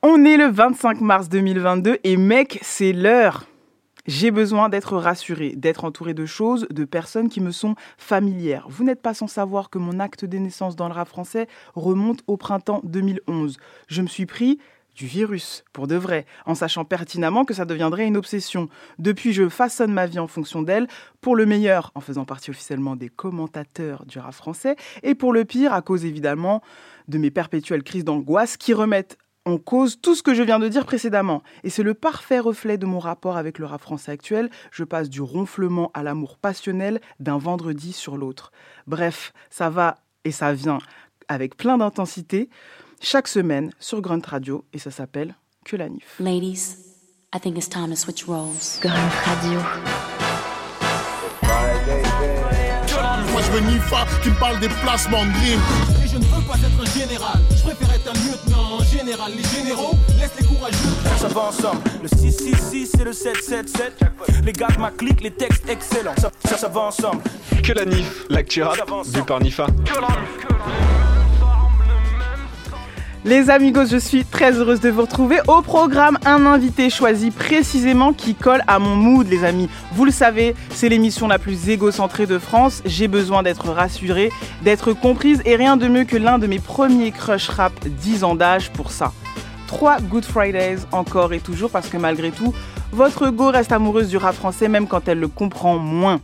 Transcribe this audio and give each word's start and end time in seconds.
On 0.00 0.24
est 0.24 0.36
le 0.36 0.46
25 0.46 1.00
mars 1.00 1.28
2022 1.28 1.98
et 2.04 2.16
mec, 2.16 2.60
c'est 2.62 2.92
l'heure. 2.92 3.46
J'ai 4.06 4.30
besoin 4.30 4.68
d'être 4.68 4.96
rassuré, 4.96 5.54
d'être 5.56 5.84
entouré 5.84 6.14
de 6.14 6.24
choses, 6.24 6.68
de 6.70 6.84
personnes 6.84 7.28
qui 7.28 7.40
me 7.40 7.50
sont 7.50 7.74
familières. 7.96 8.68
Vous 8.68 8.84
n'êtes 8.84 9.02
pas 9.02 9.12
sans 9.12 9.26
savoir 9.26 9.70
que 9.70 9.78
mon 9.78 9.98
acte 9.98 10.24
de 10.24 10.38
naissance 10.38 10.76
dans 10.76 10.86
le 10.86 10.94
rap 10.94 11.08
français 11.08 11.48
remonte 11.74 12.20
au 12.28 12.36
printemps 12.36 12.80
2011. 12.84 13.56
Je 13.88 14.02
me 14.02 14.06
suis 14.06 14.24
pris 14.24 14.60
du 14.94 15.06
virus, 15.06 15.64
pour 15.72 15.88
de 15.88 15.96
vrai, 15.96 16.26
en 16.46 16.54
sachant 16.54 16.84
pertinemment 16.84 17.44
que 17.44 17.54
ça 17.54 17.64
deviendrait 17.64 18.06
une 18.06 18.16
obsession. 18.16 18.68
Depuis, 19.00 19.32
je 19.32 19.48
façonne 19.48 19.92
ma 19.92 20.06
vie 20.06 20.20
en 20.20 20.28
fonction 20.28 20.62
d'elle, 20.62 20.86
pour 21.20 21.34
le 21.34 21.44
meilleur, 21.44 21.90
en 21.96 22.00
faisant 22.00 22.24
partie 22.24 22.50
officiellement 22.50 22.94
des 22.94 23.08
commentateurs 23.08 24.06
du 24.06 24.20
rap 24.20 24.32
français, 24.32 24.76
et 25.02 25.16
pour 25.16 25.32
le 25.32 25.44
pire, 25.44 25.72
à 25.72 25.82
cause 25.82 26.04
évidemment 26.04 26.62
de 27.08 27.18
mes 27.18 27.32
perpétuelles 27.32 27.82
crises 27.82 28.04
d'angoisse 28.04 28.56
qui 28.56 28.74
remettent 28.74 29.18
en 29.48 29.56
cause 29.56 29.98
tout 30.00 30.14
ce 30.14 30.22
que 30.22 30.34
je 30.34 30.42
viens 30.42 30.58
de 30.58 30.68
dire 30.68 30.84
précédemment. 30.84 31.42
Et 31.64 31.70
c'est 31.70 31.82
le 31.82 31.94
parfait 31.94 32.38
reflet 32.38 32.76
de 32.76 32.84
mon 32.84 32.98
rapport 32.98 33.36
avec 33.36 33.58
le 33.58 33.64
rap 33.64 33.80
français 33.80 34.12
actuel. 34.12 34.50
Je 34.70 34.84
passe 34.84 35.08
du 35.08 35.22
ronflement 35.22 35.90
à 35.94 36.02
l'amour 36.02 36.36
passionnel 36.36 37.00
d'un 37.18 37.38
vendredi 37.38 37.92
sur 37.92 38.16
l'autre. 38.16 38.52
Bref, 38.86 39.32
ça 39.50 39.70
va 39.70 39.96
et 40.24 40.32
ça 40.32 40.52
vient 40.52 40.78
avec 41.28 41.56
plein 41.56 41.78
d'intensité 41.78 42.50
chaque 43.00 43.28
semaine 43.28 43.70
sur 43.78 44.02
Grunt 44.02 44.20
Radio 44.26 44.64
et 44.72 44.78
ça 44.78 44.90
s'appelle 44.90 45.34
Que 45.64 45.76
la 45.76 45.88
Nif. 45.88 46.16
Ladies, 46.20 46.76
I 47.34 47.40
think 47.40 47.56
it's 47.56 47.68
time 47.68 47.88
to 47.88 47.96
switch 47.96 48.24
roles. 48.24 48.80
Grunt 48.82 48.92
Radio. 49.24 49.60
Moi 53.32 53.42
je 53.42 53.50
veux 53.52 53.60
Nifa 53.60 54.06
qui 54.22 54.28
me 54.30 54.38
parle 54.38 54.60
des 54.60 54.68
placements 54.68 55.24
de 55.24 55.30
dream. 55.30 55.60
Et 56.04 56.08
je 56.08 56.18
ne 56.18 56.24
veux 56.24 56.46
pas 56.46 56.56
être 56.56 56.82
un 56.82 56.98
général, 56.98 57.40
je 57.56 57.62
préfère 57.62 57.94
être 57.94 58.08
un 58.08 58.14
lieutenant 58.14 58.67
général. 59.08 59.32
Les 59.34 59.44
généraux 59.44 59.94
laissent 60.20 60.38
les 60.38 60.46
courageux. 60.46 60.76
Ça 61.18 61.28
va 61.28 61.40
ensemble, 61.42 61.80
le 62.02 62.08
666 62.08 62.92
et 63.00 63.04
le 63.04 63.12
777. 63.12 64.00
Les 64.44 64.52
gars 64.52 64.68
de 64.68 64.80
ma 64.80 64.90
clique, 64.90 65.22
les 65.22 65.30
textes 65.30 65.68
excellents. 65.68 66.14
Ça, 66.18 66.30
ça, 66.44 66.58
ça 66.58 66.68
va 66.68 66.80
ensemble. 66.82 67.22
Que 67.62 67.72
la 67.72 67.84
NIF, 67.84 68.26
l'actu 68.28 68.62
rap, 68.62 68.78
vu 69.06 69.22
par 69.22 69.40
Nifa. 69.40 69.66
Les 73.24 73.50
amigos, 73.50 73.86
je 73.86 73.96
suis 73.96 74.24
très 74.24 74.52
heureuse 74.52 74.78
de 74.80 74.90
vous 74.90 75.02
retrouver. 75.02 75.38
Au 75.48 75.60
programme, 75.60 76.18
un 76.24 76.46
invité 76.46 76.88
choisi 76.88 77.32
précisément 77.32 78.12
qui 78.12 78.36
colle 78.36 78.62
à 78.68 78.78
mon 78.78 78.94
mood, 78.94 79.26
les 79.26 79.44
amis. 79.44 79.68
Vous 79.92 80.04
le 80.04 80.12
savez, 80.12 80.54
c'est 80.70 80.88
l'émission 80.88 81.26
la 81.26 81.40
plus 81.40 81.68
égocentrée 81.68 82.26
de 82.26 82.38
France. 82.38 82.80
J'ai 82.84 83.08
besoin 83.08 83.42
d'être 83.42 83.70
rassurée, 83.70 84.30
d'être 84.62 84.92
comprise 84.92 85.42
et 85.44 85.56
rien 85.56 85.76
de 85.76 85.88
mieux 85.88 86.04
que 86.04 86.16
l'un 86.16 86.38
de 86.38 86.46
mes 86.46 86.60
premiers 86.60 87.10
crush 87.10 87.48
rap 87.48 87.72
10 87.84 88.22
ans 88.22 88.36
d'âge 88.36 88.70
pour 88.70 88.92
ça. 88.92 89.12
Trois 89.66 89.98
Good 90.00 90.24
Fridays 90.24 90.78
encore 90.92 91.32
et 91.32 91.40
toujours 91.40 91.70
parce 91.70 91.88
que 91.88 91.96
malgré 91.96 92.30
tout, 92.30 92.54
votre 92.92 93.30
go 93.30 93.50
reste 93.50 93.72
amoureuse 93.72 94.08
du 94.08 94.16
rap 94.16 94.36
français 94.36 94.68
même 94.68 94.86
quand 94.86 95.08
elle 95.08 95.18
le 95.18 95.28
comprend 95.28 95.76
moins. 95.76 96.20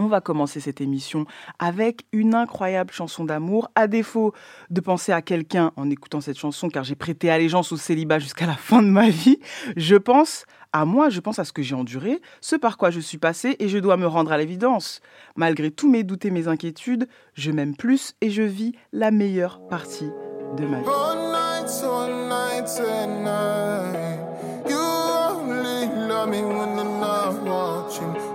On 0.00 0.06
va 0.06 0.20
commencer 0.20 0.60
cette 0.60 0.80
émission 0.80 1.26
avec 1.58 2.06
une 2.12 2.36
incroyable 2.36 2.92
chanson 2.92 3.24
d'amour. 3.24 3.68
À 3.74 3.88
défaut 3.88 4.32
de 4.70 4.80
penser 4.80 5.10
à 5.10 5.22
quelqu'un 5.22 5.72
en 5.74 5.90
écoutant 5.90 6.20
cette 6.20 6.38
chanson, 6.38 6.68
car 6.68 6.84
j'ai 6.84 6.94
prêté 6.94 7.30
allégeance 7.30 7.72
au 7.72 7.76
célibat 7.76 8.20
jusqu'à 8.20 8.46
la 8.46 8.54
fin 8.54 8.80
de 8.80 8.88
ma 8.88 9.08
vie, 9.08 9.40
je 9.76 9.96
pense 9.96 10.44
à 10.72 10.84
moi, 10.84 11.08
je 11.08 11.18
pense 11.18 11.40
à 11.40 11.44
ce 11.44 11.52
que 11.52 11.62
j'ai 11.62 11.74
enduré, 11.74 12.20
ce 12.40 12.54
par 12.54 12.76
quoi 12.76 12.90
je 12.90 13.00
suis 13.00 13.18
passé 13.18 13.56
et 13.58 13.68
je 13.68 13.78
dois 13.78 13.96
me 13.96 14.06
rendre 14.06 14.30
à 14.30 14.38
l'évidence. 14.38 15.00
Malgré 15.34 15.72
tous 15.72 15.90
mes 15.90 16.04
doutes 16.04 16.24
et 16.24 16.30
mes 16.30 16.46
inquiétudes, 16.46 17.08
je 17.34 17.50
m'aime 17.50 17.74
plus 17.74 18.14
et 18.20 18.30
je 18.30 18.42
vis 18.42 18.74
la 18.92 19.10
meilleure 19.10 19.66
partie 19.68 20.10
de 20.56 20.64
ma 20.64 20.78
vie. 20.78 20.86
You 24.68 24.76
only 24.76 25.86
love 26.08 26.28
me 26.28 26.42
when 26.42 26.78
I'm 26.78 27.00
not 27.00 27.42
watching. 27.44 28.27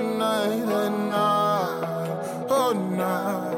All 0.00 0.06
night, 0.16 0.64
all 0.64 0.64
night, 0.64 0.86
and 0.86 1.10
night. 1.10 2.50
All 2.50 2.74
night. 2.74 3.49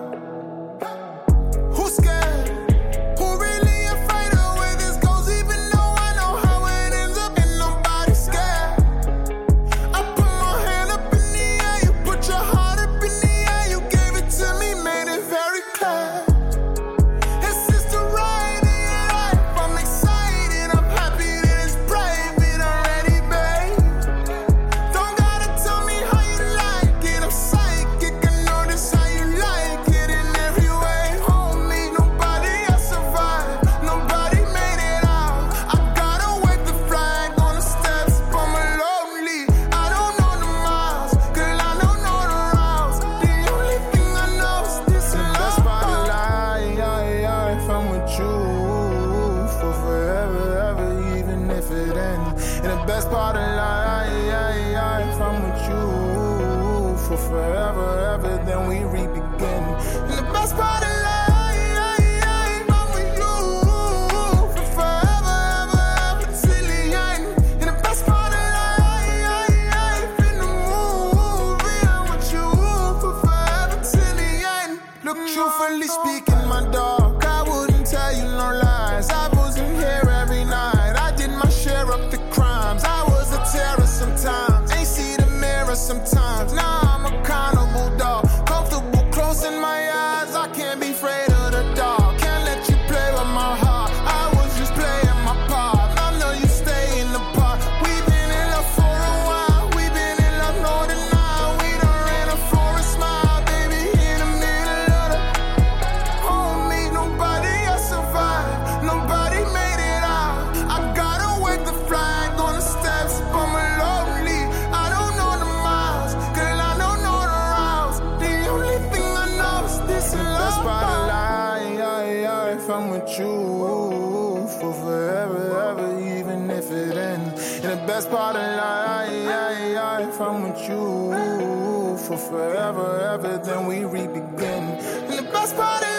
Best 127.92 128.10
part 128.10 128.36
of 128.36 128.56
life, 128.56 130.18
I'm 130.18 130.42
with 130.44 130.66
you 130.66 131.98
for 131.98 132.16
forever, 132.16 132.88
ever, 133.12 133.36
then 133.44 133.66
we 133.66 133.84
re-begin. 133.84 134.64
And 135.08 135.18
the 135.18 135.30
best 135.30 135.54
part 135.56 135.91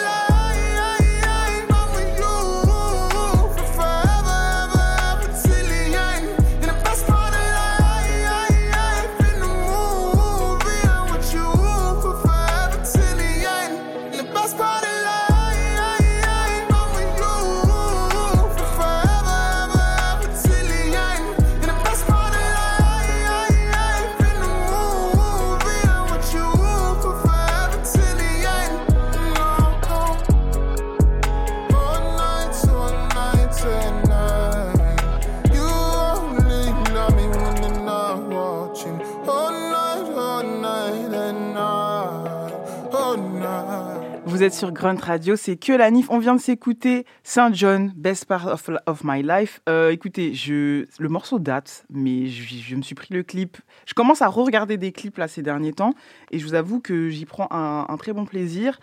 Êtes 44.43 44.53
sur 44.53 44.73
Grunt 44.73 44.99
Radio, 44.99 45.37
c'est 45.37 45.55
que 45.55 45.71
la 45.71 45.89
NIF. 45.89 46.09
On 46.09 46.19
vient 46.19 46.35
de 46.35 46.39
s'écouter 46.41 47.05
Saint 47.23 47.53
John, 47.53 47.93
Best 47.95 48.25
Part 48.25 48.45
of, 48.87 49.03
My 49.05 49.23
Life. 49.23 49.61
Euh, 49.69 49.89
écoutez, 49.89 50.33
je, 50.33 50.85
le 50.99 51.07
morceau 51.07 51.39
date, 51.39 51.85
mais 51.89 52.27
je, 52.27 52.75
me 52.75 52.81
suis 52.81 52.93
pris 52.93 53.13
le 53.13 53.23
clip. 53.23 53.55
Je 53.85 53.93
commence 53.93 54.21
à 54.21 54.27
re-regarder 54.27 54.75
des 54.75 54.91
clips 54.91 55.17
là 55.17 55.29
ces 55.29 55.43
derniers 55.43 55.71
temps 55.71 55.93
et 56.29 56.39
je 56.39 56.45
vous 56.45 56.55
avoue 56.55 56.81
que 56.81 57.07
j'y 57.07 57.23
prends 57.23 57.47
un, 57.51 57.95
très 57.95 58.11
bon 58.11 58.25
plaisir. 58.25 58.81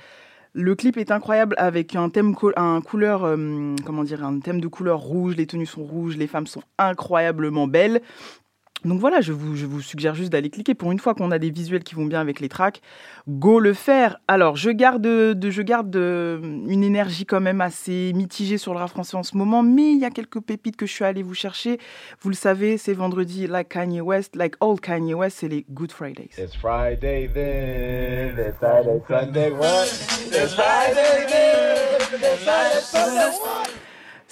Le 0.54 0.74
clip 0.74 0.96
est 0.96 1.10
incroyable 1.10 1.54
avec 1.58 1.94
un 1.94 2.08
thème, 2.08 2.34
un 2.56 2.80
couleur, 2.80 3.24
euh, 3.24 3.76
comment 3.84 4.02
dire, 4.02 4.24
un 4.24 4.40
thème 4.40 4.62
de 4.62 4.68
couleur 4.68 5.00
rouge. 5.00 5.36
Les 5.36 5.46
tenues 5.46 5.66
sont 5.66 5.84
rouges, 5.84 6.16
les 6.16 6.26
femmes 6.26 6.46
sont 6.46 6.62
incroyablement 6.78 7.66
belles. 7.66 8.00
Donc 8.84 8.98
voilà, 8.98 9.20
je 9.20 9.32
vous, 9.32 9.56
je 9.56 9.66
vous 9.66 9.80
suggère 9.80 10.14
juste 10.14 10.30
d'aller 10.30 10.50
cliquer. 10.50 10.74
Pour 10.74 10.90
une 10.92 10.98
fois 10.98 11.14
qu'on 11.14 11.30
a 11.30 11.38
des 11.38 11.50
visuels 11.50 11.82
qui 11.82 11.94
vont 11.94 12.06
bien 12.06 12.20
avec 12.20 12.40
les 12.40 12.48
tracks, 12.48 12.80
go 13.28 13.60
le 13.60 13.74
faire. 13.74 14.18
Alors, 14.26 14.56
je 14.56 14.70
garde, 14.70 15.02
de, 15.02 15.50
je 15.50 15.62
garde 15.62 15.94
euh, 15.96 16.40
une 16.42 16.82
énergie 16.82 17.26
quand 17.26 17.40
même 17.40 17.60
assez 17.60 18.12
mitigée 18.14 18.58
sur 18.58 18.72
le 18.72 18.78
rap 18.78 18.90
français 18.90 19.16
en 19.16 19.22
ce 19.22 19.36
moment, 19.36 19.62
mais 19.62 19.92
il 19.92 19.98
y 19.98 20.04
a 20.04 20.10
quelques 20.10 20.40
pépites 20.40 20.76
que 20.76 20.86
je 20.86 20.92
suis 20.92 21.04
allée 21.04 21.22
vous 21.22 21.34
chercher. 21.34 21.78
Vous 22.22 22.30
le 22.30 22.34
savez, 22.34 22.78
c'est 22.78 22.94
vendredi, 22.94 23.46
like 23.46 23.68
Kanye 23.68 24.00
West, 24.00 24.34
like 24.34 24.54
old 24.60 24.80
Kanye 24.80 25.14
West, 25.14 25.38
c'est 25.40 25.48
les 25.48 25.66
Good 25.70 25.92
Fridays. 25.92 26.30
It's 26.38 26.56
Friday 26.56 27.28
then, 27.32 28.38
it's 28.38 28.58
Friday, 28.58 29.00
Sunday, 29.06 29.50
what? 29.50 29.86
It's 30.32 30.54
Friday 30.54 31.26
then, 31.28 32.00
it's 32.12 32.44
Friday, 32.44 32.80
Sunday, 32.80 33.30
what? 33.42 33.70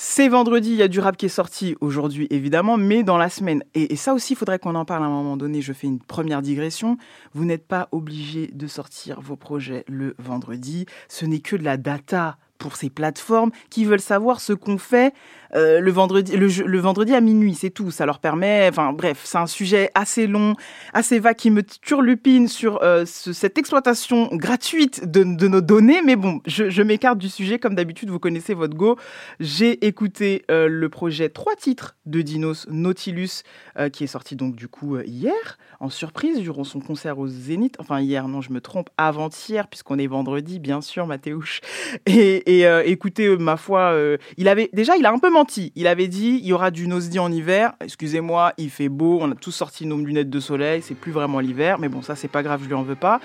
C'est 0.01 0.29
vendredi, 0.29 0.71
il 0.71 0.77
y 0.77 0.83
a 0.85 0.87
du 0.87 1.01
rap 1.01 1.17
qui 1.17 1.27
est 1.27 1.29
sorti 1.29 1.75
aujourd'hui 1.81 2.29
évidemment, 2.31 2.77
mais 2.77 3.03
dans 3.03 3.17
la 3.17 3.29
semaine. 3.29 3.65
Et, 3.75 3.97
ça 3.97 4.15
aussi, 4.15 4.35
il 4.35 4.37
faudrait 4.37 4.61
qu'on 4.61 4.77
en 4.77 4.85
parle 4.85 5.03
à 5.03 5.07
un 5.07 5.11
moment 5.11 5.37
donné. 5.37 5.61
Je 5.61 5.73
fais 5.73 5.89
une 5.89 5.99
première 5.99 6.41
digression. 6.41 6.99
Vous 7.35 7.45
n'êtes 7.45 7.67
pas 7.67 7.89
obligé 7.91 8.47
de 8.47 8.69
sortir 8.69 9.21
vos 9.21 9.35
projets 9.35 9.85
le 9.89 10.15
vendredi. 10.21 10.87
Ce 11.09 11.27
n'est 11.27 11.41
que 11.41 11.57
de 11.57 11.65
la 11.65 11.77
data 11.77 12.39
pour 12.59 12.77
ces 12.77 12.91
plateformes 12.91 13.51
qui 13.71 13.85
veulent 13.85 13.99
savoir 13.99 14.41
ce 14.41 14.53
qu'on 14.53 14.79
fait 14.79 15.15
euh, 15.55 15.81
le 15.81 15.91
vendredi 15.91 16.37
le, 16.37 16.79
vendredi 16.79 17.15
à 17.15 17.21
minuit 17.21 17.55
c'est 17.55 17.71
tout. 17.71 17.91
Ça 17.91 18.07
leur 18.07 18.19
permet 18.19 18.69
enfin 18.69 18.93
bref 18.93 19.21
c'est 19.25 19.39
un 19.39 19.47
sujet 19.47 19.91
assez 19.95 20.27
long 20.27 20.55
assez 20.93 21.19
vague 21.19 21.37
qui 21.37 21.51
me 21.51 21.63
turlupine 21.63 22.49
sur 22.49 22.83
euh, 22.83 23.05
ce- 23.07 23.33
cette 23.33 23.59
exploitation 23.59 24.29
gratuite 24.33 25.11
de, 25.11 25.25
nos 25.25 25.61
données. 25.61 26.03
Mais 26.05 26.17
bon 26.17 26.41
je, 26.47 26.83
m'écarte 26.83 27.19
du 27.19 27.29
sujet. 27.29 27.59
Comme 27.59 27.75
d'habitude 27.75 28.11
vous 28.11 28.19
connaissez 28.19 28.55
votre 28.55 28.77
go. 28.77 28.97
J'ai 29.41 29.87
écouté 29.87 30.45
euh, 30.51 30.69
le 30.69 30.89
projet 30.89 31.29
trois 31.29 31.57
titres 31.57 31.97
de 32.07 32.23
Dinos 32.23 32.67
Nautilus 32.71 33.43
qui 33.93 34.05
est 34.05 34.09
sorti 34.09 34.35
donc 34.35 34.57
du 34.57 34.67
coup 34.67 34.99
hier 34.99 35.59
en 35.79 35.89
surprise 35.89 36.41
durant 36.41 36.65
son 36.65 36.81
concert 36.81 37.19
au 37.19 37.29
Zénith. 37.29 37.77
Enfin 37.79 38.01
hier 38.01 38.27
non 38.29 38.41
je 38.41 38.53
me 38.53 38.61
trompe 38.61 38.91
avant-hier 38.97 39.69
puisqu'on 39.69 39.99
est 39.99 40.07
vendredi 40.07 40.59
bien 40.59 40.81
sûr 40.81 41.07
Mathéouche. 41.07 41.61
Et, 42.07 42.61
et, 42.61 42.67
écoutez, 42.87 43.37
ma 43.37 43.57
foi, 43.57 43.95
il 44.37 44.49
avait 44.49 44.71
déjà, 44.73 44.97
il 44.97 45.07
a 45.07 45.13
un 45.13 45.19
peu 45.19 45.31
Il 45.77 45.87
avait 45.87 46.09
dit, 46.09 46.39
il 46.43 46.47
y 46.47 46.53
aura 46.53 46.71
du 46.71 46.89
Nosdi 46.89 47.19
en 47.19 47.31
hiver. 47.31 47.73
Excusez-moi, 47.81 48.53
il 48.59 48.71
fait 48.71 48.89
beau. 48.89 49.19
On 49.21 49.31
a 49.31 49.35
tous 49.35 49.53
sorti 49.53 49.87
nos 49.87 49.97
lunettes 49.99 50.31
de 50.31 50.41
soleil. 50.41 50.83
C'est 50.83 50.95
plus 50.95 51.13
vraiment 51.13 51.41
l'hiver, 51.41 51.79
mais 51.79 51.89
bon, 51.89 52.03
ça 52.03 52.17
c'est 52.17 52.29
pas 52.29 52.43
grave, 52.43 52.61
je 52.63 52.69
lui 52.69 52.75
en 52.75 52.83
veux 52.83 52.97
pas, 52.97 53.21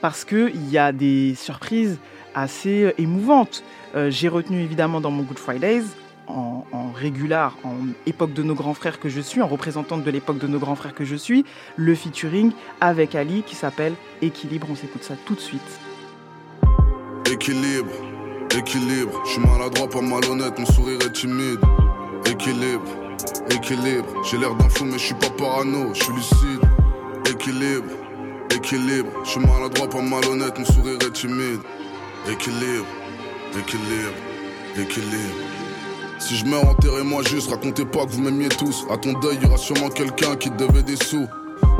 parce 0.00 0.24
que 0.24 0.50
il 0.54 0.70
y 0.70 0.78
a 0.78 0.92
des 0.92 1.34
surprises 1.34 1.98
assez 2.34 2.84
euh, 2.84 2.92
émouvantes. 2.98 3.62
Euh, 3.94 4.10
J'ai 4.10 4.28
retenu 4.28 4.60
évidemment 4.62 5.00
dans 5.00 5.10
mon 5.10 5.22
Good 5.22 5.38
Fridays. 5.38 5.84
En, 6.28 6.64
en 6.72 6.92
en 7.64 7.72
époque 8.06 8.32
de 8.32 8.42
nos 8.42 8.54
grands 8.54 8.74
frères 8.74 9.00
que 9.00 9.08
je 9.08 9.20
suis, 9.20 9.42
en 9.42 9.48
représentante 9.48 10.04
de 10.04 10.10
l'époque 10.10 10.38
de 10.38 10.46
nos 10.46 10.60
grands 10.60 10.76
frères 10.76 10.94
que 10.94 11.04
je 11.04 11.16
suis, 11.16 11.44
le 11.76 11.94
featuring 11.94 12.52
avec 12.80 13.14
Ali 13.16 13.42
qui 13.42 13.56
s'appelle 13.56 13.94
Équilibre. 14.22 14.68
On 14.70 14.76
s'écoute 14.76 15.02
ça 15.02 15.14
tout 15.26 15.34
de 15.34 15.40
suite. 15.40 15.60
Équilibre, 17.30 17.92
équilibre. 18.56 19.12
Je 19.24 19.30
suis 19.32 19.40
maladroit, 19.40 19.88
pas 19.88 20.00
malhonnête, 20.00 20.58
mon 20.58 20.66
sourire 20.66 20.98
est 21.04 21.12
timide. 21.12 21.60
Équilibre, 22.30 22.84
équilibre. 23.50 24.06
J'ai 24.30 24.38
l'air 24.38 24.54
d'un 24.54 24.68
fou, 24.68 24.84
mais 24.84 24.98
je 24.98 25.06
suis 25.06 25.14
pas 25.14 25.30
parano, 25.30 25.92
je 25.94 26.02
suis 26.02 26.12
lucide. 26.12 26.60
Équilibre, 27.30 27.88
équilibre. 28.54 29.10
Je 29.24 29.30
suis 29.30 29.40
maladroit, 29.40 29.88
pas 29.88 30.02
malhonnête, 30.02 30.58
mon 30.58 30.64
sourire 30.64 30.98
est 31.00 31.12
timide. 31.12 31.60
Équilibre, 32.30 32.86
équilibre, 33.58 34.14
équilibre. 34.76 35.34
Si 36.18 36.36
je 36.36 36.44
meurs, 36.44 36.68
enterrez-moi 36.68 37.22
juste, 37.24 37.50
racontez 37.50 37.84
pas 37.84 38.06
que 38.06 38.12
vous 38.12 38.22
m'aimiez 38.22 38.48
tous. 38.48 38.86
À 38.90 38.96
ton 38.96 39.12
deuil, 39.14 39.38
il 39.40 39.44
y 39.44 39.46
aura 39.46 39.58
sûrement 39.58 39.88
quelqu'un 39.88 40.36
qui 40.36 40.50
te 40.50 40.56
devait 40.56 40.84
des 40.84 40.96
sous. 40.96 41.26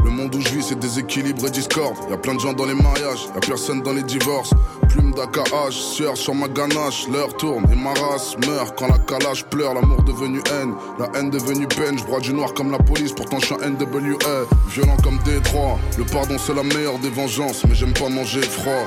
Le 0.04 0.10
monde 0.10 0.34
où 0.34 0.40
je 0.40 0.48
vis, 0.48 0.62
c'est 0.62 0.78
déséquilibre 0.78 1.46
et 1.46 1.50
discorde. 1.50 1.96
Y 2.10 2.12
a 2.12 2.16
plein 2.16 2.34
de 2.34 2.40
gens 2.40 2.52
dans 2.52 2.66
les 2.66 2.74
mariages, 2.74 3.26
y 3.34 3.36
a 3.36 3.40
personne 3.40 3.82
dans 3.82 3.92
les 3.92 4.02
divorces. 4.02 4.52
Plume 4.88 5.12
d'AKH, 5.14 5.72
sueur 5.72 6.16
sur 6.16 6.34
ma 6.34 6.48
ganache. 6.48 7.06
L'heure 7.10 7.34
tourne 7.36 7.64
et 7.72 7.76
ma 7.76 7.92
race 7.94 8.36
meurt 8.46 8.78
quand 8.78 8.88
la 8.88 8.98
calage 8.98 9.44
pleure. 9.46 9.74
L'amour 9.74 10.02
devenu 10.02 10.40
haine, 10.50 10.74
la 10.98 11.08
haine 11.18 11.30
devenue 11.30 11.66
peine. 11.66 11.98
Je 11.98 12.20
du 12.20 12.34
noir 12.34 12.52
comme 12.54 12.70
la 12.70 12.78
police, 12.78 13.12
pourtant 13.12 13.38
je 13.38 13.46
suis 13.46 13.54
un 13.54 13.70
NWA. 13.70 14.46
Violent 14.68 14.96
comme 15.02 15.18
Détroit. 15.24 15.78
Le 15.96 16.04
pardon, 16.04 16.36
c'est 16.38 16.54
la 16.54 16.62
meilleure 16.62 16.98
des 16.98 17.10
vengeances, 17.10 17.64
mais 17.64 17.74
j'aime 17.74 17.92
pas 17.94 18.08
manger 18.08 18.42
froid. 18.42 18.86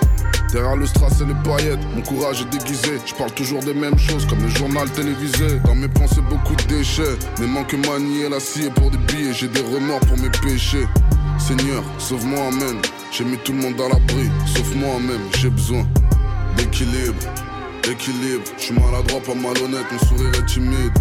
Derrière 0.52 0.76
le 0.76 0.86
strass 0.86 1.20
et 1.22 1.26
les 1.26 1.34
paillettes, 1.44 1.80
mon 1.96 2.02
courage 2.02 2.42
est 2.42 2.58
déguisé. 2.58 3.00
Je 3.06 3.14
parle 3.16 3.32
toujours 3.32 3.62
des 3.62 3.74
mêmes 3.74 3.98
choses 3.98 4.26
comme 4.26 4.42
le 4.42 4.50
journal 4.50 4.90
télévisé. 4.92 5.60
Dans 5.66 5.76
mes 5.76 5.88
pensées, 5.88 6.22
beaucoup 6.30 6.56
de 6.56 6.64
déchets. 6.64 7.18
Mais 7.40 7.48
manque 7.48 7.74
manier 7.74 8.30
la 8.30 8.40
scie 8.40 8.70
pour 8.76 8.92
des 8.92 8.98
billets. 8.98 9.34
J'ai 9.34 9.48
des 9.48 9.62
remords 9.62 10.00
pour 10.02 10.18
mes 10.18 10.30
péchés. 10.30 10.86
Seigneur, 11.38 11.84
sauve-moi, 12.00 12.48
amen. 12.48 12.82
J'ai 13.12 13.24
mis 13.24 13.38
tout 13.38 13.52
le 13.52 13.60
monde 13.60 13.80
à 13.80 13.90
l'abri, 13.90 14.30
sauf 14.46 14.76
moi-même. 14.76 15.22
J'ai 15.38 15.50
besoin 15.50 15.86
d'équilibre, 16.58 17.16
équilibre. 17.90 18.44
Je 18.58 18.64
suis 18.64 18.74
maladroit, 18.74 19.22
pas 19.22 19.36
malhonnête, 19.36 19.86
mon 19.92 20.00
sourire 20.08 20.32
est 20.34 20.46
timide. 20.46 20.92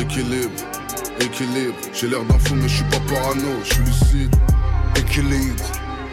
Équilibre, 0.00 0.50
équilibre. 1.20 1.74
J'ai 1.92 2.08
l'air 2.08 2.24
d'un 2.24 2.38
fou, 2.38 2.54
mais 2.54 2.68
je 2.68 2.76
suis 2.76 2.84
pas 2.84 3.00
parano, 3.12 3.48
je 3.64 3.74
suis 3.74 3.84
lucide. 3.84 4.34
Équilibre, 4.96 5.64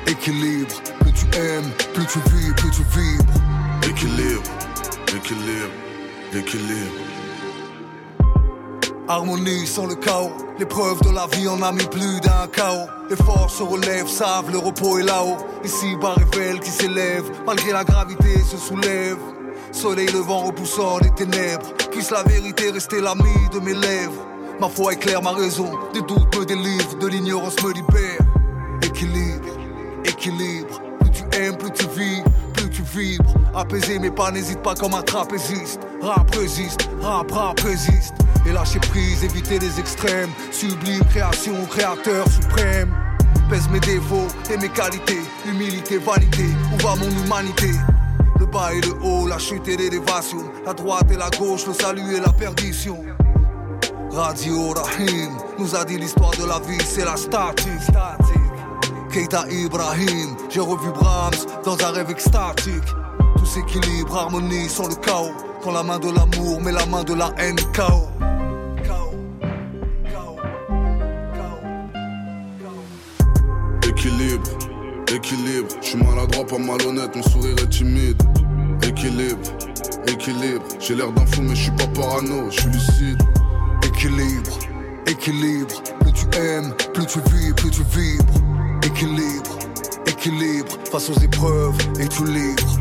équilibre. 0.08 0.82
Plus 1.00 1.14
tu 1.14 1.26
aimes, 1.38 1.72
plus 1.94 2.06
tu 2.06 2.20
vis, 2.34 2.54
plus 2.54 2.72
tu 2.72 2.82
vibres. 2.98 3.34
Équilibre, 3.88 4.44
équilibre, 5.16 5.72
équilibre. 6.34 7.09
Harmonie 9.10 9.66
sans 9.66 9.88
le 9.88 9.96
chaos. 9.96 10.32
L'épreuve 10.60 11.02
de 11.02 11.10
la 11.10 11.26
vie 11.26 11.48
en 11.48 11.60
a 11.64 11.72
mis 11.72 11.88
plus 11.88 12.22
d'un 12.22 12.46
chaos. 12.54 12.86
Les 13.10 13.16
forces 13.16 13.56
se 13.56 13.64
relèvent, 13.64 14.08
savent, 14.08 14.52
le 14.52 14.60
repos 14.60 15.00
est 15.00 15.04
là-haut. 15.04 15.38
Ici, 15.64 15.96
bas 16.00 16.14
qui 16.62 16.70
s'élève. 16.70 17.24
Malgré 17.44 17.72
la 17.72 17.84
gravité, 17.84 18.40
se 18.44 18.56
soulève. 18.56 19.18
Soleil 19.72 20.12
levant 20.12 20.44
repoussant 20.44 21.00
les 21.00 21.10
ténèbres. 21.10 21.74
Puisse 21.90 22.12
la 22.12 22.22
vérité 22.22 22.70
rester 22.70 23.02
l'ami 23.02 23.34
de 23.52 23.60
mes 23.60 23.74
lèvres. 23.74 24.28
Ma 24.62 24.70
foi 24.70 24.94
éclaire 24.94 25.24
ma 25.24 25.32
raison. 25.32 25.72
Des 25.92 26.02
doutes 26.02 26.38
me 26.38 26.46
délivrent, 26.46 27.00
de 27.00 27.08
l'ignorance 27.08 27.56
me 27.64 27.74
libère. 27.74 28.20
Équilibre, 28.84 29.58
équilibre. 30.06 30.82
Plus 31.00 31.10
tu 31.10 31.24
aimes, 31.36 31.58
plus 31.58 31.72
tu 31.72 31.88
vis, 31.98 32.22
plus 32.54 32.70
tu 32.70 32.84
vibres. 32.84 33.34
Apaiser 33.56 33.98
mes 33.98 34.12
pas, 34.12 34.30
n'hésite 34.30 34.62
pas 34.62 34.76
comme 34.76 34.94
un 34.94 35.02
trapéziste. 35.02 35.80
Rap 36.00 36.30
résiste, 36.36 36.88
rap, 37.02 37.32
rap 37.32 37.60
résiste. 37.62 38.14
Et 38.50 38.52
lâcher 38.52 38.80
prise, 38.80 39.24
éviter 39.24 39.60
les 39.60 39.80
extrêmes. 39.80 40.32
Sublime 40.52 41.06
création, 41.06 41.54
créateur 41.70 42.26
suprême. 42.32 42.92
Pèse 43.48 43.70
mes 43.70 43.80
défauts 43.80 44.28
et 44.52 44.58
mes 44.58 44.70
qualités. 44.70 45.22
Humilité 45.46 46.00
validée, 46.00 46.56
où 46.74 46.78
va 46.82 46.96
mon 46.96 47.10
humanité? 47.24 47.72
Le 48.40 48.48
bas 48.48 48.74
et 48.74 48.82
le 48.82 48.94
haut, 49.04 49.28
la 49.28 49.38
chute 49.38 49.68
et 49.68 49.78
l'élévation. 49.78 50.44
La 50.66 50.74
droite 50.74 51.12
et 51.12 51.16
la 51.16 51.30
gauche, 51.30 51.68
le 51.68 51.74
salut 51.74 52.16
et 52.16 52.20
la 52.20 52.34
perdition. 52.34 52.98
Radio 54.12 54.74
Rahim 54.74 55.30
nous 55.60 55.76
a 55.76 55.86
dit 55.86 56.00
l'histoire 56.00 56.32
de 56.32 56.46
la 56.46 56.58
vie, 56.60 56.84
c'est 56.84 57.06
la 57.06 57.18
statique. 57.18 57.70
Keita 59.12 59.46
Ibrahim, 59.52 60.36
j'ai 60.50 60.62
revu 60.62 60.90
Brahms 60.92 61.46
dans 61.64 61.78
un 61.86 61.92
rêve 61.92 62.10
extatique. 62.10 62.96
Tout 63.38 63.46
s'équilibre, 63.46 64.18
harmonie 64.18 64.68
sans 64.70 64.88
le 64.88 64.96
chaos. 64.96 65.34
Quand 65.64 65.72
la 65.72 65.84
main 65.84 66.00
de 66.00 66.10
l'amour 66.10 66.62
met 66.62 66.72
la 66.72 66.86
main 66.88 67.04
de 67.04 67.14
la 67.14 67.32
haine, 67.38 67.60
chaos. 67.74 68.10
Équilibre, 74.00 74.50
équilibre. 75.14 75.68
Je 75.82 75.88
suis 75.88 75.98
maladroit, 75.98 76.48
pas 76.48 76.58
malhonnête, 76.58 77.14
mon 77.18 77.24
sourire 77.24 77.56
est 77.62 77.68
timide. 77.68 78.24
Équilibre, 78.88 79.42
équilibre. 80.08 80.64
J'ai 80.80 80.96
l'air 80.96 81.12
d'un 81.12 81.26
fou, 81.26 81.42
mais 81.42 81.54
je 81.54 81.64
suis 81.64 81.72
pas 81.72 81.88
parano, 81.88 82.50
je 82.50 82.62
suis 82.62 82.70
lucide. 82.70 83.22
Équilibre, 83.86 84.58
équilibre. 85.06 85.84
Plus 86.00 86.14
tu 86.14 86.38
aimes, 86.38 86.74
plus 86.94 87.08
tu 87.08 87.20
vis, 87.30 87.52
plus 87.52 87.72
tu 87.72 87.82
vibres. 87.92 88.34
Équilibre, 88.86 89.60
équilibre. 90.08 90.78
Face 90.90 91.10
aux 91.10 91.20
épreuves, 91.20 91.76
et 92.00 92.08
tu 92.08 92.24
libre. 92.24 92.80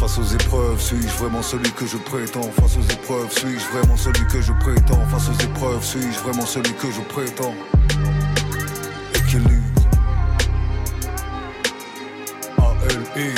Face 0.00 0.18
aux 0.18 0.24
épreuves, 0.24 0.80
suis-je 0.80 1.22
vraiment 1.22 1.42
celui 1.42 1.70
que 1.72 1.84
je 1.84 1.98
prétends? 1.98 2.50
Face 2.58 2.78
aux 2.78 2.92
épreuves, 2.94 3.30
suis-je 3.30 3.76
vraiment 3.76 3.96
celui 3.98 4.26
que 4.28 4.40
je 4.40 4.54
prétends? 4.54 5.04
Face 5.10 5.28
aux 5.28 5.44
épreuves, 5.44 5.84
suis-je 5.84 6.18
vraiment 6.20 6.46
celui 6.46 6.72
que 6.72 6.90
je 6.90 7.02
prétends? 7.02 7.54
E. 13.18 13.32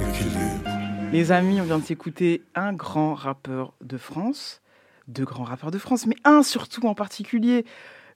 Équilibre. 0.00 1.10
Les 1.12 1.30
amis, 1.30 1.60
on 1.60 1.64
vient 1.64 1.78
de 1.78 1.84
s'écouter 1.84 2.42
un 2.56 2.72
grand 2.72 3.14
rappeur 3.14 3.74
de 3.82 3.98
France, 3.98 4.60
deux 5.06 5.24
grands 5.24 5.44
rappeurs 5.44 5.70
de 5.70 5.78
France, 5.78 6.06
mais 6.06 6.16
un 6.24 6.42
surtout 6.42 6.88
en 6.88 6.94
particulier. 6.94 7.64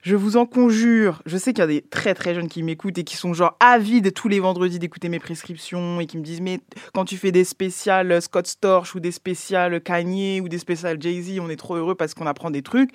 Je 0.05 0.15
vous 0.15 0.37
en 0.37 0.45
conjure, 0.45 1.23
je 1.25 1.35
sais 1.35 1.51
qu'il 1.51 1.61
y 1.61 1.63
a 1.63 1.67
des 1.67 1.81
très 1.81 2.13
très 2.13 2.35
jeunes 2.35 2.47
qui 2.47 2.61
m'écoutent 2.61 2.99
et 2.99 3.03
qui 3.03 3.15
sont 3.15 3.33
genre 3.33 3.57
avides 3.59 4.13
tous 4.13 4.27
les 4.27 4.39
vendredis 4.39 4.77
d'écouter 4.77 5.09
mes 5.09 5.17
prescriptions 5.17 5.99
et 5.99 6.05
qui 6.05 6.19
me 6.19 6.21
disent 6.21 6.41
mais 6.41 6.59
quand 6.93 7.05
tu 7.05 7.17
fais 7.17 7.31
des 7.31 7.43
spéciales 7.43 8.21
Scott 8.21 8.45
Storch 8.45 8.93
ou 8.93 8.99
des 8.99 9.11
spéciales 9.11 9.81
Kanye 9.81 10.41
ou 10.41 10.47
des 10.47 10.59
spéciales 10.59 11.01
Jay-Z, 11.01 11.39
on 11.39 11.49
est 11.49 11.55
trop 11.55 11.75
heureux 11.75 11.95
parce 11.95 12.13
qu'on 12.13 12.27
apprend 12.27 12.51
des 12.51 12.61
trucs. 12.61 12.91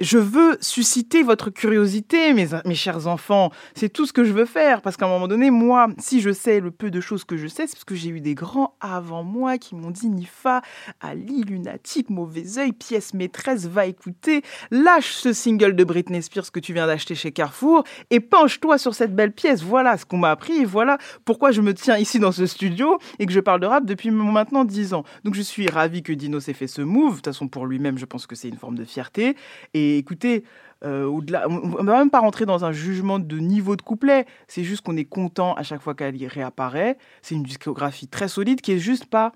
Je 0.00 0.18
veux 0.18 0.58
susciter 0.60 1.22
votre 1.22 1.50
curiosité, 1.50 2.34
mes, 2.34 2.48
mes 2.64 2.74
chers 2.74 3.06
enfants. 3.06 3.52
C'est 3.76 3.88
tout 3.88 4.06
ce 4.06 4.12
que 4.12 4.24
je 4.24 4.32
veux 4.32 4.44
faire. 4.44 4.82
Parce 4.82 4.96
qu'à 4.96 5.06
un 5.06 5.08
moment 5.08 5.28
donné, 5.28 5.52
moi, 5.52 5.86
si 5.98 6.20
je 6.20 6.32
sais 6.32 6.58
le 6.58 6.72
peu 6.72 6.90
de 6.90 7.00
choses 7.00 7.22
que 7.24 7.36
je 7.36 7.46
sais, 7.46 7.68
c'est 7.68 7.74
parce 7.74 7.84
que 7.84 7.94
j'ai 7.94 8.08
eu 8.08 8.20
des 8.20 8.34
grands 8.34 8.74
avant 8.80 9.22
moi 9.22 9.56
qui 9.56 9.76
m'ont 9.76 9.92
dit 9.92 10.08
Nifa, 10.08 10.62
Ali, 11.00 11.42
lunatique, 11.42 12.10
mauvais 12.10 12.58
œil, 12.58 12.72
pièce 12.72 13.14
maîtresse, 13.14 13.66
va 13.66 13.86
écouter, 13.86 14.42
lâche 14.72 15.12
ce 15.12 15.32
single 15.32 15.76
de 15.76 15.84
Britney 15.84 16.22
Spears 16.22 16.50
que 16.50 16.58
tu 16.58 16.72
viens 16.72 16.88
d'acheter 16.88 17.14
chez 17.14 17.30
Carrefour 17.30 17.84
et 18.10 18.18
penche-toi 18.18 18.78
sur 18.78 18.96
cette 18.96 19.14
belle 19.14 19.32
pièce. 19.32 19.62
Voilà 19.62 19.96
ce 19.96 20.04
qu'on 20.04 20.18
m'a 20.18 20.30
appris 20.30 20.54
et 20.54 20.64
voilà 20.64 20.98
pourquoi 21.24 21.52
je 21.52 21.60
me 21.60 21.72
tiens 21.72 21.98
ici 21.98 22.18
dans 22.18 22.32
ce 22.32 22.46
studio 22.46 22.98
et 23.20 23.26
que 23.26 23.32
je 23.32 23.40
parle 23.40 23.60
de 23.60 23.66
rap 23.66 23.84
depuis 23.84 24.10
maintenant 24.10 24.64
10 24.64 24.94
ans. 24.94 25.04
Donc 25.22 25.34
je 25.34 25.42
suis 25.42 25.68
ravi 25.68 26.02
que 26.02 26.12
Dino 26.12 26.40
s'ait 26.40 26.52
fait 26.52 26.66
ce 26.66 26.82
move. 26.82 27.10
De 27.10 27.16
toute 27.16 27.26
façon, 27.26 27.46
pour 27.46 27.66
lui-même, 27.66 27.96
je 27.96 28.06
pense 28.06 28.26
que 28.26 28.34
c'est 28.34 28.48
une 28.48 28.58
forme 28.58 28.76
de 28.76 28.84
fierté. 28.84 29.36
Et 29.72 29.83
écoutez, 29.98 30.44
euh, 30.84 31.04
au-delà, 31.04 31.46
on 31.48 31.82
ne 31.82 31.86
va 31.86 31.98
même 31.98 32.10
pas 32.10 32.20
rentrer 32.20 32.46
dans 32.46 32.64
un 32.64 32.72
jugement 32.72 33.18
de 33.18 33.38
niveau 33.38 33.76
de 33.76 33.82
couplet. 33.82 34.26
C'est 34.48 34.64
juste 34.64 34.82
qu'on 34.82 34.96
est 34.96 35.04
content 35.04 35.54
à 35.54 35.62
chaque 35.62 35.80
fois 35.80 35.94
qu'elle 35.94 36.16
y 36.16 36.26
réapparaît. 36.26 36.98
C'est 37.22 37.34
une 37.34 37.42
discographie 37.42 38.08
très 38.08 38.28
solide 38.28 38.60
qui 38.60 38.72
est 38.72 38.78
juste 38.78 39.06
pas. 39.06 39.32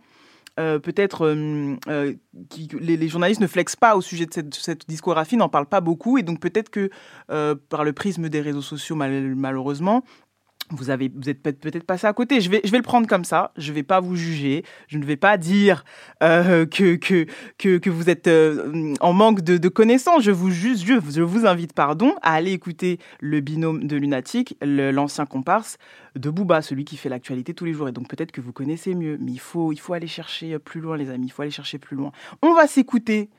euh, 0.59 0.81
peut-être 0.81 1.25
euh, 1.25 1.77
euh, 1.89 2.15
les, 2.81 3.09
journalistes 3.09 3.41
ne 3.41 3.47
flexent 3.47 3.77
pas 3.77 3.97
au 3.97 4.01
sujet 4.01 4.27
de 4.27 4.35
cette, 4.53 4.89
discographie, 4.89 5.37
n'en 5.37 5.49
parlent 5.49 5.67
pas 5.67 5.81
beaucoup, 5.81 6.19
et 6.19 6.23
donc 6.23 6.41
peut-être 6.41 6.69
que 6.69 6.91
par 7.69 7.85
le 7.85 7.93
prisme 7.93 8.29
des 8.29 8.41
réseaux 8.41 8.63
sociaux, 8.63 8.97
mal- 8.97 9.35
malheureusement, 9.37 10.03
vous, 10.71 10.91
avez, 10.91 11.11
vous 11.15 11.29
êtes 11.29 11.43
peut- 11.43 11.53
peut-être 11.53 11.85
passé 11.85 12.07
à 12.07 12.13
côté. 12.13 12.41
Je 12.41 12.51
vais, 12.51 12.61
je 12.65 12.71
vais 12.71 12.77
le 12.77 12.83
prendre 12.83 13.07
comme 13.07 13.25
ça. 13.25 13.53
Je 13.57 13.71
ne 13.71 13.75
vais 13.77 13.83
pas 13.83 14.01
vous 14.01 14.17
juger. 14.17 14.65
Je 14.89 14.99
ne 14.99 15.05
vais 15.05 15.17
pas 15.17 15.37
dire 15.37 15.85
euh, 16.23 16.67
que, 16.67 16.97
que, 16.97 17.27
que, 17.79 17.91
vous 17.91 18.11
êtes 18.11 18.27
euh, 18.27 18.95
en 19.01 19.13
manque 19.13 19.43
de, 19.43 19.69
connaissances. 19.69 20.23
Je 20.23 20.31
vous, 20.31 20.51
juste, 20.51 20.85
je, 20.85 21.23
vous 21.23 21.47
invite 21.47 21.73
pardon, 21.73 22.15
à 22.23 22.35
aller 22.35 22.53
écouter 22.53 22.99
le 23.21 23.41
binôme 23.41 23.87
de 23.87 23.97
Lunatic, 23.97 24.57
le- 24.63 24.91
l'ancien 24.91 25.27
comparse 25.27 25.79
de 26.17 26.31
Booba, 26.31 26.63
celui 26.63 26.85
qui 26.85 26.97
fait 26.97 27.09
l'actualité 27.09 27.55
tous 27.55 27.65
les 27.65 27.73
jours. 27.73 27.89
Et 27.89 27.93
donc 27.93 28.09
peut-être 28.09 28.33
que 28.33 28.41
vous 28.41 28.53
connaissez 28.53 28.95
mieux. 28.95 29.19
Mais 29.21 29.33
il 29.33 29.41
faut, 29.41 29.73
il 29.73 29.79
faut 29.79 29.93
aller 29.95 30.07
chercher 30.07 30.59
plus 30.59 30.81
loin, 30.81 30.97
les 30.97 31.11
amis. 31.11 31.27
Il 31.27 31.31
faut 31.31 31.43
aller 31.43 31.51
chercher 31.51 31.79
plus 31.79 31.97
loin. 31.97 32.13
On 32.43 32.55
va 32.55 32.67
s'écouter. 32.67 33.31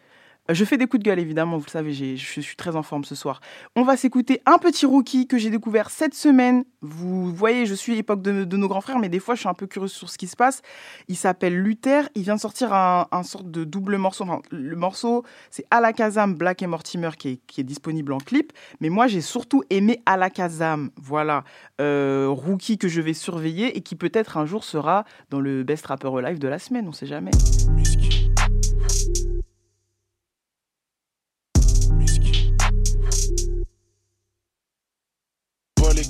Je 0.52 0.66
fais 0.66 0.78
des 0.78 0.88
coups 0.88 1.04
de 1.04 1.06
gueule, 1.08 1.20
évidemment, 1.20 1.58
vous 1.58 1.66
le 1.66 1.70
savez, 1.70 1.94
je 1.94 2.42
suis 2.42 2.56
très 2.56 2.76
en 2.76 2.82
forme 2.82 3.04
ce 3.04 3.14
soir. 3.14 3.40
On 3.76 3.84
va 3.84 3.96
s'écouter 3.96 4.42
un 4.48 4.58
petit 4.58 4.88
rookie 4.88 5.28
que 5.28 5.38
j'ai 5.38 5.52
découvert 5.52 5.92
cette 5.92 6.16
semaine. 6.16 6.64
Vous 6.82 7.32
voyez, 7.32 7.68
je 7.68 7.76
suis 7.76 7.94
l'époque 7.94 8.24
de, 8.24 8.44
nos 8.58 8.68
grands 8.68 8.82
frères, 8.82 8.98
mais 8.98 9.10
des 9.10 9.20
fois, 9.20 9.36
je 9.36 9.42
suis 9.42 9.50
un 9.50 9.54
peu 9.54 9.68
curieuse 9.68 9.92
sur 9.92 10.10
ce 10.10 10.18
qui 10.18 10.28
se 10.28 10.36
passe. 10.36 10.64
Il 11.08 11.16
s'appelle 11.16 11.56
Luther. 11.56 12.10
Il 12.16 12.24
vient 12.24 12.36
de 12.36 12.40
sortir 12.40 12.74
un, 12.74 13.08
un 13.12 13.22
sorte 13.22 13.52
de 13.52 13.64
double 13.64 13.98
morceau. 13.98 14.24
Enfin, 14.24 14.42
le 14.50 14.76
morceau, 14.76 15.24
c'est 15.52 15.66
Alakazam, 15.70 16.34
Black 16.34 16.64
et 16.64 16.68
Mortimer, 16.68 17.12
qui 17.18 17.40
est, 17.58 17.64
disponible 17.64 18.12
en 18.14 18.18
clip. 18.18 18.52
Mais 18.80 18.90
moi, 18.90 19.06
j'ai 19.06 19.22
surtout 19.22 19.64
aimé 19.70 20.02
Alakazam. 20.08 20.90
Voilà. 20.98 21.44
Euh, 21.80 22.28
rookie 22.30 22.80
que 22.80 22.88
je 22.88 23.02
vais 23.02 23.14
surveiller 23.14 23.78
et 23.78 23.82
qui 23.82 23.96
peut-être 23.96 24.38
un 24.38 24.48
jour 24.48 24.64
sera 24.64 25.06
dans 25.30 25.42
le 25.42 25.64
Best 25.64 25.86
Rapper 25.86 26.10
Alive 26.18 26.40
de 26.40 26.48
la 26.48 26.58
semaine. 26.58 26.88
On 26.88 26.94
sait 26.94 27.06
jamais. 27.06 27.32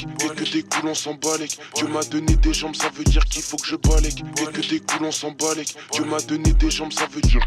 Et 0.03 0.29
que 0.29 0.51
des 0.51 0.63
coups 0.63 0.99
s'en 0.99 1.13
balèque 1.15 1.57
Dieu 1.75 1.87
m'a 1.87 2.03
donné 2.03 2.35
des 2.35 2.53
jambes 2.53 2.75
ça 2.75 2.89
veut 2.89 3.03
dire 3.03 3.25
qu'il 3.25 3.41
faut 3.41 3.57
que 3.57 3.67
je 3.67 3.75
balèque 3.75 4.23
Et 4.41 4.45
que 4.45 4.61
des 4.67 4.79
coups 4.79 5.01
on 5.01 5.11
s'en 5.11 5.31
balèque 5.31 5.75
Dieu 5.91 6.05
m'a 6.05 6.19
donné 6.19 6.53
des 6.53 6.71
jambes 6.71 6.93
ça 6.93 7.07
veut 7.11 7.21
dire 7.21 7.45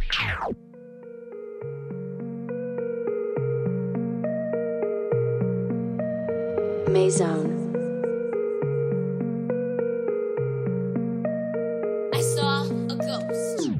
Maison. 6.89 7.62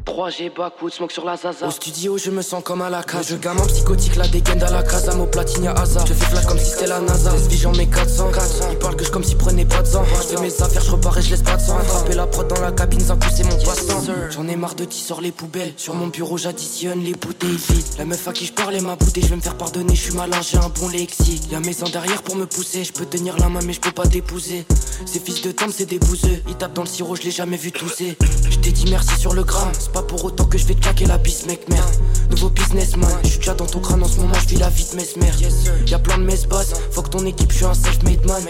3G, 0.05 0.51
backwood, 0.55 0.93
smoke 0.93 1.13
sur 1.13 1.25
la 1.25 1.37
zaza. 1.37 1.67
Au 1.67 1.71
studio, 1.71 2.19
je 2.19 2.31
me 2.31 2.43
sens 2.43 2.63
comme 2.63 2.83
à 2.83 2.91
la 2.91 3.03
case. 3.03 3.29
Je 3.31 3.37
gamin 3.37 3.65
psychotique, 3.67 4.17
la 4.17 4.29
dégaine 4.29 4.63
à 4.63 4.71
la 4.71 4.83
casa. 4.83 5.15
Mon 5.15 5.27
platine 5.27 5.69
à 5.69 5.73
hasard. 5.73 6.07
Je 6.07 6.13
fais 6.13 6.27
flash 6.27 6.45
comme 6.45 6.59
si 6.59 6.71
c'était 6.71 6.87
la 6.87 7.01
NASA. 7.01 7.31
Vie, 7.49 7.57
j'en 7.57 7.73
mets 7.73 7.87
400. 7.87 8.31
Ils 8.71 8.79
parlent 8.79 8.97
que 8.97 9.05
je 9.05 9.11
comme 9.11 9.25
s'ils 9.25 9.39
prenaient 9.39 9.65
pas 9.65 9.83
de 9.83 9.87
sang. 9.87 10.05
Je 10.05 10.37
fais 10.37 10.43
mes 10.43 10.63
affaires, 10.63 10.83
je 10.83 10.91
repars 10.91 11.17
et 11.17 11.23
je 11.23 11.31
laisse 11.31 11.43
pas 11.43 11.57
de 11.57 11.63
sang. 11.63 11.79
Attraper 11.79 12.15
la 12.15 12.27
prod 12.27 12.47
dans 12.47 12.61
la 12.61 12.73
cabine, 12.73 13.01
sans 13.01 13.17
pousser 13.17 13.45
mon 13.45 13.57
passe-temps. 13.57 14.03
J'en 14.31 14.49
ai 14.49 14.57
marre 14.57 14.75
de 14.75 14.87
sur 14.91 15.21
les 15.21 15.33
poubelles. 15.33 15.73
Sur 15.77 15.95
mon 15.95 16.09
bureau, 16.09 16.37
j'additionne 16.37 17.03
les 17.03 17.15
bouteilles 17.15 17.57
vides. 17.71 17.87
La 17.99 18.05
meuf 18.05 18.29
à 18.29 18.33
qui 18.33 18.45
je 18.45 18.53
parlais 18.53 18.81
m'a 18.81 18.97
boudé. 18.97 19.23
Je 19.23 19.29
vais 19.29 19.37
me 19.37 19.41
faire 19.41 19.57
pardonner, 19.57 19.95
je 19.95 20.03
suis 20.03 20.15
malin, 20.15 20.41
j'ai 20.43 20.59
un 20.59 20.69
bon 20.69 20.89
lexique. 20.89 21.51
Y'a 21.51 21.61
mes 21.61 21.83
ans 21.83 21.89
derrière 21.91 22.23
pour 22.23 22.37
me 22.37 22.45
pousser. 22.45 22.85
Je 22.85 22.93
peux 22.93 23.07
tenir 23.07 23.39
la 23.39 23.49
main, 23.49 23.61
mais 23.65 23.73
je 23.73 23.81
peux 23.81 23.93
pas 23.93 24.07
t'épouser. 24.07 24.67
Ces 25.07 25.21
fils 25.21 25.41
de 25.41 25.53
tante, 25.53 25.73
c'est 25.73 25.87
des 25.87 25.99
bouseux. 25.99 26.43
Ils 26.49 26.55
tapent 26.57 26.75
dans 26.75 26.83
le 26.83 26.89
sirop, 26.89 27.17
je 27.17 27.23
l'ai 27.23 27.31
jamais 27.31 27.57
vu 27.57 27.73
tousser. 27.73 28.17
Je 28.51 28.59
t'ai 28.59 28.73
dit 28.73 28.85
merci 28.91 29.22
sur 29.23 29.35
le 29.35 29.45
gramme. 29.45 29.71
C'est 29.79 29.93
pas 29.93 30.03
pour 30.03 30.25
autant 30.25 30.47
que 30.47 30.59
je 30.59 30.67
vais 30.67 30.75
te 30.75 30.81
claquer 30.81 31.07
la 31.07 31.17
bise, 31.17 31.47
mec, 31.47 31.69
merde. 31.69 31.95
Nouveau 32.29 32.49
businessman, 32.49 33.09
je 33.23 33.29
suis 33.29 33.39
déjà 33.39 33.55
dans 33.55 33.67
ton 33.67 33.79
crâne 33.79 34.03
en 34.03 34.09
ce 34.09 34.19
moment, 34.19 34.35
je 34.43 34.49
vis 34.49 34.57
la 34.57 34.69
vie 34.69 34.85
de 34.91 34.97
mesmer. 34.97 35.31
Y'a 35.87 36.01
plein 36.01 36.19
de 36.19 36.25
messes 36.25 36.49
basses, 36.49 36.73
faut 36.91 37.03
que 37.03 37.11
ton 37.11 37.25
équipe, 37.25 37.53
je 37.53 37.59
suis 37.59 37.65
un 37.65 37.75
self-made 37.75 38.27
man. 38.27 38.43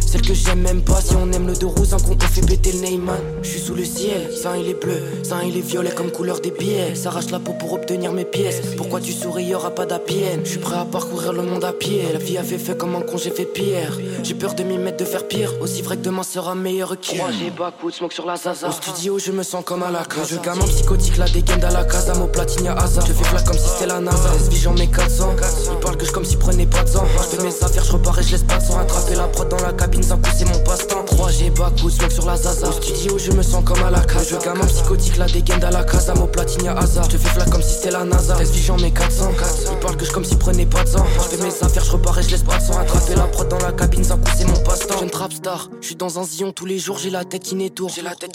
Celle 0.00 0.22
que 0.22 0.32
j'aime 0.32 0.62
même 0.62 0.80
pas, 0.80 1.02
si 1.02 1.14
on 1.16 1.30
aime 1.32 1.46
le 1.46 1.54
deux 1.54 1.66
roses, 1.66 1.92
un 1.92 1.98
con, 1.98 2.16
on 2.18 2.26
fait 2.26 2.40
péter 2.40 2.72
le 2.72 2.78
Neyman. 2.78 3.18
Je 3.42 3.48
suis 3.50 3.60
sous 3.60 3.74
le 3.74 3.84
ciel, 3.84 4.32
ça 4.34 4.56
il 4.56 4.66
est 4.66 4.82
bleu, 4.82 5.02
ça 5.22 5.44
il 5.44 5.54
est 5.54 5.60
violet 5.60 5.90
comme 5.90 6.10
couleur 6.10 6.40
des 6.40 6.50
billets. 6.50 6.94
S'arrache 6.94 7.30
la 7.30 7.38
peau 7.38 7.52
pour 7.52 7.74
obtenir 7.74 8.12
mes 8.12 8.24
pièces. 8.24 8.74
Pourquoi 8.78 9.02
tu 9.02 9.12
souris, 9.12 9.44
y'aura 9.44 9.70
pas 9.70 9.84
d'APN. 9.84 10.40
Je 10.44 10.48
suis 10.48 10.58
prêt 10.58 10.78
à 10.78 10.86
parcourir 10.86 11.34
le 11.34 11.42
monde 11.42 11.62
à 11.62 11.74
pied. 11.74 12.02
La 12.10 12.18
vie 12.18 12.38
a 12.38 12.42
fait 12.42 12.78
comme 12.78 12.96
un 12.96 13.02
con, 13.02 13.18
j'ai 13.18 13.30
fait 13.30 13.44
pire. 13.44 13.98
J'ai 14.22 14.32
peur 14.32 14.54
de 14.54 14.62
m'y 14.62 14.78
mettre, 14.78 14.96
de 14.96 15.04
faire 15.04 15.28
pire. 15.28 15.52
Aussi 15.60 15.82
vrai 15.82 15.98
que 15.98 16.02
demain 16.02 16.22
sera 16.22 16.54
meilleur 16.54 16.98
qu'hier. 16.98 17.26
j'ai 17.38 17.50
backwood, 17.50 17.92
smoke 17.92 18.14
sur 18.14 18.24
la 18.24 18.36
zaza. 18.36 18.68
Au 18.68 18.72
studio, 18.72 19.18
je 19.18 19.32
me 19.32 19.42
sens 19.42 19.62
comme 19.62 19.82
à 19.82 19.90
la 19.90 19.97
case. 20.04 20.28
Je 20.30 20.36
gamin 20.36 20.64
psychotique, 20.64 21.16
la 21.16 21.28
dégaine 21.28 21.64
à 21.64 21.70
la 21.70 21.84
casa. 21.84 22.14
Mon 22.14 22.26
platine 22.26 22.68
à 22.68 22.74
hasard. 22.74 23.06
Je 23.06 23.12
fais 23.12 23.24
flash 23.24 23.44
comme 23.44 23.56
si 23.58 23.68
c'était 23.68 23.86
la 23.86 24.00
NASA. 24.00 24.30
Vie, 24.50 24.56
j'en 24.56 24.74
mets 24.74 24.86
400. 24.86 25.36
Ils 25.72 25.80
parlent 25.80 25.96
que 25.96 26.06
je 26.06 26.12
comme 26.12 26.24
s'ils 26.24 26.38
prenaient 26.38 26.66
pas 26.66 26.82
de 26.82 26.88
sang. 26.88 27.04
Je 27.16 27.36
fais 27.36 27.42
mes 27.42 27.54
affaires, 27.62 27.84
je 27.84 27.92
repars 27.92 28.18
et 28.18 28.22
je 28.22 28.32
laisse 28.32 28.42
pas 28.42 28.58
de 28.58 28.64
sang. 28.64 28.78
Attraper 28.78 29.14
la 29.14 29.28
prod 29.28 29.48
dans 29.48 29.60
la 29.64 29.72
cabine, 29.72 30.02
sans 30.02 30.16
coup, 30.16 30.30
mon 30.46 30.58
passe-temps. 30.64 31.04
3G, 31.04 31.50
backwood, 31.54 31.92
smoke 31.92 32.12
sur 32.12 32.26
la 32.26 32.36
zaza. 32.36 32.68
Au 32.68 32.72
studio, 32.72 33.18
je 33.18 33.32
me 33.32 33.42
sens 33.42 33.62
comme 33.64 33.82
à 33.82 33.90
la 33.90 34.00
case. 34.00 34.28
Je 34.30 34.36
gamin 34.36 34.66
psychotique, 34.66 35.16
la 35.16 35.26
dégaine 35.26 35.62
à 35.62 35.70
la 35.70 35.84
casa. 35.84 36.14
Mon 36.14 36.26
platine 36.26 36.68
à 36.68 36.78
hasard. 36.78 37.08
Je 37.10 37.18
fais 37.18 37.28
flash 37.28 37.50
comme 37.50 37.62
si 37.62 37.74
c'était 37.74 37.90
la 37.90 38.04
NASA. 38.04 38.34
vie, 38.36 38.62
j'en 38.62 38.78
mets 38.78 38.90
400. 38.90 39.30
Ils 39.70 39.78
parlent 39.78 39.96
que 39.96 40.04
je 40.04 40.12
comme 40.12 40.24
s'ils 40.24 40.38
prenaient 40.38 40.66
pas 40.66 40.84
de 40.84 40.88
sang. 40.88 41.06
Je 41.14 41.36
fais 41.36 41.42
mes 41.42 41.62
affaires, 41.62 41.84
je 41.84 41.92
repars 41.92 42.18
et 42.18 42.22
je 42.22 42.30
laisse 42.30 42.42
pas 42.42 42.58
de 42.58 42.62
sang. 42.62 42.78
Attraper 42.78 43.14
la 43.14 43.26
prod 43.26 43.48
dans 43.48 43.58
la 43.58 43.72
cabine, 43.72 44.04
sans 44.04 44.16
coup, 44.16 44.30
mon 44.46 44.60
passe-temps. 44.64 45.06
Trap 45.08 45.32
star, 45.32 45.70
je 45.80 45.86
suis 45.86 45.96
dans 45.96 46.18
un 46.18 46.24
zion 46.24 46.52
tous 46.52 46.66
les 46.66 46.78
jours, 46.78 46.98
j'ai 46.98 47.10
la 47.10 47.24
tête 47.24 47.42
qui. 47.42 47.58
J'ai 47.94 48.02
la 48.02 48.14
tête. 48.14 48.28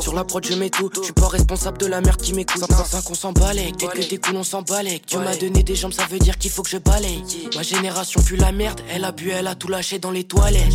Sur 0.00 0.14
la 0.14 0.24
prod, 0.24 0.44
je 0.44 0.54
mets 0.54 0.70
tout. 0.70 0.90
Je 1.10 1.14
suis 1.14 1.22
pas 1.22 1.28
responsable 1.28 1.78
de 1.78 1.86
la 1.86 2.00
merde 2.00 2.22
qui 2.22 2.32
m'écoute. 2.34 2.62
5 2.70 3.10
on 3.10 3.14
s'en 3.14 3.32
balèque. 3.32 3.76
Dès 3.78 3.88
que 3.88 4.08
des 4.08 4.18
coups, 4.18 4.36
on 4.36 4.44
s'en 4.44 4.62
balèque. 4.62 5.06
Dieu 5.08 5.18
m'a 5.18 5.34
donné 5.34 5.64
des 5.64 5.74
jambes, 5.74 5.92
ça 5.92 6.04
veut 6.08 6.20
dire 6.20 6.38
qu'il 6.38 6.52
faut 6.52 6.62
que 6.62 6.70
je 6.70 6.76
balaye. 6.76 7.24
Ma 7.56 7.62
génération 7.62 8.22
pue 8.22 8.36
la 8.36 8.52
merde. 8.52 8.80
Elle 8.88 9.04
a 9.04 9.10
bu, 9.10 9.30
elle 9.30 9.48
a 9.48 9.56
tout 9.56 9.66
lâché 9.66 9.98
dans 9.98 10.12
les 10.12 10.22
toilettes. 10.22 10.72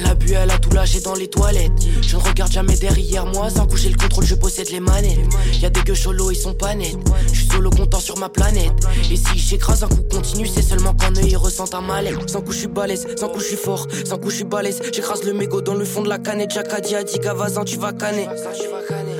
Elle 0.00 0.06
a 0.06 0.14
bu, 0.14 0.32
elle 0.32 0.50
a 0.50 0.58
tout 0.58 0.70
lâché 0.70 1.00
dans 1.00 1.14
les 1.14 1.28
toilettes. 1.28 1.72
Je 2.00 2.16
ne 2.16 2.22
regarde 2.22 2.50
jamais 2.50 2.76
derrière 2.76 3.26
moi. 3.26 3.50
Sans 3.50 3.66
coucher 3.66 3.90
le 3.90 3.96
contrôle, 3.96 4.24
je 4.24 4.34
possède 4.34 4.70
les 4.70 4.80
manettes. 4.80 5.18
Y'a 5.60 5.68
des 5.68 5.82
gueux 5.82 5.94
cholos, 5.94 6.30
ils 6.30 6.36
sont 6.36 6.54
pas 6.54 6.74
nets. 6.74 6.96
Je 7.26 7.34
suis 7.34 7.48
solo 7.48 7.70
content 7.70 8.00
sur 8.00 8.16
ma 8.18 8.28
planète. 8.28 8.72
Et 9.10 9.16
si 9.16 9.38
j'écrase 9.38 9.84
un 9.84 9.88
coup 9.88 10.02
continu, 10.10 10.46
c'est 10.46 10.62
seulement 10.62 10.94
qu'un 10.94 11.14
œil 11.16 11.36
ressent 11.36 11.74
un 11.74 11.82
malaise. 11.82 12.16
Sans 12.26 12.40
coup, 12.40 12.52
je 12.52 12.66
balèze. 12.66 13.06
Sans 13.16 13.28
coup, 13.28 13.40
je 13.40 13.56
fort. 13.56 13.86
Sans 14.06 14.16
coup, 14.16 14.30
je 14.30 14.36
suis 14.36 14.44
balèze. 14.44 14.80
J'écrase 14.92 15.22
le 15.24 15.34
mégot 15.34 15.60
dans 15.60 15.74
le 15.74 15.84
fond 15.84 16.02
de 16.02 16.08
la 16.08 16.18
canette. 16.18 16.52
Jacadi 16.52 16.94
a 16.94 17.04
dit 17.04 17.18
Gavazin, 17.18 17.64
tu 17.64 17.76
vas 17.76 17.92
canner. 17.92 18.26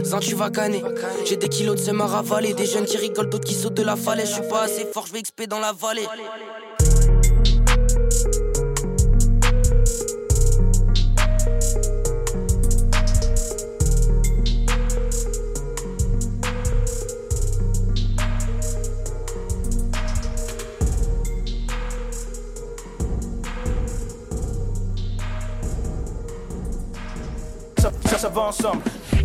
Zin, 0.02 0.18
tu 0.20 0.34
vas 0.34 0.50
canner. 0.50 0.82
J'ai 1.26 1.36
des 1.36 1.48
kilos 1.48 1.76
de 1.76 1.80
seum 1.80 2.00
à. 2.00 2.22
Des 2.56 2.66
jeunes 2.66 2.86
qui 2.86 2.96
rigolent, 2.96 3.28
d'autres 3.28 3.44
qui 3.44 3.54
sautent 3.54 3.74
de 3.74 3.82
la 3.82 3.96
falaise. 3.96 4.28
Je 4.28 4.34
suis 4.34 4.48
pas 4.48 4.62
assez 4.62 4.86
fort, 4.90 5.06
je 5.06 5.12
vais 5.12 5.22
XP 5.22 5.46
dans 5.46 5.60
la 5.60 5.72
vallée. 5.72 6.06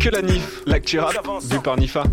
Que 0.06 0.10
la 0.12 0.22
NIF, 0.22 0.62
l'actu 0.66 1.00
rap, 1.00 1.16
vu 1.50 1.58
par 1.58 1.76
Nifa. 1.76 2.04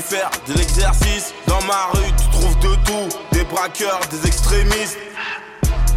Faire 0.00 0.30
de 0.46 0.54
l'exercice. 0.54 1.34
Dans 1.46 1.62
ma 1.62 1.86
rue, 1.92 2.12
tu 2.18 2.28
trouves 2.30 2.58
de 2.60 2.74
tout 2.84 3.18
des 3.32 3.44
braqueurs, 3.44 4.00
des 4.10 4.26
extrémistes. 4.26 4.98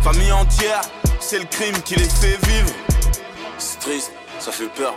Famille 0.04 0.32
entière, 0.32 0.82
c'est 1.20 1.40
le 1.40 1.46
crime 1.46 1.80
qui 1.84 1.96
les 1.96 2.10
fait 2.10 2.38
vivre. 2.48 2.70
C'est 3.58 3.80
triste, 3.80 4.12
ça 4.40 4.52
fait 4.52 4.68
peur. 4.68 4.94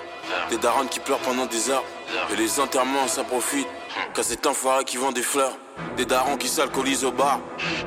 Des 0.50 0.59
darons 0.59 0.87
qui 0.87 1.00
pleurent 1.00 1.19
pendant 1.21 1.47
des 1.47 1.71
heures. 1.71 1.85
Et 2.33 2.37
les 2.37 2.61
enterrements, 2.61 3.09
ça 3.09 3.25
profite. 3.25 3.66
Qu'à 4.14 4.23
cet 4.23 4.47
enfoiré 4.47 4.85
qui 4.85 4.97
vend 4.97 5.12
des 5.12 5.23
fleurs. 5.23 5.57
Des 5.97 6.04
darons 6.04 6.37
qui 6.37 6.49
s'alcoolisent 6.49 7.04
au 7.04 7.12
bar. 7.12 7.40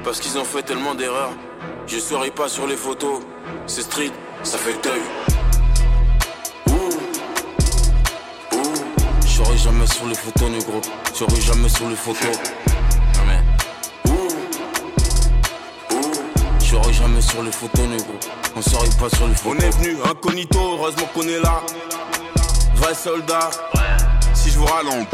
Parce 0.03 0.19
qu'ils 0.19 0.37
ont 0.37 0.45
fait 0.45 0.63
tellement 0.63 0.95
d'erreurs. 0.95 1.31
Je 1.87 1.99
serai 1.99 2.31
pas 2.31 2.49
sur 2.49 2.67
les 2.67 2.77
photos. 2.77 3.21
C'est 3.67 3.83
street, 3.83 4.11
ça 4.43 4.57
fait 4.57 4.81
deuil. 4.83 5.01
Je 9.43 9.47
serai 9.47 9.57
jamais 9.57 9.87
sur 9.87 10.07
les 10.07 10.15
photos, 10.15 10.49
négro. 10.49 10.81
Je 11.11 11.17
serai 11.17 11.41
jamais 11.41 11.69
sur 11.69 11.89
les 11.89 11.95
photos. 11.95 12.37
Serai 16.59 16.93
jamais 16.93 17.21
sur 17.21 17.43
les 17.43 17.51
photos, 17.51 17.87
négro. 17.87 18.13
On 18.55 18.61
serait 18.61 18.89
pas 18.99 19.15
sur 19.15 19.27
les 19.27 19.35
photos. 19.35 19.57
On 19.59 19.67
est 19.67 19.69
venu 19.77 19.97
incognito, 20.09 20.59
heureusement 20.59 21.07
qu'on 21.13 21.23
est 21.23 21.39
là. 21.39 21.61
Vrai 22.75 22.95
soldat. 22.95 23.49
Si 24.33 24.49
je 24.49 24.59
vous 24.59 24.65
rallonge. 24.65 25.07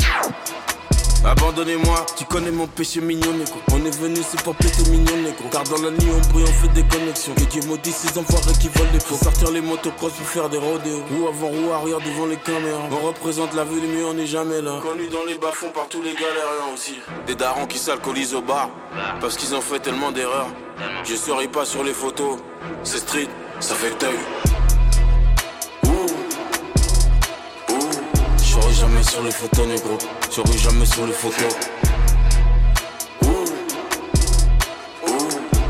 Abandonnez-moi, 1.25 2.05
tu 2.17 2.23
connais 2.23 2.51
mon 2.51 2.65
péché 2.65 3.01
mignon, 3.01 3.33
négro. 3.33 3.59
On 3.73 3.85
est 3.85 3.97
venu, 3.99 4.17
c'est 4.25 4.41
pour 4.41 4.55
péter 4.55 4.89
mignon, 4.89 5.17
négro. 5.17 5.49
Car 5.51 5.63
dans 5.63 5.81
la 5.81 5.91
nuit, 5.91 6.07
on 6.15 6.33
brille, 6.33 6.45
on 6.47 6.53
fait 6.53 6.73
des 6.73 6.83
connexions. 6.83 7.33
Que 7.35 7.43
Dieu 7.43 7.61
maudit 7.67 7.91
ces 7.91 8.17
enfoirés 8.17 8.53
qui 8.59 8.69
volent 8.69 8.91
des 8.93 9.01
faux. 9.01 9.15
Sortir 9.15 9.51
les 9.51 9.59
motocross 9.59 10.13
pour 10.13 10.25
faire 10.25 10.49
des 10.49 10.57
rodéos. 10.57 11.03
Roue 11.11 11.27
avant, 11.27 11.47
roue 11.47 11.73
arrière 11.73 11.99
devant 11.99 12.25
les 12.25 12.37
caméras. 12.37 12.87
On 12.91 13.05
représente 13.05 13.53
la 13.53 13.65
ville, 13.65 13.83
mais 13.93 14.03
on 14.05 14.13
n'est 14.13 14.27
jamais 14.27 14.61
là. 14.61 14.79
Connu 14.81 15.09
dans 15.09 15.25
les 15.27 15.37
bas-fonds 15.37 15.71
par 15.71 15.89
tous 15.89 16.01
les 16.01 16.13
galériens 16.13 16.73
aussi. 16.73 16.95
Des 17.27 17.35
darons 17.35 17.67
qui 17.67 17.79
s'alcoolisent 17.79 18.35
au 18.35 18.41
bar. 18.41 18.69
Parce 19.19 19.35
qu'ils 19.35 19.53
ont 19.55 19.61
fait 19.61 19.79
tellement 19.79 20.11
d'erreurs. 20.11 20.47
Je 21.03 21.15
serai 21.15 21.49
pas 21.49 21.65
sur 21.65 21.83
les 21.83 21.93
photos. 21.93 22.37
C'est 22.83 22.99
street, 22.99 23.27
ça 23.59 23.75
fait 23.75 23.93
deuil. 23.99 24.17
Je 28.69 28.75
serai 28.75 28.87
jamais 28.87 29.03
sur 29.03 29.23
les 29.23 29.31
photos, 29.31 29.67
négro. 29.67 29.97
Je 30.29 30.35
serai 30.35 30.57
jamais 30.57 30.85
sur 30.85 31.05
les 31.07 31.13
photos. 31.13 31.55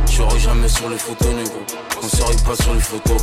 Je 0.05 0.11
serai 0.11 0.39
jamais 0.39 0.67
sur 0.67 0.89
les 0.89 0.97
photos, 0.97 1.33
négro. 1.33 1.59
On 2.03 2.07
serait 2.07 2.43
pas 2.45 2.61
sur 2.61 2.73
les 2.73 2.81
photos. 2.81 3.21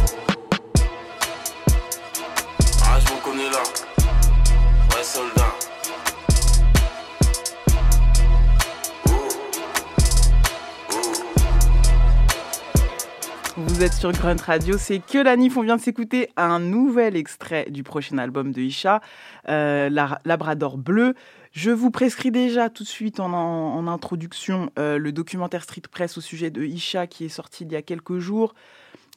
Sur 13.92 14.12
Grunt 14.12 14.36
Radio, 14.44 14.76
c'est 14.78 14.98
que 14.98 15.18
la 15.18 15.36
NIF. 15.36 15.56
On 15.56 15.62
vient 15.62 15.76
de 15.76 15.80
s'écouter 15.80 16.30
un 16.36 16.58
nouvel 16.58 17.16
extrait 17.16 17.66
du 17.70 17.82
prochain 17.82 18.18
album 18.18 18.52
de 18.52 18.60
Isha, 18.60 19.00
euh, 19.48 19.88
La- 19.88 20.20
Labrador 20.24 20.76
Bleu. 20.78 21.14
Je 21.52 21.70
vous 21.70 21.90
prescris 21.90 22.30
déjà 22.30 22.68
tout 22.68 22.82
de 22.82 22.88
suite 22.88 23.18
en 23.20 23.86
introduction 23.88 24.70
euh, 24.78 24.98
le 24.98 25.12
documentaire 25.12 25.62
Street 25.62 25.82
Press 25.90 26.18
au 26.18 26.20
sujet 26.20 26.50
de 26.50 26.62
Isha 26.62 27.06
qui 27.06 27.24
est 27.24 27.30
sorti 27.30 27.64
il 27.64 27.72
y 27.72 27.76
a 27.76 27.82
quelques 27.82 28.18
jours, 28.18 28.54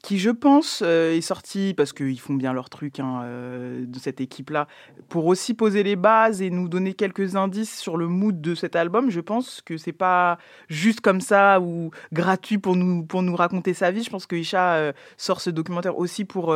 qui 0.02 0.18
je 0.18 0.30
pense 0.30 0.82
euh, 0.86 1.16
est 1.16 1.22
sorti 1.22 1.74
parce 1.76 1.92
qu'ils 1.92 2.20
font 2.20 2.34
bien 2.34 2.54
leur 2.54 2.70
truc 2.70 3.00
hein, 3.00 3.22
euh, 3.24 3.86
de 3.86 4.00
cette 4.00 4.22
équipe-là, 4.22 4.68
pour 5.10 5.26
aussi 5.26 5.54
poser 5.54 5.84
les 5.84 5.96
bases 5.96 6.42
et 6.42 6.50
nous 6.50 6.70
donner 6.70 6.94
quelques 6.94 7.36
indices 7.36 7.78
sur 7.78 7.98
le 7.98 8.08
mood 8.08 8.40
de 8.40 8.56
cet 8.56 8.76
album. 8.76 9.10
Je 9.10 9.20
pense 9.20 9.62
que 9.62 9.78
c'est 9.78 9.92
pas 9.92 10.38
juste 10.70 11.02
comme 11.02 11.20
ça 11.22 11.60
ou 11.60 11.92
gratuit 12.14 12.58
pour 12.58 12.76
nous, 12.76 13.04
pour 13.04 13.24
nous 13.24 13.36
raconter 13.36 13.74
sa 13.74 13.92
vie. 13.92 14.04
Je 14.04 14.10
pense 14.10 14.26
que 14.26 14.36
Isha 14.36 14.76
euh, 14.76 14.94
sort 15.18 15.42
ce 15.42 15.50
documentaire 15.50 15.98
aussi 15.98 16.24
pour, 16.24 16.56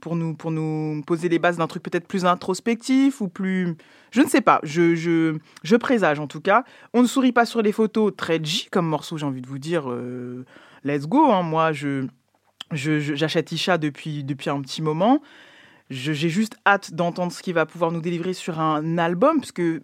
pour, 0.00 0.16
nous, 0.16 0.34
pour 0.34 0.50
nous 0.50 1.02
poser 1.06 1.28
les 1.28 1.38
bases 1.38 1.58
d'un 1.58 1.66
truc 1.66 1.82
peut-être 1.82 2.08
plus 2.08 2.24
introspectif 2.24 3.20
ou 3.20 3.28
plus... 3.28 3.76
Je 4.10 4.22
ne 4.22 4.28
sais 4.28 4.40
pas, 4.40 4.60
je, 4.62 4.94
je, 4.94 5.36
je 5.62 5.76
présage 5.76 6.18
en 6.18 6.26
tout 6.26 6.40
cas. 6.40 6.64
On 6.94 7.02
ne 7.02 7.06
sourit 7.06 7.32
pas 7.32 7.44
sur 7.44 7.60
les 7.60 7.72
photos, 7.72 8.14
très 8.16 8.42
G 8.42 8.68
comme 8.70 8.86
morceau, 8.86 9.18
j'ai 9.18 9.26
envie 9.26 9.42
de 9.42 9.46
vous 9.46 9.58
dire. 9.58 9.94
let's 10.84 11.06
go, 11.06 11.30
hein. 11.30 11.42
moi 11.42 11.72
je... 11.72 12.06
J'achète 12.72 13.52
Isha 13.52 13.78
depuis, 13.78 14.24
depuis 14.24 14.50
un 14.50 14.60
petit 14.60 14.82
moment. 14.82 15.20
J'ai 15.90 16.28
juste 16.28 16.56
hâte 16.66 16.92
d'entendre 16.92 17.32
ce 17.32 17.42
qu'il 17.42 17.54
va 17.54 17.64
pouvoir 17.64 17.92
nous 17.92 18.00
délivrer 18.00 18.34
sur 18.34 18.60
un 18.60 18.98
album, 18.98 19.38
parce 19.38 19.52
que 19.52 19.82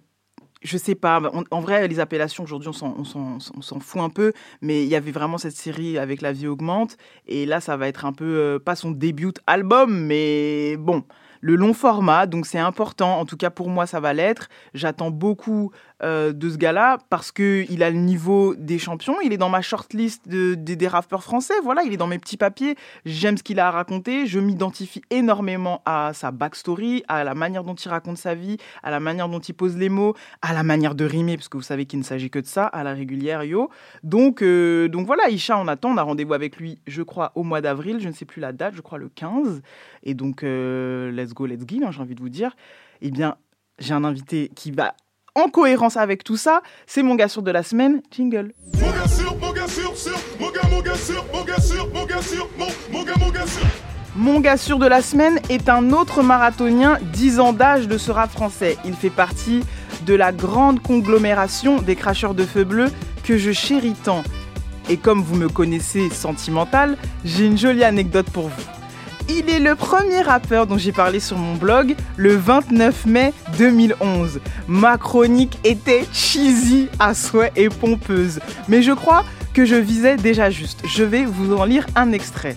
je 0.62 0.78
sais 0.78 0.94
pas, 0.94 1.20
en 1.50 1.60
vrai, 1.60 1.86
les 1.88 2.00
appellations 2.00 2.44
aujourd'hui, 2.44 2.70
on 2.70 3.04
s'en 3.40 3.80
fout 3.80 4.00
un 4.00 4.08
peu, 4.08 4.32
mais 4.62 4.82
il 4.82 4.88
y 4.88 4.96
avait 4.96 5.12
vraiment 5.12 5.38
cette 5.38 5.56
série 5.56 5.98
avec 5.98 6.22
La 6.22 6.32
vie 6.32 6.46
augmente, 6.46 6.96
et 7.26 7.46
là, 7.46 7.60
ça 7.60 7.76
va 7.76 7.88
être 7.88 8.04
un 8.04 8.12
peu, 8.12 8.24
euh, 8.24 8.58
pas 8.58 8.74
son 8.74 8.90
début 8.90 9.32
album, 9.46 10.06
mais 10.06 10.76
bon, 10.78 11.04
le 11.44 11.56
long 11.56 11.74
format, 11.74 12.24
donc 12.24 12.46
c'est 12.46 12.58
important, 12.58 13.20
en 13.20 13.26
tout 13.26 13.36
cas 13.36 13.50
pour 13.50 13.68
moi, 13.68 13.86
ça 13.86 14.00
va 14.00 14.14
l'être. 14.14 14.48
J'attends 14.72 15.10
beaucoup 15.10 15.72
euh, 16.04 16.32
de 16.32 16.50
ce 16.50 16.56
gars-là 16.56 16.98
parce 17.10 17.32
qu'il 17.32 17.82
a 17.82 17.90
le 17.90 17.96
niveau 17.96 18.54
des 18.54 18.78
champions, 18.78 19.16
il 19.22 19.32
est 19.32 19.38
dans 19.38 19.48
ma 19.48 19.62
shortlist 19.62 20.28
de, 20.28 20.54
des- 20.54 20.86
rappeurs 20.86 21.22
français, 21.22 21.54
voilà, 21.62 21.82
il 21.82 21.92
est 21.92 21.96
dans 21.96 22.06
mes 22.06 22.18
petits 22.18 22.36
papiers, 22.36 22.76
j'aime 23.06 23.38
ce 23.38 23.42
qu'il 23.42 23.58
a 23.58 23.68
à 23.68 23.70
raconter, 23.70 24.26
je 24.26 24.38
m'identifie 24.38 25.00
énormément 25.10 25.80
à 25.86 26.12
sa 26.12 26.30
backstory, 26.30 27.02
à 27.08 27.24
la 27.24 27.34
manière 27.34 27.64
dont 27.64 27.74
il 27.74 27.88
raconte 27.88 28.18
sa 28.18 28.34
vie, 28.34 28.58
à 28.82 28.90
la 28.90 29.00
manière 29.00 29.28
dont 29.28 29.40
il 29.40 29.54
pose 29.54 29.76
les 29.76 29.88
mots, 29.88 30.14
à 30.42 30.52
la 30.52 30.62
manière 30.62 30.94
de 30.94 31.04
rimer, 31.06 31.36
parce 31.36 31.48
que 31.48 31.56
vous 31.56 31.62
savez 31.62 31.86
qu'il 31.86 31.98
ne 31.98 32.04
s'agit 32.04 32.28
que 32.28 32.38
de 32.38 32.46
ça, 32.46 32.66
à 32.66 32.84
la 32.84 32.92
régulière, 32.92 33.42
yo. 33.44 33.70
Donc, 34.02 34.42
euh, 34.42 34.88
donc 34.88 35.06
voilà, 35.06 35.30
Isha, 35.30 35.58
on 35.58 35.66
attend, 35.68 35.90
on 35.90 35.96
a 35.96 36.02
rendez-vous 36.02 36.34
avec 36.34 36.58
lui, 36.58 36.78
je 36.86 37.02
crois, 37.02 37.32
au 37.34 37.42
mois 37.42 37.62
d'avril, 37.62 37.98
je 38.00 38.08
ne 38.08 38.12
sais 38.12 38.26
plus 38.26 38.40
la 38.40 38.52
date, 38.52 38.74
je 38.76 38.82
crois 38.82 38.98
le 38.98 39.08
15. 39.08 39.62
Et 40.02 40.12
donc, 40.14 40.42
euh, 40.42 41.10
let's 41.10 41.32
go, 41.32 41.46
let's 41.46 41.64
go, 41.64 41.76
hein, 41.84 41.90
j'ai 41.90 42.00
envie 42.02 42.14
de 42.14 42.20
vous 42.20 42.28
dire. 42.28 42.54
Eh 43.00 43.10
bien, 43.10 43.36
j'ai 43.78 43.94
un 43.94 44.04
invité 44.04 44.50
qui 44.54 44.70
va 44.70 44.94
en 45.34 45.48
cohérence 45.48 45.96
avec 45.96 46.24
tout 46.24 46.36
ça, 46.36 46.62
c'est 46.86 47.02
mon 47.02 47.14
gars 47.14 47.28
sûr 47.28 47.42
de 47.42 47.50
la 47.50 47.62
semaine, 47.62 48.00
jingle. 48.10 48.52
Mon 48.74 48.90
gars 48.90 49.08
sûr, 49.08 49.36
mon 49.40 49.52
gars 49.52 49.68
sûr, 49.68 49.96
sûr, 49.96 50.18
mon 50.38 50.50
gars, 50.50 50.68
mon 50.70 50.80
gars 50.80 50.94
sûr, 50.94 51.24
mon 51.32 51.44
gars 51.44 51.60
sûr, 51.60 51.88
mon 51.92 52.04
gars 52.04 52.22
sûr, 52.22 52.48
mon, 52.58 52.66
mon 52.92 53.04
gars, 53.04 53.14
mon 53.18 53.30
gars 53.30 53.46
sûr. 53.46 53.66
Mon 54.16 54.40
gars 54.40 54.56
sûr 54.56 54.78
de 54.78 54.86
la 54.86 55.02
semaine 55.02 55.40
est 55.48 55.68
un 55.68 55.90
autre 55.90 56.22
marathonien, 56.22 56.98
10 57.12 57.40
ans 57.40 57.52
d'âge 57.52 57.88
de 57.88 57.98
ce 57.98 58.12
rap 58.12 58.30
français. 58.30 58.76
Il 58.84 58.94
fait 58.94 59.10
partie 59.10 59.62
de 60.06 60.14
la 60.14 60.30
grande 60.30 60.80
conglomération 60.80 61.82
des 61.82 61.96
cracheurs 61.96 62.34
de 62.34 62.44
feu 62.44 62.62
bleu 62.62 62.92
que 63.24 63.36
je 63.36 63.50
chéris 63.50 63.96
tant. 64.04 64.22
Et 64.88 64.98
comme 64.98 65.20
vous 65.20 65.34
me 65.34 65.48
connaissez 65.48 66.10
sentimental, 66.10 66.96
j'ai 67.24 67.46
une 67.46 67.58
jolie 67.58 67.82
anecdote 67.82 68.30
pour 68.30 68.48
vous. 68.48 68.83
Il 69.28 69.48
est 69.48 69.58
le 69.58 69.74
premier 69.74 70.20
rappeur 70.20 70.66
dont 70.66 70.76
j'ai 70.76 70.92
parlé 70.92 71.18
sur 71.18 71.38
mon 71.38 71.54
blog 71.54 71.96
le 72.16 72.36
29 72.36 73.06
mai 73.06 73.32
2011. 73.58 74.40
Ma 74.68 74.98
chronique 74.98 75.58
était 75.64 76.04
cheesy 76.12 76.88
à 76.98 77.14
souhait 77.14 77.52
et 77.56 77.68
pompeuse. 77.68 78.40
Mais 78.68 78.82
je 78.82 78.92
crois 78.92 79.24
que 79.54 79.64
je 79.64 79.76
visais 79.76 80.16
déjà 80.16 80.50
juste. 80.50 80.82
Je 80.86 81.04
vais 81.04 81.24
vous 81.24 81.54
en 81.54 81.64
lire 81.64 81.86
un 81.96 82.12
extrait. 82.12 82.56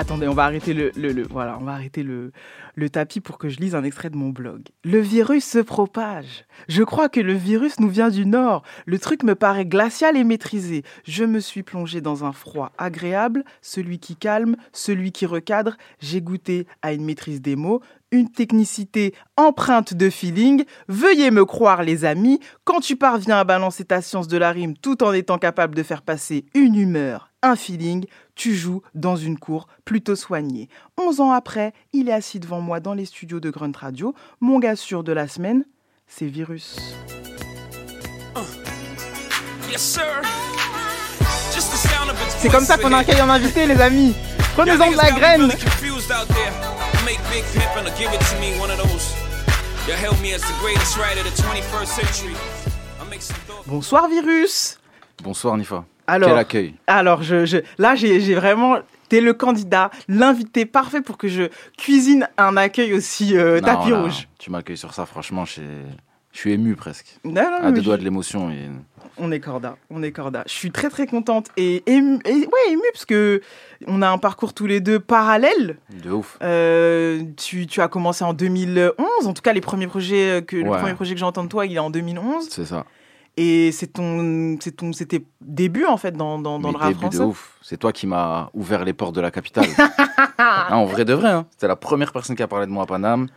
Attendez, 0.00 0.28
on 0.28 0.32
va 0.32 0.44
arrêter 0.44 0.72
le, 0.72 1.26
voilà, 1.28 1.58
on 1.60 1.64
va 1.64 1.72
arrêter 1.72 2.02
le, 2.02 2.32
le 2.74 2.88
tapis 2.88 3.20
pour 3.20 3.36
que 3.36 3.50
je 3.50 3.58
lise 3.58 3.74
un 3.74 3.84
extrait 3.84 4.08
de 4.08 4.16
mon 4.16 4.30
blog. 4.30 4.62
Le 4.82 4.98
virus 4.98 5.44
se 5.44 5.58
propage. 5.58 6.46
Je 6.68 6.82
crois 6.82 7.10
que 7.10 7.20
le 7.20 7.34
virus 7.34 7.78
nous 7.80 7.90
vient 7.90 8.08
du 8.08 8.24
nord. 8.24 8.62
Le 8.86 8.98
truc 8.98 9.22
me 9.24 9.34
paraît 9.34 9.66
glacial 9.66 10.16
et 10.16 10.24
maîtrisé. 10.24 10.84
Je 11.04 11.24
me 11.24 11.38
suis 11.38 11.62
plongé 11.62 12.00
dans 12.00 12.24
un 12.24 12.32
froid 12.32 12.72
agréable, 12.78 13.44
celui 13.60 13.98
qui 13.98 14.16
calme, 14.16 14.56
celui 14.72 15.12
qui 15.12 15.26
recadre. 15.26 15.76
J'ai 15.98 16.22
goûté 16.22 16.66
à 16.80 16.94
une 16.94 17.04
maîtrise 17.04 17.42
des 17.42 17.54
mots, 17.54 17.82
une 18.10 18.30
technicité 18.30 19.14
empreinte 19.36 19.92
de 19.92 20.08
feeling. 20.08 20.64
Veuillez 20.88 21.30
me 21.30 21.44
croire, 21.44 21.82
les 21.82 22.06
amis, 22.06 22.40
quand 22.64 22.80
tu 22.80 22.96
parviens 22.96 23.36
à 23.36 23.44
balancer 23.44 23.84
ta 23.84 24.00
science 24.00 24.28
de 24.28 24.38
la 24.38 24.50
rime 24.50 24.78
tout 24.78 25.02
en 25.02 25.12
étant 25.12 25.36
capable 25.36 25.74
de 25.74 25.82
faire 25.82 26.00
passer 26.00 26.46
une 26.54 26.76
humeur 26.76 27.29
un 27.42 27.56
feeling, 27.56 28.06
tu 28.34 28.54
joues 28.54 28.82
dans 28.94 29.16
une 29.16 29.38
cour 29.38 29.66
plutôt 29.84 30.16
soignée. 30.16 30.68
11 30.98 31.20
ans 31.20 31.32
après, 31.32 31.72
il 31.92 32.08
est 32.08 32.12
assis 32.12 32.40
devant 32.40 32.60
moi 32.60 32.80
dans 32.80 32.94
les 32.94 33.04
studios 33.04 33.40
de 33.40 33.50
Grunt 33.50 33.72
Radio. 33.76 34.14
Mon 34.40 34.58
gars 34.58 34.76
sûr 34.76 35.04
de 35.04 35.12
la 35.12 35.28
semaine, 35.28 35.64
c'est 36.06 36.26
Virus. 36.26 36.76
C'est 42.38 42.48
comme 42.50 42.64
ça 42.64 42.78
qu'on 42.78 42.92
accueille 42.92 43.20
un 43.20 43.30
invité, 43.30 43.66
les 43.66 43.80
amis. 43.80 44.14
Prenez-en 44.54 44.90
de 44.90 44.96
la 44.96 45.10
graine. 45.12 45.52
Bonsoir 53.66 54.08
Virus. 54.08 54.78
Bonsoir 55.22 55.56
Nifa. 55.56 55.84
Alors, 56.10 56.28
Quel 56.30 56.38
accueil. 56.38 56.74
Alors, 56.86 57.22
je, 57.22 57.44
je- 57.46 57.58
là, 57.78 57.94
j'ai 57.94 58.34
vraiment. 58.34 58.78
T'es 59.08 59.20
le 59.20 59.32
candidat, 59.34 59.90
l'invité 60.06 60.66
parfait 60.66 61.00
pour 61.00 61.18
que 61.18 61.26
je 61.26 61.44
cuisine 61.76 62.28
un 62.38 62.56
accueil 62.56 62.94
aussi 62.94 63.36
euh, 63.36 63.60
tapis 63.60 63.92
rouge. 63.92 64.28
Tu 64.38 64.50
m'accueilles 64.52 64.76
sur 64.76 64.94
ça, 64.94 65.04
franchement, 65.04 65.44
je 65.44 65.60
suis- 66.32 66.52
ému 66.52 66.76
presque. 66.76 67.18
Non, 67.24 67.42
à 67.60 67.72
deux 67.72 67.80
je- 67.80 67.84
doigts 67.86 67.96
de 67.96 68.04
l'émotion. 68.04 68.50
Et... 68.50 68.68
On 69.18 69.32
est 69.32 69.40
corda, 69.40 69.76
on 69.90 70.02
est 70.04 70.12
corda. 70.12 70.44
Je 70.46 70.52
suis 70.52 70.70
très 70.70 70.88
très 70.90 71.06
contente 71.08 71.48
et 71.56 71.82
émue, 71.90 72.20
et, 72.24 72.32
ouais, 72.34 72.70
émue 72.70 72.80
parce 72.92 73.04
que 73.04 73.40
on 73.88 74.00
a 74.00 74.08
un 74.08 74.18
parcours 74.18 74.54
tous 74.54 74.66
les 74.66 74.78
deux 74.80 75.00
parallèle. 75.00 75.76
De 76.04 76.12
ouf. 76.12 76.38
Euh, 76.42 77.20
tu, 77.36 77.66
tu 77.66 77.80
as 77.80 77.88
commencé 77.88 78.22
en 78.22 78.32
2011, 78.32 78.94
en 79.26 79.32
tout 79.32 79.42
cas 79.42 79.52
les 79.52 79.60
premiers 79.60 79.88
projets 79.88 80.38
euh, 80.38 80.40
que 80.40 80.56
le 80.56 80.70
premier 80.70 80.94
projet 80.94 81.14
que 81.14 81.20
j'entends 81.20 81.42
de 81.44 81.48
toi, 81.48 81.66
il 81.66 81.74
est 81.74 81.78
en 81.80 81.90
2011 81.90 82.46
C'est 82.48 82.64
ça. 82.64 82.86
Et 83.40 83.72
c'est 83.72 83.86
ton 83.94 84.58
c'est 84.60 84.76
ton 84.76 84.92
c'était 84.92 85.24
début 85.40 85.86
en 85.86 85.96
fait 85.96 86.12
dans 86.12 86.38
dans, 86.38 86.58
le 86.58 86.76
rap 86.76 86.88
début 86.88 87.00
français. 87.00 87.18
de 87.18 87.24
ouf. 87.24 87.58
C'est 87.62 87.78
toi 87.78 87.90
qui 87.90 88.06
m'as 88.06 88.50
ouvert 88.52 88.84
les 88.84 88.92
portes 88.92 89.14
de 89.14 89.20
la 89.20 89.30
capitale. 89.30 89.66
Ah, 90.42 90.78
en 90.78 90.86
vrai 90.86 91.04
de 91.04 91.12
vrai, 91.12 91.30
hein. 91.30 91.46
c'était 91.50 91.68
la 91.68 91.76
première 91.76 92.12
personne 92.12 92.34
qui 92.34 92.42
a 92.42 92.48
parlé 92.48 92.64
de 92.66 92.70
moi 92.70 92.84
à 92.84 92.86
Paname. 92.86 93.28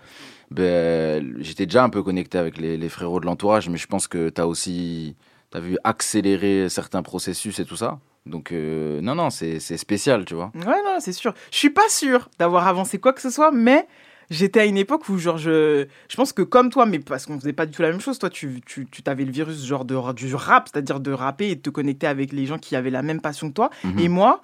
Ben, 0.52 1.36
J'étais 1.40 1.66
déjà 1.66 1.84
un 1.84 1.90
peu 1.90 2.02
connecté 2.02 2.38
avec 2.38 2.58
les, 2.58 2.78
les 2.78 2.90
frérots 2.90 3.20
de 3.20 3.26
l'entourage, 3.26 3.68
mais 3.68 3.78
je 3.78 3.88
pense 3.88 4.08
que 4.08 4.30
tu 4.30 4.40
as 4.40 4.48
aussi 4.48 5.16
as 5.54 5.60
vu 5.60 5.78
accélérer 5.84 6.70
certains 6.70 7.04
processus 7.04 7.60
et 7.60 7.66
tout 7.66 7.76
ça. 7.76 8.00
Donc, 8.26 8.52
euh, 8.54 9.02
non, 9.02 9.16
non, 9.16 9.30
c'est 9.30 9.60
c'est 9.60 9.76
spécial, 9.78 10.24
tu 10.24 10.34
vois. 10.34 10.52
Ouais, 10.56 10.82
non, 10.86 10.98
c'est 11.00 11.12
sûr. 11.12 11.34
Je 11.52 11.58
suis 11.58 11.70
pas 11.70 11.90
sûr 11.90 12.30
d'avoir 12.40 12.68
avancé 12.68 13.00
quoi 13.00 13.12
que 13.12 13.22
ce 13.22 13.30
soit, 13.30 13.52
mais 13.52 13.86
j'étais 14.30 14.62
à 14.62 14.66
une 14.66 14.78
époque 14.78 15.08
où, 15.10 15.18
genre, 15.18 15.38
je, 15.38 15.86
je 16.10 16.16
pense 16.16 16.34
que 16.34 16.42
comme 16.42 16.70
toi, 16.70 16.86
mais 16.86 17.00
parce 17.00 17.26
qu'on 17.26 17.40
faisait 17.40 17.54
pas 17.54 17.66
du 17.66 17.72
tout 17.72 17.82
la 17.82 17.92
même 17.92 18.02
chose, 18.02 18.20
toi, 18.20 18.30
tu, 18.30 18.62
tu, 18.66 18.86
tu 18.86 19.02
avais 19.06 19.26
le 19.26 19.32
virus, 19.32 19.66
genre, 19.66 19.86
de, 19.86 20.14
du 20.14 20.34
rap, 20.36 20.70
c'est-à-dire 20.72 21.00
de 21.00 21.12
rapper 21.12 21.50
et 21.50 21.56
de 21.56 21.62
te 21.62 21.70
connecter 21.70 22.08
avec 22.08 22.32
les 22.32 22.46
gens 22.46 22.58
qui 22.58 22.76
avaient 22.76 22.90
la 22.90 23.02
même 23.02 23.22
passion 23.22 23.50
que 23.50 23.54
toi. 23.54 23.70
Mhm. 23.84 24.00
Et 24.00 24.08
moi, 24.08 24.42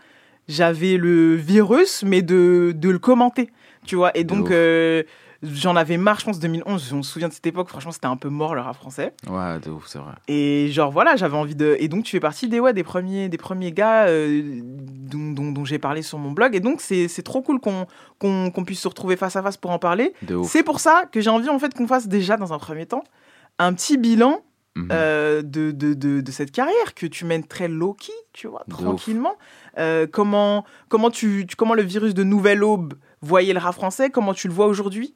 j'avais 0.47 0.97
le 0.97 1.35
virus, 1.35 2.03
mais 2.03 2.21
de, 2.21 2.73
de 2.75 2.89
le 2.89 2.99
commenter, 2.99 3.49
tu 3.85 3.95
vois. 3.95 4.15
Et 4.17 4.23
donc, 4.23 4.51
euh, 4.51 5.03
j'en 5.43 5.75
avais 5.75 5.97
marre, 5.97 6.19
je 6.19 6.25
pense, 6.25 6.39
2011. 6.39 6.93
On 6.93 6.97
me 6.97 7.01
souvient 7.01 7.27
de 7.27 7.33
cette 7.33 7.45
époque, 7.47 7.69
franchement, 7.69 7.91
c'était 7.91 8.07
un 8.07 8.17
peu 8.17 8.29
mort 8.29 8.55
le 8.55 8.61
rap 8.61 8.75
français. 8.75 9.13
Ouais, 9.29 9.59
de 9.59 9.69
ouf, 9.69 9.85
c'est 9.87 9.99
vrai. 9.99 10.13
Et 10.27 10.69
genre 10.71 10.91
voilà, 10.91 11.15
j'avais 11.15 11.37
envie 11.37 11.55
de. 11.55 11.75
Et 11.79 11.87
donc 11.87 12.03
tu 12.03 12.11
fais 12.11 12.19
partie 12.19 12.47
des 12.47 12.59
ouais 12.59 12.73
des 12.73 12.83
premiers 12.83 13.29
des 13.29 13.37
premiers 13.37 13.71
gars 13.71 14.07
euh, 14.07 14.59
dont, 14.63 15.31
dont- 15.31 15.51
dont 15.51 15.65
j'ai 15.65 15.79
parlé 15.79 16.01
sur 16.01 16.17
mon 16.17 16.31
blog. 16.31 16.55
Et 16.55 16.59
donc 16.59 16.81
c'est 16.81 17.07
trop 17.23 17.41
cool 17.41 17.59
qu'on 17.59 17.85
qu'on 18.19 18.51
qu'on 18.51 18.63
puisse 18.63 18.81
se 18.81 18.87
retrouver 18.87 19.15
face 19.15 19.35
à 19.35 19.43
face 19.43 19.57
pour 19.57 19.71
en 19.71 19.79
parler. 19.79 20.13
C'est 20.45 20.63
pour 20.63 20.79
ça 20.79 21.03
que 21.11 21.21
j'ai 21.21 21.29
envie 21.29 21.49
en 21.49 21.59
fait 21.59 21.73
qu'on 21.73 21.87
fasse 21.87 22.07
déjà 22.07 22.37
dans 22.37 22.53
un 22.53 22.59
premier 22.59 22.85
temps 22.85 23.03
un 23.59 23.73
petit 23.73 23.97
bilan. 23.97 24.41
Mhm. 24.75 24.89
euh, 24.91 25.41
de, 25.41 25.71
de, 25.71 25.95
de, 25.95 26.21
de 26.21 26.31
cette 26.31 26.51
carrière 26.51 26.93
que 26.93 27.07
tu 27.07 27.25
mènes 27.25 27.43
très 27.43 27.67
low-key, 27.67 28.13
tu 28.33 28.47
vois, 28.47 28.63
tranquillement. 28.69 29.33
Euh, 29.79 30.05
comment, 30.09 30.63
comment, 30.89 31.09
tu, 31.09 31.45
tu- 31.49 31.55
comment 31.55 31.73
le 31.73 31.81
virus 31.81 32.13
de 32.13 32.23
Nouvelle 32.23 32.63
Aube 32.63 32.93
voyait 33.21 33.51
le 33.53 33.59
rap 33.59 33.73
français? 33.73 34.11
Comment 34.11 34.33
tu 34.35 34.47
le 34.47 34.53
vois 34.53 34.67
aujourd'hui? 34.67 35.15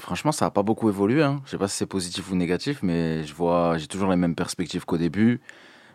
Franchement, 0.00 0.32
ça 0.32 0.46
n'a 0.46 0.50
pas 0.50 0.62
beaucoup 0.62 0.88
évolué. 0.88 1.22
Hein. 1.22 1.42
Je 1.44 1.50
sais 1.50 1.58
pas 1.58 1.68
si 1.68 1.76
c'est 1.76 1.86
positif 1.86 2.30
ou 2.30 2.34
négatif, 2.34 2.82
mais 2.82 3.22
je 3.24 3.34
vois, 3.34 3.76
j'ai 3.78 3.86
toujours 3.86 4.10
les 4.10 4.16
mêmes 4.16 4.34
perspectives 4.34 4.84
qu'au 4.86 4.98
début. 4.98 5.40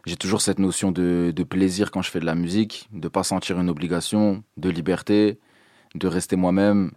J'ai 0.05 0.15
toujours 0.15 0.41
cette 0.41 0.59
notion 0.59 0.91
de, 0.91 1.33
de 1.35 1.43
plaisir 1.43 1.89
quand 1.89 2.03
je 2.03 2.11
fais 2.11 2.19
de 2.19 2.25
la 2.25 2.35
musique, 2.35 2.87
de 2.93 3.07
pas 3.07 3.23
sentir 3.23 3.59
une 3.59 3.69
obligation, 3.69 4.43
de 4.57 4.69
liberté, 4.69 5.39
de 5.95 6.07
rester 6.07 6.35
moi-même, 6.35 6.91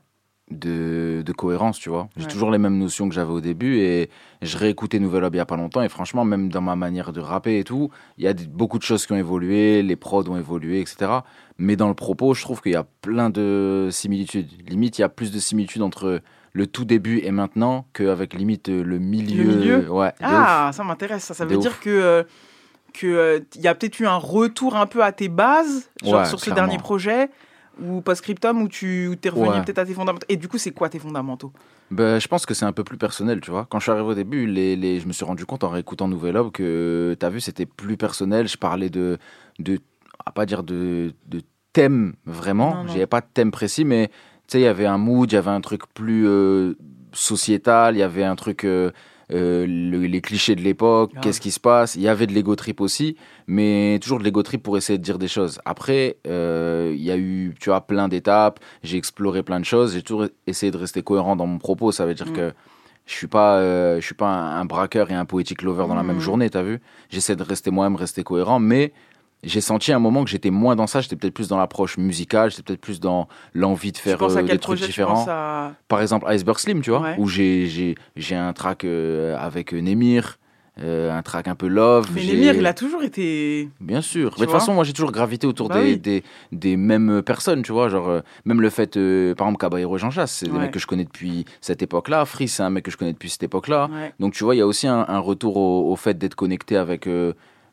de, 0.50 1.22
de 1.24 1.32
cohérence, 1.32 1.78
tu 1.78 1.88
vois. 1.88 2.08
J'ai 2.16 2.24
Ouais. 2.24 2.30
toujours 2.30 2.50
les 2.50 2.58
mêmes 2.58 2.76
notions 2.78 3.08
que 3.08 3.14
j'avais 3.14 3.32
au 3.32 3.40
début 3.40 3.78
et 3.78 4.10
je 4.42 4.58
réécoutais 4.58 4.98
Nouvelle 4.98 5.24
Hub 5.24 5.34
il 5.34 5.38
y 5.38 5.40
a 5.40 5.46
pas 5.46 5.56
longtemps 5.56 5.82
et 5.82 5.88
franchement, 5.88 6.24
même 6.24 6.50
dans 6.50 6.60
ma 6.60 6.76
manière 6.76 7.12
de 7.14 7.20
rapper 7.20 7.58
et 7.58 7.64
tout, 7.64 7.90
il 8.18 8.24
y 8.24 8.28
a 8.28 8.34
beaucoup 8.34 8.78
de 8.78 8.82
choses 8.82 9.06
qui 9.06 9.12
ont 9.12 9.16
évolué, 9.16 9.82
les 9.82 9.96
prods 9.96 10.28
ont 10.28 10.36
évolué, 10.36 10.80
etc. 10.80 11.10
Mais 11.56 11.76
dans 11.76 11.88
le 11.88 11.94
propos, 11.94 12.34
je 12.34 12.42
trouve 12.42 12.60
qu'il 12.60 12.72
y 12.72 12.76
a 12.76 12.84
plein 13.00 13.30
de 13.30 13.88
similitudes. 13.90 14.48
Limite, 14.68 14.98
il 14.98 15.00
y 15.00 15.04
a 15.04 15.08
plus 15.08 15.32
de 15.32 15.38
similitudes 15.38 15.82
entre 15.82 16.20
le 16.58 16.66
tout 16.66 16.84
début 16.84 17.18
et 17.20 17.30
maintenant 17.30 17.86
qu'avec 17.94 18.34
limite 18.34 18.68
euh, 18.68 18.82
le 18.82 18.98
milieu. 18.98 19.44
Le 19.44 19.54
milieu? 19.56 19.90
Ouais, 19.90 20.12
Ah, 20.20 20.70
ça 20.74 20.84
m'intéresse. 20.84 21.24
Ça, 21.24 21.34
ça 21.34 21.44
veut 21.46 21.56
ouf. 21.56 21.62
dire 21.62 21.80
que 21.80 21.88
euh, 21.88 22.22
que 22.92 23.06
euh, 23.06 23.40
y 23.56 23.68
a 23.68 23.74
peut-être 23.74 24.00
eu 24.00 24.06
un 24.06 24.16
retour 24.16 24.74
un 24.76 24.86
peu 24.86 25.02
à 25.04 25.12
tes 25.12 25.28
bases, 25.28 25.88
genre 26.04 26.20
Ouais, 26.20 26.24
sur 26.26 26.40
ce 26.40 26.50
dernier 26.50 26.78
projet 26.78 27.30
ou 27.80 28.00
post-scriptum 28.00 28.60
où 28.62 28.68
tu 28.68 29.06
où 29.08 29.14
es 29.22 29.28
revenu 29.28 29.48
Ouais. 29.50 29.64
peut-être 29.64 29.78
à 29.78 29.84
tes 29.86 29.94
fondamentaux? 29.94 30.26
Et 30.28 30.36
du 30.36 30.48
coup, 30.48 30.58
c'est 30.58 30.72
quoi 30.72 30.88
tes 30.88 30.98
fondamentaux? 30.98 31.52
Ben, 31.90 32.18
je 32.20 32.26
pense 32.28 32.44
que 32.44 32.52
c'est 32.54 32.64
un 32.66 32.72
peu 32.72 32.82
plus 32.84 32.98
personnel, 32.98 33.40
tu 33.40 33.50
vois. 33.50 33.66
Quand 33.70 33.78
je 33.78 33.84
suis 33.84 33.92
arrivé 33.92 34.08
au 34.08 34.14
début, 34.14 34.46
les, 34.46 34.74
les, 34.76 35.00
je 35.00 35.06
me 35.06 35.12
suis 35.12 35.24
rendu 35.24 35.46
compte 35.46 35.64
en 35.64 35.68
réécoutant 35.70 36.08
Nouvelle 36.08 36.36
Homme 36.36 36.50
que, 36.50 37.16
tu 37.18 37.24
as 37.24 37.30
vu, 37.30 37.40
c'était 37.40 37.64
plus 37.66 37.96
personnel. 37.96 38.48
Je 38.48 38.56
parlais 38.58 38.90
de, 38.90 39.16
de 39.60 39.78
à 40.26 40.32
pas 40.32 40.44
dire 40.44 40.62
de, 40.64 41.14
de 41.26 41.40
thème 41.72 42.14
vraiment. 42.26 42.84
J'avais 42.88 43.06
pas 43.06 43.20
de 43.20 43.26
thème 43.32 43.50
précis, 43.52 43.84
mais 43.84 44.10
sais, 44.52 44.60
il 44.60 44.64
y 44.64 44.66
avait 44.66 44.86
un 44.86 44.98
mood, 44.98 45.30
il 45.30 45.34
y 45.34 45.38
avait 45.38 45.50
un 45.50 45.60
truc 45.60 45.82
plus 45.94 46.26
euh, 46.26 46.74
sociétal, 47.12 47.96
il 47.96 47.98
y 47.98 48.02
avait 48.02 48.24
un 48.24 48.36
truc, 48.36 48.64
euh, 48.64 48.90
euh, 49.32 49.66
le- 49.66 50.06
les 50.06 50.20
clichés 50.20 50.54
de 50.54 50.62
l'époque, 50.62 51.12
Grave. 51.12 51.22
qu'est-ce 51.24 51.40
qui 51.40 51.50
se 51.50 51.60
passe. 51.60 51.96
Il 51.96 52.02
y 52.02 52.08
avait 52.08 52.26
de 52.26 52.32
l'ego 52.32 52.54
trip 52.56 52.80
aussi, 52.80 53.16
mais 53.46 53.98
toujours 54.00 54.18
de 54.18 54.24
l'ego 54.24 54.42
trip 54.42 54.62
pour 54.62 54.76
essayer 54.78 54.98
de 54.98 55.02
dire 55.02 55.18
des 55.18 55.28
choses. 55.28 55.60
Après, 55.64 56.16
euh, 56.26 56.92
il 56.96 57.02
y 57.02 57.10
a 57.10 57.16
eu, 57.18 57.54
tu 57.60 57.68
vois, 57.70 57.82
plein 57.86 58.08
d'étapes. 58.08 58.60
J'ai 58.82 58.96
exploré 58.96 59.42
plein 59.42 59.60
de 59.60 59.64
choses. 59.66 59.94
J'ai 59.94 60.02
toujours 60.02 60.26
essayé 60.46 60.70
de 60.72 60.78
rester 60.78 61.02
cohérent 61.02 61.36
dans 61.36 61.46
mon 61.46 61.58
propos. 61.58 61.92
Ça 61.92 62.06
veut 62.06 62.14
dire 62.14 62.28
Mm. 62.28 62.32
que 62.32 62.52
je 63.06 63.12
suis 63.14 63.26
pas, 63.26 63.58
euh, 63.58 64.00
je 64.00 64.06
suis 64.06 64.14
pas 64.14 64.28
un, 64.28 64.60
un 64.60 64.64
braqueur 64.64 65.10
et 65.10 65.14
un 65.14 65.24
poétique 65.26 65.62
lover 65.62 65.86
dans 65.88 65.94
la 65.94 66.02
Mm. 66.02 66.06
même 66.06 66.20
journée. 66.20 66.48
T'as 66.50 66.62
vu 66.62 66.80
J'essaie 67.10 67.36
de 67.36 67.42
rester 67.42 67.70
moi-même, 67.70 67.96
rester 67.96 68.22
cohérent, 68.22 68.60
mais 68.60 68.92
j'ai 69.44 69.60
senti 69.60 69.92
à 69.92 69.96
un 69.96 70.00
moment 70.00 70.24
que 70.24 70.30
j'étais 70.30 70.50
moins 70.50 70.74
dans 70.76 70.86
ça. 70.86 71.00
J'étais 71.00 71.16
peut-être 71.16 71.34
plus 71.34 71.48
dans 71.48 71.58
l'approche 71.58 71.96
musicale. 71.98 72.50
J'étais 72.50 72.62
peut-être 72.62 72.80
plus 72.80 72.98
dans 73.00 73.28
l'envie 73.54 73.92
de 73.92 73.96
faire 73.98 74.20
euh, 74.22 74.42
des 74.42 74.58
trucs 74.58 74.80
différents 74.80 75.26
à 75.28 75.72
par 75.88 76.00
exemple 76.02 76.26
Iceberg 76.28 76.58
Slim, 76.58 76.80
tu 76.80 76.90
vois, 76.90 77.00
Ouais. 77.02 77.14
où 77.18 77.28
j'ai 77.28 77.94
un 78.32 78.52
track 78.52 78.84
euh, 78.84 79.36
avec 79.38 79.72
euh, 79.74 79.80
Nemir, 79.80 80.38
euh, 80.80 81.10
un 81.16 81.22
track 81.22 81.48
un 81.48 81.54
peu 81.56 81.66
love. 81.68 82.08
Mais 82.14 82.24
Nemir, 82.24 82.54
il 82.54 82.64
a 82.66 82.72
toujours 82.74 83.02
été. 83.02 83.68
Bien 83.80 84.00
sûr. 84.00 84.34
Tu 84.34 84.40
Mais 84.40 84.46
de 84.46 84.50
toute 84.52 84.58
façon, 84.60 84.74
moi, 84.74 84.84
j'ai 84.84 84.92
toujours 84.92 85.10
gravité 85.12 85.46
autour 85.46 85.68
Bah 85.68 85.76
des, 85.82 85.92
oui. 85.92 85.98
des, 85.98 86.22
des 86.52 86.76
mêmes 86.76 87.20
personnes, 87.22 87.62
tu 87.62 87.72
vois. 87.72 87.88
Genre, 87.88 88.08
euh, 88.08 88.20
même 88.44 88.60
le 88.60 88.70
fait, 88.70 88.96
euh, 88.96 89.34
par 89.34 89.46
exemple, 89.48 89.60
Caballero 89.60 89.98
Jean 89.98 90.10
Chasse, 90.10 90.32
c'est 90.32 90.46
des 90.46 90.52
Ouais. 90.52 90.58
mecs 90.60 90.70
que 90.70 90.78
je 90.78 90.86
connais 90.86 91.04
depuis 91.04 91.44
cette 91.60 91.82
époque-là. 91.82 92.24
Free, 92.26 92.46
c'est 92.48 92.62
un 92.62 92.70
mec 92.70 92.84
que 92.84 92.90
je 92.92 92.96
connais 92.96 93.12
depuis 93.12 93.28
cette 93.30 93.42
époque-là. 93.42 93.88
Ouais. 93.92 94.12
Donc, 94.20 94.34
tu 94.34 94.44
vois, 94.44 94.54
il 94.54 94.58
y 94.58 94.62
a 94.62 94.66
aussi 94.66 94.86
un, 94.86 95.04
un 95.08 95.18
retour 95.18 95.56
au, 95.56 95.90
au 95.92 95.96
fait 95.96 96.16
d'être 96.16 96.34
connecté 96.36 96.76
avec 96.76 97.08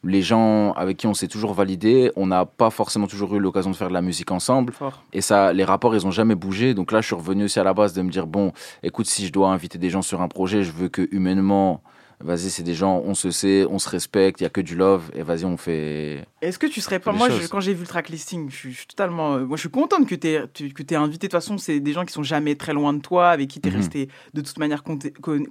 les 0.05 0.21
gens 0.21 0.73
avec 0.73 0.97
qui 0.97 1.07
on 1.07 1.13
s'est 1.13 1.27
toujours 1.27 1.53
validé. 1.53 2.11
On 2.15 2.27
n'a 2.27 2.45
pas 2.45 2.69
forcément 2.69 3.07
toujours 3.07 3.35
eu 3.35 3.39
l'occasion 3.39 3.71
de 3.71 3.75
faire 3.75 3.89
de 3.89 3.93
la 3.93 4.01
musique 4.01 4.31
ensemble. 4.31 4.73
Fort. 4.73 5.03
Et 5.13 5.21
ça, 5.21 5.53
les 5.53 5.63
rapports, 5.63 5.95
ils 5.95 6.05
ont 6.05 6.11
jamais 6.11 6.35
bougé. 6.35 6.73
Donc 6.73 6.91
là, 6.91 7.01
je 7.01 7.07
suis 7.07 7.15
revenu 7.15 7.45
aussi 7.45 7.59
à 7.59 7.63
la 7.63 7.73
base 7.73 7.93
de 7.93 8.01
me 8.01 8.09
dire 8.09 8.27
bon, 8.27 8.51
écoute, 8.83 9.07
si 9.07 9.25
je 9.27 9.33
dois 9.33 9.49
inviter 9.49 9.77
des 9.77 9.89
gens 9.89 10.01
sur 10.01 10.21
un 10.21 10.27
projet, 10.27 10.63
je 10.63 10.71
veux 10.71 10.89
que 10.89 11.07
humainement, 11.11 11.81
vas-y, 12.21 12.49
c'est 12.49 12.63
des 12.63 12.73
gens, 12.73 13.01
on 13.05 13.13
se 13.13 13.29
sait, 13.31 13.65
on 13.69 13.79
se 13.79 13.89
respecte, 13.89 14.39
il 14.41 14.43
y 14.43 14.47
a 14.47 14.49
que 14.49 14.61
du 14.61 14.75
love, 14.75 15.11
et 15.13 15.21
vas-y, 15.23 15.45
on 15.45 15.57
fait. 15.57 16.25
Est-ce 16.41 16.57
que 16.59 16.67
tu 16.67 16.81
serais 16.81 16.99
pas. 16.99 17.11
Moi, 17.11 17.29
je- 17.29 17.47
quand 17.47 17.59
j'ai 17.59 17.73
vu 17.73 17.81
le 17.81 17.87
track 17.87 18.09
listing, 18.09 18.49
je 18.49 18.55
suis, 18.55 18.71
je 18.71 18.77
suis 18.77 18.87
totalement. 18.87 19.35
euh, 19.35 19.45
moi, 19.45 19.57
je 19.57 19.61
suis 19.61 19.69
contente 19.69 20.07
que 20.07 20.15
tu 20.15 20.27
aies, 20.27 20.43
que 20.73 20.83
t'aies 20.83 20.95
invité. 20.95 21.27
De 21.27 21.31
toute 21.31 21.41
façon, 21.41 21.57
c'est 21.57 21.79
des 21.79 21.93
gens 21.93 22.05
qui 22.05 22.13
sont 22.13 22.23
jamais 22.23 22.55
très 22.55 22.73
loin 22.73 22.93
de 22.93 22.99
toi, 23.01 23.29
avec 23.29 23.49
qui 23.49 23.59
tu 23.61 23.69
es 23.69 23.71
Mhm. 23.71 23.77
resté 23.77 24.09
de 24.33 24.41
toute 24.41 24.57
manière 24.57 24.83
con- 24.83 24.97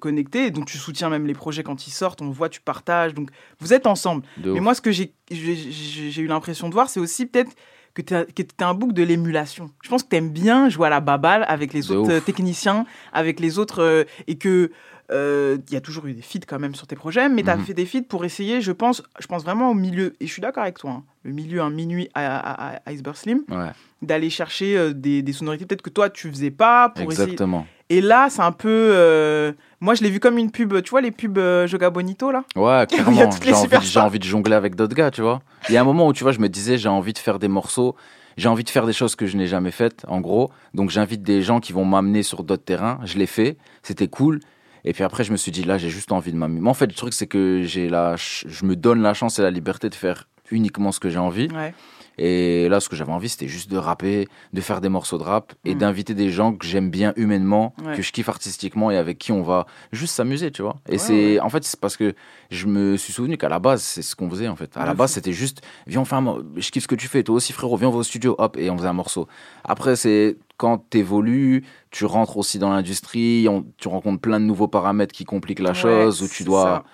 connecté. 0.00 0.50
Donc, 0.50 0.66
tu 0.66 0.78
soutiens 0.78 1.10
même 1.10 1.26
les 1.26 1.34
projets 1.34 1.62
quand 1.62 1.86
ils 1.86 1.90
sortent. 1.92 2.22
On 2.22 2.30
voit, 2.30 2.48
tu 2.48 2.60
partages. 2.60 3.14
Donc, 3.14 3.30
vous 3.60 3.72
êtes 3.72 3.86
ensemble. 3.86 4.22
De 4.36 4.52
Mais 4.52 4.58
ouf. 4.58 4.64
moi, 4.64 4.74
ce 4.74 4.80
que 4.80 4.90
j'ai 4.92 5.12
eu 5.30 6.26
l'impression 6.26 6.68
de 6.68 6.74
voir, 6.74 6.88
c'est 6.88 7.00
aussi 7.00 7.26
peut-être 7.26 7.52
que 7.94 8.02
tu 8.02 8.14
es 8.14 8.62
un 8.64 8.74
bouc 8.74 8.92
de 8.92 9.02
l'émulation. 9.04 9.70
Je 9.82 9.88
pense 9.88 10.02
que 10.02 10.08
tu 10.08 10.16
aimes 10.16 10.30
bien 10.30 10.68
jouer 10.68 10.88
à 10.88 10.90
la 10.90 11.00
baballe 11.00 11.44
avec 11.46 11.72
les 11.72 11.82
De 11.82 11.92
autres 11.94 12.10
ouf. 12.10 12.10
euh, 12.10 12.20
techniciens, 12.20 12.86
avec 13.12 13.38
les 13.40 13.58
autres. 13.58 13.80
euh, 13.82 14.04
et 14.26 14.36
que. 14.36 14.70
Euh, 15.10 15.58
Il 15.68 15.74
y 15.74 15.76
a 15.76 15.80
toujours 15.80 16.06
eu 16.06 16.14
des 16.14 16.22
feats 16.22 16.40
quand 16.46 16.58
même 16.58 16.74
sur 16.74 16.86
tes 16.86 16.96
projets, 16.96 17.28
mais 17.28 17.42
tu 17.42 17.50
as 17.50 17.56
Mhm. 17.56 17.62
fait 17.64 17.74
des 17.74 17.86
feats 17.86 18.02
pour 18.08 18.24
essayer, 18.24 18.60
je 18.60 18.72
pense, 18.72 19.02
je 19.20 19.26
pense 19.26 19.42
vraiment 19.44 19.70
au 19.70 19.74
milieu, 19.74 20.14
et 20.20 20.26
je 20.26 20.32
suis 20.32 20.42
d'accord 20.42 20.62
avec 20.62 20.78
toi, 20.78 20.90
hein, 20.90 21.02
le 21.22 21.32
milieu, 21.32 21.60
un 21.60 21.70
minuit 21.70 22.08
à, 22.14 22.36
à- 22.38 22.76
à 22.76 22.90
Iceberg 22.90 23.16
Slim, 23.16 23.42
Ouais, 23.50 23.70
d'aller 24.02 24.30
chercher 24.30 24.76
euh, 24.76 24.92
des, 24.92 25.22
des 25.22 25.32
sonorités 25.32 25.66
peut-être 25.66 25.82
que 25.82 25.90
toi 25.90 26.10
tu 26.10 26.28
faisais 26.30 26.50
pas 26.50 26.88
pour 26.90 27.10
essayer. 27.12 27.24
exactement. 27.32 27.66
Et 27.90 28.00
là, 28.00 28.28
c'est 28.30 28.40
un 28.40 28.52
peu. 28.52 28.68
euh, 28.70 29.52
Moi, 29.80 29.94
je 29.94 30.02
l'ai 30.02 30.08
vu 30.10 30.18
comme 30.18 30.38
une 30.38 30.50
pub. 30.50 30.80
Tu 30.82 30.90
vois 30.90 31.02
les 31.02 31.10
pubs 31.10 31.38
Joga 31.66 31.90
Bonito 31.90 32.30
là 32.32 32.44
Ouais, 32.56 32.86
clairement. 32.90 33.30
J'ai 33.42 33.54
envie, 33.54 33.98
envie 33.98 34.18
de 34.18 34.24
jongler 34.24 34.54
avec 34.54 34.74
d'autres 34.74 34.94
gars, 34.94 35.10
tu 35.10 35.20
vois. 35.20 35.42
Il 35.68 35.74
y 35.74 35.76
a 35.76 35.82
un 35.82 35.84
moment 35.84 36.06
où, 36.08 36.12
tu 36.14 36.22
vois, 36.24 36.32
je 36.32 36.38
me 36.40 36.48
disais, 36.48 36.78
j'ai 36.78 36.88
envie 36.88 37.12
de 37.12 37.18
faire 37.18 37.38
des 37.38 37.46
morceaux, 37.48 37.94
j'ai 38.38 38.48
envie 38.48 38.64
de 38.64 38.70
faire 38.70 38.86
des 38.86 38.94
choses 38.94 39.16
que 39.16 39.26
je 39.26 39.36
n'ai 39.36 39.46
jamais 39.46 39.70
faites, 39.70 40.04
en 40.08 40.22
gros. 40.22 40.50
Donc, 40.72 40.88
j'invite 40.88 41.22
des 41.22 41.42
gens 41.42 41.60
qui 41.60 41.74
vont 41.74 41.84
m'amener 41.84 42.22
sur 42.22 42.42
d'autres 42.42 42.64
terrains. 42.64 42.98
Je 43.04 43.18
l'ai 43.18 43.26
fait, 43.26 43.58
c'était 43.82 44.08
cool. 44.08 44.40
Et 44.84 44.92
puis 44.92 45.02
après, 45.02 45.24
je 45.24 45.32
me 45.32 45.36
suis 45.36 45.50
dit, 45.50 45.64
là, 45.64 45.78
j'ai 45.78 45.88
juste 45.88 46.12
envie 46.12 46.32
de 46.32 46.36
m'amuser. 46.36 46.66
En 46.66 46.74
fait, 46.74 46.86
le 46.86 46.94
truc, 46.94 47.14
c'est 47.14 47.26
que 47.26 47.62
j'ai 47.62 47.88
je 47.88 48.64
me 48.64 48.76
donne 48.76 49.02
la 49.02 49.14
chance 49.14 49.38
et 49.38 49.42
la 49.42 49.50
liberté 49.50 49.88
de 49.88 49.94
faire 49.94 50.28
uniquement 50.50 50.92
ce 50.92 51.00
que 51.00 51.08
j'ai 51.08 51.18
envie. 51.18 51.48
Ouais. 51.52 51.74
Et 52.18 52.68
là, 52.68 52.80
ce 52.80 52.88
que 52.88 52.96
j'avais 52.96 53.12
envie, 53.12 53.28
c'était 53.28 53.48
juste 53.48 53.70
de 53.70 53.76
rapper, 53.76 54.28
de 54.52 54.60
faire 54.60 54.80
des 54.80 54.88
morceaux 54.88 55.18
de 55.18 55.22
rap 55.24 55.52
et 55.64 55.74
Mm. 55.74 55.78
d'inviter 55.78 56.14
des 56.14 56.30
gens 56.30 56.52
que 56.52 56.66
j'aime 56.66 56.90
bien 56.90 57.12
humainement, 57.16 57.74
Ouais. 57.84 57.96
que 57.96 58.02
je 58.02 58.12
kiffe 58.12 58.28
artistiquement 58.28 58.90
et 58.90 58.96
avec 58.96 59.18
qui 59.18 59.32
on 59.32 59.42
va 59.42 59.66
juste 59.92 60.14
s'amuser, 60.14 60.50
tu 60.50 60.62
vois. 60.62 60.76
Et 60.88 60.92
Ouais, 60.92 60.98
c'est, 60.98 61.12
ouais. 61.34 61.40
en 61.40 61.48
fait, 61.48 61.64
c'est 61.64 61.78
parce 61.80 61.96
que 61.96 62.14
je 62.50 62.66
me 62.66 62.96
suis 62.96 63.12
souvenu 63.12 63.36
qu'à 63.36 63.48
la 63.48 63.58
base, 63.58 63.82
c'est 63.82 64.02
ce 64.02 64.14
qu'on 64.14 64.30
faisait, 64.30 64.48
en 64.48 64.56
fait. 64.56 64.76
À 64.76 64.86
la 64.86 64.94
base, 64.94 65.12
c'était 65.12 65.32
juste, 65.32 65.62
viens, 65.86 66.00
on 66.02 66.04
fait 66.04 66.14
un, 66.16 66.20
mo- 66.20 66.42
je 66.56 66.70
kiffe 66.70 66.84
ce 66.84 66.88
que 66.88 66.94
tu 66.94 67.08
fais, 67.08 67.22
toi 67.24 67.34
aussi, 67.36 67.52
frérot, 67.52 67.76
viens, 67.76 67.88
on 67.88 67.92
va 67.92 67.98
au 67.98 68.02
studio, 68.04 68.34
hop, 68.38 68.56
et 68.58 68.70
on 68.70 68.76
faisait 68.76 68.88
un 68.88 68.92
morceau. 68.92 69.26
Après, 69.64 69.96
c'est 69.96 70.36
quand 70.56 70.78
t'évolues, 70.88 71.64
tu 71.90 72.04
rentres 72.04 72.36
aussi 72.36 72.58
dans 72.60 72.70
l'industrie, 72.70 73.46
on- 73.48 73.64
tu 73.76 73.88
rencontres 73.88 74.20
plein 74.20 74.38
de 74.38 74.44
nouveaux 74.44 74.68
paramètres 74.68 75.12
qui 75.12 75.24
compliquent 75.24 75.58
la 75.58 75.74
chose, 75.74 76.22
où 76.22 76.28
tu 76.28 76.44
dois, 76.44 76.62
ça. 76.62 76.84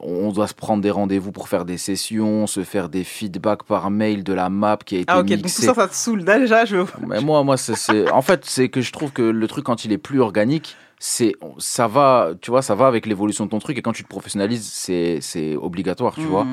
On 0.00 0.32
doit 0.32 0.46
se 0.46 0.54
prendre 0.54 0.82
des 0.82 0.90
rendez-vous 0.90 1.32
pour 1.32 1.48
faire 1.48 1.64
des 1.64 1.78
sessions, 1.78 2.46
se 2.46 2.64
faire 2.64 2.88
des 2.88 3.04
feedbacks 3.04 3.64
par 3.64 3.90
mail 3.90 4.24
de 4.24 4.32
la 4.32 4.48
map 4.48 4.78
qui 4.84 4.96
a 4.96 4.98
été 5.00 5.12
Ah, 5.12 5.20
ok, 5.20 5.26
donc 5.26 5.42
tout 5.42 5.48
ça, 5.48 5.74
ça 5.74 5.88
te 5.88 5.94
saoule. 5.94 6.24
Déjà, 6.24 6.64
je. 6.64 6.78
Mais 7.06 7.20
moi, 7.20 7.42
moi, 7.44 7.56
c'est, 7.56 8.10
en 8.10 8.22
fait, 8.22 8.44
c'est 8.44 8.68
que 8.68 8.80
je 8.80 8.92
trouve 8.92 9.12
que 9.12 9.22
le 9.22 9.46
truc 9.46 9.64
quand 9.64 9.84
il 9.84 9.92
est 9.92 9.98
plus 9.98 10.20
organique, 10.20 10.76
c'est, 10.98 11.34
ça 11.58 11.86
va, 11.86 12.30
tu 12.40 12.50
vois, 12.50 12.62
ça 12.62 12.74
va 12.74 12.86
avec 12.86 13.06
l'évolution 13.06 13.44
de 13.44 13.50
ton 13.50 13.58
truc 13.58 13.76
et 13.78 13.82
quand 13.82 13.92
tu 13.92 14.04
te 14.04 14.08
professionnalises, 14.08 14.68
c'est, 14.72 15.18
c'est 15.20 15.56
obligatoire, 15.56 16.14
tu 16.14 16.22
vois. 16.22 16.46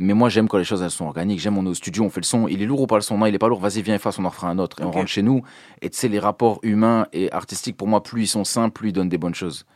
Mais 0.00 0.14
moi, 0.14 0.28
j'aime 0.28 0.46
quand 0.46 0.58
les 0.58 0.64
choses 0.64 0.82
elles 0.82 0.92
sont 0.92 1.06
organiques. 1.06 1.40
J'aime 1.40 1.58
on 1.58 1.66
est 1.66 1.70
au 1.70 1.74
studio, 1.74 2.04
on 2.04 2.10
fait 2.10 2.20
le 2.20 2.24
son. 2.24 2.46
Il 2.46 2.62
est 2.62 2.66
lourd 2.66 2.82
ou 2.82 2.86
pas 2.86 2.94
le 2.94 3.00
son? 3.00 3.18
Non, 3.18 3.26
il 3.26 3.34
est 3.34 3.38
pas 3.38 3.48
lourd. 3.48 3.58
Vas-y, 3.58 3.82
viens, 3.82 3.96
efface, 3.96 4.18
on 4.20 4.24
en 4.24 4.28
refera 4.28 4.48
un 4.48 4.58
autre. 4.60 4.80
Et 4.80 4.84
on 4.84 4.92
rentre 4.92 5.08
chez 5.08 5.22
nous. 5.22 5.42
Et 5.82 5.90
tu 5.90 5.98
sais, 5.98 6.06
les 6.06 6.20
rapports 6.20 6.60
humains 6.62 7.08
et 7.12 7.32
artistiques, 7.32 7.76
pour 7.76 7.88
moi, 7.88 8.02
plus 8.02 8.22
ils 8.22 8.28
sont 8.28 8.44
simples, 8.44 8.74
plus 8.74 8.90
ils 8.90 8.92
donnent 8.92 9.08
des 9.08 9.18
bonnes 9.18 9.34
choses. 9.34 9.66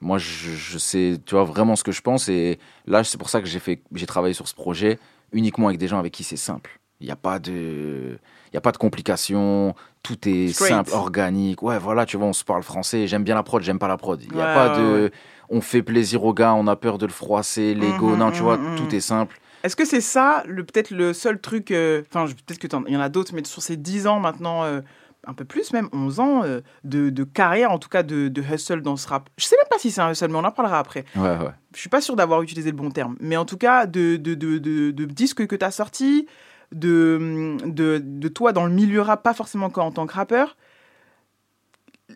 Moi, 0.00 0.18
je, 0.18 0.50
je 0.52 0.78
sais, 0.78 1.16
tu 1.26 1.34
vois, 1.34 1.44
vraiment 1.44 1.74
ce 1.76 1.82
que 1.84 1.92
je 1.92 2.00
pense. 2.02 2.28
Et 2.28 2.58
là, 2.86 3.02
c'est 3.04 3.18
pour 3.18 3.30
ça 3.30 3.40
que 3.40 3.46
j'ai 3.46 3.58
fait, 3.58 3.82
j'ai 3.94 4.06
travaillé 4.06 4.34
sur 4.34 4.46
ce 4.48 4.54
projet 4.54 4.98
uniquement 5.32 5.66
avec 5.68 5.78
des 5.78 5.88
gens 5.88 5.98
avec 5.98 6.12
qui 6.12 6.24
c'est 6.24 6.36
simple. 6.36 6.78
Il 7.00 7.06
n'y 7.06 7.12
a 7.12 7.16
pas 7.16 7.38
de, 7.38 8.18
il 8.50 8.54
y 8.54 8.56
a 8.56 8.60
pas 8.60 8.72
de 8.72 8.76
complications. 8.76 9.74
Tout 10.02 10.28
est 10.28 10.48
Straight. 10.48 10.70
simple, 10.72 10.92
organique. 10.92 11.62
Ouais, 11.62 11.78
voilà, 11.78 12.06
tu 12.06 12.16
vois, 12.16 12.26
on 12.26 12.32
se 12.32 12.44
parle 12.44 12.62
français. 12.62 13.06
J'aime 13.06 13.24
bien 13.24 13.34
la 13.34 13.42
prod, 13.42 13.62
j'aime 13.62 13.78
pas 13.78 13.88
la 13.88 13.96
prod. 13.96 14.20
Il 14.22 14.32
n'y 14.32 14.40
a 14.40 14.46
Ouais, 14.46 14.54
pas 14.54 14.72
ouais, 14.72 14.78
de, 14.82 15.10
on 15.48 15.60
fait 15.60 15.82
plaisir 15.82 16.24
aux 16.24 16.34
gars, 16.34 16.54
on 16.54 16.66
a 16.66 16.76
peur 16.76 16.98
de 16.98 17.06
le 17.06 17.12
froisser, 17.12 17.74
l'ego. 17.74 18.10
Mhm, 18.10 18.18
non, 18.18 18.30
tu 18.32 18.42
vois, 18.42 18.56
mhm, 18.56 18.76
tout 18.76 18.84
mhm. 18.84 18.94
est 18.94 19.00
simple. 19.00 19.40
Est-ce 19.64 19.74
que 19.76 19.84
c'est 19.84 20.00
ça, 20.00 20.44
le 20.46 20.64
peut-être 20.64 20.90
le 20.92 21.12
seul 21.12 21.40
truc. 21.40 21.72
euh, 21.72 22.02
Enfin, 22.12 22.26
peut-être 22.46 22.58
que 22.60 22.68
il 22.88 22.94
y 22.94 22.96
en 22.96 23.00
a 23.00 23.08
d'autres, 23.08 23.32
mais 23.34 23.44
sur 23.44 23.60
ces 23.62 23.76
10 23.76 24.06
ans 24.06 24.20
maintenant, 24.20 24.62
euh, 24.64 24.80
un 25.28 25.34
peu 25.34 25.44
plus 25.44 25.72
même, 25.72 25.88
11 25.92 26.20
ans 26.20 26.42
euh, 26.42 26.60
de, 26.84 27.10
de 27.10 27.22
carrière, 27.22 27.70
en 27.70 27.78
tout 27.78 27.90
cas 27.90 28.02
de, 28.02 28.28
de 28.28 28.42
hustle 28.42 28.80
dans 28.80 28.96
ce 28.96 29.06
rap. 29.06 29.28
Je 29.36 29.44
sais 29.44 29.56
même 29.56 29.68
pas 29.70 29.78
si 29.78 29.90
c'est 29.90 30.00
un 30.00 30.10
hustle, 30.10 30.28
mais 30.28 30.38
on 30.38 30.44
en 30.44 30.50
parlera 30.50 30.78
après. 30.78 31.04
Ouais, 31.14 31.22
ouais. 31.22 31.52
Je 31.74 31.80
suis 31.80 31.90
pas 31.90 32.00
sûr 32.00 32.16
d'avoir 32.16 32.42
utilisé 32.42 32.70
le 32.70 32.76
bon 32.76 32.90
terme. 32.90 33.16
Mais 33.20 33.36
en 33.36 33.44
tout 33.44 33.58
cas, 33.58 33.86
de, 33.86 34.16
disques 34.16 35.46
que 35.46 35.54
tu 35.54 35.64
as 35.64 35.70
sortis, 35.70 36.26
de, 36.72 37.56
de, 37.66 38.28
toi 38.28 38.52
dans 38.52 38.64
le 38.64 38.72
milieu 38.72 39.02
rap, 39.02 39.22
pas 39.22 39.34
forcément 39.34 39.68
qu'en 39.68 39.92
tant 39.92 40.06
que 40.06 40.14
rappeur. 40.14 40.56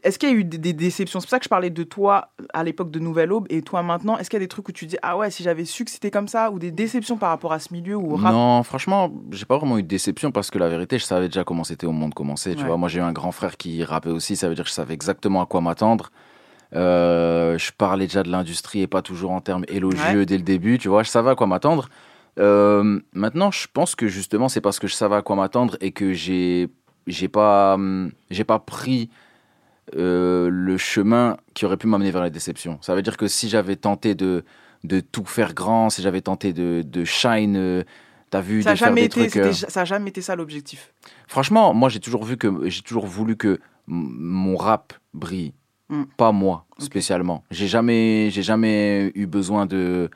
Est-ce 0.02 0.18
qu'il 0.18 0.30
y 0.30 0.32
a 0.32 0.34
eu 0.34 0.44
des, 0.44 0.56
des 0.58 0.72
déceptions? 0.72 1.20
C'est 1.20 1.26
pour 1.26 1.30
ça 1.30 1.38
que 1.38 1.44
je 1.44 1.48
parlais 1.50 1.68
de 1.70 1.82
toi 1.82 2.30
à 2.54 2.64
l'époque 2.64 2.90
de 2.90 2.98
Nouvelle 2.98 3.30
Aube 3.30 3.46
et 3.50 3.60
toi 3.60 3.82
maintenant. 3.82 4.16
Est-ce 4.16 4.30
qu'il 4.30 4.38
y 4.38 4.42
a 4.42 4.44
des 4.44 4.48
trucs 4.48 4.68
où 4.68 4.72
tu 4.72 4.86
dis 4.86 4.96
Ah 5.02 5.18
ouais, 5.18 5.30
si 5.30 5.42
j'avais 5.42 5.66
su 5.66 5.84
que 5.84 5.90
c'était 5.90 6.10
comme 6.10 6.28
ça 6.28 6.50
Ou 6.50 6.58
des 6.58 6.70
déceptions 6.70 7.18
par 7.18 7.28
rapport 7.28 7.52
à 7.52 7.58
ce 7.58 7.72
milieu 7.74 7.96
ou 7.96 8.16
rap? 8.16 8.32
Non, 8.32 8.62
franchement, 8.62 9.12
j'ai 9.30 9.44
pas 9.44 9.58
vraiment 9.58 9.76
eu 9.76 9.82
de 9.82 9.88
déception 9.88 10.32
parce 10.32 10.50
que 10.50 10.58
la 10.58 10.68
vérité, 10.70 10.98
je 10.98 11.04
savais 11.04 11.26
déjà 11.28 11.44
comment 11.44 11.62
c'était 11.64 11.86
au 11.86 11.92
monde 11.92 12.14
commencer. 12.14 12.54
Tu 12.54 12.62
Ouais. 12.62 12.68
vois, 12.68 12.78
moi 12.78 12.88
j'ai 12.88 13.00
eu 13.00 13.02
un 13.02 13.12
grand 13.12 13.32
frère 13.32 13.56
qui 13.58 13.84
rappait 13.84 14.08
aussi, 14.10 14.34
ça 14.34 14.48
veut 14.48 14.54
dire 14.54 14.64
que 14.64 14.70
je 14.70 14.74
savais 14.74 14.94
exactement 14.94 15.42
à 15.42 15.46
quoi 15.46 15.60
m'attendre. 15.60 16.10
Euh, 16.74 17.58
je 17.58 17.70
parlais 17.76 18.06
déjà 18.06 18.22
de 18.22 18.30
l'industrie 18.30 18.80
et 18.80 18.86
pas 18.86 19.02
toujours 19.02 19.32
en 19.32 19.40
termes 19.42 19.64
élogieux 19.68 20.20
Ouais. 20.20 20.26
dès 20.26 20.38
le 20.38 20.42
début, 20.42 20.78
tu 20.78 20.88
vois, 20.88 21.02
je 21.02 21.10
savais 21.10 21.30
à 21.30 21.34
quoi 21.34 21.46
m'attendre. 21.46 21.88
Euh, 22.38 22.98
maintenant, 23.12 23.50
je 23.50 23.66
pense 23.70 23.94
que 23.94 24.08
justement, 24.08 24.48
c'est 24.48 24.62
parce 24.62 24.78
que 24.78 24.86
je 24.86 24.94
savais 24.94 25.16
à 25.16 25.22
quoi 25.22 25.36
m'attendre 25.36 25.76
et 25.82 25.92
que 25.92 26.14
j'ai 26.14 26.68
j'ai 27.06 27.28
pas 27.28 27.74
hum, 27.74 28.10
j'ai 28.30 28.44
pas 28.44 28.58
pris 28.58 29.10
euh, 29.96 30.48
le 30.50 30.76
chemin 30.76 31.36
qui 31.54 31.64
aurait 31.66 31.76
pu 31.76 31.86
m'amener 31.86 32.10
vers 32.10 32.22
la 32.22 32.30
déception. 32.30 32.78
Ça 32.82 32.94
veut 32.94 33.02
dire 33.02 33.16
que 33.16 33.26
si 33.28 33.48
j'avais 33.48 33.76
tenté 33.76 34.14
de 34.14 34.44
de 34.84 35.00
tout 35.00 35.24
faire 35.24 35.54
grand, 35.54 35.90
si 35.90 36.02
j'avais 36.02 36.20
tenté 36.22 36.52
de 36.52 36.82
de 36.84 37.04
shine, 37.04 37.56
euh, 37.56 37.82
t'as 38.30 38.40
vu, 38.40 38.62
ça 38.62 38.70
n'a 38.70 38.74
de 38.74 38.78
faire 38.78 38.88
jamais, 38.88 39.00
des 39.02 39.06
été, 39.06 39.28
trucs. 39.28 39.36
euh, 39.36 39.52
ça 39.52 39.82
a 39.82 39.84
jamais 39.84 40.10
été 40.10 40.20
ça 40.22 40.34
l'objectif. 40.36 40.92
Franchement, 41.28 41.72
moi 41.74 41.88
j'ai 41.88 42.00
toujours 42.00 42.24
vu 42.24 42.36
que 42.36 42.68
j'ai 42.68 42.82
toujours 42.82 43.06
voulu 43.06 43.36
que 43.36 43.60
mon 43.86 44.56
rap 44.56 44.92
brille, 45.14 45.52
Mm. 45.88 46.04
pas 46.16 46.32
moi 46.32 46.64
spécialement. 46.78 47.44
J'ai 47.50 47.66
jamais 47.68 48.30
j'ai 48.30 48.42
jamais 48.42 49.12
eu 49.14 49.26
besoin 49.26 49.66
de 49.66 50.08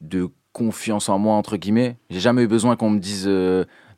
de 0.00 0.28
confiance 0.52 1.08
en 1.08 1.18
moi 1.18 1.34
entre 1.36 1.56
guillemets. 1.56 1.96
J'ai 2.10 2.20
jamais 2.20 2.42
eu 2.44 2.48
besoin 2.48 2.74
qu'on 2.76 2.90
me 2.90 2.98
dise 2.98 3.28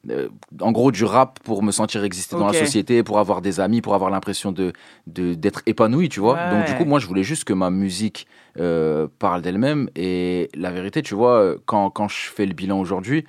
euh, 0.08 0.28
en 0.60 0.72
gros 0.72 0.90
du 0.92 1.04
rap 1.04 1.40
pour 1.40 1.62
me 1.62 1.72
sentir 1.72 2.04
exister 2.04 2.34
dans 2.36 2.46
la 2.46 2.52
société, 2.64 3.02
pour 3.02 3.18
avoir 3.18 3.42
des 3.42 3.60
amis, 3.60 3.82
pour 3.82 3.94
avoir 3.94 4.10
l'impression 4.10 4.50
de 4.52 4.72
d'être 5.06 5.62
épanoui, 5.66 6.08
tu 6.08 6.20
vois. 6.20 6.34
Ouais. 6.34 6.50
Donc 6.50 6.64
du 6.66 6.74
coup, 6.74 6.84
moi 6.86 6.98
je 6.98 7.06
voulais 7.06 7.22
juste 7.22 7.44
que 7.44 7.52
ma 7.52 7.70
musique 7.70 8.26
euh, 8.58 9.08
parle 9.18 9.42
d'elle-même 9.42 9.90
et 9.96 10.48
la 10.54 10.70
vérité, 10.70 11.02
tu 11.02 11.14
vois, 11.14 11.34
euh, 11.40 11.58
quand 11.66 11.90
quand 11.90 12.08
je 12.08 12.30
fais 12.30 12.46
le 12.46 12.54
bilan 12.54 12.80
aujourd'hui, 12.80 13.24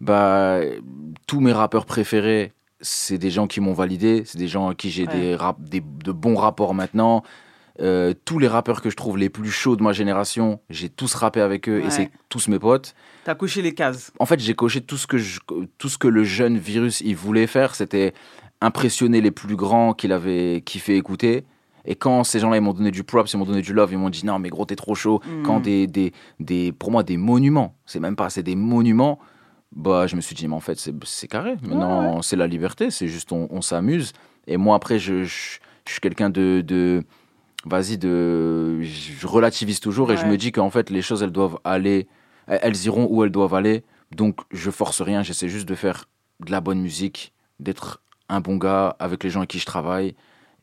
bah 0.00 0.60
tous 1.26 1.40
mes 1.40 1.52
rappeurs 1.52 1.86
préférés, 1.86 2.52
c'est 2.80 3.18
des 3.18 3.30
gens 3.30 3.46
qui 3.46 3.60
m'ont 3.60 3.72
validé, 3.72 4.22
c'est 4.26 4.38
des 4.38 4.48
gens 4.48 4.68
à 4.68 4.74
qui 4.74 4.90
j'ai 4.90 5.06
Ouais. 5.06 5.14
des, 5.20 5.34
rap- 5.34 5.62
des 5.62 5.80
de 5.80 6.12
bons 6.12 6.36
rapports 6.36 6.74
maintenant. 6.74 7.22
Euh, 7.80 8.14
tous 8.24 8.38
les 8.38 8.48
rappeurs 8.48 8.80
que 8.80 8.88
je 8.88 8.96
trouve 8.96 9.18
les 9.18 9.28
plus 9.28 9.50
chauds 9.50 9.76
de 9.76 9.82
ma 9.82 9.92
génération, 9.92 10.60
j'ai 10.70 10.88
tous 10.88 11.12
rappé 11.14 11.40
avec 11.42 11.68
eux 11.68 11.80
Ouais. 11.80 11.86
et 11.86 11.90
c'est 11.90 12.10
tous 12.30 12.48
mes 12.48 12.58
potes. 12.58 12.94
T'as 13.24 13.34
coché 13.34 13.60
les 13.60 13.74
cases. 13.74 14.12
En 14.18 14.24
fait, 14.26 14.40
j'ai 14.40 14.54
coché 14.54 14.80
tout 14.80 14.96
ce 14.96 15.06
que 15.06 15.18
je- 15.18 15.40
tout 15.78 15.88
ce 15.90 15.98
que 15.98 16.08
le 16.08 16.24
jeune 16.24 16.56
virus 16.56 17.02
il 17.02 17.16
voulait 17.16 17.46
faire, 17.46 17.74
c'était 17.74 18.14
impressionner 18.62 19.20
les 19.20 19.30
plus 19.30 19.56
grands 19.56 19.92
qu'il 19.92 20.12
avait 20.12 20.62
kiffé 20.64 20.96
écouter. 20.96 21.44
Et 21.84 21.94
quand 21.94 22.24
ces 22.24 22.40
gens-là 22.40 22.56
ils 22.56 22.60
m'ont 22.62 22.72
donné 22.72 22.90
du 22.90 23.04
props, 23.04 23.32
ils 23.32 23.36
m'ont 23.36 23.44
donné 23.44 23.62
du 23.62 23.72
love, 23.72 23.92
ils 23.92 23.98
m'ont 23.98 24.10
dit 24.10 24.24
non 24.26 24.38
mais 24.38 24.48
gros 24.48 24.64
t'es 24.64 24.74
trop 24.76 24.94
chaud. 24.94 25.20
Mhm. 25.26 25.42
Quand 25.42 25.60
des, 25.60 25.86
des, 25.86 26.12
des 26.40 26.72
pour 26.72 26.90
moi 26.90 27.02
des 27.02 27.16
monuments, 27.16 27.76
c'est 27.84 28.00
même 28.00 28.16
pas 28.16 28.30
c'est 28.30 28.42
des 28.42 28.56
monuments. 28.56 29.18
Bah 29.74 30.06
je 30.06 30.16
me 30.16 30.20
suis 30.20 30.34
dit 30.34 30.48
mais 30.48 30.54
en 30.54 30.60
fait 30.60 30.78
c'est 30.78 30.94
c'est 31.04 31.28
carré. 31.28 31.56
Maintenant 31.62 32.22
c'est 32.22 32.36
la 32.36 32.46
liberté, 32.46 32.90
c'est 32.90 33.06
juste 33.06 33.30
on, 33.32 33.46
on 33.50 33.60
s'amuse. 33.60 34.12
Et 34.46 34.56
moi 34.56 34.74
après 34.76 34.98
je, 34.98 35.24
je, 35.24 35.58
je 35.86 35.92
suis 35.92 36.00
quelqu'un 36.00 36.30
de, 36.30 36.62
de 36.66 37.04
vas-y 37.66 37.98
de 37.98 38.80
je 38.82 39.26
relativise 39.26 39.80
toujours 39.80 40.10
et 40.12 40.16
je 40.16 40.24
me 40.24 40.36
dis 40.36 40.52
qu'en 40.52 40.70
fait 40.70 40.88
les 40.88 41.02
choses 41.02 41.22
elles 41.22 41.32
doivent 41.32 41.58
aller 41.64 42.06
elles 42.46 42.84
iront 42.86 43.08
où 43.10 43.24
elles 43.24 43.30
doivent 43.30 43.54
aller. 43.54 43.84
Donc 44.14 44.40
je 44.52 44.70
force 44.70 45.02
rien, 45.02 45.22
j'essaie 45.22 45.48
juste 45.48 45.68
de 45.68 45.74
faire 45.74 46.08
de 46.40 46.50
la 46.52 46.60
bonne 46.60 46.80
musique, 46.80 47.32
d'être 47.58 48.02
un 48.28 48.40
bon 48.40 48.56
gars 48.56 48.96
avec 48.98 49.24
les 49.24 49.30
gens 49.30 49.40
avec 49.40 49.50
qui 49.50 49.58
je 49.58 49.66
travaille 49.66 50.14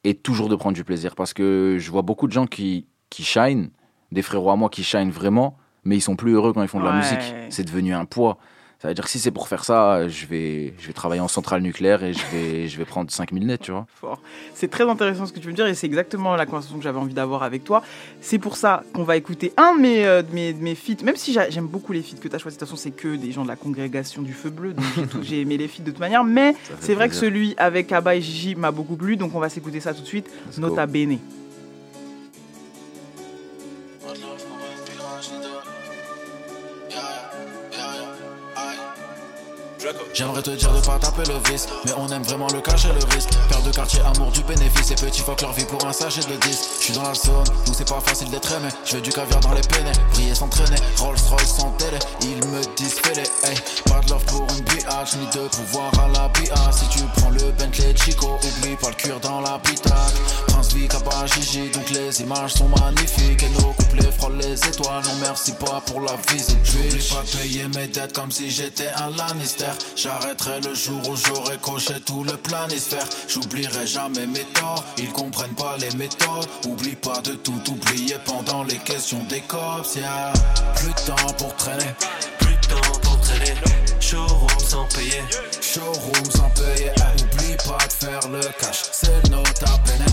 et 0.03 0.15
toujours 0.15 0.49
de 0.49 0.55
prendre 0.55 0.75
du 0.75 0.83
plaisir 0.83 1.15
parce 1.15 1.33
que 1.33 1.77
je 1.79 1.91
vois 1.91 2.01
beaucoup 2.01 2.27
de 2.27 2.33
gens 2.33 2.47
qui 2.47 2.87
qui 3.09 3.23
shine, 3.23 3.69
des 4.11 4.21
frérots 4.21 4.51
à 4.51 4.55
moi 4.55 4.69
qui 4.69 4.83
shine 4.83 5.11
vraiment, 5.11 5.57
mais 5.83 5.97
ils 5.97 6.01
sont 6.01 6.15
plus 6.15 6.33
heureux 6.33 6.53
quand 6.53 6.63
ils 6.63 6.67
font 6.67 6.79
de 6.79 6.85
la 6.85 6.93
musique. 6.93 7.35
C'est 7.49 7.63
devenu 7.63 7.93
un 7.93 8.05
poids. 8.05 8.37
Ça 8.84 8.89
veut 8.89 8.93
dire 8.96 9.06
que 9.06 9.10
si 9.10 9.17
c'est 9.17 9.32
pour 9.32 9.48
faire 9.48 9.63
ça, 9.63 10.10
je 10.10 10.26
vais 10.26 10.74
je 10.78 10.88
vais 10.88 10.91
travailler 10.93 11.22
en 11.22 11.30
centrale 11.30 11.62
nucléaire 11.62 12.04
et 12.04 12.12
je 12.12 12.19
vais 12.34 12.67
je 12.67 12.78
vais 12.78 12.84
prendre 12.84 13.10
5000 13.10 13.46
nets, 13.48 13.62
tu 13.62 13.72
vois. 13.72 13.88
Fort. 14.02 14.19
C'est 14.54 14.69
très 14.69 14.84
intéressant 14.84 15.26
ce 15.26 15.32
que 15.32 15.39
tu 15.39 15.46
veux 15.46 15.52
me 15.52 15.56
dire 15.56 15.67
et 15.67 15.74
c'est 15.74 15.88
exactement 15.88 16.36
la 16.36 16.46
conversation 16.46 16.78
que 16.78 16.84
j'avais 16.84 17.00
envie 17.00 17.13
d'avoir 17.13 17.43
avec 17.43 17.63
toi. 17.63 17.82
C'est 18.19 18.39
pour 18.39 18.58
ça 18.58 18.84
qu'on 18.93 19.04
va 19.06 19.15
écouter 19.15 19.54
un 19.56 19.76
de 19.78 19.80
mes, 19.80 20.06
euh, 20.06 20.22
de 20.22 20.34
mes, 20.36 20.52
de 20.52 20.62
mes 20.62 20.76
feats, 20.76 21.02
même 21.06 21.15
si 21.15 21.32
j'a- 21.32 21.50
j'aime 21.50 21.67
beaucoup 21.67 21.93
les 21.93 22.02
feats 22.02 22.17
que 22.22 22.28
tu 22.28 22.36
as 22.36 22.39
choisis. 22.39 22.58
De 22.60 22.65
toute 22.65 22.69
façon, 22.76 22.82
c'est 22.84 22.91
que 22.91 23.15
des 23.15 23.32
gens 23.32 23.43
de 23.43 23.48
la 23.48 23.56
congrégation 23.56 24.22
du 24.22 24.34
Feu 24.34 24.50
Bleu, 24.50 24.74
donc 24.74 24.86
j'ai 25.24 25.39
aimé 25.43 25.56
les 25.56 25.69
feats 25.69 25.82
de 25.84 25.91
toute 25.91 26.02
manière. 26.02 26.26
Mais 26.26 26.54
c'est 26.82 26.93
vrai 26.93 27.08
que 27.08 27.15
celui 27.15 27.54
avec 27.56 27.89
Abba 27.93 28.17
et 28.17 28.22
Gigi 28.22 28.54
m'a 28.56 28.72
beaucoup 28.72 28.98
plu, 28.98 29.15
donc 29.15 29.34
on 29.34 29.39
va 29.39 29.48
s'écouter 29.48 29.80
ça 29.80 29.93
tout 29.93 30.02
de 30.02 30.08
suite. 30.08 30.30
Let's 30.48 30.60
go. 30.60 30.67
Nota 30.67 30.86
Bene. 30.88 31.19
J'aimerais 40.13 40.41
te 40.41 40.52
dire 40.52 40.72
de 40.72 40.80
pas 40.86 40.98
taper 40.98 41.24
le 41.28 41.52
vice, 41.52 41.67
mais 41.86 41.91
on 41.98 42.08
aime 42.10 42.24
vraiment 42.24 42.48
le 42.54 42.62
cacher 42.62 42.88
le 42.89 43.04
risque. 43.13 43.30
Père 43.50 43.62
de 43.62 43.72
quartier, 43.72 44.00
amour 44.02 44.32
du 44.32 44.41
bénéfice, 44.43 44.91
et 44.91 44.96
petits 44.96 45.22
fuck 45.22 45.41
leur 45.41 45.52
vie 45.54 45.65
pour 45.65 45.86
un 45.86 45.91
sachet 45.91 46.22
de 46.22 46.36
10. 46.36 46.69
Je 46.80 46.84
suis 46.86 46.93
dans 46.93 47.04
la 47.04 47.13
zone 47.13 47.43
où 47.67 47.74
c'est 47.74 47.88
pas 47.88 48.00
facile 48.00 48.30
d'être 48.30 48.52
aimé. 48.54 48.69
Je 48.86 48.96
veux 48.96 49.02
du 49.02 49.12
caviar 49.12 49.39
dans 49.41 49.54
les 49.54 49.62
pénés, 49.62 49.91
briller 50.13 50.36
s'entraîner. 50.36 50.78
Rolls 50.98 51.17
Royce 51.30 51.58
sans 51.58 51.72
télé, 51.72 51.98
ils 52.22 52.48
me 52.48 52.62
disent 52.76 53.00
fais-les, 53.04 53.50
hey. 53.50 53.58
Pas 53.86 54.00
de 54.00 54.12
love 54.12 54.26
pour 54.26 54.48
une 54.56 54.63
biatch, 54.63 55.15
ni 55.15 55.26
de 55.28 55.48
pouvoir 55.50 55.91
à 56.00 56.08
la 56.08 56.28
BA. 56.30 56.72
Si 56.72 56.88
tu 56.88 57.04
prends 57.17 57.32
le 57.32 57.52
Bentley 57.52 57.93
Chico, 57.96 58.38
oublie 58.38 58.76
pas 58.76 58.89
le 58.89 58.96
cuir 58.96 59.19
dans 59.19 59.41
la 59.41 59.60
pitac. 59.60 59.93
Prince 60.48 60.74
Vic, 60.74 60.91
pas 61.04 61.26
Gigi, 61.26 61.69
donc 61.72 61.89
les 61.89 62.22
images 62.22 62.54
sont 62.54 62.69
magnifiques. 62.69 63.43
Et 63.43 63.50
nos 63.50 63.74
couplets 63.74 64.12
frôlent 64.17 64.38
les 64.38 64.56
étoiles, 64.65 65.04
non 65.04 65.15
merci 65.22 65.52
pas 65.54 65.82
pour 65.86 66.00
la 66.02 66.15
visite. 66.30 66.58
J'oublie 66.63 67.04
pas 67.10 67.24
payer 67.38 67.67
mes 67.76 67.88
dettes 67.88 68.13
comme 68.13 68.32
si 68.32 68.50
j'étais 68.50 68.89
un 68.96 69.10
Lannister. 69.17 69.72
J'arrêterai 69.95 70.62
le 70.62 70.73
jour 70.73 71.01
où 71.09 71.15
j'aurai 71.15 71.57
coché 71.57 71.99
tout 72.05 72.23
le 72.23 72.33
planisphère. 72.33 73.05
J'oublierai 73.27 73.88
jamais 73.88 74.27
mes 74.27 74.45
torts, 74.53 74.83
ils 74.97 75.12
comprennent 75.12 75.55
pas 75.55 75.77
les 75.77 75.91
méthodes. 75.97 76.47
Oublie 76.67 76.95
pas 76.95 77.21
de 77.21 77.33
tout 77.33 77.62
oublier 77.69 78.15
pendant 78.25 78.63
les 78.63 78.77
questions 78.77 79.23
des 79.29 79.41
cops. 79.41 79.95
Yeah. 79.95 80.33
Plus 80.75 80.93
de 80.93 81.07
temps 81.07 81.33
pour 81.38 81.55
traîner, 81.55 81.93
plus 82.39 82.55
de 82.55 82.67
temps 82.67 82.99
pour 83.01 83.19
traîner. 83.21 83.53
Showroom 83.99 84.59
sans 84.59 84.86
payer, 84.95 85.23
showroom 85.62 86.31
sans 86.31 86.49
payer. 86.51 86.91
Oublie 87.21 87.57
pas 87.65 87.88
de 87.88 87.93
faire 87.93 88.29
le 88.29 88.41
cash, 88.59 88.83
c'est 88.91 89.23
le 89.23 89.38
note 89.38 89.63
à 89.63 89.77
peine. 89.79 90.05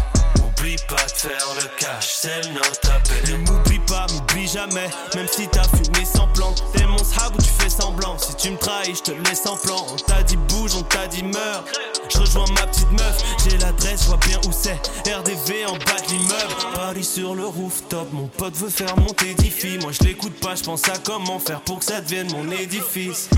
Oublie 0.44 0.76
pas 0.88 1.04
de 1.04 1.10
faire 1.10 1.46
le 1.56 1.68
cash, 1.78 2.08
c'est 2.20 2.46
le 2.46 2.54
note 2.54 2.80
à 2.84 3.00
peine. 3.08 3.69
Pas, 4.00 4.06
m'oublie 4.14 4.46
jamais, 4.46 4.88
même 5.14 5.26
si 5.30 5.46
t'as 5.48 5.64
fumé 5.64 6.06
sans 6.06 6.26
plan. 6.28 6.54
T'es 6.72 6.86
mon 6.86 6.96
sahab 6.96 7.34
où 7.34 7.42
tu 7.42 7.50
fais 7.50 7.68
semblant. 7.68 8.16
Si 8.16 8.34
tu 8.34 8.50
me 8.50 8.56
trahis, 8.56 8.94
je 8.94 9.02
te 9.02 9.28
laisse 9.28 9.44
en 9.46 9.56
plan. 9.56 9.76
On 9.92 9.96
t'a 9.96 10.22
dit 10.22 10.38
bouge, 10.38 10.74
on 10.74 10.82
t'a 10.82 11.06
dit 11.06 11.22
meurs. 11.22 11.64
Je 12.08 12.18
rejoins 12.18 12.46
ma 12.54 12.66
petite 12.66 12.90
meuf, 12.92 13.22
j'ai 13.44 13.58
l'adresse, 13.58 14.04
je 14.04 14.08
vois 14.08 14.16
bien 14.26 14.38
où 14.46 14.52
c'est. 14.52 14.80
RDV 15.06 15.66
en 15.66 15.72
bas 15.72 16.00
de 16.06 16.12
l'immeuble. 16.12 16.74
Paris 16.74 17.04
sur 17.04 17.34
le 17.34 17.44
rooftop, 17.44 18.10
mon 18.12 18.26
pote 18.26 18.54
veut 18.56 18.70
faire 18.70 18.96
monter 18.96 19.34
Diffie. 19.34 19.78
Moi 19.78 19.92
je 19.92 20.06
l'écoute 20.06 20.38
pas, 20.40 20.54
je 20.54 20.62
pense 20.62 20.88
à 20.88 20.96
comment 21.04 21.38
faire 21.38 21.60
pour 21.60 21.80
que 21.80 21.84
ça 21.84 22.00
devienne 22.00 22.30
mon 22.32 22.50
édifice. 22.50 23.28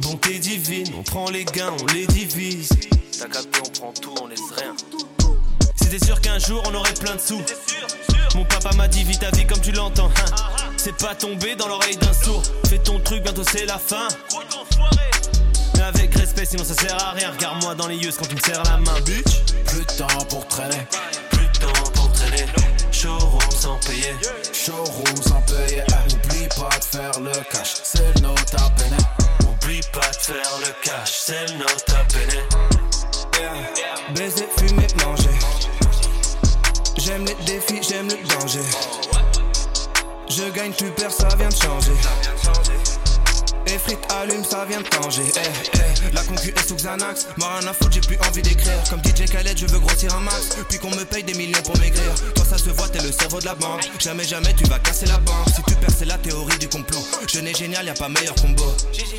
Bonté 0.00 0.38
divine, 0.38 0.86
on 0.98 1.02
prend 1.02 1.28
les 1.28 1.44
gains, 1.44 1.74
on 1.82 1.86
les 1.92 2.06
divise. 2.06 2.70
T'as 3.18 3.28
capté, 3.28 3.60
on 3.66 3.70
prend 3.78 3.92
tout, 3.92 4.14
on 4.22 4.26
laisse 4.26 4.40
rien. 4.56 4.74
C'était 5.76 6.02
sûr 6.02 6.18
qu'un 6.22 6.38
jour 6.38 6.62
on 6.66 6.74
aurait 6.74 6.94
plein 6.94 7.14
de 7.14 7.20
sous. 7.20 7.42
Mon 8.34 8.44
papa 8.44 8.70
m'a 8.76 8.88
dit 8.88 9.04
vis 9.04 9.18
ta 9.18 9.30
vie 9.30 9.46
comme 9.46 9.60
tu 9.60 9.72
l'entends. 9.72 10.10
hein. 10.16 10.70
C'est 10.76 10.96
pas 10.96 11.14
tombé 11.14 11.56
dans 11.56 11.68
l'oreille 11.68 11.96
d'un 11.96 12.12
sourd. 12.12 12.42
Fais 12.68 12.78
ton 12.78 13.00
truc, 13.00 13.22
bientôt 13.22 13.42
c'est 13.50 13.66
la 13.66 13.78
fin. 13.78 14.08
Mais 15.74 15.82
avec 15.82 16.14
respect, 16.14 16.44
sinon 16.46 16.64
ça 16.64 16.74
sert 16.74 16.94
à 17.02 17.12
rien. 17.12 17.30
Regarde-moi 17.32 17.74
dans 17.74 17.86
les 17.88 17.96
yeux 17.96 18.10
quand 18.16 18.26
tu 18.26 18.34
me 18.36 18.40
serres 18.40 18.62
la 18.64 18.76
main, 18.78 19.00
bitch. 19.04 19.42
Plus 19.66 19.80
de 19.80 19.92
temps 19.92 20.24
pour 20.28 20.46
traîner, 20.48 20.86
Plus 21.30 21.46
de 21.46 21.58
temps 21.58 21.90
pour 21.94 22.12
traîner. 22.12 22.46
Showroom 22.92 23.50
sans 23.56 23.76
payer. 23.86 24.14
showroom 24.52 25.22
sans 25.22 25.40
payer. 25.42 25.82
Oublie 26.12 26.48
pas 26.48 26.76
de 26.78 26.84
faire 26.84 27.20
le 27.20 27.32
cash, 27.52 27.74
c'est 27.84 28.14
le 28.16 28.20
note 28.22 28.54
à 28.54 28.70
peine. 28.70 28.96
Oublie 29.48 29.80
pas 29.92 30.00
de 30.10 30.16
faire 30.16 30.58
le 30.60 30.72
cash, 30.84 31.12
c'est 31.26 31.46
le 31.52 31.58
note 31.58 31.84
à. 31.90 31.98
Baiser, 34.14 34.48
fumer, 34.56 34.86
manger. 35.04 35.37
J'aime 37.08 37.24
les 37.24 37.34
défis, 37.46 37.80
j'aime 37.88 38.06
le 38.06 38.16
danger. 38.28 38.60
Je 40.28 40.50
gagne, 40.50 40.72
tu 40.72 40.90
perds, 40.90 41.10
ça 41.10 41.28
vient 41.38 41.48
de 41.48 41.54
changer. 41.54 41.92
Et 43.68 43.78
frites 43.78 43.98
allume, 44.10 44.44
ça 44.44 44.64
vient 44.64 44.80
de 44.80 44.86
tanger. 44.88 45.22
Eh, 45.36 45.40
eh, 45.74 46.14
la 46.14 46.22
concu 46.22 46.48
est 46.48 46.68
sous 46.68 46.76
Xanax. 46.76 47.26
Moi 47.36 47.48
rien 47.58 47.68
à 47.68 47.74
foutre, 47.74 47.92
j'ai 47.92 48.00
plus 48.00 48.18
envie 48.26 48.40
d'écrire. 48.40 48.72
Comme 48.88 49.00
DJ 49.00 49.30
Khaled, 49.30 49.58
je 49.58 49.66
veux 49.66 49.78
grossir 49.78 50.14
un 50.14 50.20
max. 50.20 50.56
Puis 50.68 50.78
qu'on 50.78 50.90
me 50.90 51.04
paye 51.04 51.22
des 51.22 51.34
millions 51.34 51.60
pour 51.62 51.76
maigrir. 51.78 52.14
Toi, 52.34 52.44
ça 52.48 52.56
se 52.56 52.70
voit, 52.70 52.88
t'es 52.88 53.02
le 53.02 53.12
cerveau 53.12 53.40
de 53.40 53.44
la 53.44 53.54
banque. 53.54 53.82
Jamais, 53.98 54.24
jamais, 54.24 54.54
tu 54.54 54.64
vas 54.64 54.78
casser 54.78 55.06
la 55.06 55.18
banque. 55.18 55.48
Si 55.54 55.62
tu 55.66 55.74
perds, 55.74 55.90
c'est 55.98 56.06
la 56.06 56.16
théorie 56.18 56.56
du 56.58 56.68
complot. 56.68 57.04
Je 57.30 57.40
n'ai 57.40 57.52
génial, 57.52 57.84
y 57.86 57.90
a 57.90 57.94
pas 57.94 58.08
meilleur 58.08 58.34
combo. 58.36 58.64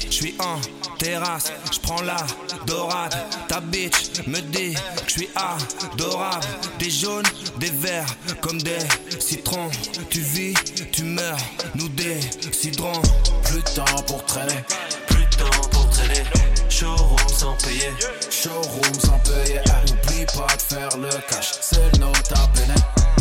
Je 0.10 0.12
suis 0.12 0.36
en 0.40 0.60
terrasse, 0.98 1.52
je 1.72 1.80
prends 1.80 2.02
la 2.02 2.18
dorade. 2.66 3.16
Ta 3.48 3.62
bitch 3.62 4.26
me 4.26 4.40
dit 4.40 4.74
que 4.74 5.08
je 5.08 5.12
suis 5.12 5.30
adorable. 5.36 6.46
Des 6.80 6.90
jaunes, 6.90 7.28
des 7.60 7.70
verts, 7.70 8.16
comme 8.42 8.60
des 8.62 8.80
citrons. 9.20 9.70
Tu 10.10 10.22
vis, 10.22 10.56
tu 10.92 11.04
meurs, 11.04 11.38
nous 11.76 11.90
déciderons. 11.90 13.02
Plus 13.44 13.62
de 13.64 13.70
temps 13.76 14.04
pour 14.06 14.24
traîner, 14.46 14.64
Plus 15.08 15.26
de 15.26 15.36
temps 15.44 15.70
pour 15.72 15.90
traîner. 15.90 16.24
Showroom 16.70 17.18
sans 17.30 17.56
payer. 17.58 17.92
showroom 18.30 18.94
sans 19.00 19.20
payer. 19.20 19.60
Oublie 19.60 20.26
pas 20.26 20.56
de 20.56 20.62
faire 20.62 20.98
le 20.98 21.10
cash, 21.30 21.52
c'est 21.62 21.92
le 21.94 22.00
note 22.00 22.32
à 22.32 22.48
peine. 22.54 22.76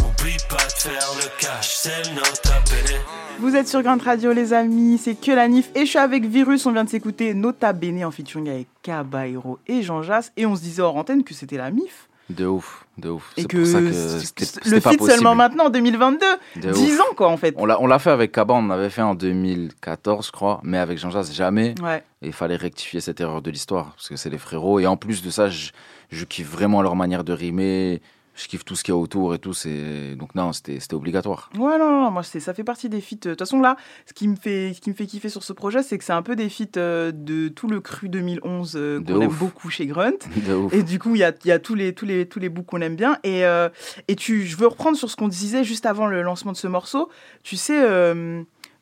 Oublie 0.04 0.36
pas 0.48 0.56
de 0.56 0.72
faire 0.72 1.10
le 1.16 1.40
cash, 1.40 1.76
c'est 1.76 2.08
le 2.08 2.14
note 2.14 2.42
à 2.46 2.60
peine. 2.68 2.96
Vous 3.40 3.54
êtes 3.54 3.68
sur 3.68 3.82
Grunt 3.82 3.98
Radio, 4.02 4.32
les 4.32 4.52
amis, 4.52 4.98
c'est 5.02 5.14
que 5.14 5.32
la 5.32 5.48
NIF. 5.48 5.70
Et 5.74 5.80
je 5.80 5.90
suis 5.90 5.98
avec 5.98 6.24
Virus, 6.26 6.66
on 6.66 6.72
vient 6.72 6.84
de 6.84 6.88
s'écouter 6.90 7.34
Nota 7.34 7.72
Bene 7.72 8.04
en 8.04 8.10
featuring 8.10 8.48
avec 8.48 8.68
Caballero 8.82 9.58
et 9.66 9.82
Jean 9.82 10.02
Jass. 10.02 10.32
Et 10.36 10.46
on 10.46 10.56
se 10.56 10.62
disait 10.62 10.82
hors 10.82 10.96
antenne 10.96 11.22
que 11.24 11.34
c'était 11.34 11.56
la 11.56 11.70
MIF. 11.70 12.08
De 12.30 12.46
ouf, 12.46 12.84
de 12.98 13.10
ouf. 13.10 13.32
Et 13.36 13.44
que 13.44 13.58
pour 13.58 13.66
ça 13.66 13.80
que 13.80 14.70
le 14.70 14.80
feat 14.80 15.02
seulement 15.02 15.34
maintenant, 15.34 15.66
en 15.66 15.70
2022. 15.70 16.18
De 16.56 16.72
10 16.72 16.92
ouf. 16.92 17.00
ans, 17.00 17.14
quoi, 17.16 17.28
en 17.28 17.36
fait. 17.36 17.54
On 17.56 17.66
l'a, 17.66 17.98
fait 17.98 18.10
avec 18.10 18.32
Caban, 18.32 18.58
on 18.58 18.66
l'avait 18.68 18.90
fait 18.90 19.02
en 19.02 19.14
2014, 19.14 20.26
je 20.26 20.32
crois, 20.32 20.60
mais 20.62 20.78
avec 20.78 20.98
Jean 20.98 21.10
Jazz, 21.10 21.32
jamais. 21.32 21.74
Ouais. 21.82 22.02
Et 22.22 22.28
il 22.28 22.32
fallait 22.32 22.56
rectifier 22.56 23.00
cette 23.00 23.20
erreur 23.20 23.42
de 23.42 23.50
l'histoire, 23.50 23.92
parce 23.94 24.08
que 24.08 24.16
c'est 24.16 24.30
les 24.30 24.38
frérots. 24.38 24.80
Et 24.80 24.86
en 24.86 24.96
plus 24.96 25.22
de 25.22 25.30
ça, 25.30 25.48
je, 25.48 25.70
je 26.10 26.24
kiffe 26.24 26.50
vraiment 26.50 26.82
leur 26.82 26.96
manière 26.96 27.24
de 27.24 27.32
rimer. 27.32 28.00
Je 28.38 28.46
kiffe 28.46 28.64
tout 28.64 28.76
ce 28.76 28.84
qu'il 28.84 28.94
y 28.94 28.96
a 28.96 28.98
autour 28.98 29.34
et 29.34 29.38
tout. 29.40 29.52
C'est... 29.52 30.14
Donc 30.14 30.34
non, 30.36 30.52
c'était, 30.52 30.78
obligatoire. 30.94 31.50
Ouais, 31.58 31.76
non, 31.76 31.90
non, 31.90 32.10
moi, 32.12 32.22
c'est, 32.22 32.38
ça 32.38 32.54
fait 32.54 32.62
partie 32.62 32.88
des 32.88 33.00
feats. 33.00 33.16
euh, 33.26 33.30
De 33.30 33.34
toute 33.34 33.40
façon, 33.40 33.60
là, 33.60 33.76
ce 34.06 34.12
qui 34.14 34.28
me 34.28 34.36
fait, 34.36 34.72
ce 34.74 34.80
qui 34.80 34.90
me 34.90 34.94
fait 34.94 35.06
kiffer 35.06 35.28
sur 35.28 35.42
ce 35.42 35.52
projet, 35.52 35.82
c'est 35.82 35.98
que 35.98 36.04
c'est 36.04 36.12
un 36.12 36.22
peu 36.22 36.36
des 36.36 36.48
feats 36.48 36.76
euh, 36.76 37.10
de 37.12 37.48
tout 37.48 37.66
le 37.66 37.80
cru 37.80 38.08
2011 38.08 38.76
euh, 38.76 39.00
qu'on 39.02 39.20
aime 39.20 39.30
beaucoup 39.30 39.70
chez 39.70 39.86
Grunt. 39.86 40.18
Et 40.72 40.84
du 40.84 41.00
coup, 41.00 41.16
il 41.16 41.18
y 41.18 41.24
a, 41.24 41.32
il 41.44 41.48
y 41.48 41.52
a 41.52 41.58
tous 41.58 41.74
les, 41.74 41.92
tous 41.92 42.06
les, 42.06 42.26
tous 42.28 42.38
les 42.38 42.48
bouts 42.48 42.62
qu'on 42.62 42.80
aime 42.80 42.94
bien. 42.96 43.18
Et, 43.24 43.44
euh, 43.44 43.68
et 44.06 44.14
tu, 44.14 44.46
je 44.46 44.56
veux 44.56 44.68
reprendre 44.68 44.96
sur 44.96 45.10
ce 45.10 45.16
qu'on 45.16 45.28
disait 45.28 45.64
juste 45.64 45.84
avant 45.84 46.06
le 46.06 46.22
lancement 46.22 46.52
de 46.52 46.56
ce 46.56 46.68
morceau. 46.68 47.08
Tu 47.42 47.56
sais, 47.56 47.82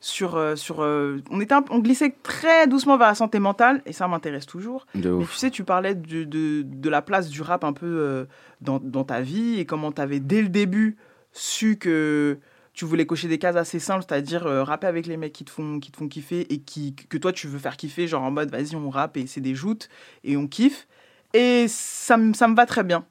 sur, 0.06 0.36
euh, 0.36 0.54
sur, 0.54 0.82
euh, 0.82 1.20
on, 1.30 1.40
était 1.40 1.54
un- 1.54 1.64
on 1.70 1.80
glissait 1.80 2.14
très 2.22 2.66
doucement 2.68 2.96
vers 2.96 3.08
la 3.08 3.14
santé 3.16 3.38
mentale, 3.40 3.82
et 3.86 3.92
ça 3.92 4.06
m'intéresse 4.06 4.46
toujours. 4.46 4.86
De 4.94 5.10
Mais 5.10 5.16
ouf. 5.24 5.32
tu 5.32 5.36
sais, 5.38 5.50
tu 5.50 5.64
parlais 5.64 5.94
de, 5.96 6.22
de, 6.24 6.62
de 6.64 6.88
la 6.90 7.02
place 7.02 7.28
du 7.28 7.42
rap 7.42 7.64
un 7.64 7.72
peu 7.72 7.86
euh, 7.86 8.24
dans, 8.60 8.78
dans 8.78 9.02
ta 9.04 9.20
vie, 9.20 9.58
et 9.58 9.64
comment 9.66 9.90
tu 9.90 10.00
avais 10.00 10.20
dès 10.20 10.42
le 10.42 10.48
début 10.48 10.96
su 11.32 11.76
que 11.76 12.38
tu 12.72 12.84
voulais 12.84 13.04
cocher 13.06 13.26
des 13.26 13.38
cases 13.38 13.56
assez 13.56 13.78
simples, 13.80 14.04
c'est-à-dire 14.08 14.46
euh, 14.46 14.62
rapper 14.62 14.86
avec 14.86 15.06
les 15.06 15.16
mecs 15.16 15.32
qui 15.32 15.44
te 15.44 15.50
font, 15.50 15.80
qui 15.80 15.90
te 15.90 15.96
font 15.96 16.08
kiffer 16.08 16.46
et 16.52 16.58
qui, 16.60 16.94
que 16.94 17.18
toi 17.18 17.32
tu 17.32 17.48
veux 17.48 17.58
faire 17.58 17.76
kiffer, 17.76 18.06
genre 18.06 18.22
en 18.22 18.30
mode 18.30 18.50
vas-y 18.50 18.76
on 18.76 18.90
rappe 18.90 19.16
et 19.16 19.26
c'est 19.26 19.40
des 19.40 19.54
joutes 19.54 19.88
et 20.24 20.36
on 20.36 20.46
kiffe. 20.46 20.86
Et 21.34 21.66
ça, 21.68 22.16
ça 22.34 22.48
me 22.48 22.54
va 22.54 22.66
très 22.66 22.84
bien. 22.84 23.04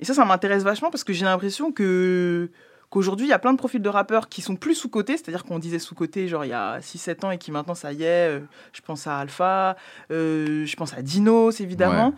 Et 0.00 0.04
ça, 0.04 0.12
ça 0.14 0.24
m'intéresse 0.24 0.64
vachement 0.64 0.90
parce 0.90 1.04
que 1.04 1.12
j'ai 1.12 1.24
l'impression 1.24 1.70
que 1.72 2.50
qu'aujourd'hui, 2.92 3.26
il 3.26 3.30
y 3.30 3.32
a 3.32 3.38
plein 3.38 3.52
de 3.52 3.58
profils 3.58 3.80
de 3.80 3.88
rappeurs 3.88 4.28
qui 4.28 4.42
sont 4.42 4.54
plus 4.54 4.74
sous-cotés, 4.74 5.16
c'est-à-dire 5.16 5.44
qu'on 5.44 5.58
disait 5.58 5.78
sous-cotés 5.78 6.28
genre 6.28 6.44
il 6.44 6.50
y 6.50 6.52
a 6.52 6.78
6-7 6.80 7.24
ans 7.24 7.30
et 7.30 7.38
qui 7.38 7.50
maintenant 7.50 7.74
ça 7.74 7.92
y 7.92 8.02
est, 8.02 8.28
euh, 8.28 8.40
je 8.74 8.82
pense 8.82 9.06
à 9.06 9.18
Alpha, 9.18 9.76
euh, 10.10 10.66
je 10.66 10.76
pense 10.76 10.92
à 10.92 11.00
Dinos 11.00 11.60
évidemment, 11.60 12.08
Ouais. 12.08 12.14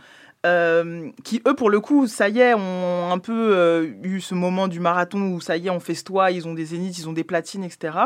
euh, 0.46 1.10
qui 1.22 1.40
eux 1.46 1.54
pour 1.54 1.70
le 1.70 1.78
coup, 1.80 2.06
ça 2.08 2.28
y 2.28 2.40
est, 2.40 2.54
ont 2.54 3.10
un 3.12 3.18
peu 3.18 3.32
euh, 3.56 3.86
eu 4.02 4.20
ce 4.20 4.34
moment 4.34 4.66
du 4.68 4.80
marathon 4.80 5.20
où 5.32 5.40
ça 5.40 5.56
y 5.56 5.68
est, 5.68 5.70
on 5.70 5.80
festoie, 5.80 6.32
ils 6.32 6.46
ont 6.48 6.54
des 6.54 6.64
zéniths, 6.66 6.98
ils 6.98 7.08
ont 7.08 7.12
des 7.14 7.24
platines, 7.24 7.62
etc. 7.64 7.96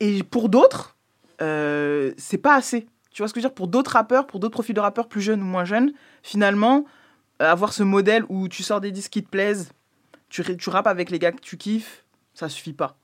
Et 0.00 0.22
pour 0.22 0.48
d'autres, 0.50 0.94
euh, 1.40 2.12
c'est 2.18 2.38
pas 2.38 2.54
assez. 2.54 2.86
Tu 3.10 3.22
vois 3.22 3.28
ce 3.28 3.32
que 3.34 3.40
je 3.40 3.46
veux 3.46 3.48
dire? 3.50 3.54
Pour 3.54 3.66
d'autres 3.68 3.92
rappeurs, 3.92 4.26
pour 4.26 4.40
d'autres 4.40 4.52
profils 4.52 4.74
de 4.74 4.80
rappeurs 4.80 5.08
plus 5.08 5.22
jeunes 5.22 5.40
ou 5.40 5.46
moins 5.46 5.64
jeunes, 5.64 5.92
finalement, 6.22 6.84
avoir 7.38 7.72
ce 7.72 7.82
modèle 7.82 8.24
où 8.28 8.46
tu 8.48 8.62
sors 8.62 8.80
des 8.82 8.90
disques 8.92 9.12
qui 9.12 9.22
te 9.24 9.30
plaisent, 9.30 9.70
tu, 10.28 10.56
tu 10.56 10.70
rappes 10.70 10.86
avec 10.86 11.10
les 11.10 11.18
gars 11.18 11.32
que 11.32 11.40
tu 11.40 11.56
kiffes, 11.56 12.04
ça 12.34 12.48
suffit 12.48 12.72
pas. 12.72 12.96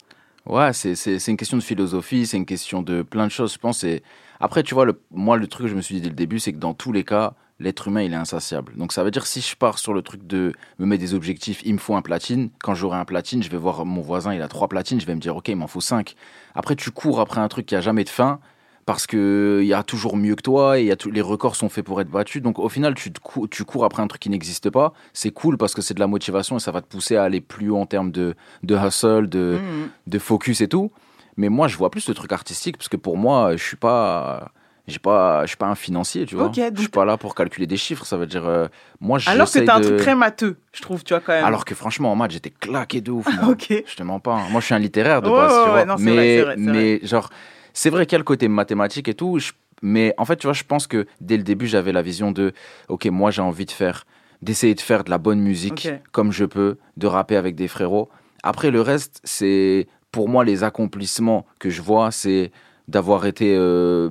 Ouais, 0.44 0.72
c'est 0.72 1.28
une 1.28 1.36
question 1.36 1.56
de 1.56 1.62
philosophie, 1.62 2.26
c'est 2.26 2.36
une 2.36 2.46
question 2.46 2.82
de 2.82 3.02
plein 3.02 3.26
de 3.26 3.32
choses, 3.32 3.52
je 3.52 3.58
pense. 3.58 3.84
Et 3.84 4.02
après, 4.40 4.64
tu 4.64 4.74
vois, 4.74 4.84
le, 4.84 5.00
moi, 5.12 5.36
le 5.36 5.46
truc 5.46 5.66
que 5.66 5.70
je 5.70 5.76
me 5.76 5.82
suis 5.82 5.94
dit 5.96 6.00
dès 6.00 6.08
le 6.08 6.16
début, 6.16 6.40
c'est 6.40 6.52
que 6.52 6.58
dans 6.58 6.74
tous 6.74 6.90
les 6.90 7.04
cas, 7.04 7.34
l'être 7.60 7.86
humain, 7.86 8.02
il 8.02 8.12
est 8.12 8.16
insatiable. 8.16 8.72
Donc 8.76 8.92
ça 8.92 9.04
veut 9.04 9.12
dire, 9.12 9.24
si 9.24 9.40
je 9.40 9.54
pars 9.54 9.78
sur 9.78 9.94
le 9.94 10.02
truc 10.02 10.26
de 10.26 10.52
me 10.80 10.86
mettre 10.86 11.00
des 11.00 11.14
objectifs, 11.14 11.62
il 11.64 11.74
me 11.74 11.78
faut 11.78 11.94
un 11.94 12.02
platine. 12.02 12.50
Quand 12.60 12.74
j'aurai 12.74 12.98
un 12.98 13.04
platine, 13.04 13.40
je 13.40 13.50
vais 13.50 13.56
voir 13.56 13.86
mon 13.86 14.00
voisin, 14.00 14.34
il 14.34 14.42
a 14.42 14.48
trois 14.48 14.66
platines, 14.66 15.00
je 15.00 15.06
vais 15.06 15.14
me 15.14 15.20
dire, 15.20 15.36
OK, 15.36 15.46
il 15.46 15.56
m'en 15.56 15.68
faut 15.68 15.80
cinq. 15.80 16.16
Après, 16.56 16.74
tu 16.74 16.90
cours 16.90 17.20
après 17.20 17.40
un 17.40 17.46
truc 17.46 17.66
qui 17.66 17.76
a 17.76 17.80
jamais 17.80 18.02
de 18.02 18.08
fin. 18.08 18.40
Parce 18.84 19.06
que 19.06 19.60
il 19.62 19.66
y 19.68 19.74
a 19.74 19.82
toujours 19.84 20.16
mieux 20.16 20.34
que 20.34 20.42
toi 20.42 20.78
et 20.80 20.84
y 20.86 20.90
a 20.92 20.96
les 21.12 21.20
records 21.20 21.54
sont 21.54 21.68
faits 21.68 21.84
pour 21.84 22.00
être 22.00 22.10
battus. 22.10 22.42
Donc 22.42 22.58
au 22.58 22.68
final, 22.68 22.94
tu, 22.94 23.12
te 23.12 23.20
cou- 23.20 23.46
tu 23.46 23.64
cours 23.64 23.84
après 23.84 24.02
un 24.02 24.08
truc 24.08 24.20
qui 24.20 24.28
n'existe 24.30 24.70
pas. 24.70 24.92
C'est 25.12 25.30
cool 25.30 25.56
parce 25.56 25.72
que 25.74 25.82
c'est 25.82 25.94
de 25.94 26.00
la 26.00 26.08
motivation 26.08 26.56
et 26.56 26.60
ça 26.60 26.72
va 26.72 26.80
te 26.80 26.86
pousser 26.88 27.16
à 27.16 27.22
aller 27.22 27.40
plus 27.40 27.70
haut 27.70 27.76
en 27.78 27.86
termes 27.86 28.10
de, 28.10 28.34
de 28.64 28.74
hustle, 28.76 29.28
de, 29.28 29.60
Mhm. 29.62 29.88
de 30.08 30.18
focus 30.18 30.60
et 30.62 30.68
tout. 30.68 30.90
Mais 31.36 31.48
moi, 31.48 31.68
je 31.68 31.76
vois 31.76 31.90
plus 31.90 32.08
le 32.08 32.14
truc 32.14 32.32
artistique 32.32 32.76
parce 32.76 32.88
que 32.88 32.96
pour 32.96 33.16
moi, 33.16 33.56
je 33.56 33.62
suis 33.62 33.76
pas, 33.76 34.50
j'ai 34.88 34.98
pas, 34.98 35.42
je 35.44 35.48
suis 35.48 35.56
pas 35.56 35.68
un 35.68 35.76
financier, 35.76 36.26
tu 36.26 36.34
vois. 36.34 36.46
Ok, 36.46 36.60
Je 36.74 36.80
suis 36.80 36.88
pas 36.88 37.04
là 37.04 37.16
pour 37.16 37.36
calculer 37.36 37.68
des 37.68 37.76
chiffres. 37.76 38.04
Ça 38.04 38.16
veut 38.16 38.26
dire, 38.26 38.44
euh, 38.44 38.66
moi, 39.00 39.18
Alors 39.26 39.48
que 39.50 39.60
t'as 39.60 39.76
un 39.76 39.80
de- 39.80 39.84
truc 39.84 39.96
très 39.98 40.14
matheux, 40.16 40.56
je 40.72 40.82
trouve, 40.82 41.04
tu 41.04 41.14
vois, 41.14 41.20
quand 41.20 41.32
même. 41.32 41.44
Alors 41.44 41.64
que 41.64 41.74
franchement, 41.76 42.10
en 42.10 42.16
maths, 42.16 42.32
j'étais 42.32 42.50
claqué 42.50 43.00
de 43.00 43.12
ouf. 43.12 43.26
moi. 43.32 43.48
Ok. 43.52 43.68
Je 43.86 43.94
te 43.96 44.02
mens 44.02 44.18
pas. 44.18 44.34
hein. 44.34 44.48
Moi, 44.50 44.60
je 44.60 44.66
suis 44.66 44.74
un 44.74 44.78
littéraire 44.80 45.22
de 45.22 45.30
base, 45.30 45.52
ouais, 45.52 45.62
tu 45.62 45.68
ouais, 45.68 45.74
vois. 45.76 45.84
non, 45.84 45.94
mais, 46.00 46.42
vrai, 46.42 46.54
mais 46.58 47.00
genre, 47.04 47.30
c'est 47.74 47.90
vrai 47.90 48.06
qu'il 48.06 48.12
y 48.12 48.16
a 48.16 48.18
le 48.18 48.24
côté 48.24 48.48
mathématique 48.48 49.08
et 49.08 49.14
tout. 49.14 49.38
je- 49.38 49.52
mais 49.84 50.14
en 50.16 50.24
fait, 50.24 50.36
tu 50.36 50.46
vois, 50.46 50.54
je 50.54 50.62
pense 50.62 50.86
que 50.86 51.06
dès 51.20 51.36
le 51.36 51.42
début, 51.42 51.66
j'avais 51.66 51.90
la 51.92 52.02
vision 52.02 52.30
de, 52.30 52.52
ok, 52.88 53.06
moi, 53.06 53.30
j'ai 53.32 53.42
envie 53.42 53.66
de 53.66 53.72
faire, 53.72 54.04
d'essayer 54.40 54.74
de 54.76 54.80
faire 54.80 55.02
de 55.02 55.10
la 55.10 55.18
bonne 55.18 55.40
musique 55.40 55.88
comme 56.12 56.30
je 56.30 56.44
peux, 56.44 56.76
de 56.96 57.06
rapper 57.08 57.34
avec 57.36 57.56
des 57.56 57.66
frérots. 57.68 58.08
Après, 58.44 58.70
le 58.70 58.80
reste, 58.80 59.20
c'est 59.24 59.88
pour 60.12 60.28
moi 60.28 60.44
les 60.44 60.62
accomplissements 60.62 61.46
que 61.58 61.68
je 61.70 61.82
vois, 61.82 62.10
c'est 62.12 62.52
d'avoir 62.86 63.26
été, 63.26 63.54
euh, 63.56 64.10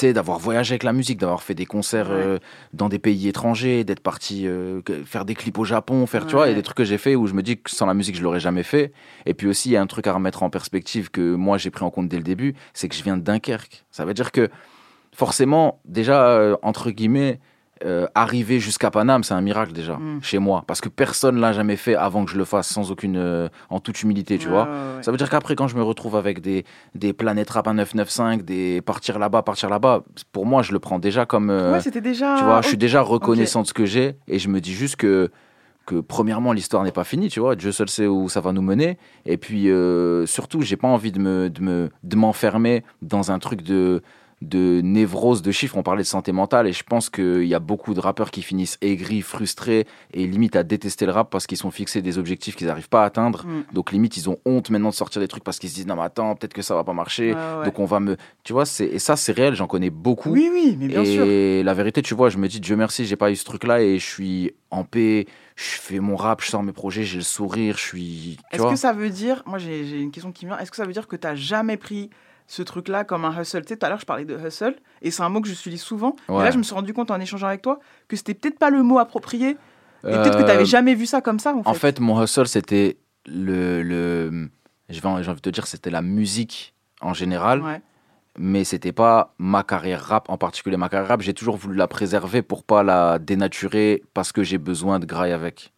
sais, 0.00 0.12
d'avoir 0.12 0.38
voyagé 0.38 0.72
avec 0.72 0.82
la 0.84 0.92
musique, 0.92 1.18
d'avoir 1.18 1.42
fait 1.42 1.54
des 1.54 1.66
concerts 1.66 2.08
Ouais. 2.10 2.16
euh, 2.16 2.38
dans 2.72 2.88
des 2.88 2.98
pays 2.98 3.28
étrangers, 3.28 3.84
d'être 3.84 4.00
parti 4.00 4.46
euh, 4.46 4.80
faire 5.04 5.24
des 5.24 5.34
clips 5.34 5.58
au 5.58 5.64
Japon, 5.64 6.06
faire, 6.06 6.26
tu 6.26 6.34
vois, 6.36 6.46
il 6.46 6.48
y 6.48 6.52
a 6.52 6.52
Ouais. 6.52 6.56
des 6.56 6.62
trucs 6.62 6.76
que 6.78 6.84
j'ai 6.84 6.98
fait 6.98 7.14
où 7.14 7.26
je 7.26 7.34
me 7.34 7.42
dis 7.42 7.58
que 7.58 7.70
sans 7.70 7.86
la 7.86 7.94
musique, 7.94 8.16
je 8.16 8.22
l'aurais 8.22 8.40
jamais 8.40 8.62
fait. 8.62 8.92
Et 9.26 9.34
puis 9.34 9.46
aussi, 9.48 9.68
il 9.68 9.72
y 9.72 9.76
a 9.76 9.82
un 9.82 9.86
truc 9.86 10.06
à 10.06 10.12
remettre 10.14 10.42
en 10.42 10.50
perspective 10.50 11.10
que 11.10 11.34
moi, 11.34 11.58
j'ai 11.58 11.70
pris 11.70 11.84
en 11.84 11.90
compte 11.90 12.08
dès 12.08 12.16
le 12.16 12.22
début, 12.22 12.54
c'est 12.72 12.88
que 12.88 12.94
je 12.94 13.02
viens 13.02 13.16
de 13.16 13.22
Dunkerque. 13.22 13.84
Ça 13.90 14.04
veut 14.04 14.14
dire 14.14 14.32
que 14.32 14.48
forcément, 15.14 15.80
déjà, 15.84 16.26
euh, 16.28 16.56
entre 16.62 16.90
guillemets, 16.90 17.38
euh, 17.84 18.06
arriver 18.14 18.60
jusqu'à 18.60 18.90
Paname, 18.90 19.24
c'est 19.24 19.34
un 19.34 19.40
miracle 19.40 19.72
déjà, 19.72 19.94
Mm. 19.96 20.20
chez 20.22 20.38
moi. 20.38 20.64
Parce 20.66 20.80
que 20.80 20.88
personne 20.88 21.38
l'a 21.40 21.52
jamais 21.52 21.76
fait 21.76 21.94
avant 21.94 22.24
que 22.24 22.30
je 22.30 22.38
le 22.38 22.44
fasse, 22.44 22.68
sans 22.68 22.90
aucune. 22.90 23.16
euh, 23.16 23.48
en 23.70 23.80
toute 23.80 24.02
humilité, 24.02 24.38
tu 24.38 24.48
vois. 24.48 24.64
ouais, 24.64 24.68
ouais. 24.96 25.02
Ça 25.02 25.10
veut 25.10 25.16
dire 25.16 25.28
qu'après, 25.30 25.54
quand 25.56 25.68
je 25.68 25.76
me 25.76 25.82
retrouve 25.82 26.16
avec 26.16 26.40
des, 26.40 26.64
des 26.94 27.12
planètes 27.12 27.50
rap 27.50 27.66
à 27.68 27.72
995, 27.72 28.44
des 28.44 28.80
partir 28.80 29.18
là-bas, 29.18 29.42
partir 29.42 29.68
là-bas, 29.70 30.02
pour 30.32 30.46
moi, 30.46 30.62
je 30.62 30.72
le 30.72 30.78
prends 30.78 30.98
déjà 30.98 31.26
comme. 31.26 31.50
euh, 31.50 31.72
Ouais, 31.72 31.80
c'était 31.80 32.00
déjà- 32.00 32.36
Tu 32.38 32.44
vois, 32.44 32.60
je 32.62 32.68
suis 32.68 32.76
déjà 32.76 33.00
reconnaissant 33.02 33.62
de 33.62 33.66
ce 33.66 33.74
que 33.74 33.84
j'ai 33.84 34.16
et 34.28 34.38
je 34.38 34.48
me 34.48 34.60
dis 34.60 34.72
juste 34.74 34.96
que 34.96 35.30
que 35.84 35.96
premièrement 35.96 36.52
l'histoire 36.52 36.84
n'est 36.84 36.92
pas 36.92 37.02
finie 37.02 37.28
tu 37.28 37.40
vois 37.40 37.56
Dieu 37.56 37.72
seul 37.72 37.88
sait 37.88 38.06
où 38.06 38.28
ça 38.28 38.40
va 38.40 38.52
nous 38.52 38.62
mener 38.62 38.98
et 39.26 39.36
puis 39.36 39.68
euh, 39.68 40.26
surtout 40.26 40.60
j'ai 40.62 40.76
pas 40.76 40.86
envie 40.86 41.10
de 41.10 41.18
me 41.18 41.50
de 41.50 41.60
me 41.60 41.90
de 42.04 42.14
m'enfermer 42.14 42.84
dans 43.02 43.32
un 43.32 43.40
truc 43.40 43.62
de 43.62 44.00
de 44.42 44.80
névrose 44.82 45.42
de 45.42 45.50
chiffres 45.52 45.76
on 45.76 45.82
parlait 45.82 46.02
de 46.02 46.06
santé 46.08 46.32
mentale 46.32 46.66
et 46.66 46.72
je 46.72 46.82
pense 46.84 47.08
qu'il 47.10 47.44
y 47.44 47.54
a 47.54 47.58
beaucoup 47.58 47.94
de 47.94 48.00
rappeurs 48.00 48.30
qui 48.30 48.42
finissent 48.42 48.78
aigris 48.80 49.22
frustrés 49.22 49.86
et 50.12 50.26
limite 50.26 50.56
à 50.56 50.62
détester 50.62 51.06
le 51.06 51.12
rap 51.12 51.30
parce 51.30 51.46
qu'ils 51.46 51.58
sont 51.58 51.70
fixés 51.70 52.02
des 52.02 52.18
objectifs 52.18 52.56
qu'ils 52.56 52.66
n'arrivent 52.66 52.88
pas 52.88 53.02
à 53.02 53.06
atteindre 53.06 53.44
Mm. 53.46 53.64
donc 53.72 53.92
limite 53.92 54.16
ils 54.16 54.28
ont 54.28 54.38
honte 54.44 54.70
maintenant 54.70 54.90
de 54.90 54.94
sortir 54.94 55.20
des 55.20 55.28
trucs 55.28 55.44
parce 55.44 55.58
qu'ils 55.58 55.70
se 55.70 55.74
disent 55.76 55.86
non 55.86 55.96
mais 55.96 56.02
attends 56.02 56.34
peut-être 56.34 56.52
que 56.54 56.62
ça 56.62 56.74
va 56.74 56.84
pas 56.84 56.92
marcher 56.92 57.34
ouais. 57.34 57.64
donc 57.64 57.78
on 57.78 57.84
va 57.86 58.00
me 58.00 58.16
tu 58.44 58.52
vois 58.52 58.66
c'est 58.66 58.86
et 58.86 58.98
ça 58.98 59.16
c'est 59.16 59.32
réel 59.32 59.54
j'en 59.54 59.66
connais 59.66 59.90
beaucoup 59.90 60.30
Oui, 60.30 60.48
oui, 60.52 60.76
mais 60.78 60.88
bien 60.88 61.04
sûr. 61.04 61.24
et 61.24 61.62
la 61.62 61.74
vérité, 61.74 62.02
tu 62.02 62.14
vois, 62.14 62.28
je 62.30 62.38
me 62.38 62.48
dis, 62.48 62.60
Dieu 62.60 62.76
merci, 62.76 63.04
j'ai 63.04 63.16
pas 63.16 63.30
eu 63.30 63.36
ce 63.36 63.44
truc-là 63.44 63.82
et 63.82 63.98
je 63.98 64.06
suis 64.06 64.52
en 64.70 64.84
paix. 64.84 65.26
Je 65.56 65.64
fais 65.64 65.98
mon 66.00 66.16
rap, 66.16 66.40
je 66.42 66.48
sors 66.48 66.62
mes 66.62 66.72
projets, 66.72 67.04
j'ai 67.04 67.18
le 67.18 67.22
sourire, 67.22 67.76
je 67.76 67.82
suis. 67.82 68.36
Est-ce 68.52 68.62
que 68.62 68.76
ça 68.76 68.92
veut 68.92 69.10
dire, 69.10 69.42
moi 69.46 69.58
j'ai 69.58 69.84
j'ai 69.84 69.98
une 70.00 70.10
question 70.10 70.32
qui 70.32 70.46
me 70.46 70.50
vient, 70.52 70.58
est-ce 70.58 70.70
que 70.70 70.76
ça 70.76 70.86
veut 70.86 70.92
dire 70.92 71.06
que 71.06 71.16
tu 71.16 71.26
n'as 71.26 71.34
jamais 71.34 71.76
pris 71.76 72.10
ce 72.52 72.62
truc-là 72.62 73.04
comme 73.04 73.24
un 73.24 73.40
hustle 73.40 73.62
Tu 73.62 73.68
sais, 73.68 73.76
tout 73.78 73.86
à 73.86 73.88
l'heure 73.88 73.98
je 74.00 74.04
parlais 74.04 74.26
de 74.26 74.36
hustle, 74.36 74.76
et 75.00 75.10
c'est 75.10 75.22
un 75.22 75.28
mot 75.30 75.40
que 75.40 75.48
je 75.48 75.54
suis 75.54 75.78
souvent, 75.78 76.14
et 76.28 76.32
Ouais. 76.32 76.44
là 76.44 76.50
je 76.50 76.58
me 76.58 76.62
suis 76.62 76.74
rendu 76.74 76.92
compte 76.92 77.10
en 77.10 77.18
échangeant 77.18 77.46
avec 77.46 77.62
toi 77.62 77.78
que 78.08 78.16
c'était 78.16 78.34
peut-être 78.34 78.58
pas 78.58 78.68
le 78.68 78.82
mot 78.82 78.98
approprié, 78.98 79.50
et 79.50 79.56
peut-être 80.02 80.32
que 80.32 80.36
tu 80.38 80.42
Euh, 80.44 80.46
n'avais 80.46 80.64
jamais 80.66 80.94
vu 80.94 81.06
ça 81.06 81.20
comme 81.22 81.38
ça 81.38 81.54
en 81.54 81.62
fait. 81.62 81.68
En 81.70 81.74
fait, 81.74 82.00
mon 82.00 82.22
hustle, 82.22 82.46
c'était 82.48 82.98
le, 83.26 83.82
le. 83.82 84.50
J'ai 84.90 85.00
envie 85.06 85.22
de 85.24 85.38
te 85.40 85.48
dire, 85.48 85.66
c'était 85.66 85.90
la 85.90 86.02
musique 86.02 86.74
en 87.00 87.14
général. 87.14 87.62
Ouais. 87.62 87.80
Mais 88.38 88.64
c'était 88.64 88.92
pas 88.92 89.34
ma 89.38 89.62
carrière 89.62 90.02
rap, 90.02 90.28
en 90.28 90.36
particulier 90.38 90.76
ma 90.76 90.88
carrière 90.88 91.08
rap. 91.08 91.20
J'ai 91.22 91.34
toujours 91.34 91.56
voulu 91.56 91.76
la 91.76 91.86
préserver 91.86 92.42
pour 92.42 92.64
pas 92.64 92.82
la 92.82 93.18
dénaturer 93.18 94.02
parce 94.14 94.32
que 94.32 94.42
j'ai 94.42 94.58
besoin 94.58 94.98
de 94.98 95.06
graille 95.06 95.32
avec. 95.32 95.72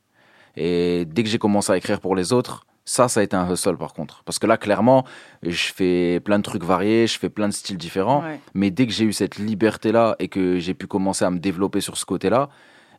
Et 0.56 1.04
dès 1.04 1.22
que 1.24 1.28
j'ai 1.28 1.38
commencé 1.38 1.70
à 1.72 1.76
écrire 1.76 2.00
pour 2.00 2.14
les 2.16 2.32
autres, 2.32 2.64
ça, 2.84 3.08
ça 3.08 3.20
a 3.20 3.22
été 3.22 3.34
un 3.36 3.50
hustle 3.50 3.76
par 3.76 3.94
contre. 3.94 4.22
Parce 4.24 4.38
que 4.38 4.46
là, 4.46 4.56
clairement, 4.56 5.04
je 5.42 5.72
fais 5.72 6.20
plein 6.20 6.38
de 6.38 6.42
trucs 6.44 6.64
variés, 6.64 7.06
je 7.06 7.18
fais 7.18 7.30
plein 7.30 7.48
de 7.48 7.52
styles 7.54 7.78
différents. 7.78 8.22
Ouais. 8.22 8.40
Mais 8.54 8.70
dès 8.70 8.86
que 8.86 8.92
j'ai 8.92 9.04
eu 9.04 9.12
cette 9.12 9.36
liberté-là 9.38 10.16
et 10.18 10.28
que 10.28 10.58
j'ai 10.58 10.74
pu 10.74 10.86
commencer 10.86 11.24
à 11.24 11.30
me 11.30 11.38
développer 11.38 11.80
sur 11.80 11.96
ce 11.96 12.04
côté-là 12.04 12.48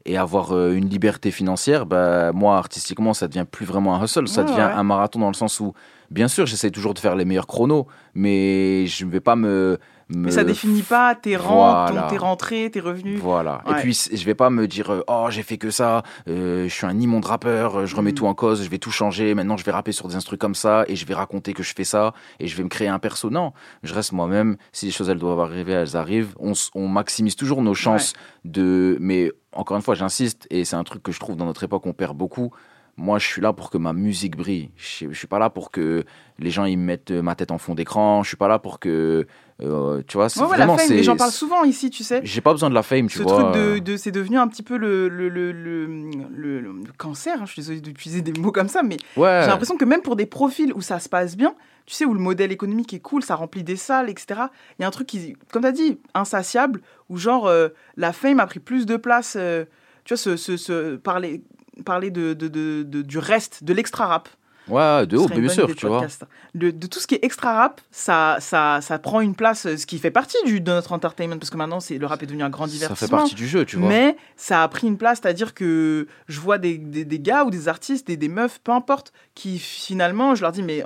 et 0.08 0.18
avoir 0.18 0.52
euh, 0.56 0.74
une 0.74 0.88
liberté 0.90 1.32
financière, 1.32 1.86
bah, 1.86 2.32
moi, 2.32 2.58
artistiquement, 2.58 3.14
ça 3.14 3.28
devient 3.28 3.46
plus 3.50 3.66
vraiment 3.66 3.96
un 3.96 4.04
hustle. 4.04 4.28
Ça 4.28 4.42
Ouais, 4.42 4.48
devient 4.48 4.58
ouais. 4.58 4.72
un 4.74 4.84
marathon 4.84 5.20
dans 5.20 5.28
le 5.30 5.34
sens 5.34 5.60
où, 5.60 5.74
bien 6.12 6.28
sûr, 6.28 6.46
j'essaie 6.46 6.70
toujours 6.72 6.94
de 6.94 7.00
faire 7.00 7.16
les 7.16 7.26
meilleurs 7.26 7.48
chronos, 7.48 7.88
mais 8.14 8.86
je 8.88 9.06
ne 9.06 9.12
vais 9.12 9.20
pas 9.20 9.36
me. 9.36 9.78
Me 10.10 10.26
Mais 10.26 10.32
ça 10.32 10.44
définit 10.44 10.84
pas 10.84 11.16
tes 11.16 11.36
rentes, 11.36 11.92
Voilà. 11.92 12.08
tes 12.10 12.18
rentrées, 12.18 12.70
tes 12.72 12.80
revenus. 12.80 13.20
Voilà. 13.20 13.64
Ouais. 13.66 13.80
Et 13.80 13.82
puis, 13.82 14.00
je 14.14 14.24
vais 14.26 14.36
pas 14.36 14.50
me 14.52 14.68
dire, 14.68 14.92
euh, 14.92 15.02
oh, 15.08 15.28
j'ai 15.30 15.42
fait 15.42 15.58
que 15.58 15.72
ça, 15.72 16.04
euh, 16.28 16.68
je 16.68 16.74
suis 16.74 16.86
un 16.86 17.00
immonde 17.00 17.26
rappeur, 17.26 17.80
euh, 17.80 17.86
je 17.86 17.96
remets 17.96 18.12
Mm. 18.12 18.16
tout 18.16 18.28
en 18.28 18.34
cause, 18.36 18.64
je 18.64 18.70
vais 18.70 18.78
tout 18.78 18.92
changer, 18.92 19.34
maintenant 19.34 19.58
je 19.58 19.64
vais 19.66 19.72
rapper 19.72 19.92
sur 19.92 20.08
des 20.08 20.16
instruments 20.16 20.38
comme 20.40 20.56
ça, 20.56 20.86
et 20.88 20.96
je 20.96 21.06
vais 21.06 21.14
raconter 21.16 21.54
que 21.54 21.64
je 21.64 21.74
fais 21.76 21.84
ça, 21.84 22.14
et 22.40 22.48
je 22.48 22.56
vais 22.56 22.64
me 22.64 22.70
créer 22.70 22.88
un 22.88 23.00
perso. 23.00 23.30
Non, 23.30 23.54
je 23.84 23.94
reste 23.94 24.12
moi-même. 24.12 24.58
Si 24.72 24.86
les 24.86 24.92
choses, 24.92 25.10
elles 25.10 25.18
doivent 25.18 25.40
arriver, 25.40 25.72
elles 25.74 25.96
arrivent. 25.98 26.36
On, 26.40 26.88
maximise 26.88 27.36
toujours 27.36 27.62
nos 27.62 27.74
chances 27.74 28.14
de. 28.44 28.98
Mais 29.02 29.32
encore 29.54 29.78
une 29.78 29.84
fois, 29.84 29.96
j'insiste, 29.96 30.46
et 30.52 30.66
c'est 30.66 30.76
un 30.76 30.84
truc 30.84 31.02
que 31.04 31.12
je 31.12 31.20
trouve 31.20 31.36
dans 31.36 31.46
notre 31.46 31.64
époque, 31.64 31.86
on 31.86 31.94
perd 31.94 32.16
beaucoup. 32.16 32.52
Moi, 32.98 33.20
je 33.20 33.26
suis 33.28 33.42
là 33.42 33.52
pour 33.52 33.70
que 33.70 33.78
ma 33.78 33.92
musique 33.92 34.38
brille. 34.38 34.70
Je, 34.78 35.08
je 35.12 35.18
suis 35.18 35.28
pas 35.28 35.40
là 35.40 35.50
pour 35.50 35.70
que 35.72 36.06
les 36.40 36.50
gens 36.50 36.64
ils 36.64 36.78
mettent 36.78 37.12
ma 37.12 37.36
tête 37.36 37.52
en 37.52 37.58
fond 37.58 37.76
d'écran. 37.76 38.24
Je 38.24 38.30
suis 38.30 38.38
pas 38.38 38.48
là 38.48 38.58
pour 38.58 38.80
que, 38.80 39.28
euh, 39.62 40.02
tu 40.08 40.18
vois, 40.18 40.28
c'est 40.30 40.40
Ouais, 40.42 40.46
ouais, 40.48 40.58
la 40.58 40.66
vraiment 40.66 40.78
fame, 40.78 40.88
c'est. 40.90 40.96
mais 40.96 41.04
j'en 41.04 41.16
parle 41.16 41.32
souvent 41.32 41.64
ici, 41.64 41.90
tu 41.90 42.04
sais. 42.04 42.20
J'ai 42.24 42.42
pas 42.42 42.52
besoin 42.52 42.70
de 42.70 42.76
la 42.76 42.84
fame, 42.84 43.08
tu 43.08 43.18
Ce 43.20 43.24
vois. 43.24 43.34
truc 43.44 43.54
de, 43.56 43.60
euh. 43.78 43.80
de- 43.80 43.96
c'est 43.98 44.12
devenu 44.12 44.38
un 44.38 44.48
petit 44.48 44.64
peu 44.64 44.76
le, 44.78 45.08
le, 45.08 45.30
le, 45.30 45.52
le, 45.54 45.86
le- 45.86 46.60
le 46.62 46.74
cancer, 46.98 47.38
hein, 47.42 47.46
je 47.46 47.52
suis 47.54 47.62
désolée 47.62 47.80
d'utiliser 47.82 48.22
des 48.22 48.34
mots 48.40 48.52
comme 48.52 48.68
ça, 48.68 48.84
mais 48.84 48.98
Ouais. 49.16 49.40
j'ai 49.44 49.48
l'impression 49.48 49.78
que 49.78 49.86
même 49.86 50.02
pour 50.02 50.16
des 50.18 50.26
profils 50.26 50.74
où 50.74 50.82
ça 50.82 51.00
se 51.00 51.08
passe 51.08 51.38
bien, 51.38 51.56
tu 51.86 51.94
sais, 51.94 52.04
où 52.06 52.14
le 52.14 52.20
modèle 52.20 52.52
économique 52.52 52.94
est 52.94 53.00
cool, 53.00 53.24
ça 53.24 53.36
remplit 53.36 53.64
des 53.64 53.76
salles, 53.78 54.10
etc., 54.10 54.42
il 54.78 54.82
y 54.82 54.86
a 54.86 54.88
un 54.88 54.92
truc 54.92 55.08
qui, 55.08 55.36
comme 55.52 55.62
tu 55.62 55.68
as 55.68 55.72
dit, 55.72 56.00
insatiable, 56.14 56.82
où 57.10 57.18
genre 57.18 57.48
euh, 57.48 57.70
la 57.96 58.12
fame 58.12 58.40
a 58.40 58.48
pris 58.48 58.60
plus 58.60 58.86
de 58.86 58.98
place, 58.98 59.36
euh, 59.40 59.66
tu 60.04 60.14
vois, 60.14 60.18
ce, 60.18 60.36
ce, 60.36 60.58
ce- 60.58 60.96
parler, 60.98 61.44
parler 61.86 62.10
de, 62.12 62.34
de, 62.34 62.48
de- 62.48 62.84
de- 62.84 63.02
du 63.04 63.18
reste, 63.20 63.64
de 63.64 63.74
l'extra-rap. 63.74 64.28
Ouais, 64.68 65.06
de 65.06 65.18
haut, 65.18 65.28
bien 65.28 65.48
sûr, 65.50 65.76
tu 65.76 65.86
vois. 65.88 66.08
De, 66.56 66.72
de 66.72 66.88
tout 66.88 67.00
ce 67.00 67.06
qui 67.08 67.16
est 67.16 67.24
extra 67.24 67.54
rap, 67.54 67.82
ça, 67.92 68.38
ça, 68.40 68.80
ça 68.82 68.98
prend 68.98 69.22
une 69.22 69.36
place, 69.36 69.66
euh, 69.68 69.78
ce 69.78 69.86
qui 69.86 70.00
fait 70.00 70.10
partie 70.12 70.38
du, 70.46 70.60
de 70.62 70.72
notre 70.72 70.92
entertainment, 70.94 71.38
parce 71.38 71.50
que 71.52 71.58
maintenant 71.58 71.80
c'est 71.80 71.98
le 71.98 72.06
rap 72.08 72.24
est 72.24 72.26
devenu 72.26 72.44
un 72.44 72.50
grand 72.50 72.66
Ça 72.66 72.72
divertissement. 72.72 73.08
fait 73.08 73.12
partie 73.12 73.36
du 73.36 73.48
jeu, 73.48 73.66
tu 73.66 73.78
vois. 73.78 73.90
Mais 73.90 74.18
ça 74.38 74.64
a 74.64 74.68
pris 74.68 74.88
une 74.88 74.98
place, 74.98 75.20
c'est-à-dire 75.22 75.54
que 75.54 76.08
je 76.28 76.40
vois 76.40 76.58
des, 76.58 76.78
des, 76.78 77.06
des 77.06 77.20
gars 77.20 77.44
ou 77.44 77.52
des 77.52 77.68
artistes, 77.68 78.08
des, 78.08 78.18
des 78.18 78.30
meufs, 78.30 78.60
peu 78.64 78.72
importe, 78.72 79.14
qui 79.36 79.60
finalement, 79.60 80.34
je 80.34 80.42
leur 80.42 80.52
dis, 80.52 80.64
mais 80.64 80.84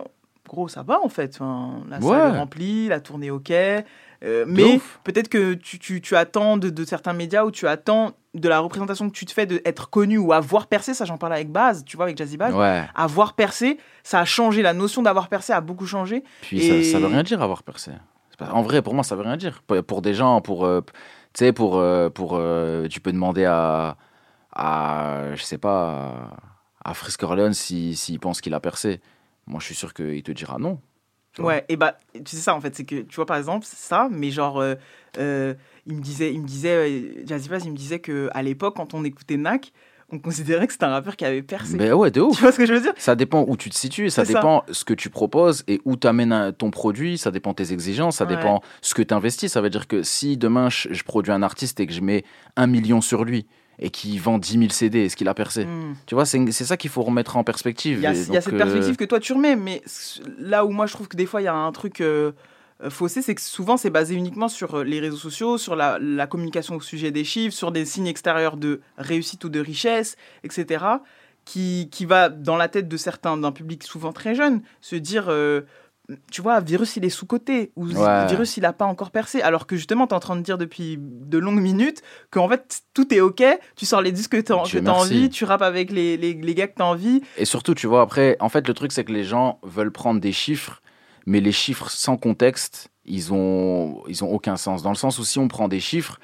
gros, 0.48 0.68
ça 0.68 0.82
va 0.84 1.00
en 1.04 1.10
fait. 1.10 1.32
Enfin, 1.36 1.82
la 1.90 2.00
Ouais. 2.00 2.04
salle 2.18 2.34
est 2.34 2.38
remplie, 2.38 2.88
la 2.88 3.00
tournée 3.00 3.28
est 3.28 3.32
ok. 3.32 3.54
Euh, 4.24 4.44
mais 4.48 4.82
peut-être 5.04 5.30
que 5.30 5.54
tu, 5.54 5.80
tu, 5.80 6.02
tu 6.02 6.16
attends 6.16 6.58
de, 6.58 6.70
de 6.70 6.84
certains 6.86 7.14
médias 7.14 7.46
ou 7.46 7.52
tu 7.52 7.68
attends 7.68 8.12
de 8.34 8.50
la 8.50 8.60
représentation 8.60 9.10
que 9.10 9.16
tu 9.16 9.26
te 9.26 9.32
fais 9.32 9.46
d'être 9.46 9.90
connu 9.90 10.18
ou 10.18 10.34
avoir 10.34 10.68
percé, 10.68 10.94
ça 10.94 11.06
j'en 11.06 11.18
parle 11.18 11.34
avec 11.34 11.50
Baz, 11.52 11.84
tu 11.86 11.96
vois, 11.96 12.06
avec 12.06 12.18
Jazzy 12.18 12.36
Baz. 12.38 12.54
Ouais. 12.54 12.84
Avoir 12.96 13.34
percé, 13.34 13.78
ça 14.04 14.20
a 14.20 14.26
changé, 14.26 14.62
la 14.62 14.74
notion 14.74 15.02
d'avoir 15.02 15.30
percé 15.30 15.54
a 15.54 15.62
beaucoup 15.62 15.86
changé. 15.86 16.24
Puis 16.42 16.60
Et- 16.66 16.84
ça, 16.84 16.92
ça 16.92 17.00
veut 17.00 17.08
rien 17.08 17.24
dire 17.24 17.42
avoir 17.42 17.64
percé. 17.64 17.92
En 18.40 18.62
vrai, 18.62 18.82
pour 18.82 18.94
moi, 18.94 19.04
ça 19.04 19.16
veut 19.16 19.24
rien 19.24 19.36
dire. 19.36 19.62
Pour, 19.64 20.02
des 20.02 20.14
gens, 20.14 20.40
pour, 20.40 20.66
euh, 20.66 20.80
tu 21.34 21.46
sais, 21.46 21.52
pour, 21.52 21.78
euh, 21.78 22.10
pour, 22.10 22.40
tu 22.90 23.02
peux 23.02 23.12
demander 23.12 23.44
à, 23.46 23.98
à, 24.54 25.36
je 25.36 25.44
sais 25.44 25.58
pas, 25.58 26.30
à 26.84 26.94
Frisk 26.94 27.22
Orleans 27.24 27.54
s'il 27.54 27.98
s'il 27.98 28.20
pense 28.20 28.42
qu'il 28.42 28.54
a 28.54 28.60
percé. 28.60 29.02
Moi, 29.48 29.60
je 29.60 29.66
suis 29.66 29.76
sûr 29.76 29.94
qu'il 29.94 30.24
te 30.24 30.32
dira 30.32 30.58
non. 30.58 30.80
Ouais, 31.38 31.64
et 31.70 31.78
bah, 31.78 31.96
tu 32.14 32.36
sais 32.36 32.42
ça 32.42 32.56
en 32.56 32.60
fait, 32.60 32.76
c'est 32.76 32.84
que, 32.86 33.02
tu 33.02 33.16
vois, 33.16 33.26
par 33.26 33.38
exemple, 33.38 33.66
ça, 33.70 34.10
mais 34.12 34.32
genre, 34.32 34.60
euh, 34.60 34.76
euh, 35.18 35.54
il 35.86 35.96
me 35.96 36.02
disait, 36.02 36.34
il 36.34 36.42
me 36.42 36.48
disait, 36.48 36.90
euh, 36.90 37.24
Jazzy 37.26 37.48
Bass, 37.50 37.64
il 37.66 37.72
me 37.72 37.78
disait 37.78 38.00
qu'à 38.00 38.42
l'époque, 38.42 38.76
quand 38.76 38.94
on 38.94 39.04
écoutait 39.06 39.38
Nak, 39.38 39.72
on 40.12 40.18
considérait 40.18 40.66
que 40.66 40.74
c'était 40.74 40.86
un 40.86 40.90
rappeur 40.90 41.16
qui 41.16 41.24
avait 41.24 41.44
percé. 41.44 41.78
Ben 41.78 41.94
ouais, 41.94 42.10
de 42.10 42.20
ouf. 42.20 42.36
Tu 42.36 42.42
vois 42.42 42.52
ce 42.52 42.58
que 42.58 42.66
je 42.66 42.74
veux 42.74 42.82
dire? 42.82 42.94
Ça 42.98 43.16
dépend 43.16 43.46
où 43.48 43.56
tu 43.56 43.70
te 43.70 43.76
situes, 43.76 44.10
ça 44.10 44.24
dépend 44.26 44.64
ce 44.72 44.84
que 44.84 44.96
tu 44.96 45.12
proposes 45.12 45.64
et 45.68 45.80
où 45.86 45.96
tu 45.96 46.08
amènes 46.08 46.52
ton 46.58 46.72
produit, 46.72 47.20
ça 47.20 47.30
dépend 47.30 47.54
tes 47.54 47.72
exigences, 47.74 48.18
ça 48.18 48.26
Ouais. 48.26 48.36
dépend 48.36 48.62
ce 48.82 48.96
que 48.96 49.04
tu 49.04 49.14
investis. 49.14 49.52
Ça 49.52 49.62
veut 49.62 49.70
dire 49.70 49.88
que 49.88 50.02
si 50.02 50.36
demain 50.36 50.70
je, 50.72 50.92
je 50.92 51.04
produis 51.04 51.32
un 51.32 51.44
artiste 51.44 51.80
et 51.80 51.86
que 51.86 51.94
je 51.94 52.02
mets 52.02 52.26
un 52.56 52.66
million 52.66 53.02
sur 53.02 53.24
lui 53.24 53.46
et 53.80 53.90
qu'il 53.90 54.20
vend 54.22 54.38
10 54.38 54.60
000 54.60 54.70
CD, 54.70 55.06
est-ce 55.06 55.16
qu'il 55.16 55.28
a 55.28 55.34
percé 55.34 55.66
Mm. 55.66 55.96
Tu 56.06 56.16
vois, 56.16 56.26
c'est 56.26 56.52
ça 56.52 56.78
qu'il 56.78 56.90
faut 56.90 57.04
remettre 57.04 57.38
en 57.38 57.44
perspective. 57.44 58.00
Il 58.00 58.04
y 58.04 58.06
a, 58.08 58.14
Et 58.14 58.18
il 58.18 58.20
y 58.20 58.24
a 58.24 58.34
donc, 58.34 58.44
cette 58.44 58.54
euh, 58.54 58.58
perspective 58.58 58.96
que 58.96 59.06
toi 59.06 59.20
tu 59.20 59.34
remets, 59.34 59.56
mais 59.56 59.82
là 60.38 60.66
où 60.66 60.70
moi 60.70 60.86
je 60.86 60.94
trouve 60.94 61.08
que 61.08 61.18
des 61.18 61.26
fois 61.26 61.42
il 61.42 61.46
y 61.46 61.48
a 61.48 61.54
un 61.54 61.72
truc 61.72 62.02
euh, 62.02 62.32
euh, 62.82 62.90
faussé, 62.90 63.22
c'est 63.22 63.36
que 63.36 63.42
souvent 63.42 63.76
c'est 63.76 63.90
basé 63.90 64.16
uniquement 64.16 64.48
sur 64.48 64.76
euh, 64.76 64.84
les 64.84 65.00
réseaux 65.02 65.18
sociaux, 65.18 65.58
sur 65.58 65.76
la, 65.76 66.00
la 66.00 66.28
communication 66.28 66.76
au 66.76 66.82
sujet 66.82 67.12
des 67.12 67.26
chiffres, 67.26 67.56
sur 67.56 67.72
des 67.72 67.84
signes 67.84 68.08
extérieurs 68.08 68.56
de 68.56 68.82
réussite 68.98 69.44
ou 69.44 69.50
de 69.50 69.60
richesse, 69.60 70.16
etc. 70.44 70.86
Qui, 71.46 71.90
qui 71.92 72.06
va 72.06 72.30
dans 72.30 72.58
la 72.58 72.68
tête 72.68 72.88
de 72.88 72.98
certains, 72.98 73.36
d'un 73.36 73.52
public 73.52 73.84
souvent 73.84 74.14
très 74.14 74.36
jeune, 74.36 74.62
se 74.82 74.96
dire 74.96 75.26
euh, 75.30 75.62
tu 76.32 76.42
vois, 76.42 76.60
Virus, 76.60 76.96
il 76.96 77.06
est 77.06 77.10
sous-côté, 77.10 77.72
ou 77.76 77.86
Ouais. 77.88 78.28
Virus, 78.28 78.58
il 78.58 78.66
a 78.66 78.74
pas 78.74 78.86
encore 78.86 79.12
percé. 79.12 79.42
Alors 79.42 79.68
que 79.68 79.76
justement, 79.76 80.08
tu 80.08 80.12
es 80.14 80.16
en 80.16 80.20
train 80.20 80.36
de 80.36 80.42
dire 80.42 80.58
depuis 80.58 80.98
de 81.00 81.38
longues 81.38 81.62
minutes 81.62 82.02
qu'en 82.32 82.50
fait, 82.50 82.82
tout 82.94 83.14
est 83.14 83.20
OK, 83.22 83.44
tu 83.76 83.86
sors 83.86 84.02
les 84.02 84.12
disques 84.12 84.32
que 84.32 84.42
tu 84.42 84.52
as 84.54 84.58
envie, 84.94 85.30
tu 85.30 85.46
rappes 85.46 85.62
avec 85.62 85.92
les, 85.92 86.18
les, 86.18 86.34
les 86.34 86.56
gars 86.56 86.68
que 86.68 86.76
tu 86.76 86.82
as 86.82 86.86
envie. 86.86 87.22
Et 87.38 87.46
surtout, 87.46 87.74
tu 87.76 87.88
vois, 87.88 88.02
après, 88.02 88.38
en 88.40 88.50
fait, 88.50 88.68
le 88.68 88.74
truc, 88.74 88.92
c'est 88.92 89.04
que 89.04 89.12
les 89.12 89.24
gens 89.24 89.60
veulent 89.64 89.92
prendre 89.92 90.20
des 90.20 90.32
chiffres, 90.32 90.82
mais 91.26 91.42
les 91.42 91.52
chiffres 91.52 91.90
sans 91.92 92.18
contexte, 92.18 92.90
ils 93.06 93.34
ont, 93.34 94.02
ils 94.08 94.24
ont 94.24 94.32
aucun 94.32 94.58
sens. 94.58 94.82
Dans 94.84 94.90
le 94.92 94.96
sens 94.96 95.20
où 95.20 95.24
si 95.24 95.38
on 95.40 95.48
prend 95.48 95.68
des 95.68 95.80
chiffres, 95.80 96.20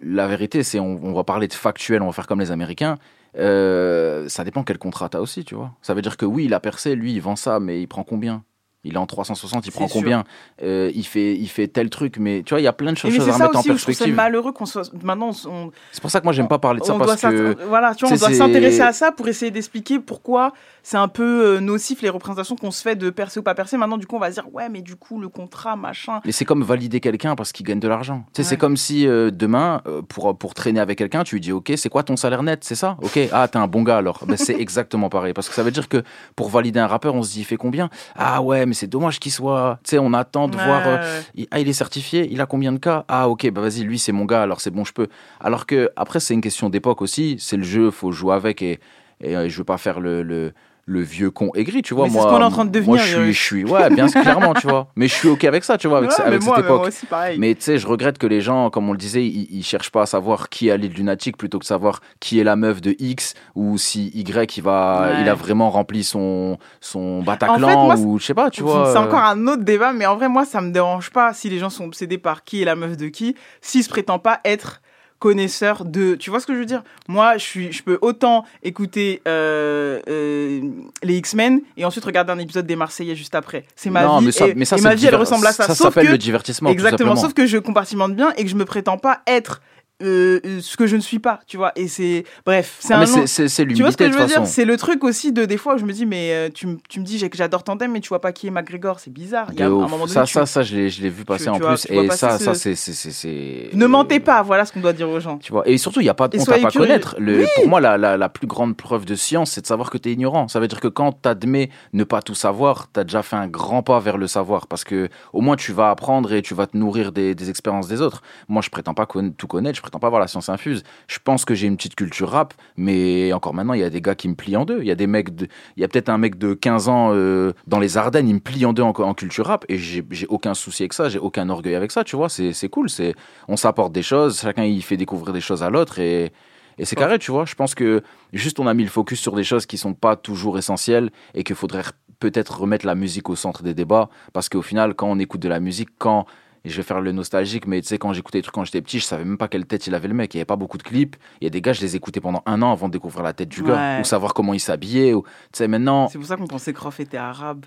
la 0.00 0.28
vérité, 0.28 0.62
c'est 0.62 0.78
on, 0.78 1.00
on 1.02 1.12
va 1.12 1.24
parler 1.24 1.48
de 1.48 1.54
factuel, 1.54 2.02
on 2.02 2.06
va 2.06 2.12
faire 2.12 2.26
comme 2.28 2.40
les 2.40 2.50
Américains. 2.52 2.98
euh, 3.36 4.28
ça 4.28 4.44
dépend 4.44 4.62
quel 4.62 4.78
contrat 4.78 5.08
t'as 5.08 5.20
aussi, 5.20 5.44
tu 5.44 5.54
vois. 5.54 5.72
Ça 5.82 5.94
veut 5.94 6.02
dire 6.02 6.16
que 6.16 6.24
oui, 6.26 6.44
il 6.44 6.54
a 6.54 6.60
percé, 6.60 6.94
lui, 6.94 7.12
il 7.14 7.20
vend 7.20 7.36
ça, 7.36 7.60
mais 7.60 7.80
il 7.80 7.86
prend 7.86 8.04
combien? 8.04 8.44
Il 8.84 8.94
est 8.94 8.98
en 8.98 9.06
360, 9.06 9.66
il 9.66 9.72
C'est 9.72 9.76
prend 9.76 9.88
sûr. 9.88 9.94
combien 10.00 10.24
Euh, 10.62 10.90
il, 10.94 11.04
fait, 11.04 11.34
il 11.34 11.48
fait 11.48 11.66
tel 11.66 11.90
truc, 11.90 12.16
mais 12.18 12.42
tu 12.44 12.50
vois, 12.54 12.60
il 12.60 12.64
y 12.64 12.68
a 12.68 12.72
plein 12.72 12.92
de 12.92 12.96
choses 12.96 13.12
c'est 13.12 13.28
à 13.28 13.32
remettre 13.34 13.58
en 13.58 13.62
perspective. 13.62 14.14
malheureux 14.14 14.52
qu'on 14.52 14.66
soit. 14.66 14.88
Maintenant, 15.02 15.30
on, 15.46 15.70
C'est 15.90 16.00
pour 16.00 16.10
ça 16.12 16.20
que 16.20 16.24
moi, 16.24 16.32
j'aime 16.32 16.46
pas 16.48 16.58
parler 16.60 16.80
de 16.80 16.84
ça 16.84 16.94
on 16.94 16.98
parce 16.98 17.20
doit 17.20 17.30
que. 17.30 17.56
voilà, 17.66 17.94
tu 17.94 18.04
vois, 18.06 18.14
on 18.14 18.16
doit 18.18 18.28
c'est- 18.28 18.34
s'intéresser 18.36 18.82
à 18.82 18.92
ça 18.92 19.10
pour 19.10 19.26
essayer 19.28 19.50
d'expliquer 19.50 19.98
pourquoi 19.98 20.52
c'est 20.84 20.96
un 20.96 21.08
peu 21.08 21.56
euh, 21.56 21.60
nocif 21.60 22.02
les 22.02 22.08
représentations 22.08 22.54
qu'on 22.56 22.70
se 22.70 22.80
fait 22.82 22.94
de 22.96 23.10
percer 23.10 23.40
ou 23.40 23.42
pas 23.42 23.54
percer. 23.56 23.76
Maintenant, 23.76 23.98
du 23.98 24.06
coup, 24.06 24.14
on 24.16 24.20
va 24.20 24.28
se 24.30 24.34
dire 24.34 24.46
ouais, 24.54 24.68
mais 24.68 24.80
du 24.80 24.94
coup, 24.94 25.20
le 25.20 25.28
contrat, 25.28 25.74
machin. 25.74 26.20
Mais 26.24 26.32
c'est 26.32 26.44
comme 26.44 26.62
valider 26.62 27.00
quelqu'un 27.00 27.34
parce 27.34 27.50
qu'il 27.52 27.66
gagne 27.66 27.80
de 27.80 27.88
l'argent. 27.88 28.24
Tu 28.32 28.42
sais, 28.42 28.48
c'est 28.50 28.56
comme 28.56 28.76
si 28.76 29.06
euh, 29.08 29.30
demain, 29.32 29.82
pour, 30.08 30.38
pour 30.38 30.54
traîner 30.54 30.78
avec 30.80 30.98
quelqu'un, 30.98 31.24
tu 31.24 31.34
lui 31.34 31.40
dis 31.40 31.50
Ok, 31.52 31.72
c'est 31.76 31.88
quoi 31.88 32.04
ton 32.04 32.16
salaire 32.16 32.44
net? 32.44 32.62
C'est 32.62 32.74
ça? 32.76 32.96
Ok, 33.02 33.18
ah, 33.32 33.48
t'es 33.48 33.58
un 33.58 33.66
bon 33.66 33.82
gars 33.82 33.96
alors. 33.98 34.24
Ben, 34.26 34.36
c'est 34.36 34.54
exactement 34.60 35.08
pareil. 35.08 35.32
Parce 35.34 35.48
que 35.48 35.54
ça 35.54 35.64
veut 35.64 35.72
dire 35.72 35.88
que 35.88 36.02
pour 36.36 36.48
valider 36.48 36.78
un 36.78 36.86
rappeur, 36.86 37.14
on 37.16 37.22
se 37.24 37.32
dit 37.32 37.40
Il 37.40 37.44
fait 37.44 37.56
combien? 37.56 37.90
Ah 38.14 38.40
ouais, 38.40 38.66
mais 38.68 38.74
c'est 38.74 38.86
dommage 38.86 39.18
qu'il 39.18 39.32
soit. 39.32 39.78
Tu 39.82 39.90
sais, 39.90 39.98
on 39.98 40.12
attend 40.12 40.46
de 40.48 40.56
Ouais, 40.56 40.64
voir. 40.64 40.86
euh, 40.86 41.22
ah, 41.50 41.58
il 41.60 41.68
est 41.68 41.72
certifié, 41.72 42.28
il 42.30 42.40
a 42.40 42.46
combien 42.46 42.72
de 42.72 42.78
cas? 42.78 43.04
Ah 43.08 43.28
ok, 43.28 43.50
bah 43.50 43.60
vas-y, 43.62 43.80
lui 43.82 43.98
c'est 43.98 44.12
mon 44.12 44.24
gars, 44.24 44.42
alors 44.42 44.60
c'est 44.60 44.70
bon, 44.70 44.84
je 44.84 44.92
peux. 44.92 45.08
Alors 45.40 45.66
que 45.66 45.90
après, 45.96 46.20
c'est 46.20 46.34
une 46.34 46.40
question 46.40 46.68
d'époque 46.70 47.02
aussi. 47.02 47.36
C'est 47.40 47.56
le 47.56 47.64
jeu, 47.64 47.90
faut 47.90 48.12
jouer 48.12 48.34
avec 48.34 48.62
et, 48.62 48.78
et 49.20 49.36
euh, 49.36 49.48
je 49.48 49.58
veux 49.58 49.64
pas 49.64 49.78
faire 49.78 49.98
le. 50.00 50.22
le 50.22 50.52
le 50.90 51.02
vieux 51.02 51.30
con 51.30 51.50
aigri, 51.54 51.82
tu 51.82 51.92
vois. 51.92 52.04
Mais 52.04 52.10
c'est 52.10 52.16
moi, 52.16 52.22
ce 52.24 52.28
qu'on 52.34 52.40
est 52.40 52.44
en 52.44 52.50
train 52.50 52.64
de 52.64 52.80
moi, 52.80 52.96
devenir, 52.96 52.98
je 52.98 53.22
suis, 53.24 53.32
je 53.34 53.42
suis, 53.42 53.64
ouais, 53.64 53.90
bien 53.90 54.08
clairement, 54.08 54.54
tu 54.54 54.66
vois. 54.66 54.88
Mais 54.96 55.06
je 55.06 55.14
suis 55.14 55.28
ok 55.28 55.44
avec 55.44 55.62
ça, 55.62 55.76
tu 55.76 55.86
vois, 55.86 55.98
avec, 55.98 56.10
Ouais, 56.10 56.16
moi, 56.30 56.38
cette 56.38 56.44
moi 56.46 56.58
époque. 56.60 56.86
aussi. 56.86 57.06
Mais 57.38 57.54
tu 57.54 57.62
sais, 57.62 57.76
je 57.78 57.86
regrette 57.86 58.16
que 58.16 58.26
les 58.26 58.40
gens, 58.40 58.70
comme 58.70 58.88
on 58.88 58.92
le 58.92 58.98
disait, 58.98 59.22
ils, 59.24 59.46
ils 59.50 59.62
cherchent 59.62 59.90
pas 59.90 60.02
à 60.02 60.06
savoir 60.06 60.48
qui 60.48 60.70
a 60.70 60.78
l'île 60.78 60.94
lunatique 60.94 61.36
plutôt 61.36 61.58
que 61.58 61.66
savoir 61.66 62.00
qui 62.20 62.40
est 62.40 62.44
la 62.44 62.56
meuf 62.56 62.80
de 62.80 62.96
X 62.98 63.34
ou 63.54 63.76
si 63.76 64.08
Y 64.14 64.56
il 64.56 64.62
va, 64.62 65.02
Ouais. 65.12 65.20
il 65.20 65.28
a 65.28 65.34
vraiment 65.34 65.68
rempli 65.70 66.02
son 66.04 66.56
son 66.80 67.18
En 67.20 67.22
Bataclan 67.22 67.68
fait, 67.68 67.74
moi, 67.76 67.96
ou 67.98 68.18
je 68.18 68.24
sais 68.24 68.34
pas, 68.34 68.48
tu 68.48 68.62
vois. 68.62 68.90
C'est 68.90 68.98
euh, 68.98 69.02
encore 69.02 69.22
un 69.22 69.46
autre 69.46 69.64
débat, 69.64 69.92
mais 69.92 70.06
en 70.06 70.16
vrai, 70.16 70.28
moi, 70.30 70.46
ça 70.46 70.62
me 70.62 70.70
dérange 70.72 71.10
pas 71.10 71.34
si 71.34 71.50
les 71.50 71.58
gens 71.58 71.68
sont 71.70 71.84
obsédés 71.84 72.16
par 72.18 72.44
qui 72.44 72.62
est 72.62 72.64
la 72.64 72.76
meuf 72.76 72.96
de 72.96 73.08
qui, 73.08 73.34
s'ils 73.60 73.84
se 73.84 73.90
prétendent 73.90 74.22
pas 74.22 74.40
être 74.44 74.80
connaisseurs 75.18 75.84
de. 75.84 76.14
Tu 76.14 76.30
vois 76.30 76.40
ce 76.40 76.46
que 76.46 76.54
je 76.54 76.58
veux 76.58 76.66
dire? 76.66 76.82
Moi, 77.08 77.36
je 77.38 77.42
suis, 77.44 77.72
je 77.72 77.82
peux 77.82 77.98
autant 78.02 78.44
écouter 78.62 79.20
euh, 79.26 80.00
euh, 80.08 80.60
les 81.02 81.16
X-Men 81.16 81.60
et 81.76 81.84
ensuite 81.84 82.04
regarder 82.04 82.32
un 82.32 82.38
épisode 82.38 82.66
des 82.66 82.76
Marseillais 82.76 83.16
juste 83.16 83.34
après. 83.34 83.64
C'est 83.76 83.90
ma 83.90 84.04
Non, 84.04 84.18
vie. 84.18 84.26
mais 84.26 84.32
ça- 84.32 84.48
et, 84.48 84.54
mais 84.54 84.64
ça, 84.64 84.76
et 84.78 84.80
ma 84.80 84.94
vie, 84.94 85.06
elle 85.06 85.16
ressemble 85.16 85.46
à 85.46 85.52
ça. 85.52 85.64
ça 85.66 85.74
sauf 85.74 85.88
s'appelle 85.88 86.06
que- 86.06 86.12
le 86.12 86.18
divertissement, 86.18 86.70
Exactement. 86.70 87.16
Sauf 87.16 87.34
que 87.34 87.46
je 87.46 87.58
compartimente 87.58 88.14
bien 88.14 88.32
et 88.36 88.44
que 88.44 88.50
je 88.50 88.56
me 88.56 88.64
prétends 88.64 88.98
pas 88.98 89.22
être. 89.26 89.60
Euh, 90.02 90.40
euh, 90.44 90.60
ce 90.60 90.76
que 90.76 90.86
je 90.86 90.96
ne 90.96 91.00
suis 91.00 91.18
pas, 91.18 91.40
tu 91.46 91.56
vois, 91.56 91.72
et 91.76 91.88
c'est 91.88 92.24
bref, 92.46 92.76
c'est 92.78 92.94
Ah, 92.94 92.98
un 92.98 93.00
mais 93.00 93.06
c'est- 93.26 93.48
c'est- 93.48 93.66
Tu 93.66 93.82
vois 93.82 93.90
ce 93.90 93.96
que 93.96 94.04
de 94.04 94.12
je 94.12 94.16
veux 94.18 94.26
dire. 94.26 94.46
C'est 94.46 94.64
le 94.64 94.76
truc 94.76 95.02
aussi 95.04 95.32
de 95.32 95.44
des 95.44 95.56
fois 95.56 95.74
où 95.74 95.78
je 95.78 95.84
me 95.84 95.92
dis 95.92 96.06
mais 96.06 96.30
euh, 96.32 96.48
tu, 96.52 96.66
tu 96.88 97.00
me 97.00 97.04
dis 97.04 97.18
que 97.28 97.36
j'adore 97.36 97.64
Tandem 97.64 97.90
mais 97.90 98.00
tu 98.00 98.08
vois 98.08 98.20
pas 98.20 98.32
qui 98.32 98.46
est 98.46 98.50
McGregor, 98.50 99.00
c'est 99.00 99.12
bizarre. 99.12 99.48
Il 99.52 99.58
y 99.58 99.62
a 99.62 99.66
De 99.66 99.70
un 99.72 99.74
ouf. 99.74 99.82
moment 99.90 99.98
donné, 100.04 100.12
ça, 100.12 100.24
tu- 100.24 100.32
ça, 100.34 100.46
ça, 100.46 100.62
je 100.62 100.76
l'ai, 100.76 100.88
je 100.90 101.02
l'ai 101.02 101.08
vu 101.10 101.24
passer 101.24 101.44
tu 101.44 101.50
en 101.50 101.54
plus. 101.56 101.64
vois 101.90 102.04
Et 102.04 102.10
ça, 102.10 102.38
ça, 102.38 102.54
c'est, 102.54 102.74
c'est, 102.74 103.70
Ne 103.72 103.86
mentez 103.86 104.20
pas, 104.20 104.42
voilà 104.42 104.64
ce 104.64 104.72
qu'on 104.72 104.80
doit 104.80 104.92
dire 104.92 105.08
aux 105.08 105.20
gens. 105.20 105.38
Tu 105.38 105.52
vois. 105.52 105.66
Et 105.68 105.78
surtout, 105.78 106.00
il 106.00 106.06
y 106.06 106.08
a 106.08 106.14
pas, 106.14 106.26
on 106.26 106.28
t'a 106.28 106.38
soyez 106.44 106.62
pas 106.62 106.70
connaître. 106.70 107.16
Le, 107.18 107.38
Oui. 107.40 107.46
Pour 107.56 107.68
moi, 107.68 107.80
la, 107.80 107.96
la, 107.98 108.16
la 108.16 108.28
plus 108.28 108.46
grande 108.46 108.76
preuve 108.76 109.04
de 109.04 109.14
science, 109.14 109.52
c'est 109.52 109.62
de 109.62 109.66
savoir 109.66 109.90
que 109.90 109.98
tu 109.98 110.08
es 110.08 110.12
ignorant. 110.12 110.48
Ça 110.48 110.60
veut 110.60 110.68
dire 110.68 110.80
que 110.80 110.88
quand 110.88 111.12
tu 111.22 111.28
admets 111.28 111.70
ne 111.92 112.04
pas 112.04 112.22
tout 112.22 112.34
savoir, 112.34 112.88
tu 112.92 113.00
as 113.00 113.04
déjà 113.04 113.22
fait 113.22 113.36
un 113.36 113.48
grand 113.48 113.82
pas 113.82 113.98
vers 114.00 114.16
le 114.18 114.26
savoir. 114.26 114.66
Parce 114.66 114.84
que 114.84 115.08
au 115.32 115.40
moins, 115.40 115.56
tu 115.56 115.72
vas 115.72 115.90
apprendre 115.90 116.32
et 116.32 116.42
tu 116.42 116.54
vas 116.54 116.66
te 116.66 116.76
nourrir 116.76 117.12
des, 117.12 117.34
des 117.34 117.50
expériences 117.50 117.88
des 117.88 118.00
autres. 118.00 118.22
Moi, 118.48 118.62
je 118.62 118.70
prétends 118.70 118.94
pas 118.94 119.06
tout 119.36 119.46
connaître, 119.46 119.80
prétends 119.88 119.98
pas 120.00 120.06
avoir 120.08 120.20
la 120.20 120.28
science 120.28 120.48
infuse. 120.48 120.82
Je 121.06 121.18
pense 121.22 121.44
que 121.44 121.54
j'ai 121.54 121.66
une 121.66 121.76
petite 121.76 121.94
culture 121.96 122.30
rap, 122.30 122.54
mais 122.76 123.32
encore 123.32 123.54
maintenant, 123.54 123.74
il 123.74 123.80
y 123.80 123.84
a 123.84 123.90
des 123.90 124.00
gars 124.00 124.14
qui 124.14 124.28
me 124.28 124.34
plient 124.34 124.56
en 124.56 124.64
deux. 124.64 124.80
Il 124.80 124.86
y 124.86 124.90
a 124.90 124.94
des 124.94 125.06
mecs, 125.06 125.34
de- 125.34 125.48
il 125.76 125.80
y 125.80 125.84
a 125.84 125.88
peut-être 125.88 126.08
un 126.08 126.18
mec 126.18 126.38
de 126.38 126.54
15 126.54 126.88
ans 126.88 127.10
euh, 127.12 127.52
dans 127.66 127.78
les 127.78 127.96
Ardennes, 127.96 128.28
il 128.28 128.34
me 128.34 128.40
plie 128.40 128.64
en 128.66 128.72
deux 128.72 128.82
en, 128.82 128.90
en 128.90 129.14
culture 129.14 129.46
rap 129.46 129.64
et 129.68 129.78
j'ai 129.78 130.04
aucun 130.28 130.54
souci 130.54 130.82
avec 130.84 130.92
ça, 130.92 131.08
j'ai 131.08 131.18
aucun 131.18 131.48
orgueil 131.50 131.74
avec 131.74 131.90
ça, 131.92 132.04
tu 132.04 132.16
vois. 132.16 132.28
C'est 132.28 132.68
cool, 132.68 132.88
c'est 132.90 133.14
on 133.48 133.56
s'apporte 133.56 133.92
des 133.92 134.02
choses, 134.02 134.40
chacun 134.40 134.64
il 134.64 134.82
fait 134.82 134.96
découvrir 134.96 135.32
des 135.32 135.40
choses 135.40 135.62
à 135.62 135.70
l'autre 135.70 135.98
et 135.98 136.32
et 136.80 136.84
c'est 136.84 136.94
carré, 136.94 137.18
tu 137.18 137.32
vois. 137.32 137.44
Je 137.44 137.56
pense 137.56 137.74
que 137.74 138.02
juste 138.32 138.60
on 138.60 138.68
a 138.68 138.72
mis 138.74 138.84
le 138.84 138.88
focus 138.88 139.18
sur 139.18 139.34
des 139.34 139.42
choses 139.42 139.66
qui 139.66 139.76
sont 139.78 139.94
pas 139.94 140.14
toujours 140.14 140.58
essentielles 140.58 141.10
et 141.34 141.42
qu'il 141.42 141.56
faudrait 141.56 141.82
re- 141.82 141.90
peut-être 142.20 142.60
remettre 142.60 142.86
la 142.86 142.94
musique 142.94 143.28
au 143.30 143.34
centre 143.34 143.64
des 143.64 143.74
débats. 143.74 144.08
Parce 144.32 144.48
qu'au 144.48 144.62
final, 144.62 144.94
quand 144.94 145.08
on 145.10 145.18
écoute 145.18 145.40
de 145.40 145.48
la 145.48 145.58
musique, 145.58 145.88
quand. 145.98 146.26
Et 146.64 146.70
je 146.70 146.76
vais 146.76 146.82
faire 146.82 147.00
le 147.00 147.12
nostalgique, 147.12 147.66
mais 147.66 147.80
tu 147.80 147.88
sais, 147.88 147.98
quand 147.98 148.12
j'écoutais 148.12 148.38
des 148.38 148.42
trucs 148.42 148.54
quand 148.54 148.64
j'étais 148.64 148.82
petit, 148.82 148.98
je 148.98 149.04
savais 149.04 149.24
même 149.24 149.38
pas 149.38 149.48
quelle 149.48 149.64
tête 149.64 149.86
il 149.86 149.94
avait 149.94 150.08
le 150.08 150.14
mec. 150.14 150.34
Il 150.34 150.38
y 150.38 150.40
avait 150.40 150.44
pas 150.44 150.56
beaucoup 150.56 150.78
de 150.78 150.82
clips. 150.82 151.16
Il 151.40 151.44
y 151.44 151.46
a 151.46 151.50
des 151.50 151.60
gars, 151.60 151.72
je 151.72 151.80
les 151.80 151.96
écoutais 151.96 152.20
pendant 152.20 152.42
un 152.46 152.62
an 152.62 152.72
avant 152.72 152.88
de 152.88 152.92
découvrir 152.92 153.22
la 153.22 153.32
tête 153.32 153.48
du 153.48 153.62
gars 153.62 154.00
ou 154.00 154.04
savoir 154.04 154.34
comment 154.34 154.54
il 154.54 154.60
s'habillait. 154.60 155.14
Ou... 155.14 155.22
Tu 155.22 155.28
sais, 155.58 155.68
maintenant, 155.68 156.08
C'est 156.08 156.18
pour 156.18 156.26
ça 156.26 156.36
qu'on 156.36 156.46
pensait 156.46 156.72
que 156.72 156.80
Rof 156.80 157.00
était 157.00 157.16
arabe. 157.16 157.66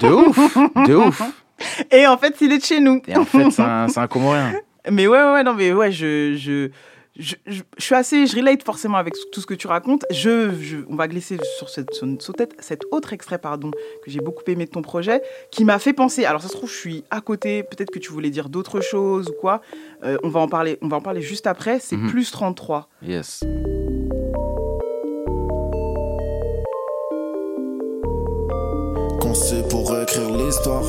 de 0.00 0.08
ouf, 0.08 0.56
de 0.86 0.94
ouf. 0.94 1.22
Et 1.90 2.06
en 2.06 2.16
fait, 2.16 2.36
il 2.40 2.52
est 2.52 2.58
de 2.58 2.64
chez 2.64 2.80
nous. 2.80 3.02
Et 3.06 3.16
en 3.16 3.24
fait, 3.24 3.50
c'est 3.50 3.62
un, 3.62 3.86
un 3.96 4.06
Comorien. 4.06 4.54
Mais 4.90 5.06
ouais, 5.06 5.18
ouais, 5.18 5.32
ouais, 5.32 5.42
non, 5.44 5.54
mais 5.54 5.72
ouais, 5.72 5.92
je, 5.92 6.34
je, 6.36 6.70
je, 7.20 7.36
je, 7.46 7.62
je 7.78 7.82
suis 7.84 7.94
assez, 7.94 8.26
je 8.26 8.34
relate 8.34 8.62
forcément 8.64 8.96
avec 8.96 9.14
tout 9.30 9.40
ce 9.40 9.46
que 9.46 9.54
tu 9.54 9.66
racontes. 9.66 10.04
Je, 10.10 10.50
je 10.60 10.78
on 10.88 10.96
va 10.96 11.06
glisser 11.06 11.36
sur, 11.58 11.68
cette, 11.68 11.92
sur 11.94 12.34
cette- 12.36 12.56
cet 12.60 12.80
autre 12.90 13.12
extrait, 13.12 13.38
pardon, 13.38 13.70
que 14.04 14.10
j'ai 14.10 14.20
beaucoup 14.20 14.42
aimé 14.48 14.64
de 14.64 14.70
ton 14.70 14.82
projet, 14.82 15.22
qui 15.52 15.64
m'a 15.64 15.78
fait 15.78 15.92
penser. 15.92 16.24
Alors 16.24 16.40
ça 16.42 16.48
se 16.48 16.54
trouve, 16.54 16.70
je 16.70 16.76
suis 16.76 17.04
à 17.10 17.20
côté. 17.20 17.62
Peut-être 17.62 17.90
que 17.90 17.98
tu 17.98 18.10
voulais 18.10 18.30
dire 18.30 18.48
d'autres 18.48 18.80
choses 18.80 19.28
ou 19.28 19.34
quoi. 19.40 19.60
Euh, 20.02 20.16
on 20.22 20.28
va 20.30 20.40
en 20.40 20.48
parler, 20.48 20.78
on 20.82 20.88
va 20.88 20.96
en 20.96 21.00
parler 21.02 21.22
juste 21.22 21.46
après. 21.46 21.78
C'est 21.78 21.96
Mhm. 21.96 22.10
plus 22.10 22.30
33. 22.30 22.88
Yes. 23.02 23.42
Conçu 29.20 29.56
pour 29.68 29.98
écrire 30.00 30.30
l'histoire. 30.30 30.82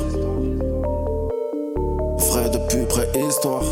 Vrai 2.17 2.49
depuis 2.49 2.85
préhistoire. 2.87 3.63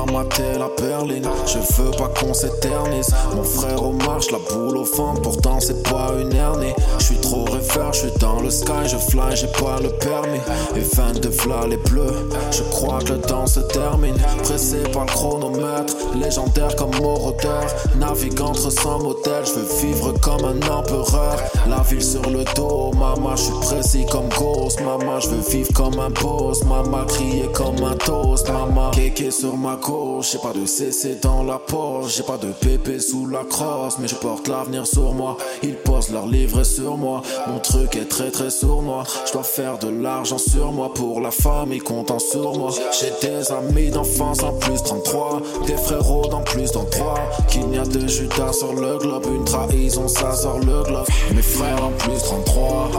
La 0.00 0.68
perline, 0.68 1.28
je 1.46 1.58
veux 1.74 1.90
pas 1.90 2.08
qu'on 2.08 2.32
s'éternise. 2.32 3.14
Mon 3.34 3.42
frère 3.42 3.82
au 3.82 3.92
marche, 3.92 4.30
la 4.30 4.38
boule 4.38 4.78
au 4.78 4.84
fond, 4.84 5.14
pourtant 5.22 5.60
c'est 5.60 5.82
pas 5.82 6.12
une 6.18 6.32
hernie. 6.34 6.72
Je 6.98 7.04
suis 7.04 7.16
trop 7.16 7.44
rêveur, 7.44 7.92
je 7.92 8.08
dans 8.18 8.40
le 8.40 8.50
sky, 8.50 8.86
je 8.86 8.96
fly, 8.96 9.36
j'ai 9.36 9.46
pas 9.46 9.78
le 9.80 9.90
permis. 9.90 10.40
Et 10.74 10.96
22 10.96 11.30
flas 11.30 11.66
les 11.66 11.76
bleus, 11.76 12.28
je 12.50 12.62
crois 12.70 13.00
que 13.00 13.12
le 13.12 13.20
temps 13.20 13.46
se 13.46 13.60
termine. 13.60 14.16
Pressé 14.42 14.78
par 14.92 15.04
le 15.04 15.10
chronomètre, 15.10 15.94
légendaire 16.14 16.74
comme 16.76 16.94
moroteur. 17.00 17.66
Navigue 17.98 18.40
entre 18.40 18.70
sans 18.70 18.98
modèle, 18.98 19.44
je 19.44 19.52
veux 19.52 19.86
vivre 19.86 20.12
comme 20.20 20.44
un 20.44 20.60
empereur. 20.70 21.36
La 21.68 21.82
ville 21.82 22.02
sur 22.02 22.28
le 22.30 22.44
dos, 22.54 22.92
maman, 22.94 23.36
je 23.36 23.42
suis 23.42 23.60
précis 23.60 24.06
comme 24.10 24.28
Ghost. 24.38 24.80
Maman, 24.80 25.20
je 25.20 25.28
veux 25.28 25.50
vivre 25.50 25.72
comme 25.74 25.98
un 25.98 26.10
boss. 26.10 26.64
Maman, 26.64 27.04
crier 27.06 27.48
comme 27.52 27.82
un 27.84 27.96
toast. 27.96 28.48
Maman, 28.48 28.90
kéké 28.90 29.30
sur 29.30 29.56
ma 29.56 29.76
gauche. 29.76 30.32
J'ai 30.32 30.38
pas 30.38 30.52
de 30.52 30.66
CC 30.66 31.16
dans 31.22 31.42
la 31.42 31.58
poche, 31.58 32.16
j'ai 32.16 32.22
pas 32.22 32.36
de 32.38 32.52
pépé 32.52 32.98
sous 32.98 33.26
la 33.26 33.44
crosse. 33.44 33.98
Mais 33.98 34.08
je 34.08 34.14
porte 34.14 34.48
l'avenir 34.48 34.86
sur 34.86 35.12
moi. 35.12 35.36
Ils 35.62 35.76
posent 35.76 36.10
leur 36.10 36.26
livret 36.26 36.64
sur 36.64 36.96
moi. 36.96 37.22
Mon 37.46 37.58
truc 37.58 37.96
est 37.96 38.08
très 38.08 38.30
très 38.30 38.50
sournois. 38.50 39.04
Je 39.26 39.32
dois 39.32 39.42
faire 39.42 39.78
de 39.78 39.88
l'argent 39.88 40.38
sur 40.38 40.72
moi 40.72 40.92
pour 40.94 41.20
la 41.20 41.30
famille 41.30 41.80
comptant 41.80 42.18
sur 42.18 42.56
moi. 42.56 42.70
J'ai 42.98 43.12
des 43.26 43.52
amis 43.52 43.90
d'enfance 43.90 44.42
en 44.42 44.52
plus 44.52 44.82
33. 44.82 45.42
Des 45.66 45.76
frérots 46.00 46.28
dans 46.28 46.42
plus 46.42 46.72
d'endroits. 46.72 47.30
Qu'il 47.48 47.68
n'y 47.68 47.78
a 47.78 47.84
de 47.84 48.06
Judas 48.06 48.52
sur 48.52 48.72
le 48.72 48.98
globe. 48.98 49.26
Une 49.34 49.44
trahison, 49.44 50.08
ça 50.08 50.34
sort 50.34 50.58
le 50.58 50.82
globe. 50.82 51.06
Mes 51.34 51.42
frères 51.42 51.84
en 51.84 51.90
plus 51.92 52.22
33. 52.22 52.90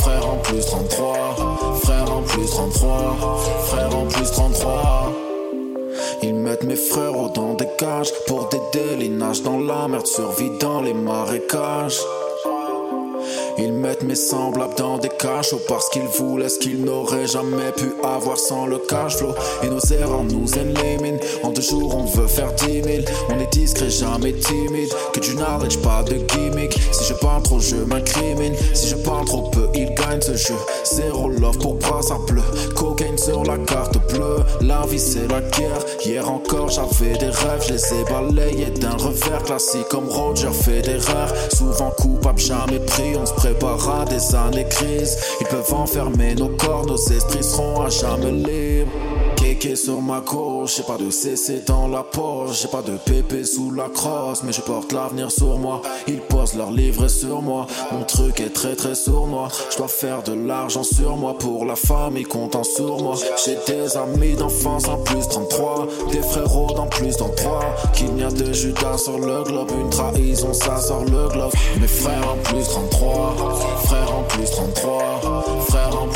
Frères 0.00 0.28
en 0.28 0.36
plus 0.36 0.64
33. 0.66 1.36
Frères 1.82 2.12
en 2.12 2.22
plus 2.22 2.46
33. 2.46 3.38
Frères 3.66 3.96
en 3.96 4.06
plus 4.06 4.30
33. 4.30 5.12
Ils 6.22 6.34
mettent 6.34 6.64
mes 6.64 6.76
frérots 6.76 7.30
dans 7.34 7.54
des 7.54 7.68
cages 7.78 8.12
pour 8.26 8.48
des 8.48 8.60
délits, 8.72 9.10
dans 9.44 9.58
la 9.58 9.88
merde, 9.88 10.06
survie 10.06 10.50
dans 10.60 10.82
les 10.82 10.94
marécages. 10.94 12.00
Ils 13.58 13.72
mettent 13.72 14.02
mes 14.02 14.14
semblables 14.14 14.74
dans 14.76 14.98
des 14.98 15.08
cachots 15.08 15.60
parce 15.68 15.88
qu'ils 15.90 16.08
voulaient 16.18 16.48
ce 16.48 16.58
qu'ils 16.58 16.84
n'auraient 16.84 17.26
jamais 17.26 17.72
pu 17.76 17.92
avoir 18.02 18.38
sans 18.38 18.66
le 18.66 18.78
cash 18.78 19.16
flow. 19.16 19.34
Et 19.62 19.68
nos 19.68 19.80
erreurs 19.80 20.24
nous 20.24 20.46
éliminent. 20.58 21.18
En 21.42 21.50
deux 21.50 21.62
jours, 21.62 21.94
on 21.96 22.04
veut 22.04 22.26
faire 22.26 22.52
10 22.54 22.82
000. 22.82 22.86
On 23.28 23.38
est 23.38 23.52
discret, 23.52 23.90
jamais 23.90 24.32
timide. 24.32 24.90
Que 25.12 25.20
du 25.20 25.34
knowledge, 25.34 25.78
pas 25.78 26.02
de 26.02 26.14
gimmick. 26.14 26.78
Si 26.92 27.04
je 27.04 27.14
parle 27.14 27.42
trop, 27.42 27.60
je 27.60 27.76
m'incrimine. 27.76 28.54
Si 28.74 28.88
je 28.88 28.96
parle 28.96 29.24
trop 29.24 29.50
peu, 29.50 29.68
ils 29.74 29.94
gagnent 29.94 30.20
ce 30.20 30.36
jeu. 30.36 30.56
Zéro 30.84 31.28
love 31.28 31.58
pour 31.58 31.74
brassard 31.74 32.20
bleu. 32.20 32.42
Cocaine 32.74 33.18
sur 33.18 33.44
la 33.44 33.58
carte 33.58 33.98
bleue. 34.12 34.38
La 34.60 34.82
vie, 34.86 34.98
c'est 34.98 35.28
la 35.28 35.40
guerre. 35.40 35.84
Hier 36.04 36.28
encore, 36.30 36.68
j'avais 36.68 37.16
des 37.18 37.26
rêves. 37.26 37.64
Je 37.66 37.74
les 37.74 37.94
ai 37.94 38.04
balayés 38.04 38.70
d'un 38.70 38.96
revers 38.96 39.42
classique 39.44 39.88
comme 39.90 40.08
Roger 40.08 40.52
Federer. 40.52 41.26
Souvent 41.52 41.90
coupable, 41.90 42.38
jamais 42.38 42.78
pris. 42.80 43.16
On 43.20 43.26
se 43.26 43.34
prépare 43.40 44.04
des 44.04 44.34
années 44.34 44.66
crises. 44.68 45.16
Ils 45.40 45.46
peuvent 45.46 45.72
enfermer 45.72 46.34
nos 46.34 46.48
corps, 46.48 46.84
nos 46.84 46.96
esprits 46.96 47.42
seront 47.42 47.80
à 47.80 47.88
jamais 47.88 48.32
libres. 48.32 48.92
Kéké 49.40 49.74
sur 49.74 50.02
ma 50.02 50.20
gauche, 50.20 50.76
j'ai 50.76 50.82
pas 50.82 50.98
de 50.98 51.10
CC 51.10 51.62
dans 51.66 51.88
la 51.88 52.02
poche, 52.02 52.60
j'ai 52.60 52.68
pas 52.68 52.82
de 52.82 52.98
pépé 52.98 53.42
sous 53.42 53.70
la 53.72 53.88
crosse, 53.88 54.42
mais 54.42 54.52
je 54.52 54.60
porte 54.60 54.92
l'avenir 54.92 55.30
sur 55.30 55.56
moi. 55.56 55.80
Ils 56.06 56.20
posent 56.20 56.54
leur 56.54 56.70
livret 56.70 57.08
sur 57.08 57.40
moi, 57.40 57.66
mon 57.90 58.04
truc 58.04 58.38
est 58.40 58.52
très 58.52 58.76
très 58.76 58.94
sournois. 58.94 59.48
Je 59.70 59.78
dois 59.78 59.88
faire 59.88 60.22
de 60.22 60.34
l'argent 60.34 60.82
sur 60.82 61.16
moi 61.16 61.38
pour 61.38 61.64
la 61.64 61.74
famille 61.74 62.24
comptant 62.24 62.64
sur 62.64 63.02
moi. 63.02 63.14
J'ai 63.42 63.56
des 63.66 63.96
amis 63.96 64.34
d'enfance 64.34 64.86
en 64.88 64.98
plus 64.98 65.26
33, 65.26 65.86
des 66.12 66.20
frérots 66.20 66.74
dans 66.76 66.86
plus 66.86 67.16
3. 67.16 67.30
Qu'il 67.94 68.12
n'y 68.12 68.22
a 68.22 68.30
de 68.30 68.52
Judas 68.52 68.98
sur 68.98 69.18
le 69.18 69.42
globe, 69.44 69.70
une 69.80 69.88
trahison 69.88 70.52
ça 70.52 70.78
sort 70.78 71.04
le 71.04 71.28
globe. 71.28 71.52
Mes 71.80 71.86
frères 71.86 72.28
en 72.30 72.36
plus 72.44 72.64
33, 72.64 73.36
frères 73.84 74.14
en 74.14 74.22
plus 74.24 74.50
33, 74.50 75.20
frères 75.22 75.24
en 75.24 75.49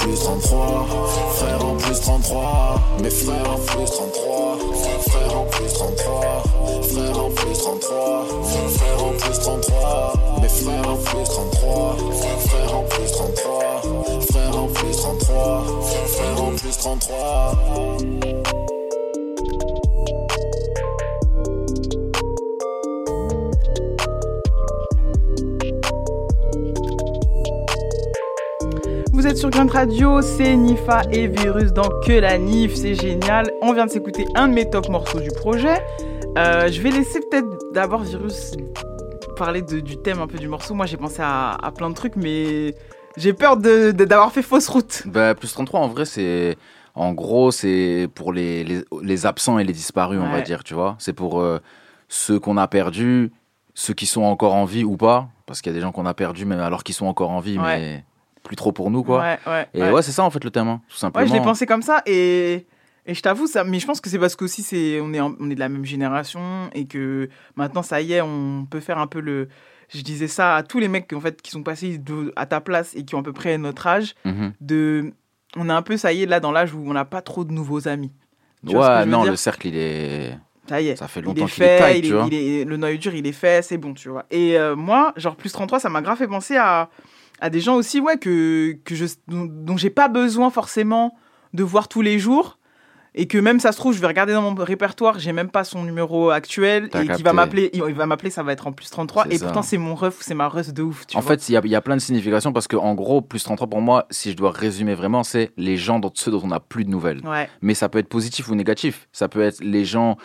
plus 0.05 0.21
33, 0.21 0.87
frères 1.37 1.65
en 1.65 1.77
plus 1.77 2.01
33. 2.01 2.81
Mes 3.03 3.11
frères 3.11 3.51
en 3.51 3.59
plus 3.59 3.91
33, 3.91 4.59
frères 5.09 5.37
en 5.37 5.45
plus 5.47 5.73
33, 5.73 6.43
frères 6.83 7.19
en 7.19 7.31
plus 7.31 7.59
33, 7.59 8.27
frères 8.77 9.05
en 9.05 9.13
plus 9.13 9.39
33. 9.39 10.13
Mes 10.43 10.49
frères 10.49 10.89
en 10.89 10.97
plus 10.97 11.25
33, 11.25 11.97
frères 12.49 12.77
en 12.77 12.83
plus 12.83 13.13
33, 13.13 13.83
frères 14.31 14.59
en 14.59 14.67
plus 14.69 14.97
33, 14.97 15.65
frères 16.07 16.43
en 16.43 16.51
plus 16.51 16.77
33. 16.79 18.54
Vous 29.25 29.31
êtes 29.31 29.39
sur 29.39 29.49
Grunt 29.49 29.69
Radio, 29.73 30.21
c'est 30.21 30.55
Nifa 30.55 31.01
et 31.11 31.29
Virus 31.29 31.73
dans 31.73 31.89
Que 32.05 32.13
la 32.13 32.37
Nif, 32.37 32.75
c'est 32.75 32.95
génial. 32.95 33.51
On 33.63 33.73
vient 33.73 33.87
de 33.87 33.91
s'écouter 33.91 34.27
un 34.35 34.49
de 34.49 34.53
mes 34.53 34.69
top 34.69 34.91
morceaux 34.91 35.19
du 35.19 35.31
projet. 35.31 35.83
Euh, 36.37 36.71
je 36.71 36.79
vais 36.83 36.91
laisser 36.91 37.21
peut-être 37.21 37.47
d'abord 37.73 38.03
Virus 38.03 38.53
parler 39.39 39.63
de- 39.63 39.81
du 39.81 39.97
thème 39.97 40.21
un 40.21 40.27
peu 40.27 40.37
du 40.37 40.47
morceau. 40.47 40.75
Moi 40.75 40.85
j'ai 40.85 40.99
pensé 40.99 41.23
à, 41.23 41.53
à 41.53 41.71
plein 41.73 41.89
de 41.89 41.95
trucs, 41.95 42.17
mais 42.17 42.75
j'ai 43.17 43.33
peur 43.33 43.57
de- 43.57 43.93
de- 43.93 44.05
d'avoir 44.05 44.31
fait 44.31 44.43
fausse 44.43 44.69
route. 44.69 45.05
Bah, 45.07 45.35
plus 45.35 45.51
33, 45.55 45.81
en 45.81 45.89
vrai, 45.89 46.05
c'est. 46.05 46.59
En 46.95 47.15
gros, 47.15 47.51
c'est 47.51 48.09
pour 48.15 48.31
les, 48.31 48.63
les, 48.63 48.83
les 49.01 49.25
absents 49.25 49.59
et 49.59 49.65
les 49.65 49.73
disparus, 49.73 50.21
on 50.23 50.31
va 50.31 50.43
dire, 50.43 50.63
tu 50.65 50.75
vois. 50.75 50.97
C'est 50.99 51.15
pour 51.15 51.41
euh, 51.41 51.61
ceux 52.11 52.39
qu'on 52.39 52.59
a 52.59 52.69
perdus, 52.69 53.33
ceux 53.73 53.95
qui 53.95 54.05
sont 54.05 54.23
encore 54.25 54.53
en 54.55 54.67
vie 54.67 54.85
ou 54.85 54.99
pas. 54.99 55.29
Parce 55.47 55.63
qu'il 55.63 55.73
y 55.73 55.75
a 55.75 55.79
des 55.79 55.81
gens 55.83 55.93
qu'on 55.93 56.05
a 56.05 56.13
perdus, 56.13 56.45
même 56.45 56.61
alors 56.61 56.85
qu'ils 56.85 56.95
sont 56.95 57.07
encore 57.07 57.31
en 57.31 57.41
vie, 57.41 57.59
Ouais. 57.59 57.79
mais 57.79 58.05
plus 58.45 58.55
trop 58.57 58.71
pour 58.71 58.91
nous, 58.91 59.03
quoi. 59.03 59.21
Ouais, 59.21 59.39
ouais, 59.47 59.69
et 59.75 59.83
ouais. 59.83 59.91
ouais, 59.91 60.03
c'est 60.03 60.13
ça, 60.13 60.23
en 60.23 60.31
fait, 60.31 60.45
le 60.45 60.51
thème, 60.51 60.69
hein, 60.69 60.81
tout 60.89 60.97
simplement. 60.97 61.25
Ouais, 61.25 61.29
je 61.29 61.35
l'ai 61.35 61.41
pensé 61.43 61.67
comme 61.67 61.83
ça 61.83 62.03
et, 62.07 62.67
et 63.07 63.15
je 63.15 63.21
t'avoue 63.23 63.47
ça, 63.49 63.65
mais 63.65 63.79
je 63.81 63.87
pense 63.87 64.01
que 64.01 64.09
c'est 64.09 64.19
parce 64.19 64.37
qu'aussi 64.37 64.63
c'est 64.63 65.01
on 65.01 65.13
est 65.13 65.21
on 65.21 65.51
est 65.51 65.55
de 65.55 65.61
la 65.61 65.69
même 65.69 65.85
génération 65.85 66.71
et 66.75 66.87
que 66.87 67.29
maintenant 67.57 67.83
ça 67.83 68.01
y 68.01 68.13
est, 68.13 68.21
on 68.21 68.67
peut 68.71 68.81
faire 68.81 68.99
un 68.99 69.07
peu 69.09 69.21
le. 69.21 69.49
Je 69.89 70.01
disais 70.03 70.29
ça 70.29 70.57
à 70.57 70.63
tous 70.63 70.79
les 70.79 70.89
mecs 70.89 71.13
en 71.13 71.21
fait 71.21 71.41
qui 71.43 71.51
sont 71.51 71.63
passés 71.63 71.99
de- 71.99 72.33
à 72.37 72.47
ta 72.47 72.61
place 72.61 72.95
et 72.97 73.05
qui 73.05 73.15
ont 73.15 73.21
à 73.21 73.23
peu 73.23 73.33
près 73.35 73.59
notre 73.59 73.87
âge. 73.87 74.15
Mhm. 74.25 74.53
De, 74.61 75.13
on 75.57 75.69
est 75.69 75.73
un 75.73 75.83
peu 75.83 75.97
ça 75.97 76.13
y 76.13 76.23
est 76.23 76.27
là 76.27 76.41
dans 76.41 76.53
l'âge 76.53 76.73
où 76.75 76.83
on 76.87 76.93
n'a 76.95 77.05
pas 77.05 77.21
trop 77.23 77.45
de 77.45 77.53
nouveaux 77.53 77.87
amis. 77.89 78.11
Tu 78.67 78.75
Ouais, 78.77 79.05
non, 79.07 79.25
le 79.25 79.37
cercle, 79.37 79.69
il 79.69 79.77
est. 79.77 80.39
Ça 80.67 80.81
y 80.81 80.89
est. 80.89 80.97
Ça 80.97 81.07
fait 81.09 81.21
longtemps 81.21 81.45
est 81.47 81.51
qu'il 81.51 81.63
est 81.63 81.79
fait, 81.79 81.93
tight, 81.93 81.97
il 82.05 82.09
tu 82.09 82.15
est- 82.15 82.17
vois. 82.17 82.27
il 82.31 82.35
est- 82.35 82.65
le 82.65 82.77
noyau 82.79 82.97
dur, 82.97 83.15
il 83.15 83.27
est 83.27 83.33
fait, 83.33 83.63
c'est 83.63 83.77
bon, 83.77 83.93
tu 83.93 84.09
vois. 84.09 84.25
Et 84.31 84.59
euh, 84.59 84.75
moi, 84.75 85.13
genre 85.17 85.37
plus 85.37 85.53
33, 85.53 85.79
ça 85.79 85.91
m'a 85.91 86.01
grave 86.01 86.17
fait 86.17 86.27
penser 86.27 86.57
à, 86.57 86.89
à 87.45 87.51
des 87.51 87.61
gens 87.61 87.77
aussi, 87.77 88.01
ouais, 88.01 88.17
que, 88.19 88.77
que 88.85 88.95
je, 88.95 89.05
dont, 89.29 89.45
dont 89.49 89.77
j'ai 89.77 89.91
pas 89.91 90.09
besoin 90.09 90.51
forcément 90.51 91.15
de 91.53 91.63
voir 91.63 91.89
tous 91.89 92.01
les 92.03 92.19
jours. 92.19 92.59
Et 93.17 93.29
que 93.29 93.39
même 93.39 93.61
ça 93.61 93.71
se 93.71 93.77
trouve, 93.79 93.95
je 93.95 94.01
vais 94.01 94.09
regarder 94.09 94.33
dans 94.33 94.43
mon 94.43 94.55
répertoire, 94.61 95.21
j'ai 95.21 95.33
même 95.33 95.49
pas 95.49 95.63
son 95.63 95.85
numéro 95.85 96.31
actuel. 96.31 96.89
T'as 96.89 97.05
Et 97.05 97.07
capté. 97.07 97.23
va 97.23 97.33
m'appeler, 97.33 97.71
il 97.73 97.81
va 97.95 98.07
m'appeler, 98.07 98.31
ça 98.31 98.43
va 98.43 98.51
être 98.53 98.67
en 98.67 98.73
plus 98.73 98.91
33. 98.91 99.27
C'est 99.29 99.35
Et 99.35 99.39
ça. 99.39 99.45
pourtant, 99.45 99.63
c'est 99.63 99.79
mon 99.79 99.95
ref, 99.95 100.17
c'est 100.21 100.35
ma 100.35 100.49
ref 100.49 100.73
de 100.75 100.83
ouf, 100.83 101.07
tu 101.07 101.17
En 101.17 101.21
vois. 101.21 101.31
fait, 101.37 101.49
il 101.49 101.53
y, 101.53 101.57
a- 101.57 101.61
y 101.65 101.77
a 101.77 101.81
plein 101.81 101.95
de 101.95 102.01
significations 102.01 102.53
parce 102.53 102.67
que, 102.67 102.75
en 102.77 102.95
gros, 102.95 103.21
plus 103.21 103.45
33 103.45 103.69
pour 103.69 103.81
moi, 103.81 104.07
si 104.11 104.33
je 104.33 104.37
dois 104.37 104.51
résumer 104.51 104.95
vraiment, 104.97 105.23
c'est 105.23 105.53
les 105.57 105.77
gens 105.77 106.01
dont 106.01 106.11
ceux 106.13 106.33
dont 106.33 106.41
on 106.43 106.49
n'a 106.49 106.59
plus 106.59 106.85
de 106.85 106.91
nouvelles. 106.91 107.21
Ouais. 107.25 107.49
Mais 107.63 107.75
ça 107.75 107.89
peut 107.89 108.01
être 108.01 108.09
positif 108.09 108.49
ou 108.49 108.57
négatif. 108.57 109.07
Ça 109.13 109.29
peut 109.29 109.43
être 109.43 109.63
les 109.63 109.85
gens 109.85 110.17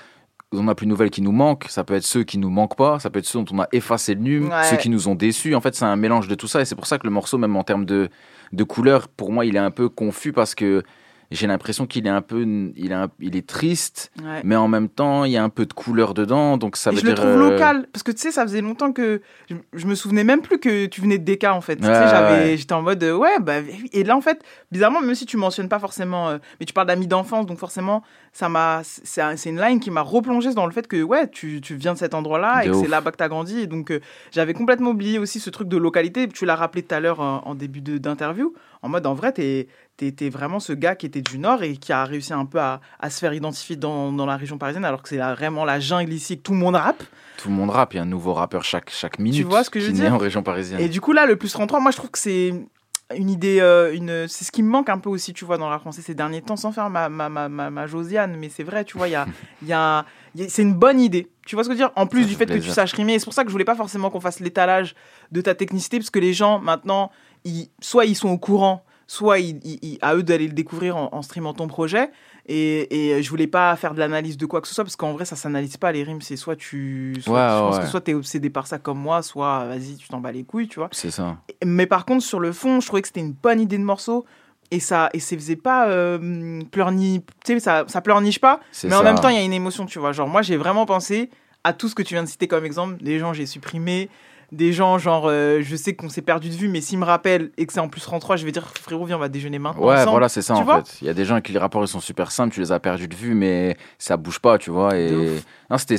on 0.52 0.64
n'a 0.64 0.74
plus 0.76 0.86
de 0.86 0.90
nouvelles 0.90 1.12
qui 1.12 1.22
nous 1.22 1.32
manquent, 1.32 1.66
ça 1.70 1.84
peut 1.84 1.94
être 1.94 2.04
ceux 2.04 2.24
qui 2.24 2.38
nous 2.40 2.50
manquent 2.50 2.76
pas, 2.76 3.00
ça 3.00 3.10
peut 3.10 3.20
être 3.20 3.26
ceux 3.26 3.40
dont 3.40 3.56
on 3.56 3.60
a 3.62 3.68
effacé 3.72 4.16
le 4.16 4.22
num, 4.22 4.50
Ouais. 4.50 4.64
ceux 4.64 4.78
qui 4.78 4.90
nous 4.90 5.08
ont 5.08 5.16
déçus. 5.16 5.54
En 5.54 5.62
fait, 5.62 5.76
c'est 5.76 5.86
un 5.86 5.96
mélange 5.96 6.28
de 6.28 6.36
tout 6.36 6.48
ça 6.48 6.62
et 6.62 6.66
c'est 6.66 6.76
pour 6.76 6.88
ça 6.88 6.98
que 6.98 7.06
le 7.06 7.12
morceau, 7.12 7.38
même 7.38 7.56
en 7.56 7.64
termes 7.64 7.86
de, 7.86 8.10
de 8.52 8.64
couleur, 8.64 9.08
pour 9.10 9.32
moi, 9.32 9.46
il 9.46 9.56
est 9.56 9.60
un 9.60 9.72
peu 9.72 9.90
confus 9.90 10.34
parce 10.34 10.56
que 10.56 10.84
j'ai 11.32 11.46
l'impression 11.48 11.86
qu'il 11.86 12.08
est 12.08 12.10
un 12.12 12.22
peu, 12.22 12.42
il 12.76 12.92
est, 12.92 12.96
un- 12.96 13.10
il 13.20 13.36
est 13.36 13.46
triste, 13.48 14.12
Ouais. 14.24 14.42
mais 14.44 14.56
en 14.56 14.68
même 14.68 14.90
temps, 14.90 15.26
il 15.26 15.32
y 15.32 15.38
a 15.38 15.44
un 15.44 15.50
peu 15.50 15.66
de 15.66 15.74
couleur 15.74 16.14
dedans, 16.14 16.58
donc 16.58 16.76
ça 16.76 16.90
Et 16.92 16.96
veut 16.96 17.00
je 17.02 17.06
le 17.06 17.14
dire. 17.14 17.24
trouve 17.24 17.36
euh, 17.42 17.50
local 17.52 17.88
parce 17.94 18.02
que 18.04 18.12
tu 18.12 18.18
sais 18.20 18.32
ça 18.32 18.44
faisait 18.44 18.62
longtemps 18.62 18.92
que 18.92 19.22
je, 19.50 19.56
je 19.74 19.86
me 19.88 19.94
souvenais 19.96 20.24
même 20.24 20.42
plus 20.42 20.60
que 20.60 20.88
tu 20.88 21.02
venais 21.02 21.18
de 21.20 21.24
DK 21.32 21.44
en 21.46 21.62
fait. 21.62 21.76
Tu 21.76 21.84
sais, 21.84 21.90
j'avais 21.94 22.58
j'étais 22.58 22.74
en 22.74 22.82
mode 22.82 23.04
euh, 23.04 23.16
ouais 23.16 23.40
bah 23.40 23.58
et 23.94 24.04
là 24.04 24.18
en 24.18 24.22
fait 24.22 24.42
bizarrement 24.72 25.02
même 25.02 25.16
si 25.16 25.26
tu 25.26 25.38
mentionnes 25.38 25.70
pas 25.70 25.80
forcément 25.80 26.30
euh, 26.30 26.38
mais 26.60 26.66
tu 26.66 26.74
parles 26.74 26.88
d'amis 26.88 27.08
d'enfance 27.08 27.46
donc 27.46 27.58
forcément 27.60 28.04
ça 28.34 28.50
m'a 28.50 28.82
c'est 28.84 29.22
un- 29.22 29.36
c'est 29.38 29.50
une 29.50 29.60
line 29.62 29.80
qui 29.80 29.92
m'a 29.92 30.02
replongé 30.02 30.54
dans 30.54 30.66
le 30.66 30.72
fait 30.72 30.88
que 30.88 31.02
ouais 31.04 31.28
tu, 31.28 31.62
tu 31.62 31.76
viens 31.76 31.94
de 31.94 31.98
cet 32.00 32.14
endroit-là 32.14 32.66
et 32.66 32.70
que 32.70 32.74
c'est 32.76 32.88
là-bas 32.88 33.12
que 33.12 33.18
tu 33.18 33.24
as 33.24 33.30
grandi 33.30 33.60
et 33.60 33.68
donc 33.68 33.92
euh, 33.92 34.00
j'avais 34.32 34.54
complètement 34.54 34.92
oublié 34.92 35.20
aussi 35.20 35.40
ce 35.40 35.50
truc 35.50 35.68
de 35.68 35.78
localité 35.78 36.28
tu 36.28 36.46
l'as 36.46 36.56
rappelé 36.56 36.82
tout 36.84 36.96
à 36.96 37.00
l'heure 37.00 37.20
en, 37.20 37.42
en 37.46 37.56
début 37.56 37.82
d'interview 37.82 38.54
en 38.82 38.90
mode 38.90 39.06
en 39.06 39.14
vrai 39.14 39.32
t'es 39.32 39.68
t'es 40.08 40.30
vraiment 40.30 40.60
ce 40.60 40.74
gars 40.74 40.96
qui 40.96 41.06
était 41.06 41.22
du 41.22 41.38
Nord 41.40 41.64
et 41.64 41.78
qui 41.78 41.92
a 41.94 42.04
réussi 42.06 42.34
un 42.34 42.46
peu 42.46 42.60
à, 42.60 42.80
à 43.00 43.10
se 43.10 43.20
faire 43.20 43.34
identifier 43.34 43.76
dans, 43.76 44.12
dans 44.12 44.26
la 44.26 44.38
région 44.38 44.58
parisienne 44.58 44.86
alors 44.86 45.02
que 45.04 45.10
c'est 45.10 45.18
vraiment 45.18 45.66
la 45.66 45.80
jungle 45.80 46.14
ici 46.14 46.38
que 46.38 46.44
tout 46.44 46.54
le 46.54 46.58
monde 46.60 46.76
rappe 46.76 47.04
Tout 47.38 47.50
le 47.50 47.56
monde 47.56 47.70
rappe, 47.70 47.94
il 47.94 47.98
y 47.98 48.00
a 48.00 48.04
un 48.04 48.06
nouveau 48.06 48.34
rappeur 48.34 48.64
chaque, 48.64 48.90
chaque 48.90 49.20
minute 49.20 49.46
vois 49.46 49.64
ce 49.64 49.70
que 49.70 49.80
je 49.80 49.88
veux 49.88 49.94
dire 49.94 50.14
en 50.14 50.18
région 50.18 50.42
parisienne. 50.44 50.80
Et 50.80 50.90
du 50.90 51.02
coup, 51.02 51.12
là, 51.14 51.26
le 51.26 51.36
plus 51.36 51.52
33, 51.52 51.80
moi, 51.80 51.92
je 51.92 51.98
trouve 51.98 52.12
que 52.12 52.20
c'est 52.20 52.54
une 53.18 53.30
idée, 53.30 53.60
euh, 53.60 53.94
une... 53.94 54.28
c'est 54.28 54.46
ce 54.46 54.52
qui 54.52 54.62
me 54.62 54.70
manque 54.70 54.88
un 54.90 55.00
peu 55.00 55.10
aussi, 55.10 55.34
tu 55.34 55.44
vois, 55.44 55.58
dans 55.58 55.70
la 55.70 55.80
français 55.80 56.02
ces 56.02 56.14
derniers 56.14 56.42
temps, 56.44 56.56
sans 56.56 56.72
faire 56.72 56.90
ma, 56.90 57.10
ma, 57.10 57.28
ma, 57.28 57.50
ma, 57.50 57.70
ma 57.70 57.88
Josiane, 57.88 58.36
mais 58.38 58.50
c'est 58.50 58.64
vrai, 58.64 58.86
tu 58.86 58.98
vois, 58.98 59.08
il 59.08 59.12
y 59.12 59.16
a, 59.16 59.26
y 59.66 59.74
a, 59.74 60.06
il 60.36 60.42
y 60.42 60.46
a- 60.46 60.50
c'est 60.50 60.62
une 60.62 60.76
bonne 60.76 61.00
idée. 61.00 61.28
Tu 61.48 61.56
vois 61.56 61.64
ce 61.64 61.70
que 61.70 61.74
je 61.76 61.80
veux 61.80 61.86
dire? 61.88 61.92
En 61.96 62.06
plus 62.06 62.28
du 62.28 62.36
fait 62.36 62.46
que 62.46 62.54
tu 62.54 62.70
saches 62.70 62.94
rimer, 62.94 63.18
c'est 63.18 63.26
pour 63.26 63.34
ça 63.34 63.44
que 63.44 63.50
je 63.50 63.52
voulais 63.54 63.66
pas 63.66 63.76
forcément 63.76 64.12
qu'on 64.12 64.20
fasse 64.20 64.40
l'étalage 64.40 64.94
de 65.32 65.42
ta 65.42 65.56
technicité, 65.56 65.98
parce 65.98 66.12
que 66.12 66.20
les 66.20 66.34
gens, 66.34 66.60
maintenant, 66.60 67.10
ils, 67.46 67.70
soit 67.82 68.06
ils 68.06 68.16
sont 68.16 68.30
au 68.30 68.38
courant, 68.38 68.84
soit 69.12 69.38
à 70.02 70.14
eux 70.16 70.22
d'aller 70.22 70.46
le 70.46 70.54
découvrir 70.54 70.96
en, 70.96 71.10
en 71.12 71.24
streamant 71.24 71.56
ton 71.56 71.68
projet. 71.68 72.12
Et, 72.46 73.16
et 73.16 73.24
je 73.24 73.30
voulais 73.32 73.48
pas 73.48 73.76
faire 73.76 73.96
de 73.96 74.00
l'analyse 74.00 74.38
de 74.38 74.46
quoi 74.46 74.62
que 74.62 74.68
ce 74.68 74.76
soit, 74.76 74.84
parce 74.84 74.96
qu'en 74.96 75.14
vrai, 75.14 75.26
ça 75.26 75.36
s'analyse 75.36 75.78
pas 75.78 75.92
les 75.92 76.04
rimes. 76.04 76.22
C'est 76.22 76.36
soit 76.36 76.56
tu. 76.56 77.16
Soit, 77.22 77.34
Ouais, 77.34 77.50
je 77.50 77.60
pense 77.60 77.76
ouais. 77.78 77.82
que 77.84 77.88
soit 77.90 78.02
t'es 78.02 78.14
obsédé 78.14 78.52
par 78.52 78.68
ça 78.68 78.78
comme 78.78 79.00
moi, 79.00 79.24
soit 79.24 79.66
vas-y, 79.66 79.96
tu 79.96 80.08
t'en 80.10 80.20
bats 80.20 80.32
les 80.32 80.44
couilles, 80.44 80.68
tu 80.68 80.78
vois. 80.78 80.90
C'est 80.92 81.10
ça. 81.10 81.38
Mais 81.66 81.88
par 81.88 82.06
contre, 82.06 82.24
sur 82.24 82.40
le 82.40 82.52
fond, 82.52 82.80
je 82.82 82.86
trouvais 82.86 83.02
que 83.02 83.08
c'était 83.08 83.20
une 83.20 83.34
bonne 83.34 83.60
idée 83.60 83.80
de 83.80 83.84
morceau. 83.84 84.26
Et 84.70 84.80
ça, 84.80 85.10
et 85.14 85.20
ça 85.20 85.36
faisait 85.36 85.56
pas 85.56 85.88
euh, 85.90 86.62
pleurni, 86.70 87.24
tu 87.44 87.54
sais, 87.54 87.60
ça, 87.60 87.86
ça 87.88 88.02
pleurniche 88.02 88.40
pas. 88.40 88.60
Mais 88.84 88.94
en 88.94 89.02
même 89.04 89.16
temps, 89.20 89.30
il 89.30 89.36
y 89.36 89.40
a 89.40 89.44
une 89.44 89.52
émotion, 89.54 89.88
tu 89.88 89.98
vois. 89.98 90.12
Genre, 90.12 90.28
moi, 90.28 90.44
j'ai 90.44 90.58
vraiment 90.58 90.86
pensé 90.86 91.32
à 91.64 91.74
tout 91.74 91.90
ce 91.90 91.96
que 91.96 92.04
tu 92.04 92.14
viens 92.14 92.22
de 92.24 92.30
citer 92.30 92.48
comme 92.48 92.64
exemple. 92.66 93.02
Des 93.04 93.18
gens, 93.18 93.34
j'ai 93.34 93.48
supprimé. 93.48 94.10
Des 94.52 94.74
gens, 94.74 94.98
genre, 94.98 95.28
euh, 95.28 95.60
je 95.62 95.76
sais 95.76 95.96
qu'on 95.96 96.10
s'est 96.10 96.22
perdu 96.22 96.50
de 96.50 96.56
vue, 96.56 96.68
mais 96.68 96.82
s'ils 96.82 96.98
me 96.98 97.06
rappellent 97.06 97.52
et 97.58 97.66
que 97.66 97.74
c'est 97.74 97.80
en 97.80 97.88
plus 97.88 98.02
33, 98.02 98.36
je 98.36 98.46
vais 98.46 98.52
dire, 98.52 98.68
frérot, 98.68 99.06
viens, 99.06 99.18
on 99.18 99.20
va 99.20 99.30
déjeuner 99.30 99.60
maintenant. 99.60 99.86
Ouais, 99.86 99.96
ensemble. 99.96 100.12
voilà, 100.12 100.30
c'est 100.30 100.42
ça 100.42 100.56
Tu 100.56 100.62
en 100.62 100.84
fait. 100.84 100.98
Il 101.02 101.08
y 101.08 101.10
a 101.10 101.14
des 101.14 101.26
gens 101.26 101.40
qui 101.42 101.52
les 101.52 101.60
rapports 101.60 101.84
ils 101.84 101.88
sont 101.88 102.00
super 102.00 102.32
simples, 102.32 102.54
tu 102.54 102.60
les 102.60 102.72
as 102.72 102.80
perdus 102.80 103.08
de 103.08 103.16
vue, 103.16 103.36
mais 103.36 103.78
ça 104.00 104.18
bouge 104.18 104.40
pas, 104.40 104.58
tu 104.58 104.72
vois. 104.72 104.98
Et 104.98 105.12
non, 105.70 105.78
c'était 105.78 105.98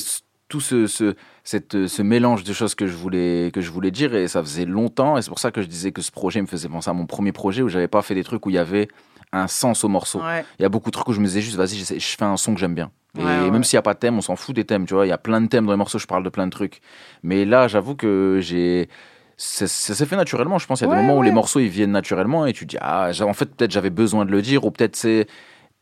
tout 0.49 0.61
ce, 0.61 0.87
ce, 0.87 1.15
cette, 1.45 1.87
ce 1.87 2.03
mélange 2.03 2.43
de 2.45 2.53
choses 2.53 2.75
que 2.75 2.87
je 2.87 2.97
voulais 2.97 3.51
que 3.55 3.61
je 3.61 3.71
voulais 3.71 3.93
dire 3.93 4.15
et 4.17 4.27
ça 4.27 4.43
faisait 4.43 4.65
longtemps 4.67 5.17
et 5.17 5.23
c'est 5.23 5.29
pour 5.31 5.39
ça 5.39 5.53
que 5.53 5.63
je 5.63 5.69
disais 5.69 5.93
que 5.93 6.03
ce 6.03 6.11
projet 6.11 6.43
me 6.43 6.49
faisait 6.49 6.69
penser 6.69 6.91
à 6.91 6.93
mon 6.93 7.07
premier 7.07 7.31
projet 7.31 7.63
où 7.63 7.69
j'avais 7.69 7.87
pas 7.87 8.03
fait 8.03 8.17
des 8.17 8.25
trucs 8.25 8.45
où 8.47 8.51
il 8.51 8.57
y 8.57 8.59
avait 8.59 8.89
un 9.33 9.47
sens 9.47 9.85
au 9.85 9.89
morceau. 9.89 10.21
Ouais. 10.21 10.45
Il 10.59 10.63
y 10.63 10.65
a 10.65 10.69
beaucoup 10.69 10.91
de 10.91 10.95
trucs 10.95 11.09
où 11.09 11.13
je 11.13 11.21
me 11.21 11.27
disais 11.27 11.41
juste 11.41 11.57
vas-y, 11.57 11.77
je 11.77 12.17
fais 12.17 12.25
un 12.25 12.37
son 12.37 12.55
que 12.55 12.61
j'aime 12.61 12.75
bien. 12.75 12.91
Et 13.19 13.23
Ouais, 13.25 13.51
même 13.51 13.65
s'il 13.65 13.77
n'y 13.77 13.81
a 13.81 13.83
pas 13.83 13.95
de 13.95 13.99
thème, 13.99 14.17
on 14.19 14.21
s'en 14.21 14.37
fout 14.37 14.55
des 14.55 14.65
thèmes, 14.65 14.87
tu 14.87 14.95
vois. 14.95 15.05
Il 15.05 15.09
y 15.09 15.13
a 15.13 15.19
plein 15.19 15.41
de 15.41 15.49
thèmes 15.49 15.67
dans 15.67 15.73
les 15.73 15.79
morceaux, 15.79 15.99
je 15.99 16.07
parle 16.07 16.23
de 16.23 16.29
plein 16.29 16.47
de 16.47 16.53
trucs. 16.53 16.81
Mais 17.23 17.45
là, 17.45 17.67
j'avoue 17.67 17.97
que 17.97 18.39
j'ai 18.41 18.89
ça, 19.37 19.67
ça 19.67 19.95
s'est 19.95 20.07
fait 20.07 20.17
naturellement. 20.17 20.59
Je 20.59 20.67
pense 20.67 20.79
qu'il 20.79 20.87
y 20.87 20.91
a 20.91 20.95
Ouais, 20.95 21.01
des 21.01 21.07
moments 21.07 21.19
où 21.19 21.23
les 21.23 21.33
morceaux 21.33 21.61
ils 21.61 21.69
viennent 21.69 21.93
naturellement 21.93 22.47
et 22.47 22.53
tu 22.53 22.67
dis 22.67 22.77
ah 22.81 23.11
en 23.23 23.33
fait 23.33 23.47
peut-être 23.47 23.71
j'avais 23.73 23.91
besoin 23.91 24.25
de 24.27 24.31
le 24.31 24.43
dire 24.43 24.65
ou 24.65 24.71
peut-être 24.71 24.97
c'est 24.97 25.27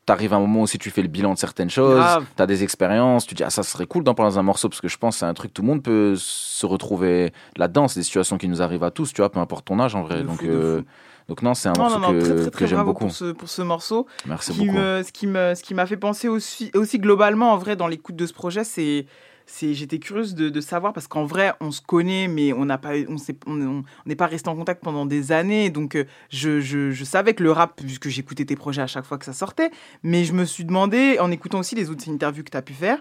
T'arrives 0.07 0.33
à 0.33 0.37
un 0.37 0.41
moment 0.41 0.63
aussi, 0.63 0.79
tu 0.79 0.89
fais 0.89 1.03
le 1.03 1.09
bilan 1.09 1.35
de 1.35 1.39
certaines 1.39 1.69
choses, 1.69 2.03
t'as 2.35 2.47
des 2.47 2.63
expériences, 2.63 3.27
tu 3.27 3.35
dis 3.35 3.45
ah 3.45 3.51
ça 3.51 3.63
serait 3.63 3.85
cool 3.85 4.05
d'en 4.05 4.15
parler 4.15 4.33
dans 4.33 4.39
un 4.39 4.43
morceau 4.43 4.71
parce 4.71 4.81
que 4.81 4.89
je 4.89 4.97
pense 4.97 5.17
que 5.17 5.19
c'est 5.19 5.27
un 5.27 5.35
truc 5.35 5.53
tout 5.53 5.61
le 5.61 5.69
monde 5.69 5.83
peut 5.83 6.15
se 6.17 6.65
retrouver 6.65 7.31
là-dedans, 7.59 7.89
c'est 7.89 8.01
des 8.01 8.05
situations 8.05 8.39
qui 8.39 8.49
nous 8.49 8.63
arrivent 8.63 8.85
à 8.85 8.91
tous, 8.91 9.13
tu 9.13 9.21
vois, 9.21 9.31
peu 9.31 9.39
importe 9.39 9.67
ton 9.67 9.79
âge 9.81 9.95
en 9.95 10.01
vrai. 10.05 10.23
De 10.23 10.23
donc 10.23 10.39
fou, 10.39 10.47
euh. 10.47 10.81
Donc 11.29 11.43
non, 11.43 11.55
c'est 11.55 11.69
un 11.69 11.75
Non, 11.75 11.83
morceau 11.83 11.99
non, 11.99 12.13
non, 12.13 12.19
que, 12.19 12.25
très, 12.25 12.51
très, 12.51 12.51
que 12.61 12.67
j'aime 12.67 12.85
beaucoup. 12.85 13.05
Pour 13.05 13.15
ce, 13.15 13.33
pour 13.33 13.49
ce 13.49 13.63
morceau. 13.63 14.07
Merci 14.27 14.53
qui 14.53 14.67
beaucoup. 14.67 14.79
Me, 14.79 15.03
ce 15.03 15.13
qui 15.13 15.27
me, 15.27 15.55
ce 15.55 15.63
qui 15.63 15.75
m'a 15.75 15.87
fait 15.87 15.97
penser 15.99 16.29
aussi, 16.29 16.71
aussi 16.75 16.99
globalement, 16.99 17.53
en 17.53 17.59
vrai, 17.59 17.77
dans 17.77 17.87
l'écoute 17.87 18.17
de 18.17 18.27
ce 18.27 18.33
projet, 18.33 18.65
c'est, 18.65 19.07
j'étais 19.61 19.99
curieuse 19.99 20.35
de, 20.35 20.49
de 20.49 20.61
savoir 20.61 20.93
parce 20.95 21.07
qu'en 21.07 21.25
vrai, 21.25 21.53
on 21.61 21.71
se 21.71 21.81
connaît, 21.83 22.29
mais 22.29 22.53
on 22.55 22.65
n'a 22.65 22.79
pas, 22.79 22.93
on 23.47 23.83
n'est 24.07 24.17
pas 24.17 24.27
resté 24.27 24.49
en 24.49 24.57
contact 24.57 24.83
pendant 24.83 25.05
des 25.05 25.31
années. 25.33 25.69
Donc, 25.69 25.97
euh, 25.97 26.05
je, 26.31 26.61
je, 26.61 26.91
je 26.93 27.05
savais 27.05 27.35
que 27.35 27.43
le 27.43 27.53
rap, 27.53 27.75
puisque 27.77 28.09
j'écoutais 28.09 28.47
tes 28.47 28.57
projets 28.57 28.83
à 28.83 28.87
chaque 28.87 29.05
fois 29.05 29.19
que 29.19 29.25
ça 29.27 29.35
sortait, 29.35 29.71
mais 30.03 30.25
je 30.25 30.33
me 30.33 30.45
suis 30.47 30.65
demandé, 30.65 31.19
en 31.21 31.31
écoutant 31.31 31.59
aussi 31.59 31.75
les 31.75 31.91
autres 31.91 32.09
interviews 32.11 32.43
que 32.45 32.51
tu 32.51 32.57
as 32.57 32.63
pu 32.63 32.73
faire, 32.73 32.99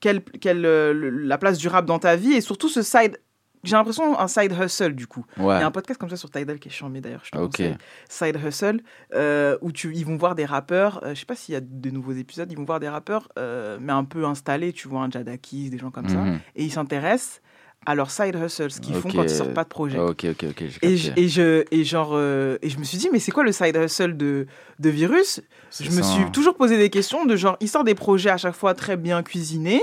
quelle, 0.00 0.22
quelle, 0.22 0.64
euh, 0.66 1.10
la 1.12 1.38
place 1.38 1.58
du 1.58 1.68
rap 1.68 1.84
dans 1.86 1.98
ta 1.98 2.16
vie 2.16 2.32
et 2.32 2.40
surtout 2.40 2.68
ce 2.68 2.82
side. 2.82 3.20
J'ai 3.64 3.76
l'impression 3.76 4.18
un 4.18 4.28
side 4.28 4.52
hustle 4.60 4.94
du 4.94 5.06
coup. 5.06 5.24
Ouais. 5.36 5.56
Il 5.56 5.60
y 5.60 5.62
a 5.62 5.66
un 5.66 5.70
podcast 5.70 5.98
comme 6.00 6.10
ça 6.10 6.16
sur 6.16 6.30
Tidal 6.30 6.58
qui 6.58 6.68
est 6.68 6.72
charmé 6.72 7.00
d'ailleurs. 7.00 7.22
Je 7.24 7.30
te 7.30 7.38
Ok. 7.38 7.50
conseille. 7.56 7.76
Side 8.08 8.38
Hustle, 8.44 8.80
euh, 9.14 9.56
où 9.62 9.72
tu, 9.72 9.92
ils 9.94 10.04
vont 10.06 10.16
voir 10.16 10.34
des 10.34 10.44
rappeurs, 10.44 11.00
euh, 11.04 11.14
je 11.14 11.20
sais 11.20 11.26
pas 11.26 11.34
s'il 11.34 11.54
y 11.54 11.56
a 11.56 11.60
de 11.60 11.90
nouveaux 11.90 12.12
épisodes, 12.12 12.50
ils 12.50 12.56
vont 12.56 12.64
voir 12.64 12.80
des 12.80 12.88
rappeurs, 12.88 13.28
euh, 13.38 13.78
mais 13.80 13.92
un 13.92 14.04
peu 14.04 14.24
installés, 14.24 14.72
tu 14.72 14.88
vois, 14.88 15.00
un 15.02 15.10
Jadakis, 15.10 15.70
des 15.70 15.78
gens 15.78 15.90
comme 15.90 16.08
ça, 16.08 16.16
Mhm. 16.18 16.40
et 16.56 16.64
ils 16.64 16.72
s'intéressent 16.72 17.40
à 17.86 17.94
leur 17.94 18.10
side 18.10 18.34
hustle, 18.34 18.70
ce 18.70 18.80
qu'ils 18.80 18.94
font 18.94 19.08
quand 19.10 19.22
ils 19.22 19.30
sortent 19.30 19.54
pas 19.54 19.62
de 19.64 19.68
projet. 19.68 19.98
Ok, 19.98 20.26
ok, 20.30 20.44
ok. 20.50 20.56
j'ai 20.58 20.66
Et 20.66 20.96
capté. 20.96 20.96
je, 20.96 21.12
et, 21.16 21.28
je, 21.28 21.64
et, 21.70 21.84
genre, 21.84 22.10
euh, 22.12 22.58
et 22.60 22.68
je 22.70 22.78
me 22.78 22.84
suis 22.84 22.98
dit, 22.98 23.08
mais 23.12 23.18
c'est 23.20 23.30
quoi 23.30 23.44
le 23.44 23.52
side 23.52 23.76
hustle 23.76 24.16
de, 24.16 24.46
de 24.78 24.90
Virus? 24.90 25.40
Je 25.80 25.90
me 25.92 26.02
suis 26.02 26.22
hein. 26.24 26.30
toujours 26.32 26.56
posé 26.56 26.76
des 26.76 26.90
questions 26.90 27.24
de 27.24 27.36
genre, 27.36 27.56
il 27.60 27.68
sort 27.68 27.84
des 27.84 27.94
projets 27.94 28.30
à 28.30 28.36
chaque 28.36 28.54
fois 28.56 28.74
très 28.74 28.96
bien 28.96 29.22
cuisinés, 29.22 29.82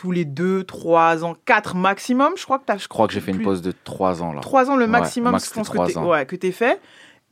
tous 0.00 0.12
les 0.12 0.24
deux, 0.24 0.64
trois 0.64 1.24
ans, 1.26 1.36
quatre 1.44 1.74
maximum. 1.76 2.32
Je 2.38 2.44
crois 2.44 2.58
que 2.58 2.64
tu 2.64 2.72
as. 2.72 2.78
Je 2.78 2.88
crois 2.88 3.06
que 3.06 3.12
j'ai 3.12 3.20
fait 3.20 3.32
une 3.32 3.42
pause 3.42 3.60
de 3.60 3.74
3 3.84 4.22
ans 4.22 4.32
là. 4.32 4.40
Trois 4.40 4.70
ans 4.70 4.76
le 4.76 4.86
Ouais, 4.86 4.90
maximum, 4.90 5.32
max, 5.32 5.50
je 5.50 5.52
pense 5.52 5.66
c'était 5.66 5.92
que 5.92 5.98
ouais, 6.00 6.24
t'es 6.24 6.52
fait. 6.52 6.80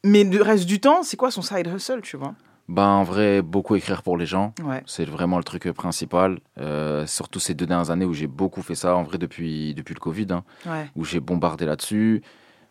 Mais 0.05 0.23
le 0.23 0.43
reste 0.43 0.67
du 0.67 0.79
temps, 0.79 1.03
c'est 1.03 1.17
quoi 1.17 1.31
son 1.31 1.41
side 1.41 1.67
hustle, 1.75 2.03
tu 2.03 2.19
vois? 2.19 2.35
Ben, 2.69 2.85
en 2.87 3.05
vrai, 3.05 3.41
beaucoup 3.41 3.75
écrire 3.75 4.03
pour 4.03 4.19
les 4.19 4.27
gens. 4.27 4.53
Ouais. 4.63 4.83
C'est 4.85 5.07
vraiment 5.07 5.39
le 5.39 5.45
truc 5.45 5.67
euh, 5.67 5.73
principal. 5.73 6.41
Euh, 6.61 7.07
surtout 7.07 7.41
ces 7.41 7.55
deux 7.55 7.65
dernières 7.65 7.91
années 7.91 8.05
où 8.05 8.13
j'ai 8.13 8.27
beaucoup 8.27 8.61
fait 8.61 8.75
ça, 8.75 8.95
en 8.95 9.03
vrai, 9.03 9.17
depuis, 9.17 9.73
depuis 9.75 9.95
le 9.95 10.01
Covid, 10.01 10.27
hein, 10.31 10.45
Ouais. 10.67 10.91
où 10.95 11.07
j'ai 11.07 11.21
bombardé 11.21 11.65
là-dessus. 11.65 12.21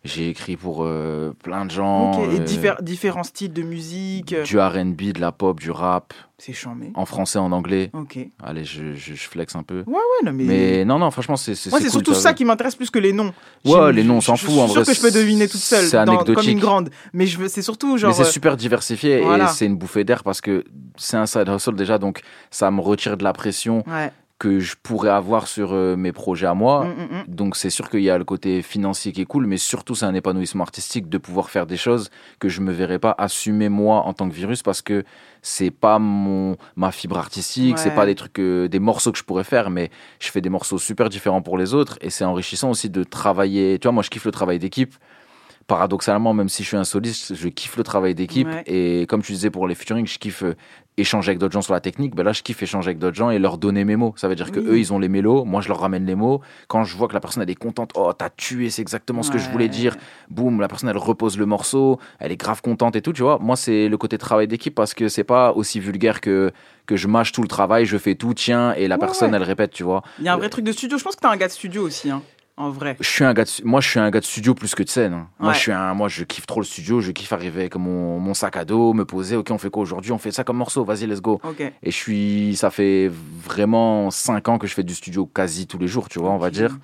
J'ai 0.07 0.29
écrit 0.29 0.55
pour 0.57 0.83
euh, 0.83 1.33
plein 1.43 1.65
de 1.65 1.71
gens. 1.71 2.23
Et 2.31 2.39
euh, 2.39 2.43
diffé- 2.43 2.81
différents 2.81 3.23
styles 3.23 3.53
de 3.53 3.61
musique. 3.61 4.33
du 4.43 4.59
RB, 4.59 5.01
de 5.13 5.19
la 5.21 5.31
pop, 5.31 5.59
du 5.59 5.69
rap. 5.71 6.13
C'est 6.39 6.53
chambé. 6.53 6.91
En 6.93 7.05
français, 7.05 7.39
en 7.39 7.51
anglais. 7.51 7.89
Ok. 7.93 8.19
Allez, 8.43 8.63
je, 8.63 8.93
je, 8.93 9.15
je 9.15 9.27
flex 9.27 9.55
un 9.55 9.63
peu. 9.63 9.83
Ouais, 9.87 9.93
ouais, 9.95 10.25
non, 10.25 10.31
mais. 10.33 10.85
non, 10.85 10.99
non, 10.99 11.09
franchement, 11.11 11.35
c'est 11.35 11.55
c'est 11.55 11.71
Moi, 11.71 11.79
c'est 11.79 11.85
cool, 11.85 11.91
surtout 12.05 12.13
ça 12.13 12.33
qui 12.33 12.45
m'intéresse 12.45 12.75
plus 12.75 12.89
que 12.91 12.99
les 12.99 13.11
noms. 13.11 13.33
Ouais, 13.65 13.73
Je- 13.87 13.89
les 13.91 14.03
noms, 14.03 14.17
on 14.17 14.19
je- 14.21 14.25
s'en 14.27 14.35
je 14.35 14.45
fout, 14.45 14.51
suis 14.53 14.61
en 14.61 14.67
sûr 14.67 14.81
vrai, 14.83 14.91
que 14.93 14.97
je 14.97 15.01
peux 15.01 15.11
deviner 15.11 15.47
toute 15.47 15.59
seule, 15.59 15.85
c'est 15.85 15.97
dans- 16.05 16.15
comme 16.17 16.25
anecdotique. 16.27 16.51
une 16.51 16.59
grande. 16.59 16.89
Mais 17.13 17.25
je 17.25 17.47
c'est 17.47 17.61
surtout 17.63 17.97
genre. 17.97 18.09
Mais 18.11 18.15
c'est 18.15 18.21
euh, 18.21 18.31
super 18.31 18.55
diversifié 18.55 19.21
voilà. 19.21 19.45
et 19.45 19.47
c'est 19.47 19.65
une 19.65 19.77
bouffée 19.77 20.03
d'air 20.03 20.23
parce 20.23 20.39
que 20.41 20.63
c'est 20.95 21.17
un 21.17 21.25
side 21.25 21.47
hustle 21.49 21.75
déjà, 21.75 21.97
donc 21.97 22.21
ça 22.51 22.69
me 22.71 22.81
retire 22.81 23.17
de 23.17 23.23
la 23.23 23.33
pression 23.33 23.83
Ouais. 23.87 24.11
Que 24.39 24.59
je 24.59 24.75
pourrais 24.81 25.09
avoir 25.09 25.47
sur 25.47 25.73
euh, 25.73 25.95
mes 25.95 26.11
projets 26.11 26.45
à 26.45 26.53
moi. 26.53 26.85
Mm, 26.85 26.89
mm, 26.89 27.17
mm. 27.17 27.35
Donc 27.35 27.55
c'est 27.55 27.71
sûr 27.71 27.89
qu'il 27.89 28.01
y 28.01 28.09
a 28.09 28.17
le 28.17 28.23
côté 28.23 28.61
financier 28.61 29.11
qui 29.11 29.21
est 29.21 29.25
cool, 29.25 29.47
mais 29.47 29.57
surtout 29.57 29.95
c'est 29.95 30.05
un 30.05 30.13
épanouissement 30.13 30.63
artistique 30.63 31.09
de 31.09 31.17
pouvoir 31.17 31.49
faire 31.49 31.65
des 31.65 31.77
choses 31.77 32.09
que 32.39 32.47
je 32.47 32.61
me 32.61 32.71
verrais 32.71 32.99
pas 32.99 33.15
assumer 33.17 33.67
moi 33.69 34.01
en 34.05 34.13
tant 34.13 34.29
que 34.29 34.35
virus 34.35 34.61
parce 34.61 34.81
que 34.83 35.03
c'est 35.41 35.71
pas 35.71 35.97
mon 35.97 36.55
ma 36.75 36.91
fibre 36.91 37.17
artistique, 37.17 37.77
c'est 37.79 37.89
Ouais. 37.89 37.95
pas 37.95 38.05
des 38.05 38.15
trucs 38.15 38.39
euh, 38.39 38.67
des 38.67 38.79
morceaux 38.79 39.11
que 39.11 39.17
je 39.17 39.23
pourrais 39.23 39.43
faire, 39.43 39.69
mais 39.71 39.89
je 40.19 40.29
fais 40.29 40.41
des 40.41 40.49
morceaux 40.49 40.77
super 40.77 41.09
différents 41.09 41.41
pour 41.41 41.57
les 41.57 41.73
autres 41.73 41.97
et 42.01 42.09
c'est 42.11 42.25
enrichissant 42.25 42.69
aussi 42.69 42.89
de 42.89 43.03
travailler. 43.03 43.79
Tu 43.79 43.87
vois, 43.87 43.91
moi 43.93 44.03
je 44.03 44.09
kiffe 44.11 44.25
le 44.25 44.31
travail 44.31 44.59
d'équipe 44.59 44.93
paradoxalement, 45.67 46.33
même 46.33 46.49
si 46.49 46.63
je 46.63 46.69
suis 46.69 46.77
un 46.77 46.83
soliste, 46.85 47.35
je 47.35 47.47
kiffe 47.49 47.77
le 47.77 47.83
travail 47.83 48.15
d'équipe. 48.15 48.47
Ouais. 48.47 48.63
Et 48.67 49.05
comme 49.05 49.21
tu 49.21 49.33
disais 49.33 49.49
pour 49.49 49.67
les 49.67 49.75
featuring, 49.75 50.07
je 50.07 50.17
kiffe 50.17 50.43
euh, 50.43 50.55
échanger 50.95 51.29
avec 51.29 51.39
d'autres 51.39 51.53
gens 51.53 51.61
sur 51.61 51.73
la 51.73 51.81
technique. 51.81 52.15
Ben 52.15 52.23
là, 52.23 52.31
je 52.33 52.41
kiffe 52.41 52.63
échanger 52.63 52.87
avec 52.87 52.99
d'autres 52.99 53.15
gens 53.17 53.29
et 53.29 53.37
leur 53.37 53.57
donner 53.57 53.83
mes 53.83 53.97
mots. 53.97 54.13
Ça 54.15 54.27
veut 54.29 54.35
dire 54.35 54.51
que 54.51 54.59
Oui. 54.59 54.65
eux, 54.69 54.79
ils 54.79 54.93
ont 54.93 54.99
les 54.99 55.09
mélos, 55.09 55.43
moi, 55.43 55.61
je 55.61 55.67
leur 55.67 55.79
ramène 55.81 56.05
les 56.05 56.15
mots. 56.15 56.41
Quand 56.69 56.83
je 56.85 56.95
vois 56.95 57.07
que 57.09 57.13
la 57.13 57.19
personne, 57.19 57.43
elle 57.43 57.49
est 57.49 57.55
contente, 57.55 57.91
oh, 57.95 58.13
t'as 58.17 58.29
tué, 58.29 58.69
c'est 58.69 58.81
exactement 58.81 59.23
ce 59.23 59.29
que 59.29 59.37
je 59.37 59.49
voulais 59.49 59.67
dire. 59.67 59.95
Boum, 60.29 60.59
la 60.61 60.67
personne, 60.69 60.89
elle 60.89 60.97
repose 60.97 61.37
le 61.37 61.45
morceau, 61.45 61.99
elle 62.19 62.31
est 62.31 62.37
grave 62.37 62.61
contente 62.61 62.95
et 62.95 63.01
tout, 63.01 63.13
tu 63.13 63.21
vois. 63.23 63.37
Moi, 63.39 63.55
c'est 63.57 63.89
le 63.89 63.97
côté 63.97 64.17
travail 64.17 64.47
d'équipe 64.47 64.73
parce 64.73 64.93
que 64.93 65.09
c'est 65.09 65.23
pas 65.25 65.51
aussi 65.51 65.79
vulgaire 65.81 66.21
que, 66.21 66.51
que 66.85 66.95
je 66.95 67.07
mâche 67.07 67.33
tout 67.33 67.41
le 67.41 67.47
travail, 67.49 67.85
je 67.85 67.97
fais 67.97 68.15
tout, 68.15 68.33
tiens, 68.33 68.73
et 68.73 68.87
la 68.87 68.95
Ouais, 68.95 68.99
personne, 68.99 69.35
elle 69.35 69.43
répète, 69.43 69.71
tu 69.71 69.83
vois. 69.83 70.01
Il 70.19 70.25
y 70.25 70.29
a 70.29 70.33
un 70.33 70.37
vrai 70.37 70.49
truc 70.49 70.63
de 70.65 70.71
studio. 70.71 70.97
Je 70.97 71.03
pense 71.03 71.15
que 71.17 71.21
t'es 71.21 71.27
un 71.27 71.35
gars 71.37 71.47
de 71.47 71.51
studio 71.51 71.83
aussi, 71.83 72.09
hein, 72.09 72.23
en 72.57 72.69
vrai. 72.69 72.97
Je 72.99 73.07
suis 73.07 73.23
un 73.23 73.33
gars 73.33 73.43
de, 73.45 73.49
moi, 73.63 73.79
je 73.81 73.89
suis 73.89 73.99
un 73.99 74.09
gars 74.09 74.19
de 74.19 74.25
studio 74.25 74.53
plus 74.55 74.75
que 74.75 74.83
de 74.83 74.89
scène. 74.89 75.13
hein. 75.13 75.27
Moi, 75.39 75.53
je 75.53 75.59
suis 75.59 75.71
un, 75.71 75.93
moi, 75.93 76.07
je 76.09 76.23
kiffe 76.23 76.45
trop 76.45 76.59
le 76.59 76.65
studio. 76.65 76.99
Je 76.99 77.11
kiffe 77.11 77.31
arriver 77.33 77.61
avec 77.61 77.75
mon, 77.75 78.19
mon 78.19 78.33
sac 78.33 78.57
à 78.57 78.65
dos, 78.65 78.93
me 78.93 79.05
poser. 79.05 79.35
Ok, 79.35 79.49
on 79.51 79.57
fait 79.57 79.69
quoi 79.69 79.83
aujourd'hui? 79.83 80.11
On 80.11 80.17
fait 80.17 80.31
ça 80.31 80.43
comme 80.43 80.57
morceau. 80.57 80.83
Vas-y, 80.83 81.05
let's 81.07 81.21
go. 81.21 81.39
Et 81.83 81.91
je 81.91 81.95
suis, 81.95 82.55
ça 82.55 82.69
fait 82.69 83.09
vraiment 83.43 84.09
cinq 84.11 84.49
ans 84.49 84.57
que 84.57 84.67
je 84.67 84.73
fais 84.73 84.83
du 84.83 84.95
studio 84.95 85.25
quasi 85.25 85.67
tous 85.67 85.77
les 85.77 85.87
jours, 85.87 86.09
tu 86.09 86.19
vois, 86.19 86.31
on 86.31 86.37
va 86.37 86.49
dire. 86.49 86.77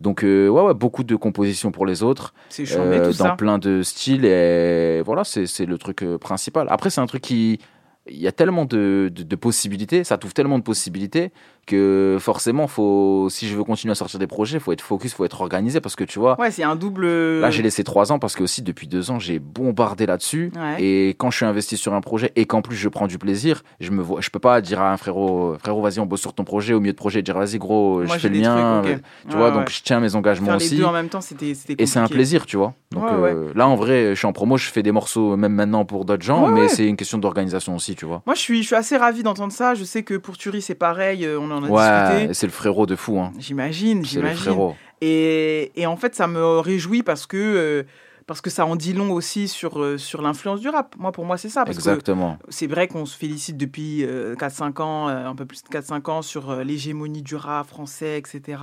Donc, 0.00 0.24
euh, 0.24 0.48
ouais, 0.48 0.62
ouais, 0.62 0.74
beaucoup 0.74 1.04
de 1.04 1.16
compositions 1.16 1.70
pour 1.72 1.86
les 1.86 2.02
autres. 2.02 2.34
euh, 2.60 3.04
C'est 3.04 3.12
tout 3.12 3.18
Dans 3.18 3.24
ça. 3.24 3.36
plein 3.36 3.58
de 3.58 3.82
styles. 3.82 4.24
Et 4.24 5.00
voilà, 5.02 5.24
c'est 5.24 5.64
le 5.66 5.78
truc 5.78 6.02
euh, 6.02 6.18
principal. 6.18 6.66
Après, 6.70 6.90
c'est 6.90 7.00
un 7.00 7.06
truc 7.06 7.22
qui. 7.22 7.58
Il 8.06 8.18
y 8.18 8.26
a 8.28 8.32
tellement 8.32 8.66
de, 8.66 9.10
de, 9.14 9.22
de 9.22 9.36
possibilités, 9.36 10.04
ça 10.04 10.18
t'ouvre 10.18 10.34
tellement 10.34 10.58
de 10.58 10.62
possibilités 10.62 11.32
que 11.64 12.16
forcément, 12.20 12.66
faut, 12.66 13.28
si 13.30 13.48
je 13.48 13.56
veux 13.56 13.64
continuer 13.64 13.92
à 13.92 13.94
sortir 13.94 14.18
des 14.20 14.26
projets, 14.26 14.58
il 14.58 14.60
faut 14.60 14.72
être 14.72 14.80
focus, 14.80 15.12
il 15.12 15.14
faut 15.14 15.24
être 15.24 15.40
organisé 15.40 15.80
parce 15.80 15.96
que 15.96 16.04
tu 16.04 16.18
vois, 16.18 16.38
Ouais, 16.40 16.50
c'est 16.50 16.62
un 16.62 16.76
double. 16.76 17.06
Là, 17.40 17.50
j'ai 17.50 17.62
laissé 17.62 17.84
trois 17.84 18.12
ans 18.12 18.18
parce 18.18 18.34
que 18.36 18.42
aussi 18.42 18.62
depuis 18.62 18.86
deux 18.86 19.10
ans, 19.10 19.18
j'ai 19.18 19.38
bombardé 19.38 20.06
là-dessus. 20.06 20.52
Ouais. 20.56 20.82
Et 20.82 21.08
quand 21.10 21.30
je 21.30 21.36
suis 21.38 21.46
investi 21.46 21.76
sur 21.76 21.94
un 21.94 22.00
projet 22.00 22.32
et 22.36 22.44
qu'en 22.46 22.62
plus 22.62 22.76
je 22.76 22.88
prends 22.88 23.06
du 23.06 23.18
plaisir, 23.18 23.62
je 23.80 23.90
me 23.90 24.02
vois, 24.02 24.20
je 24.20 24.30
peux 24.30 24.38
pas 24.38 24.60
dire 24.60 24.80
à 24.80 24.92
un 24.92 24.96
frérot, 24.96 25.56
frérot, 25.58 25.80
vas-y, 25.82 25.98
on 26.00 26.06
bosse 26.06 26.20
sur 26.20 26.32
ton 26.34 26.44
projet 26.44 26.74
au 26.74 26.80
milieu 26.80 26.92
de 26.92 26.96
projet, 26.98 27.22
dire 27.22 27.36
vas-y 27.38 27.58
gros, 27.58 28.02
Moi, 28.04 28.16
je 28.16 28.20
fais 28.20 28.28
le 28.28 28.40
mien. 28.40 28.82
trucs. 28.84 29.02
Tu 29.28 29.36
vois, 29.36 29.48
ouais. 29.48 29.54
donc 29.54 29.70
je 29.70 29.82
tiens 29.82 30.00
mes 30.00 30.14
engagements 30.14 30.46
Faire 30.46 30.56
aussi. 30.56 30.70
les 30.74 30.76
deux 30.78 30.84
en 30.84 30.92
même 30.92 31.08
temps, 31.08 31.20
c'était 31.20 31.52
Et 31.78 31.86
c'est 31.86 31.98
un 31.98 32.08
plaisir, 32.08 32.46
tu 32.46 32.56
vois. 32.56 32.74
Donc 32.92 33.04
Ouais, 33.04 33.10
euh, 33.34 33.52
là, 33.54 33.66
en 33.68 33.76
vrai, 33.76 34.10
je 34.10 34.14
suis 34.14 34.26
en 34.26 34.32
promo, 34.32 34.56
je 34.56 34.68
fais 34.70 34.82
des 34.82 34.92
morceaux 34.92 35.36
même 35.36 35.52
maintenant 35.52 35.84
pour 35.84 36.04
d'autres 36.04 36.22
gens, 36.22 36.48
mais 36.48 36.68
c'est 36.68 36.86
une 36.86 36.96
question 36.96 37.18
d'organisation 37.18 37.74
aussi, 37.76 37.94
tu 37.96 38.04
vois. 38.06 38.22
Moi, 38.26 38.34
je 38.34 38.40
suis, 38.40 38.62
je 38.62 38.66
suis 38.66 38.76
assez 38.76 38.96
ravi 38.96 39.22
d'entendre 39.22 39.52
ça. 39.52 39.74
Je 39.74 39.84
sais 39.84 40.02
que 40.02 40.14
pour 40.14 40.36
Turi, 40.36 40.62
c'est 40.62 40.74
pareil. 40.74 41.24
euh, 41.24 41.38
On 41.54 41.64
en 41.64 41.64
a 41.64 41.68
Ouais, 41.68 42.10
discuté. 42.16 42.34
c'est 42.34 42.46
le 42.46 42.52
frérot 42.52 42.86
de 42.86 42.96
fou. 42.96 43.18
Hein. 43.18 43.32
J'imagine, 43.38 44.04
C'est 44.04 44.16
le 44.16 44.20
j'imagine. 44.22 44.36
frérot. 44.42 44.76
Et, 45.00 45.72
et 45.80 45.86
en 45.86 45.96
fait, 45.96 46.14
ça 46.14 46.26
me 46.26 46.58
réjouit 46.60 47.02
parce 47.02 47.26
que, 47.26 47.36
euh, 47.36 47.82
parce 48.26 48.40
que 48.40 48.48
ça 48.48 48.64
en 48.64 48.74
dit 48.76 48.94
long 48.94 49.12
aussi 49.12 49.48
sur, 49.48 49.78
euh, 49.82 49.98
sur 49.98 50.22
l'influence 50.22 50.60
du 50.60 50.68
rap. 50.70 50.94
Moi, 50.98 51.12
pour 51.12 51.26
moi, 51.26 51.36
c'est 51.36 51.50
ça. 51.50 51.64
Parce 51.64 51.76
Exactement. 51.76 52.38
C'est 52.48 52.66
vrai 52.66 52.88
qu'on 52.88 53.04
se 53.04 53.16
félicite 53.16 53.56
depuis 53.58 54.02
euh, 54.04 54.34
4-5 54.36 54.80
ans, 54.80 55.08
euh, 55.08 55.26
un 55.26 55.34
peu 55.34 55.44
plus 55.44 55.62
de 55.62 55.68
4-5 55.68 56.10
ans, 56.10 56.22
sur 56.22 56.56
l'hégémonie 56.64 57.22
du 57.22 57.34
rap 57.36 57.66
français, 57.66 58.16
etc. 58.18 58.58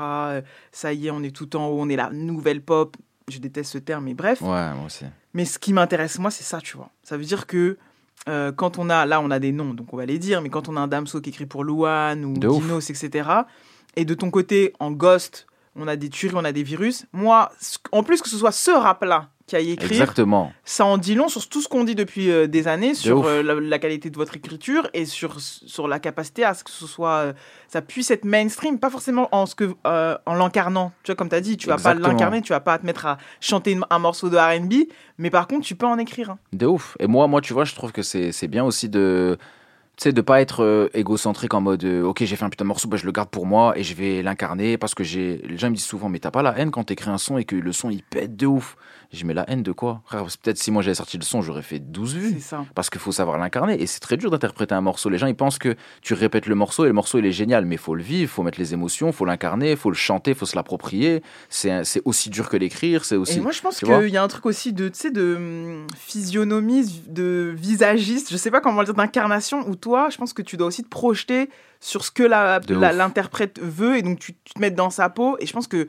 Ça 0.72 0.94
y 0.94 1.08
est, 1.08 1.12
on 1.12 1.22
est 1.22 1.36
tout 1.36 1.56
en 1.56 1.68
haut, 1.68 1.78
on 1.80 1.90
est 1.90 1.96
la 1.96 2.10
nouvelle 2.12 2.62
pop. 2.62 2.98
Je 3.30 3.38
déteste 3.38 3.72
ce 3.74 3.78
terme, 3.78 4.06
mais 4.06 4.14
bref. 4.16 4.42
Ouais, 4.42 4.48
moi 4.74 4.86
aussi. 4.88 5.06
Mais 5.34 5.46
ce 5.46 5.60
qui 5.60 5.74
m'intéresse, 5.74 6.18
moi, 6.20 6.32
c'est 6.32 6.44
ça, 6.44 6.60
tu 6.60 6.76
vois. 6.76 6.90
Ça 7.04 7.16
veut 7.18 7.24
dire 7.24 7.46
que 7.48 7.78
euh, 8.30 8.52
quand 8.52 8.78
on 8.78 8.90
a, 8.90 9.06
là, 9.06 9.20
on 9.22 9.32
a 9.32 9.40
des 9.40 9.52
noms, 9.52 9.74
donc 9.74 9.94
on 9.94 9.98
va 9.98 10.06
les 10.06 10.20
dire, 10.20 10.42
mais 10.42 10.50
quand 10.50 10.70
on 10.70 10.78
a 10.78 10.80
un 10.80 10.88
Damso 10.88 11.22
qui 11.22 11.30
écrit 11.30 11.46
pour 11.46 11.64
Louane 11.64 12.24
ou. 12.26 12.34
Dinos, 12.34 12.90
etc., 12.90 13.30
et 13.96 14.06
de 14.06 14.14
ton 14.14 14.32
côté, 14.32 14.74
en 14.80 14.92
Ghost, 14.92 15.48
on 15.76 15.88
a 15.88 15.96
des 15.96 16.10
tueries, 16.10 16.36
on 16.36 16.46
a 16.46 16.52
des 16.52 16.64
virus, 16.64 17.06
moi, 17.14 17.52
en 17.92 18.04
plus 18.04 18.22
que 18.22 18.30
ce 18.30 18.38
soit 18.38 18.52
ce 18.52 18.72
rap-là 18.72 19.30
qui 19.52 19.56
a 19.58 19.60
écrit, 19.60 19.86
Exactement. 19.96 20.54
ça 20.64 20.86
en 20.86 20.98
dit 20.98 21.14
long 21.14 21.28
sur 21.28 21.48
tout 21.50 21.62
ce 21.62 21.68
qu'on 21.68 21.84
dit 21.84 21.94
depuis 21.96 22.32
euh, 22.32 22.48
des 22.48 22.68
années, 22.70 22.94
sur 22.94 23.26
euh, 23.26 23.44
la, 23.44 23.56
la 23.56 23.80
qualité 23.80 24.10
de 24.10 24.16
votre 24.16 24.38
écriture 24.38 24.88
et 24.94 25.06
sur, 25.06 25.42
sur 25.42 25.88
la 25.90 26.00
capacité 26.00 26.46
à 26.46 26.54
ce 26.54 26.64
que 26.64 26.72
ce 26.72 26.88
soit, 26.88 27.16
euh, 27.16 27.34
ça 27.68 27.82
puisse 27.82 28.12
être 28.12 28.24
mainstream, 28.24 28.80
pas 28.80 28.90
forcément 28.90 29.28
en, 29.34 29.46
ce 29.46 29.56
que, 29.56 29.76
en 29.84 30.34
l'incarnant. 30.36 30.94
Tu 31.04 31.12
vois, 31.12 31.16
comme 31.18 31.30
tu 31.30 31.36
as 31.36 31.42
dit, 31.42 31.58
tu 31.58 31.68
vas 31.68 31.78
pas 31.78 31.94
l'incarner, 31.94 32.42
tu 32.42 32.54
vas 32.54 32.62
pas 32.62 32.78
te 32.78 32.86
mettre 32.86 33.06
à 33.06 33.18
chanter 33.42 33.74
une- 33.74 33.86
un 33.90 34.00
morceau 34.00 34.30
de 34.30 34.38
RB, 34.38 34.88
mais 35.18 35.30
par 35.30 35.48
contre, 35.48 35.66
tu 35.66 35.76
peux 35.76 35.86
en 35.86 35.98
écrire. 35.98 36.30
un. 36.32 36.38
De 36.54 36.66
ouf. 36.66 36.96
Et 37.00 37.08
moi, 37.08 37.28
moi, 37.28 37.42
tu 37.42 37.52
vois, 37.54 37.66
je 37.66 37.76
trouve 37.76 37.92
que 37.92 38.02
c'est 38.02 38.48
bien 38.48 38.64
aussi 38.64 38.88
de. 38.88 39.38
Tu 39.98 40.12
de 40.14 40.22
pas 40.22 40.42
être 40.42 40.64
euh, 40.64 40.90
égocentrique 40.96 41.54
en 41.54 41.62
mode 41.62 41.84
euh, 41.84 42.02
ok 42.04 42.24
j'ai 42.24 42.36
fait 42.36 42.44
un 42.46 42.50
putain 42.50 42.64
de 42.64 42.68
morceau 42.70 42.88
bah, 42.88 42.98
je 42.98 43.06
le 43.06 43.12
garde 43.12 43.30
pour 43.30 43.46
moi 43.46 43.78
et 43.78 43.84
je 43.84 43.94
vais 43.94 44.24
l'incarner 44.24 44.76
parce 44.80 44.96
que 44.96 45.04
j'ai 45.04 45.38
les 45.48 45.58
gens 45.60 45.70
me 45.70 45.76
disent 45.76 45.84
souvent 45.86 46.10
mais 46.10 46.18
t'as 46.18 46.32
pas 46.32 46.42
la 46.42 46.58
haine 46.58 46.72
quand 46.72 46.86
t'écris 46.86 47.12
un 47.12 47.20
son 47.20 47.38
et 47.38 47.44
que 47.44 47.56
le 47.56 47.72
son 47.72 47.92
il 47.92 48.02
pète 48.02 48.36
de 48.36 48.48
ouf 48.48 48.78
Je 49.14 49.26
mets 49.26 49.34
la 49.34 49.44
haine 49.50 49.62
de 49.64 49.72
quoi? 49.74 50.02
Peut-être 50.10 50.58
si 50.58 50.72
moi 50.72 50.82
j'avais 50.82 50.96
sorti 50.96 51.18
le 51.18 51.24
son, 51.24 51.42
j'aurais 51.42 51.62
fait 51.64 51.80
12 51.80 52.16
vues. 52.16 52.40
ça. 52.40 52.66
Parce 52.76 52.90
qu'il 52.90 53.02
faut 53.02 53.12
savoir 53.12 53.38
l'incarner. 53.38 53.82
Et 53.82 53.86
c'est 53.86 54.00
très 54.00 54.16
dur 54.16 54.32
d'interpréter 54.32 54.74
un 54.74 54.80
morceau. 54.82 55.10
Les 55.10 55.18
gens, 55.18 55.28
ils 55.28 55.36
pensent 55.36 55.58
que 55.60 55.76
tu 56.02 56.14
répètes 56.14 56.46
le 56.46 56.56
morceau 56.56 56.86
et 56.86 56.88
le 56.88 56.94
morceau, 56.94 57.20
il 57.20 57.26
est 57.26 57.32
génial. 57.34 57.66
Mais 57.66 57.76
il 57.76 57.78
faut 57.78 57.94
le 57.96 58.04
vivre, 58.04 58.22
il 58.22 58.28
faut 58.30 58.42
mettre 58.44 58.58
les 58.60 58.74
émotions, 58.74 59.08
il 59.08 59.14
faut 59.14 59.26
l'incarner, 59.26 59.72
il 59.72 59.78
faut 59.78 59.90
le 59.90 59.96
chanter, 59.98 60.32
il 60.32 60.38
faut 60.38 60.46
se 60.46 60.56
l'approprier. 60.56 61.22
C'est 61.50 62.02
aussi 62.06 62.30
dur 62.30 62.48
que 62.50 62.56
l'écrire. 62.58 63.04
C'est 63.04 63.18
aussi. 63.18 63.40
Et 63.40 63.42
moi, 63.42 63.52
je 63.52 63.62
pense 63.62 63.80
qu'il 63.80 64.10
y 64.10 64.18
a 64.18 64.24
un 64.24 64.28
truc 64.30 64.46
aussi 64.46 64.72
de, 64.72 64.90
de 65.12 65.36
hum, 65.36 65.88
physionomie, 65.98 67.02
de 67.08 67.54
visagiste, 67.58 68.30
je 68.32 68.38
sais 68.38 68.52
pas 68.52 68.62
comment 68.62 68.80
le 68.80 68.86
dire, 68.86 68.94
d'incarnation, 68.94 69.68
où 69.70 69.76
toi, 69.76 70.10
je 70.10 70.18
pense 70.18 70.34
que 70.34 70.42
tu 70.42 70.56
dois 70.58 70.68
aussi 70.68 70.84
te 70.84 70.90
projeter 70.90 71.50
sur 71.80 72.06
ce 72.06 72.12
que 72.12 72.24
la- 72.24 72.60
la- 72.80 72.92
l'interprète 72.98 73.60
veut, 73.62 73.98
et 73.98 74.02
donc 74.04 74.20
tu, 74.20 74.34
tu 74.44 74.54
te 74.54 74.60
mets 74.60 74.72
dans 74.72 74.90
sa 74.90 75.10
peau. 75.10 75.36
Et 75.40 75.46
je 75.48 75.54
pense 75.54 75.68
que 75.68 75.88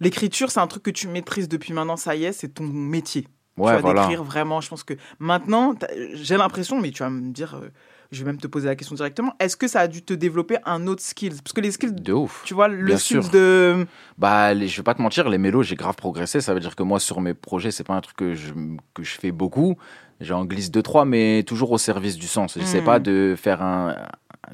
l'écriture, 0.00 0.50
c'est 0.50 0.60
un 0.60 0.66
truc 0.66 0.82
que 0.82 0.90
tu 0.90 1.08
maîtrises 1.08 1.48
depuis 1.48 1.72
maintenant, 1.72 1.96
ça 1.96 2.14
y 2.16 2.24
est, 2.24 2.32
c'est 2.32 2.48
ton 2.48 2.64
métier. 2.64 3.26
Ouais, 3.56 3.70
tu 3.70 3.74
vas 3.74 3.80
voilà. 3.80 4.00
d'écrire 4.02 4.22
vraiment. 4.22 4.60
Je 4.60 4.68
pense 4.68 4.84
que 4.84 4.94
maintenant, 5.18 5.74
t'as- 5.74 5.88
j'ai 6.14 6.36
l'impression, 6.36 6.80
mais 6.80 6.90
tu 6.92 7.02
vas 7.02 7.10
me 7.10 7.32
dire, 7.32 7.56
euh, 7.56 7.68
je 8.12 8.20
vais 8.20 8.26
même 8.30 8.40
te 8.40 8.46
poser 8.46 8.68
la 8.68 8.76
question 8.76 8.94
directement, 8.94 9.34
est-ce 9.40 9.56
que 9.56 9.66
ça 9.66 9.80
a 9.80 9.88
dû 9.88 10.02
te 10.02 10.14
développer 10.14 10.58
un 10.64 10.86
autre 10.86 11.02
skill? 11.02 11.32
Parce 11.42 11.52
que 11.52 11.60
les 11.60 11.72
skills, 11.72 11.92
De 11.92 12.12
ouf. 12.12 12.42
tu 12.44 12.54
vois, 12.54 12.68
le 12.68 12.84
Bien 12.86 12.96
skill 12.98 13.22
sûr. 13.22 13.30
de. 13.32 13.84
Bah, 14.16 14.54
les- 14.54 14.68
je 14.68 14.76
vais 14.76 14.82
pas 14.84 14.94
te 14.94 15.02
mentir, 15.02 15.28
les 15.28 15.38
mélos, 15.38 15.64
j'ai 15.64 15.74
grave 15.74 15.96
progressé. 15.96 16.40
Ça 16.40 16.54
veut 16.54 16.60
dire 16.60 16.76
que 16.76 16.84
moi, 16.84 17.00
sur 17.00 17.20
mes 17.20 17.34
projets, 17.34 17.72
c'est 17.72 17.82
pas 17.84 17.94
un 17.94 18.00
truc 18.00 18.16
que 18.16 18.34
je, 18.34 18.52
que 18.94 19.02
je 19.02 19.18
fais 19.18 19.32
beaucoup. 19.32 19.76
J'en 20.20 20.44
glisse 20.44 20.70
deux, 20.70 20.82
trois, 20.82 21.04
mais 21.04 21.42
toujours 21.44 21.70
au 21.72 21.78
service 21.78 22.16
du 22.16 22.26
sens. 22.28 22.54
J'essaie 22.58 22.78
Mhm. 22.80 22.84
pas 22.84 22.98
de 23.00 23.34
faire 23.36 23.60
un- 23.62 23.96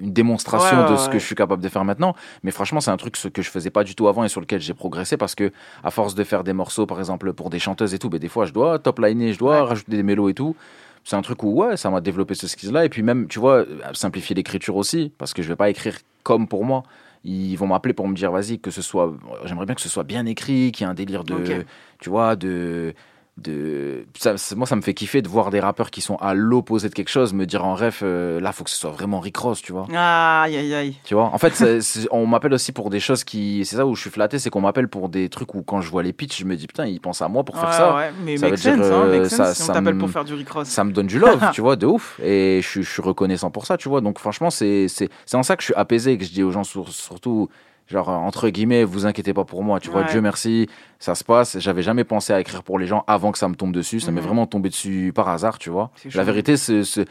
une 0.01 0.12
démonstration 0.12 0.76
Ouais, 0.76 0.84
ouais, 0.84 0.90
de 0.92 0.97
ce 0.97 1.09
que 1.09 1.18
je 1.18 1.24
suis 1.24 1.34
capable 1.34 1.62
de 1.62 1.68
faire 1.68 1.84
maintenant. 1.84 2.14
Mais 2.42 2.51
franchement, 2.51 2.80
c'est 2.80 2.90
un 2.90 2.97
truc 2.97 3.16
que 3.32 3.42
je 3.42 3.51
faisais 3.51 3.70
pas 3.70 3.84
du 3.84 3.95
tout 3.95 4.09
avant 4.09 4.24
et 4.24 4.28
sur 4.28 4.40
lequel 4.40 4.61
j'ai 4.61 4.74
progressé 4.74 5.16
parce 5.16 5.34
que, 5.34 5.53
à 5.82 5.90
force 5.90 6.14
de 6.14 6.24
faire 6.24 6.45
des 6.45 6.53
morceaux, 6.53 6.86
par 6.86 6.99
exemple, 6.99 7.32
pour 7.32 7.51
des 7.51 7.59
chanteuses 7.59 7.95
et 7.95 7.99
tout, 7.99 8.09
ben, 8.09 8.18
des 8.18 8.28
fois, 8.28 8.47
je 8.47 8.53
dois 8.53 8.78
top 8.78 8.99
liner, 8.99 9.32
je 9.32 9.38
dois 9.38 9.64
rajouter 9.64 9.97
des 9.97 10.03
mélos 10.03 10.28
et 10.28 10.34
tout. 10.34 10.57
C'est 11.05 11.16
un 11.16 11.22
truc 11.22 11.42
où, 11.42 11.53
ouais, 11.53 11.76
ça 11.76 11.90
m'a 11.90 12.01
développé 12.01 12.34
ce 12.34 12.49
skill-là. 12.49 12.84
Et 12.84 12.88
puis 12.88 13.03
même, 13.03 13.28
tu 13.28 13.38
vois, 13.38 13.64
simplifier 13.92 14.34
l'écriture 14.34 14.76
aussi, 14.76 15.12
parce 15.18 15.34
que 15.34 15.42
je 15.42 15.49
vais 15.49 15.57
pas 15.57 15.68
écrire 15.68 15.99
comme 16.22 16.49
pour 16.49 16.64
moi. 16.64 16.82
Ils 17.24 17.57
vont 17.57 17.66
m'appeler 17.66 17.95
pour 17.95 18.07
me 18.07 18.14
dire, 18.14 18.30
vas-y, 18.30 18.59
que 18.59 18.70
ce 18.70 18.82
soit, 18.82 19.12
j'aimerais 19.45 19.66
bien 19.66 19.74
que 19.74 19.80
ce 19.80 19.88
soit 19.88 20.05
bien 20.05 20.26
écrit, 20.26 20.72
qu'il 20.72 20.84
y 20.84 20.88
ait 20.88 20.90
un 20.90 20.95
délire 20.95 21.24
de, 21.24 21.64
tu 21.99 22.11
vois, 22.11 22.36
de, 22.36 22.95
de, 23.37 24.07
ça, 24.16 24.35
moi, 24.55 24.64
ça 24.66 24.76
me 24.76 24.80
fait 24.80 24.95
kiffer 24.95 25.20
de 25.20 25.28
voir 25.28 25.51
des 25.51 25.59
rappeurs 25.59 25.91
qui 25.91 26.01
sont 26.01 26.14
à 26.16 26.35
l'opposé 26.35 26.89
de 26.89 26.95
quelque 26.95 27.09
chose, 27.09 27.32
me 27.35 27.47
dire 27.47 27.64
en 27.64 27.74
ref, 27.74 28.01
euh, 28.05 28.41
là, 28.41 28.53
faut 28.53 28.62
que 28.62 28.70
ce 28.70 28.76
soit 28.76 28.93
vraiment 28.93 29.18
Rick 29.18 29.37
Ross, 29.37 29.61
tu 29.61 29.72
vois. 29.72 29.87
Aïe, 29.93 30.57
aïe, 30.57 30.72
aïe. 30.72 30.97
Tu 31.05 31.14
vois, 31.14 31.24
en 31.24 31.39
fait, 31.39 31.53
c'est- 31.55 31.80
c'est- 31.80 32.07
on 32.12 32.26
m'appelle 32.26 32.53
aussi 32.55 32.70
pour 32.70 32.91
des 32.91 33.01
choses 33.01 33.24
qui. 33.24 33.64
C'est 33.64 33.74
ça 33.76 33.87
où 33.87 33.97
je 33.97 34.01
suis 34.03 34.11
flatté, 34.11 34.39
c'est 34.39 34.51
qu'on 34.51 34.61
m'appelle 34.61 34.87
pour 34.87 35.09
des 35.09 35.28
trucs 35.28 35.53
où 35.55 35.62
quand 35.62 35.80
je 35.80 35.91
vois 35.91 36.05
les 36.05 36.12
pitchs, 36.12 36.39
je 36.39 36.45
me 36.45 36.55
dis 36.57 36.68
putain, 36.68 36.87
ils 36.87 37.01
pensent 37.01 37.22
à 37.22 37.28
moi 37.28 37.43
pour 37.43 37.59
faire 37.59 37.70
Ouais, 37.70 37.74
ça. 37.76 37.97
ouais, 37.97 38.12
mais 38.24 38.37
ça 38.37 38.49
make 38.49 38.59
sense, 38.59 38.78
hein, 38.80 38.80
euh, 39.07 39.28
sense, 39.28 39.53
si 39.55 39.62
on 39.70 39.72
t'appelle 39.74 39.99
pour 39.99 40.11
faire 40.11 40.24
du 40.24 40.35
Rick 40.35 40.51
Ross. 40.51 40.68
Ça 40.68 40.85
me 40.85 40.93
donne 40.93 41.09
du 41.09 41.18
love, 41.18 41.41
tu 41.53 41.61
vois, 41.61 41.74
de 41.74 41.87
ouf. 41.87 42.20
Et 42.22 42.61
je, 42.62 42.68
suis- 42.68 42.82
je 42.85 42.91
suis 42.91 43.03
reconnaissant 43.03 43.51
pour 43.51 43.66
ça, 43.66 43.76
tu 43.76 43.89
vois. 43.89 44.01
Donc 44.01 44.20
franchement, 44.20 44.51
c'est 44.51 44.87
c'est 44.89 45.09
c'est 45.26 45.37
en 45.37 45.43
ça 45.43 45.57
que 45.57 45.62
je 45.62 45.66
suis 45.66 45.74
apaisé 45.74 46.12
et 46.12 46.18
que 46.18 46.24
je 46.24 46.30
dis 46.30 46.45
aux 46.45 46.53
gens 46.53 46.62
sur- 46.64 46.89
surtout. 46.93 47.49
Genre, 47.87 48.09
entre 48.09 48.49
guillemets, 48.49 48.82
vous 48.82 49.05
inquiétez 49.05 49.35
pas 49.35 49.45
pour 49.45 49.62
moi, 49.62 49.78
tu 49.78 49.91
vois. 49.91 50.05
Dieu 50.05 50.20
merci, 50.22 50.68
ça 50.99 51.14
se 51.14 51.22
passe. 51.22 51.59
J'avais 51.59 51.82
jamais 51.82 52.05
pensé 52.05 52.32
à 52.32 52.41
écrire 52.41 52.62
pour 52.62 52.78
les 52.78 52.87
gens 52.87 53.05
avant 53.07 53.30
que 53.30 53.37
ça 53.37 53.47
me 53.47 53.55
tombe 53.55 53.72
dessus. 53.72 54.01
Ça 54.01 54.11
m'est 54.11 54.20
Mhm. 54.22 54.26
vraiment 54.26 54.47
tombé 54.47 54.70
dessus 54.70 55.12
par 55.14 55.28
hasard, 55.28 55.59
tu 55.59 55.68
vois. 55.68 55.91
La 56.14 56.24
vérité, 56.24 56.57
c'est, 56.57 57.05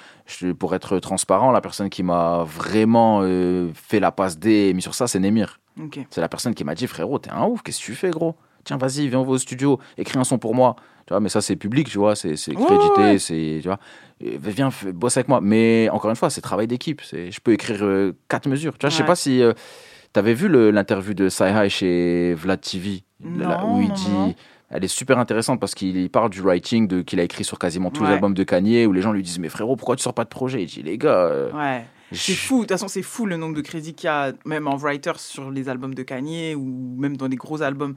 pour 0.58 0.74
être 0.74 0.98
transparent, 1.00 1.52
la 1.52 1.62
personne 1.62 1.90
qui 1.90 2.02
m'a 2.02 2.44
vraiment 2.44 3.20
euh, 3.22 3.70
fait 3.76 4.00
la 4.00 4.12
passe 4.12 4.40
D 4.40 4.70
et 4.70 4.74
mis 4.74 4.82
sur 4.82 4.96
ça, 4.96 5.06
c'est 5.08 5.20
Némir. 5.20 5.60
C'est 6.10 6.22
la 6.22 6.28
personne 6.30 6.56
qui 6.56 6.64
m'a 6.64 6.74
dit, 6.76 6.88
frérot, 6.88 7.20
t'es 7.20 7.30
un 7.32 7.46
ouf, 7.46 7.62
qu'est-ce 7.62 7.80
que 7.80 7.86
tu 7.86 7.96
fais, 7.96 8.10
gros? 8.10 8.36
Tiens, 8.64 8.78
vas-y, 8.78 9.08
viens, 9.10 9.20
on 9.20 9.24
va 9.24 9.32
au 9.34 9.38
studio, 9.38 9.80
écris 9.98 10.18
un 10.18 10.24
son 10.24 10.38
pour 10.38 10.56
moi. 10.56 10.76
Tu 11.06 11.14
vois, 11.14 11.20
mais 11.20 11.28
ça, 11.30 11.42
c'est 11.42 11.56
public, 11.58 11.90
tu 11.90 11.98
vois, 11.98 12.16
c'est, 12.16 12.30
Ouais, 12.30 12.66
crédité, 12.66 13.02
ouais. 13.02 13.20
c'est, 13.20 13.60
tu 13.62 13.68
vois. 13.68 13.78
Et 14.22 14.38
viens, 14.38 14.70
bosse 14.94 15.18
avec 15.18 15.28
moi. 15.28 15.40
Mais 15.42 15.90
encore 15.92 16.10
une 16.10 16.16
fois, 16.16 16.30
c'est 16.30 16.40
travail 16.42 16.66
d'équipe. 16.66 17.02
C'est, 17.04 17.30
je 17.30 17.42
peux 17.42 17.52
écrire 17.52 17.80
euh, 17.84 18.14
quatre 18.30 18.48
mesures. 18.48 18.78
Tu 18.78 18.86
vois, 18.86 18.90
je 18.90 18.96
sais 18.96 19.04
pas 19.06 19.16
si 19.18 19.42
euh, 19.42 19.52
t'avais 20.14 20.34
vu 20.34 20.47
l'interview 20.72 21.14
de 21.14 21.28
Sci-Hi 21.30 21.70
chez 21.70 22.34
Vlad 22.36 22.61
TV, 22.61 23.03
là, 23.24 23.66
où 23.66 23.82
il 23.82 23.89
non, 23.89 23.93
dit. 23.93 24.09
non. 24.11 24.36
Elle 24.70 24.84
est 24.84 24.88
super 24.88 25.20
intéressante 25.20 25.59
parce 25.59 25.76
qu'il 25.76 26.09
parle 26.09 26.32
du 26.32 26.41
writing 26.41 26.88
de, 26.88 27.01
qu'il 27.01 27.20
a 27.20 27.24
écrit 27.24 27.43
sur 27.43 27.59
quasiment 27.59 27.91
tous 27.91 28.03
les 28.03 28.09
albums 28.11 28.34
de 28.34 28.43
Kanye, 28.43 28.86
où 28.88 28.91
les 28.91 29.01
gens 29.01 29.11
lui 29.11 29.22
disent 29.22 29.38
Mais 29.38 29.49
frérot, 29.49 29.76
pourquoi 29.76 29.95
tu 29.95 30.01
sors 30.01 30.16
pas 30.16 30.24
de 30.24 30.30
projet? 30.30 30.64
Il 30.64 30.66
dit 30.68 30.82
Les 30.82 30.97
gars, 30.97 31.26
euh, 31.26 31.51
Ouais. 31.51 31.86
C'est 32.11 32.34
fou, 32.34 32.57
de 32.57 32.61
toute 32.61 32.72
façon, 32.72 32.88
c'est 32.88 33.01
fou 33.01 33.26
le 33.26 33.38
nombre 33.38 33.55
de 33.55 33.61
crédits 33.61 33.93
qu'il 33.95 34.05
y 34.07 34.09
a, 34.09 34.34
même 34.45 34.68
en 34.68 34.76
writer, 34.78 35.14
sur 35.18 35.49
les 35.51 35.68
albums 35.70 35.95
de 35.95 36.03
Kanye 36.03 36.53
ou 36.55 36.95
même 36.97 37.18
dans 37.18 37.28
les 37.28 37.36
gros 37.36 37.61
albums. 37.61 37.95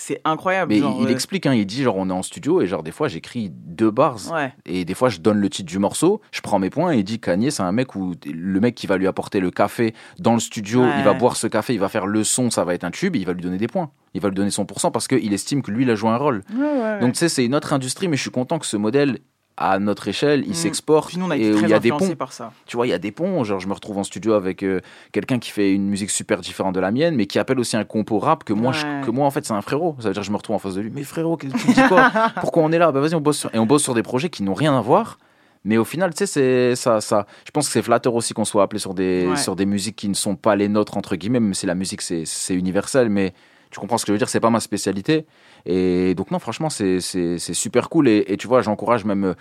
C'est 0.00 0.20
incroyable. 0.24 0.72
Mais 0.72 0.78
genre, 0.78 0.94
il, 1.00 1.02
il 1.02 1.08
euh, 1.08 1.12
explique, 1.12 1.44
hein, 1.46 1.54
il 1.54 1.66
dit 1.66 1.82
genre 1.82 1.96
on 1.96 2.08
est 2.08 2.12
en 2.12 2.22
studio 2.22 2.62
et 2.62 2.68
genre 2.68 2.84
des 2.84 2.92
fois 2.92 3.08
j'écris 3.08 3.50
deux 3.52 3.90
bars 3.90 4.16
Ouais. 4.32 4.54
et 4.64 4.84
des 4.84 4.94
fois 4.94 5.08
je 5.08 5.18
donne 5.18 5.38
le 5.38 5.50
titre 5.50 5.68
du 5.68 5.80
morceau, 5.80 6.20
je 6.30 6.40
prends 6.40 6.60
mes 6.60 6.70
points 6.70 6.92
et 6.94 6.98
il 6.98 7.04
dit 7.04 7.18
Kanye 7.18 7.50
c'est 7.50 7.64
un 7.64 7.72
mec 7.72 7.96
où 7.96 8.14
le 8.32 8.60
mec 8.60 8.76
qui 8.76 8.86
va 8.86 8.96
lui 8.96 9.08
apporter 9.08 9.40
le 9.40 9.50
café 9.50 9.94
dans 10.20 10.34
le 10.34 10.40
studio, 10.40 10.82
Ouais. 10.82 10.92
il 10.98 11.04
va 11.04 11.14
boire 11.14 11.34
ce 11.34 11.48
café, 11.48 11.74
il 11.74 11.80
va 11.80 11.88
faire 11.88 12.06
le 12.06 12.22
son, 12.22 12.48
ça 12.50 12.62
va 12.64 12.74
être 12.74 12.84
un 12.84 12.92
tube, 12.92 13.16
il 13.16 13.26
va 13.26 13.32
lui 13.32 13.42
donner 13.42 13.58
des 13.58 13.66
points, 13.66 13.90
il 14.14 14.20
va 14.20 14.28
lui 14.28 14.36
donner 14.36 14.50
son 14.50 14.64
pourcent 14.66 14.92
parce 14.92 15.08
qu'il 15.08 15.32
estime 15.34 15.62
que 15.62 15.72
lui 15.72 15.82
il 15.82 15.90
a 15.90 15.96
joué 15.96 16.10
un 16.10 16.16
rôle. 16.16 16.42
Ouais. 16.56 17.00
Donc 17.00 17.14
tu 17.14 17.18
sais 17.18 17.28
c'est 17.28 17.44
une 17.44 17.56
autre 17.56 17.72
industrie 17.72 18.06
mais 18.06 18.16
je 18.16 18.22
suis 18.22 18.30
content 18.30 18.60
que 18.60 18.66
ce 18.66 18.76
modèle 18.76 19.18
à 19.60 19.78
notre 19.80 20.06
échelle, 20.08 20.44
il 20.46 20.50
Mm. 20.50 20.54
s'exporte 20.54 21.08
Puis 21.08 21.18
nous, 21.18 21.26
on 21.26 21.30
a 21.30 21.36
et 21.36 21.40
été 21.40 21.52
où 21.52 21.56
très 21.58 21.66
il 21.66 21.70
y 21.70 21.74
a 21.74 21.78
des 21.80 21.90
ponts. 21.90 22.14
par 22.16 22.32
ça. 22.32 22.52
Tu 22.66 22.76
vois, 22.76 22.86
il 22.86 22.90
y 22.90 22.92
a 22.92 22.98
des 22.98 23.10
ponts. 23.12 23.42
Genre, 23.44 23.58
je 23.60 23.66
me 23.68 23.72
retrouve 23.74 23.98
en 23.98 24.04
studio 24.04 24.34
avec 24.34 24.62
euh, 24.62 24.80
quelqu'un 25.12 25.38
qui 25.38 25.50
fait 25.50 25.72
une 25.72 25.88
musique 25.88 26.10
super 26.10 26.40
différente 26.40 26.74
de 26.74 26.80
la 26.80 26.90
mienne, 26.92 27.14
mais 27.16 27.26
qui 27.26 27.38
appelle 27.38 27.58
aussi 27.58 27.76
un 27.76 27.84
compo 27.84 28.18
rap 28.18 28.44
que 28.44 28.52
moi, 28.52 28.72
je- 28.72 29.04
que 29.04 29.10
moi 29.10 29.26
en 29.26 29.30
fait, 29.30 29.44
c'est 29.44 29.52
un 29.54 29.60
frérot. 29.62 29.96
Ça 29.98 30.08
veut 30.08 30.14
dire 30.14 30.22
que 30.22 30.26
je 30.26 30.30
me 30.32 30.36
retrouve 30.36 30.56
en 30.56 30.58
face 30.60 30.74
de 30.74 30.80
lui. 30.80 30.90
Mais 30.94 31.02
frérot, 31.02 31.36
tu 31.36 31.48
dis 31.48 31.54
quoi? 31.88 32.10
Pourquoi 32.40 32.62
on 32.62 32.72
est 32.72 32.78
là? 32.78 32.92
Bah 32.92 33.00
vas-y, 33.00 33.14
on 33.14 33.20
bosse 33.20 33.38
sur... 33.38 33.54
et 33.54 33.58
on 33.58 33.66
bosse 33.66 33.82
sur 33.82 33.94
des 33.94 34.02
projets 34.02 34.28
qui 34.30 34.42
n'ont 34.42 34.54
rien 34.54 34.76
à 34.76 34.80
voir. 34.80 35.18
Mais 35.64 35.76
au 35.76 35.84
final, 35.84 36.10
tu 36.14 36.18
sais, 36.18 36.26
c'est 36.26 36.76
ça, 36.76 37.00
ça. 37.00 37.26
Je 37.44 37.50
pense 37.50 37.66
que 37.66 37.72
c'est 37.72 37.82
flatteur 37.82 38.14
aussi 38.14 38.32
qu'on 38.32 38.44
soit 38.44 38.62
appelé 38.62 38.78
sur 38.78 38.94
des 38.94 39.26
Ouais. 39.26 39.36
sur 39.36 39.56
des 39.56 39.66
musiques 39.66 39.96
qui 39.96 40.08
ne 40.08 40.14
sont 40.14 40.36
pas 40.36 40.54
les 40.54 40.68
nôtres 40.68 40.96
entre 40.96 41.16
guillemets, 41.16 41.40
même 41.40 41.52
si 41.54 41.66
la 41.66 41.74
musique 41.74 42.00
c'est 42.00 42.22
c'est 42.24 42.54
universel. 42.54 43.08
Mais 43.10 43.34
tu 43.70 43.80
comprends 43.80 43.98
ce 43.98 44.04
que 44.06 44.10
je 44.10 44.12
veux 44.12 44.18
dire? 44.18 44.28
C'est 44.28 44.40
pas 44.40 44.50
ma 44.50 44.60
spécialité. 44.60 45.26
Et 45.68 46.14
donc 46.14 46.30
non, 46.30 46.38
franchement, 46.38 46.70
c'est 46.70 47.00
super 47.38 47.90
cool. 47.90 48.08
Et, 48.08 48.36
tu 48.38 48.48
vois, 48.48 48.62
j'encourage 48.62 49.04
même 49.04 49.24
euh, 49.24 49.34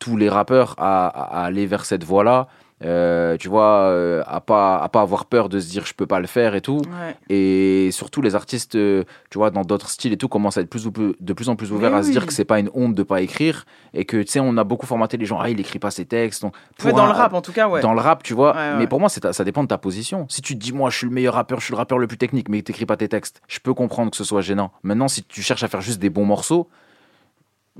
tous 0.00 0.16
les 0.16 0.28
rappeurs 0.28 0.74
à 0.78 1.44
aller 1.44 1.66
vers 1.66 1.84
cette 1.84 2.04
voie-là. 2.04 2.48
Euh, 2.84 3.36
tu 3.36 3.48
vois, 3.48 3.88
euh, 3.88 4.22
à 4.26 4.40
pas 4.40 4.78
à 4.78 4.88
pas 4.88 5.00
avoir 5.00 5.24
peur 5.26 5.48
de 5.48 5.58
se 5.58 5.68
dire 5.68 5.84
je 5.84 5.94
peux 5.94 6.06
pas 6.06 6.20
le 6.20 6.28
faire 6.28 6.54
et 6.54 6.60
tout. 6.60 6.80
Ouais. 6.86 7.16
Et 7.28 7.90
surtout 7.90 8.22
les 8.22 8.36
artistes, 8.36 8.76
euh, 8.76 9.02
tu 9.30 9.38
vois, 9.38 9.50
dans 9.50 9.62
d'autres 9.62 9.88
styles 9.90 10.12
et 10.12 10.16
tout, 10.16 10.28
commencent 10.28 10.58
à 10.58 10.60
être 10.60 10.70
plus 10.70 10.86
ou 10.86 10.92
plus, 10.92 11.14
de 11.18 11.32
plus 11.32 11.48
en 11.48 11.56
plus 11.56 11.72
ouverts 11.72 11.94
à 11.94 12.02
se 12.04 12.10
dire 12.10 12.24
que 12.26 12.32
c'est 12.32 12.44
pas 12.44 12.60
une 12.60 12.70
honte 12.74 12.94
de 12.94 13.02
pas 13.02 13.20
écrire 13.20 13.64
et 13.94 14.04
que 14.04 14.18
tu 14.18 14.28
sais, 14.32 14.40
on 14.40 14.56
a 14.56 14.62
beaucoup 14.64 14.86
formaté 14.86 15.16
les 15.16 15.26
gens. 15.26 15.40
Ah, 15.40 15.50
il 15.50 15.58
écrit 15.58 15.80
pas 15.80 15.90
ses 15.90 16.04
textes. 16.04 16.42
Donc, 16.42 16.54
Ouais, 16.84 16.92
dans 16.92 16.98
un- 17.02 17.06
le 17.06 17.12
rap, 17.12 17.32
en 17.34 17.42
tout 17.42 17.52
cas, 17.52 17.68
ouais. 17.68 17.80
Dans 17.80 17.94
le 17.94 18.00
rap, 18.00 18.22
tu 18.22 18.32
vois. 18.34 18.54
Ouais, 18.54 18.76
Mais 18.78 18.86
pour 18.86 19.00
moi, 19.00 19.08
ta- 19.10 19.32
ça 19.32 19.42
dépend 19.42 19.62
de 19.64 19.68
ta 19.68 19.78
position. 19.78 20.26
Si 20.28 20.40
tu 20.40 20.54
te 20.54 20.60
dis 20.60 20.72
moi, 20.72 20.90
je 20.90 20.98
suis 20.98 21.06
le 21.06 21.12
meilleur 21.12 21.34
rappeur, 21.34 21.58
je 21.58 21.64
suis 21.64 21.72
le 21.72 21.78
rappeur 21.78 21.98
le 21.98 22.06
plus 22.06 22.18
technique, 22.18 22.48
mais 22.48 22.62
t'écris 22.62 22.86
pas 22.86 22.96
tes 22.96 23.08
textes, 23.08 23.40
je 23.48 23.58
peux 23.58 23.74
comprendre 23.74 24.10
que 24.12 24.16
ce 24.16 24.22
soit 24.24 24.40
gênant. 24.40 24.70
Maintenant, 24.84 25.08
si 25.08 25.24
tu 25.24 25.42
cherches 25.42 25.64
à 25.64 25.68
faire 25.68 25.80
juste 25.80 25.98
des 25.98 26.10
bons 26.10 26.24
morceaux. 26.26 26.68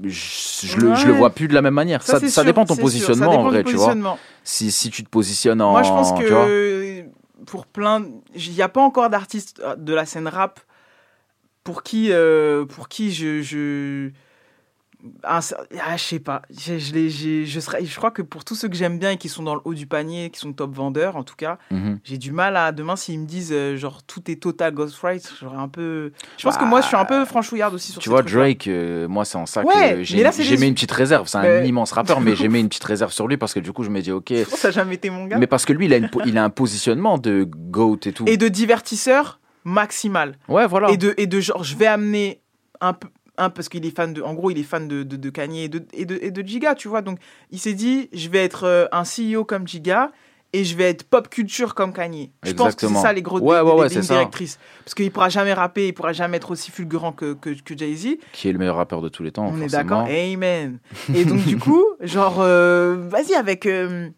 Je, 0.02 0.66
je 0.66 0.76
le, 0.76 0.94
je 0.94 1.06
le 1.06 1.12
Ouais. 1.12 1.18
vois 1.18 1.30
plus 1.30 1.48
de 1.48 1.54
la 1.54 1.62
même 1.62 1.74
manière. 1.74 2.02
Ça, 2.02 2.14
Ça, 2.14 2.20
c'est 2.20 2.28
ça 2.28 2.42
sûr, 2.42 2.44
dépend 2.44 2.62
de 2.62 2.68
ton 2.68 2.74
c'est 2.74 2.80
sûr. 2.80 2.88
Ça 2.90 2.92
positionnement 2.98 3.30
dépend 3.30 3.42
en 3.42 3.48
vrai, 3.50 3.64
tu 3.64 3.74
vois. 3.74 3.94
Si, 4.44 4.70
si 4.70 4.90
tu 4.90 5.02
te 5.04 5.08
positionnes 5.08 5.60
en. 5.60 5.72
Moi, 5.72 5.82
je 5.82 5.88
pense 5.90 6.12
que 6.12 7.04
pour 7.46 7.66
plein. 7.66 8.04
Il 8.34 8.52
n'y 8.52 8.62
a 8.62 8.68
pas 8.68 8.80
encore 8.80 9.10
d'artistes 9.10 9.60
euh, 9.64 9.74
de 9.76 9.94
la 9.94 10.06
scène 10.06 10.28
rap 10.28 10.60
pour 11.64 11.82
qui, 11.82 12.12
euh, 12.12 12.64
pour 12.64 12.88
qui 12.88 13.12
je. 13.12 13.42
je... 13.42 14.10
Ah, 15.22 15.38
ah, 15.86 15.96
je 15.96 16.02
sais 16.02 16.18
pas. 16.18 16.42
Je, 16.50 16.76
je, 16.78 17.44
je, 17.44 17.60
serais, 17.60 17.84
je 17.84 17.96
crois 17.96 18.10
que 18.10 18.20
pour 18.20 18.44
tous 18.44 18.56
ceux 18.56 18.68
que 18.68 18.74
j'aime 18.74 18.98
bien 18.98 19.12
et 19.12 19.16
qui 19.16 19.28
sont 19.28 19.44
dans 19.44 19.54
le 19.54 19.60
haut 19.64 19.74
du 19.74 19.86
panier, 19.86 20.28
qui 20.30 20.40
sont 20.40 20.52
top 20.52 20.74
vendeurs 20.74 21.14
en 21.16 21.22
tout 21.22 21.36
cas, 21.36 21.58
Mhm. 21.70 22.00
j'ai 22.02 22.18
du 22.18 22.32
mal 22.32 22.56
à. 22.56 22.72
Demain, 22.72 22.96
s'ils 22.96 23.20
me 23.20 23.26
disent 23.26 23.52
euh, 23.52 23.76
genre 23.76 24.02
tout 24.02 24.28
est 24.28 24.42
total 24.42 24.74
Ghostwrite, 24.74 25.32
j'aurais 25.40 25.56
un 25.56 25.68
peu. 25.68 26.10
Je 26.36 26.42
pense 26.42 26.56
que 26.56 26.62
Bah, 26.62 26.66
moi, 26.68 26.80
je 26.80 26.86
suis 26.88 26.96
un 26.96 27.04
peu 27.04 27.24
franchouillarde 27.24 27.74
aussi 27.74 27.92
sur 27.92 28.02
Tu 28.02 28.08
vois. 28.08 28.22
Drake, 28.22 28.66
euh, 28.66 29.06
moi, 29.06 29.24
c'est 29.24 29.38
en 29.38 29.46
ça 29.46 29.62
Ouais, 29.64 29.94
que 29.98 30.02
j'ai 30.02 30.16
des- 30.24 30.56
mis 30.56 30.66
une 30.66 30.74
petite 30.74 30.90
réserve. 30.92 31.28
C'est 31.28 31.38
un 31.38 31.62
immense 31.64 31.92
rappeur, 31.92 32.20
mais 32.20 32.34
j'ai 32.36 32.48
mis 32.48 32.58
une 32.58 32.68
petite 32.68 32.84
réserve 32.84 33.12
sur 33.12 33.28
lui 33.28 33.36
parce 33.36 33.54
que 33.54 33.60
du 33.60 33.72
coup, 33.72 33.84
je 33.84 33.90
me 33.90 34.00
dis, 34.00 34.10
ok. 34.10 34.32
Ça 34.48 34.68
n'a 34.68 34.72
jamais 34.72 34.96
été 34.96 35.10
mon 35.10 35.26
gars. 35.26 35.38
Mais 35.38 35.46
parce 35.46 35.64
que 35.64 35.72
lui, 35.72 35.86
il 35.86 35.94
a, 35.94 35.98
une 35.98 36.10
il 36.26 36.36
a 36.36 36.42
un 36.42 36.50
positionnement 36.50 37.18
de 37.18 37.44
GOAT 37.48 37.98
et 38.06 38.12
tout. 38.12 38.24
et 38.26 38.36
de 38.36 38.48
divertisseur 38.48 39.38
maximal. 39.64 40.34
Ouais, 40.48 40.66
voilà. 40.66 40.90
Et 40.90 40.96
de, 40.96 41.14
et 41.18 41.26
de 41.28 41.38
genre, 41.40 41.62
je 41.62 41.76
vais 41.76 41.86
amener 41.86 42.40
un 42.80 42.92
peu. 42.94 43.08
Un, 43.38 43.50
parce 43.50 43.68
qu'il 43.68 43.86
est 43.86 43.94
fan 43.96 44.12
de. 44.12 44.20
En 44.22 44.34
gros, 44.34 44.50
il 44.50 44.58
est 44.58 44.62
fan 44.64 44.88
de, 44.88 45.02
de, 45.04 45.16
de 45.16 45.30
Kanye 45.30 45.64
et 45.64 45.68
de, 45.68 45.82
et, 45.94 46.04
de, 46.04 46.18
et 46.20 46.30
de 46.30 46.42
Giga, 46.42 46.74
tu 46.74 46.88
vois. 46.88 47.00
Donc, 47.02 47.18
il 47.50 47.58
s'est 47.58 47.74
dit, 47.74 48.08
je 48.12 48.28
vais 48.28 48.44
être 48.44 48.64
euh, 48.64 48.86
un 48.92 49.04
CEO 49.04 49.44
comme 49.44 49.66
Giga 49.66 50.10
et 50.52 50.64
je 50.64 50.76
vais 50.76 50.84
être 50.90 51.04
pop 51.04 51.28
culture 51.28 51.74
comme 51.74 51.92
Kanye. 51.92 52.32
Je 52.42 52.52
pense 52.52 52.74
que 52.74 52.86
c'est 52.88 52.94
ça 52.94 53.12
les 53.12 53.20
gros 53.22 53.38
Ouais, 53.38 53.60
ouais, 53.60 53.72
ouais, 53.72 53.76
lignes 53.88 53.88
c'est 53.90 54.02
ça. 54.02 54.14
directrices. 54.14 54.58
Parce 54.84 54.94
qu'il 54.94 55.10
pourra 55.10 55.28
jamais 55.28 55.52
rapper, 55.52 55.88
il 55.88 55.92
pourra 55.92 56.12
jamais 56.12 56.38
être 56.38 56.50
aussi 56.50 56.70
fulgurant 56.70 57.12
que, 57.12 57.34
que, 57.34 57.50
que 57.50 57.76
Jay-Z. 57.76 58.16
Qui 58.32 58.48
est 58.48 58.52
le 58.52 58.58
meilleur 58.58 58.76
rappeur 58.76 59.02
de 59.02 59.08
tous 59.10 59.22
les 59.22 59.30
temps. 59.30 59.46
On 59.52 59.60
est 59.60 59.66
d'accord 59.70 60.06
Amen. 60.08 60.78
Et 61.14 61.24
donc, 61.26 61.44
du 61.44 61.58
coup, 61.58 61.84
genre, 62.00 62.36
euh, 62.40 62.96
vas-y, 63.10 63.34
avec, 63.34 63.66
euh, 63.66 64.08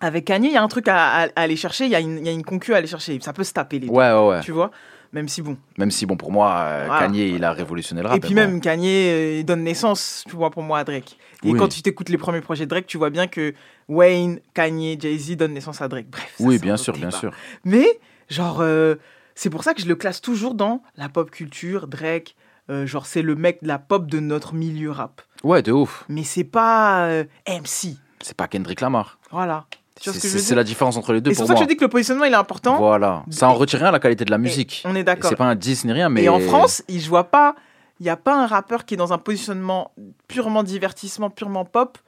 Avec 0.00 0.24
Kanye, 0.26 0.48
il 0.48 0.54
y 0.54 0.56
a 0.56 0.62
un 0.62 0.68
truc 0.68 0.88
à, 0.88 0.96
à- 0.96 1.22
à 1.26 1.40
aller 1.42 1.56
chercher, 1.56 1.84
il 1.84 1.90
y, 1.90 1.94
a 1.96 2.00
une- 2.00 2.18
il 2.18 2.26
y 2.26 2.28
a 2.28 2.32
une 2.32 2.44
concu 2.44 2.72
à 2.74 2.76
aller 2.78 2.86
chercher. 2.86 3.18
Ça 3.22 3.32
peut 3.32 3.44
se 3.44 3.52
taper 3.52 3.78
les 3.78 3.86
deux. 3.88 3.92
Ouais, 3.92 4.12
ouais, 4.12 4.28
ouais. 4.28 4.40
Tu 4.42 4.52
vois? 4.52 4.70
Même 5.12 5.28
si 5.28 5.40
bon. 5.40 5.56
Même 5.78 5.90
si, 5.90 6.04
bon, 6.04 6.16
pour 6.16 6.30
moi, 6.32 6.56
euh, 6.58 6.84
Voilà. 6.86 7.00
Kanye, 7.06 7.30
il 7.30 7.42
a 7.44 7.52
révolutionné 7.52 8.02
le 8.02 8.08
rap. 8.08 8.16
Et 8.18 8.20
puis 8.20 8.34
même 8.34 8.60
Kanye 8.60 9.08
euh, 9.08 9.38
il 9.40 9.44
donne 9.44 9.64
naissance, 9.64 10.22
tu 10.28 10.36
vois, 10.36 10.50
pour 10.50 10.62
moi 10.62 10.80
à 10.80 10.84
Drake. 10.84 11.16
Et 11.44 11.50
Oui. 11.52 11.58
quand 11.58 11.68
tu 11.68 11.80
t'écoutes 11.80 12.10
les 12.10 12.18
premiers 12.18 12.40
projets 12.42 12.64
de 12.64 12.70
Drake, 12.70 12.86
tu 12.86 12.98
vois 12.98 13.08
bien 13.10 13.26
que 13.26 13.54
Wayne, 13.88 14.40
Kanye, 14.54 14.98
Jay-Z 15.00 15.36
donnent 15.36 15.54
naissance 15.54 15.80
à 15.80 15.88
Drake. 15.88 16.08
Bref. 16.10 16.34
ça, 16.36 16.44
Oui, 16.44 16.58
bien 16.58 16.76
sûr, 16.76 16.92
bien 16.94 17.10
sûr. 17.10 17.32
Mais, 17.64 17.86
genre, 18.28 18.58
euh, 18.60 18.96
c'est 19.34 19.48
pour 19.50 19.64
ça 19.64 19.72
que 19.72 19.80
je 19.80 19.86
le 19.86 19.94
classe 19.94 20.20
toujours 20.20 20.54
dans 20.54 20.82
la 20.96 21.08
pop 21.08 21.30
culture, 21.30 21.86
Drake. 21.86 22.36
euh, 22.70 22.86
genre, 22.86 23.06
c'est 23.06 23.22
le 23.22 23.34
mec 23.34 23.62
de 23.62 23.68
la 23.68 23.78
pop 23.78 24.06
de 24.10 24.20
notre 24.20 24.52
milieu 24.54 24.90
rap. 24.90 25.22
Ouais, 25.42 25.62
de 25.62 25.72
ouf. 25.72 26.04
Mais 26.10 26.22
c'est 26.24 26.44
pas 26.44 27.06
euh, 27.06 27.24
MC. 27.48 27.96
C'est 28.20 28.36
pas 28.36 28.46
Kendrick 28.46 28.82
Lamar. 28.82 29.18
Voilà. 29.30 29.64
C'est 30.00 30.54
la 30.54 30.64
différence 30.64 30.96
entre 30.96 31.12
les 31.12 31.20
deux 31.20 31.32
c'est 31.32 31.38
pour 31.38 31.46
ça 31.48 31.54
que 31.54 31.60
je 31.60 31.64
dis 31.66 31.76
que 31.76 31.84
le 31.84 31.88
positionnement, 31.88 32.24
il 32.24 32.32
est 32.32 32.36
important. 32.36 32.76
Voilà. 32.78 33.24
Ça 33.30 33.48
en 33.48 33.54
retire 33.54 33.80
rien 33.80 33.88
à 33.88 33.92
la 33.92 33.98
qualité 34.00 34.24
de 34.24 34.30
la 34.30 34.38
musique. 34.38 34.82
on 34.86 34.94
est 34.94 35.04
d'accord. 35.04 35.28
C'est 35.30 35.36
pas 35.36 35.44
un 35.46 35.54
10 35.54 35.84
ni 35.84 35.92
rien, 35.92 36.08
mais. 36.08 36.22
Et 36.24 36.28
en 36.28 36.40
France, 36.40 36.82
il- 36.88 37.00
je 37.00 37.08
vois 37.08 37.24
pas, 37.24 37.54
il 38.00 38.04
n'y 38.04 38.10
a 38.10 38.16
pas 38.16 38.34
un 38.36 38.46
rappeur 38.46 38.84
qui 38.84 38.94
est 38.94 38.96
dans 38.96 39.12
un 39.12 39.18
positionnement 39.18 39.92
purement 40.28 40.62
divertissement, 40.62 41.30
purement 41.30 41.64
pop, 41.64 41.98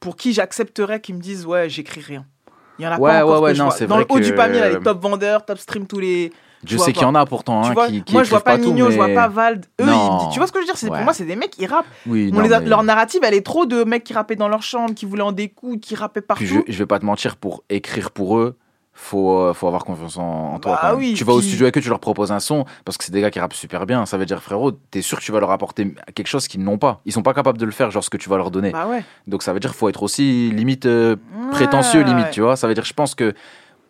pour 0.00 0.16
qui 0.16 0.32
j'accepterais 0.32 1.00
qu'ils 1.00 1.16
me 1.16 1.20
disent 1.20 1.44
ouais, 1.46 1.68
j'écris 1.68 2.00
rien. 2.00 2.24
Il 2.78 2.84
y 2.84 2.86
en 2.88 2.92
a 2.92 2.98
Ouais, 2.98 3.10
pas 3.10 3.24
encore 3.26 3.42
ouais, 3.42 3.50
ouais, 3.52 3.58
non, 3.58 3.68
Dans 3.88 3.98
le 3.98 4.06
haut 4.08 4.20
du 4.20 4.34
panier, 4.34 4.60
là, 4.60 4.68
les 4.70 4.78
top 4.80 5.02
vendeurs, 5.02 5.44
top 5.44 5.58
stream, 5.58 5.86
tous 5.86 5.98
les. 5.98 6.32
Je 6.64 6.76
sait 6.76 6.92
qu'il 6.92 7.02
y 7.02 7.04
pas. 7.04 7.10
en 7.10 7.14
a 7.14 7.24
pourtant 7.26 7.62
hein, 7.64 7.72
vois, 7.72 7.86
qui, 7.88 8.02
qui 8.02 8.12
moi, 8.14 8.24
je 8.24 8.30
vois 8.30 8.40
pas 8.40 8.58
tout, 8.58 8.72
Nino, 8.72 8.90
je 8.90 8.96
vois 8.96 9.08
pas 9.08 9.28
Vald. 9.28 9.66
Eux, 9.80 9.84
ils- 9.86 10.28
tu 10.32 10.38
vois 10.38 10.46
ce 10.48 10.52
que 10.52 10.60
je 10.60 10.66
veux 10.66 10.72
dire 10.72 10.82
Ouais. 10.90 10.96
pour 10.96 11.04
moi, 11.04 11.12
c'est 11.12 11.24
des 11.24 11.36
mecs 11.36 11.50
qui 11.52 11.66
rappent. 11.66 11.86
Oui, 12.06 12.30
On 12.32 12.36
non, 12.38 12.42
les 12.42 12.52
a- 12.52 12.60
mais- 12.60 12.68
Leur 12.68 12.82
narrative, 12.82 13.20
elle 13.24 13.34
est 13.34 13.46
trop 13.46 13.64
de 13.66 13.84
mecs 13.84 14.02
qui 14.04 14.12
rappaient 14.12 14.36
dans 14.36 14.48
leur 14.48 14.62
chambre, 14.62 14.94
qui 14.94 15.06
voulaient 15.06 15.22
en 15.22 15.32
découdre, 15.32 15.80
qui 15.80 15.94
rappaient 15.94 16.20
partout. 16.20 16.44
Puis 16.44 16.52
je, 16.66 16.72
je 16.72 16.78
vais 16.78 16.86
pas 16.86 16.98
te 16.98 17.04
mentir, 17.04 17.36
pour 17.36 17.62
écrire 17.70 18.10
pour 18.10 18.38
eux, 18.38 18.56
faut, 19.00 19.38
euh, 19.38 19.54
faut 19.54 19.68
avoir 19.68 19.84
confiance 19.84 20.16
en, 20.16 20.54
en 20.54 20.58
toi. 20.58 20.76
Bah 20.82 20.94
oui, 20.96 21.14
tu 21.14 21.22
vas 21.22 21.32
au 21.32 21.40
studio 21.40 21.66
avec 21.66 21.78
eux, 21.78 21.80
tu 21.80 21.88
leur 21.88 22.00
proposes 22.00 22.32
un 22.32 22.40
son, 22.40 22.64
parce 22.84 22.98
que 22.98 23.04
c'est 23.04 23.12
des 23.12 23.20
gars 23.20 23.30
qui 23.30 23.38
rappent 23.38 23.54
super 23.54 23.86
bien. 23.86 24.04
Ça 24.06 24.18
veut 24.18 24.26
dire, 24.26 24.42
frérot, 24.42 24.72
t'es 24.72 25.02
sûr 25.02 25.20
que 25.20 25.24
tu 25.24 25.30
vas 25.30 25.38
leur 25.38 25.52
apporter 25.52 25.94
quelque 26.16 26.26
chose 26.26 26.48
qu'ils 26.48 26.64
n'ont 26.64 26.78
pas. 26.78 27.00
Ils 27.04 27.12
sont 27.12 27.22
pas 27.22 27.32
capables 27.34 27.58
de 27.58 27.64
le 27.64 27.70
faire, 27.70 27.92
genre 27.92 28.02
ce 28.02 28.10
que 28.10 28.16
tu 28.16 28.28
vas 28.28 28.36
leur 28.36 28.50
donner. 28.50 28.72
Bah 28.72 28.88
ouais. 28.88 29.04
Donc 29.28 29.44
ça 29.44 29.52
veut 29.52 29.60
dire, 29.60 29.72
faut 29.76 29.88
être 29.88 30.02
aussi 30.02 30.50
limite 30.50 30.86
euh, 30.86 31.14
prétentieux, 31.52 32.02
limite, 32.02 32.30
tu 32.32 32.40
vois. 32.40 32.56
Ça 32.56 32.66
veut 32.66 32.74
dire, 32.74 32.84
je 32.84 32.92
pense 32.92 33.14
que 33.14 33.34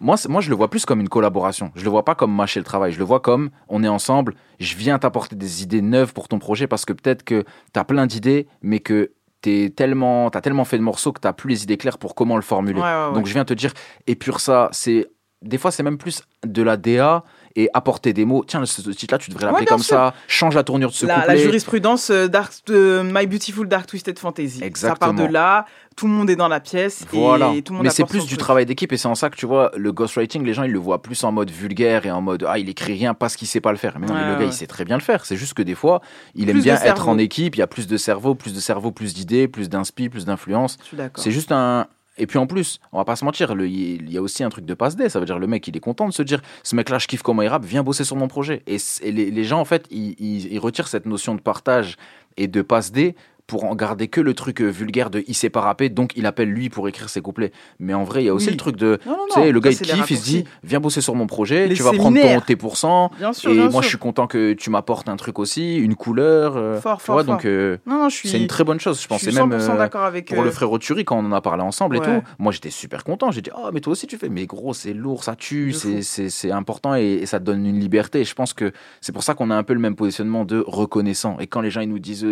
moi, 0.00 0.16
moi, 0.28 0.40
je 0.40 0.50
le 0.50 0.56
vois 0.56 0.68
plus 0.68 0.84
comme 0.84 1.00
une 1.00 1.08
collaboration. 1.08 1.72
Je 1.74 1.84
le 1.84 1.90
vois 1.90 2.04
pas 2.04 2.14
comme 2.14 2.34
mâcher 2.34 2.60
le 2.60 2.64
travail. 2.64 2.92
Je 2.92 2.98
le 2.98 3.04
vois 3.04 3.20
comme 3.20 3.50
on 3.68 3.82
est 3.82 3.88
ensemble. 3.88 4.34
Je 4.60 4.76
viens 4.76 4.98
t'apporter 4.98 5.36
des 5.36 5.62
idées 5.62 5.82
neuves 5.82 6.12
pour 6.12 6.28
ton 6.28 6.38
projet 6.38 6.66
parce 6.66 6.84
que 6.84 6.92
peut-être 6.92 7.24
que 7.24 7.44
t'as 7.72 7.84
plein 7.84 8.06
d'idées, 8.06 8.46
mais 8.62 8.80
que 8.80 9.12
t'es 9.40 9.72
tellement, 9.74 10.30
t'as 10.30 10.40
tellement 10.40 10.64
fait 10.64 10.78
de 10.78 10.82
morceaux 10.82 11.12
que 11.12 11.20
t'as 11.20 11.32
plus 11.32 11.50
les 11.50 11.62
idées 11.62 11.76
claires 11.76 11.98
pour 11.98 12.14
comment 12.14 12.36
le 12.36 12.42
formuler. 12.42 12.80
Ouais, 12.80 12.86
ouais, 12.86 13.06
ouais. 13.08 13.14
Donc 13.14 13.26
je 13.26 13.32
viens 13.32 13.44
te 13.44 13.54
dire, 13.54 13.72
épure 14.06 14.40
ça. 14.40 14.68
C'est 14.72 15.06
des 15.42 15.58
fois 15.58 15.70
c'est 15.70 15.82
même 15.82 15.98
plus 15.98 16.22
de 16.44 16.62
la 16.62 16.76
DA 16.76 17.24
et 17.60 17.68
apporter 17.74 18.12
des 18.12 18.24
mots. 18.24 18.44
Tiens, 18.46 18.64
ce 18.64 18.90
titre-là, 18.90 19.18
tu 19.18 19.30
devrais 19.30 19.46
l'appeler 19.46 19.62
Ouais, 19.62 19.66
comme 19.66 19.78
sûr. 19.82 19.96
ça. 19.96 20.14
Change 20.28 20.54
la 20.54 20.62
tournure 20.62 20.90
de 20.90 20.94
ce 20.94 21.06
la, 21.06 21.16
la 21.16 21.22
couplet. 21.22 21.38
jurisprudence 21.38 22.10
euh, 22.10 22.28
dark, 22.28 22.52
de 22.66 23.02
My 23.04 23.26
Beautiful 23.26 23.66
Dark 23.68 23.86
Twisted 23.86 24.18
Fantasy. 24.18 24.60
Ça 24.60 24.64
Exactement. 24.66 25.14
part 25.14 25.26
de 25.26 25.32
là, 25.32 25.64
tout 25.96 26.06
le 26.06 26.12
monde 26.12 26.30
est 26.30 26.36
dans 26.36 26.46
la 26.48 26.60
pièce. 26.60 27.04
Voilà. 27.12 27.52
Et 27.54 27.62
tout 27.62 27.72
le 27.72 27.78
monde 27.78 27.84
Mais 27.86 27.90
c'est 27.90 28.04
plus 28.04 28.20
du 28.22 28.28
truc. 28.28 28.38
travail 28.38 28.64
d'équipe 28.66 28.92
et 28.92 28.96
c'est 28.96 29.08
en 29.08 29.16
ça 29.16 29.28
que 29.30 29.36
tu 29.36 29.46
vois, 29.46 29.72
le 29.76 29.90
ghostwriting, 29.92 30.44
les 30.44 30.54
gens 30.54 30.62
ils 30.62 30.70
le 30.70 30.78
voient 30.78 31.02
plus 31.02 31.24
en 31.24 31.32
mode 31.32 31.50
vulgaire 31.50 32.06
et 32.06 32.10
en 32.12 32.20
mode 32.20 32.46
ah 32.48 32.58
il 32.58 32.68
écrit 32.68 32.92
rien 32.94 33.12
parce 33.14 33.34
qu'il 33.34 33.48
sait 33.48 33.60
pas 33.60 33.72
le 33.72 33.78
faire. 33.78 33.98
Mais 33.98 34.06
non, 34.06 34.14
mais 34.14 34.20
Ouais, 34.20 34.28
le 34.34 34.38
gars 34.38 34.44
il 34.44 34.52
sait 34.52 34.68
très 34.68 34.84
bien 34.84 34.96
le 34.96 35.02
faire. 35.02 35.24
C'est 35.24 35.36
juste 35.36 35.54
que 35.54 35.62
des 35.62 35.74
fois, 35.74 36.00
il 36.36 36.44
Plus 36.46 36.52
aime 36.58 36.62
bien 36.62 36.80
être 36.80 37.08
en 37.08 37.18
équipe, 37.18 37.56
il 37.56 37.58
y 37.58 37.62
a 37.62 37.66
plus 37.66 37.88
de 37.88 37.96
cerveau, 37.96 38.36
plus 38.36 38.54
de 38.54 38.60
cerveau, 38.60 38.92
plus 38.92 39.14
d'idées, 39.14 39.48
plus 39.48 39.68
d'inspi, 39.68 40.08
plus 40.08 40.24
d'influence. 40.24 40.78
Je 40.82 40.86
suis 40.86 40.96
d'accord. 40.96 41.22
C'est 41.24 41.32
juste 41.32 41.50
un. 41.50 41.86
Et 42.18 42.26
puis 42.26 42.38
en 42.38 42.46
plus, 42.46 42.80
on 42.92 42.98
va 42.98 43.04
pas 43.04 43.16
se 43.16 43.24
mentir, 43.24 43.52
il 43.58 44.10
y 44.10 44.18
a 44.18 44.22
aussi 44.22 44.44
un 44.44 44.50
truc 44.50 44.64
de 44.64 44.74
passe 44.74 44.96
dé. 44.96 45.08
Ça 45.08 45.20
veut 45.20 45.26
dire 45.26 45.38
le 45.38 45.46
mec, 45.46 45.66
il 45.68 45.76
est 45.76 45.80
content 45.80 46.08
de 46.08 46.12
se 46.12 46.22
dire, 46.22 46.42
ce 46.62 46.76
mec-là, 46.76 46.98
je 46.98 47.06
kiffe 47.06 47.22
comment 47.22 47.42
il 47.42 47.48
rappe, 47.48 47.64
viens 47.64 47.82
bosser 47.82 48.04
sur 48.04 48.16
mon 48.16 48.28
projet. 48.28 48.62
Et, 48.66 48.78
les, 49.10 49.44
gens, 49.44 49.60
en 49.60 49.64
fait, 49.64 49.86
ils, 49.90 50.14
ils- 50.18 50.58
retirent 50.58 50.88
cette 50.88 51.06
notion 51.06 51.34
de 51.34 51.40
partage 51.40 51.96
et 52.36 52.48
de 52.48 52.62
passe 52.62 52.92
dé 52.92 53.14
pour 53.48 53.64
en 53.64 53.74
garder 53.74 54.06
que 54.06 54.20
le 54.20 54.34
truc 54.34 54.60
euh, 54.60 54.66
vulgaire 54.68 55.10
de 55.10 55.24
il 55.26 55.34
sait 55.34 55.50
pas 55.50 55.62
rapper, 55.62 55.88
donc 55.88 56.12
il 56.16 56.26
appelle 56.26 56.50
lui 56.50 56.68
pour 56.68 56.86
écrire 56.86 57.08
ses 57.08 57.20
couplets. 57.22 57.50
Mais 57.80 57.94
en 57.94 58.04
vrai, 58.04 58.22
il 58.22 58.26
y 58.26 58.28
a 58.28 58.34
aussi 58.34 58.46
Oui. 58.48 58.52
le 58.52 58.58
truc 58.58 58.76
de, 58.76 59.00
Non, 59.06 59.12
non, 59.12 59.18
tu 59.32 59.40
sais, 59.40 59.50
le 59.50 59.58
gars 59.58 59.70
il 59.70 59.78
kiffe, 59.80 60.10
il 60.10 60.16
se 60.18 60.22
dit, 60.22 60.44
viens 60.62 60.78
bosser 60.80 61.00
sur 61.00 61.14
mon 61.16 61.26
projet, 61.26 61.66
Les 61.66 61.74
tu 61.74 61.82
vas 61.82 61.92
prendre 61.92 62.10
ton 62.10 62.14
séminaires. 62.20 62.44
T 62.44 62.54
pour 62.56 62.76
cent. 62.76 63.10
Bien 63.18 63.32
sûr, 63.32 63.50
et 63.50 63.54
bien 63.54 63.62
moi, 63.64 63.72
sûr. 63.72 63.82
je 63.82 63.88
suis 63.88 63.98
content 63.98 64.26
que 64.26 64.52
tu 64.52 64.68
m'apportes 64.70 65.08
un 65.08 65.16
truc 65.16 65.38
aussi, 65.38 65.76
une 65.78 65.94
couleur. 65.96 66.56
euh, 66.58 66.78
Fort, 66.80 66.98
tu 66.98 67.06
fort, 67.06 67.14
vois, 67.16 67.24
fort. 67.24 67.34
donc 67.36 67.46
euh, 67.46 67.78
suis- 68.10 68.28
c'est 68.28 68.38
une 68.38 68.46
très 68.48 68.64
bonne 68.64 68.78
chose, 68.80 69.00
je 69.02 69.08
pense. 69.08 69.20
je 69.22 69.30
suis 69.30 69.36
Et 69.36 69.40
même 69.40 69.50
100% 69.58 69.70
euh, 69.96 70.06
avec, 70.06 70.28
pour 70.32 70.42
le 70.42 70.50
euh, 70.50 70.52
frère 70.52 70.68
Turi, 70.78 71.04
quand 71.06 71.16
on 71.16 71.24
en 71.24 71.32
a 71.32 71.40
parlé 71.40 71.62
ensemble 71.62 71.96
et 71.96 72.00
tout, 72.00 72.22
moi 72.38 72.52
j'étais 72.52 72.70
super 72.70 73.02
content. 73.02 73.30
J'ai 73.30 73.40
dit, 73.40 73.50
oh, 73.56 73.70
mais 73.72 73.80
toi 73.80 73.92
aussi 73.92 74.06
tu 74.06 74.18
fais, 74.18 74.28
mais 74.28 74.44
gros, 74.46 74.74
c'est 74.74 74.92
lourd, 74.92 75.24
ça 75.24 75.34
tue, 75.34 75.72
c'est- 75.72 76.50
important 76.52 76.94
et, 76.94 77.20
et 77.22 77.26
ça 77.26 77.40
te 77.40 77.44
donne 77.44 77.64
une 77.66 77.80
liberté. 77.80 78.20
Et 78.20 78.24
je 78.24 78.34
pense 78.34 78.52
que 78.52 78.72
c'est 79.00 79.12
pour 79.12 79.22
ça 79.22 79.32
qu'on 79.34 79.50
a 79.50 79.54
un 79.56 79.62
peu 79.62 79.72
le 79.72 79.80
même 79.80 79.96
positionnement 79.96 80.44
de 80.44 80.62
reconnaissant. 80.66 81.38
Et 81.40 81.46
quand 81.46 81.62
les 81.62 81.70
gens 81.70 81.80
ils 81.80 81.88
nous 81.88 81.98
disent, 81.98 82.26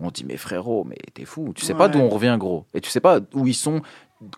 on 0.00 0.10
dit, 0.10 0.24
mais 0.26 0.36
frérot, 0.62 0.84
mais 0.84 0.96
t'es 1.14 1.24
fou, 1.24 1.52
tu 1.54 1.64
sais 1.64 1.74
pas 1.74 1.88
d'où 1.88 1.98
on 1.98 2.08
revient, 2.08 2.36
gros. 2.38 2.64
Et 2.74 2.80
tu 2.80 2.90
sais 2.90 3.00
pas 3.00 3.20
où 3.34 3.46
ils 3.46 3.54
sont. 3.54 3.82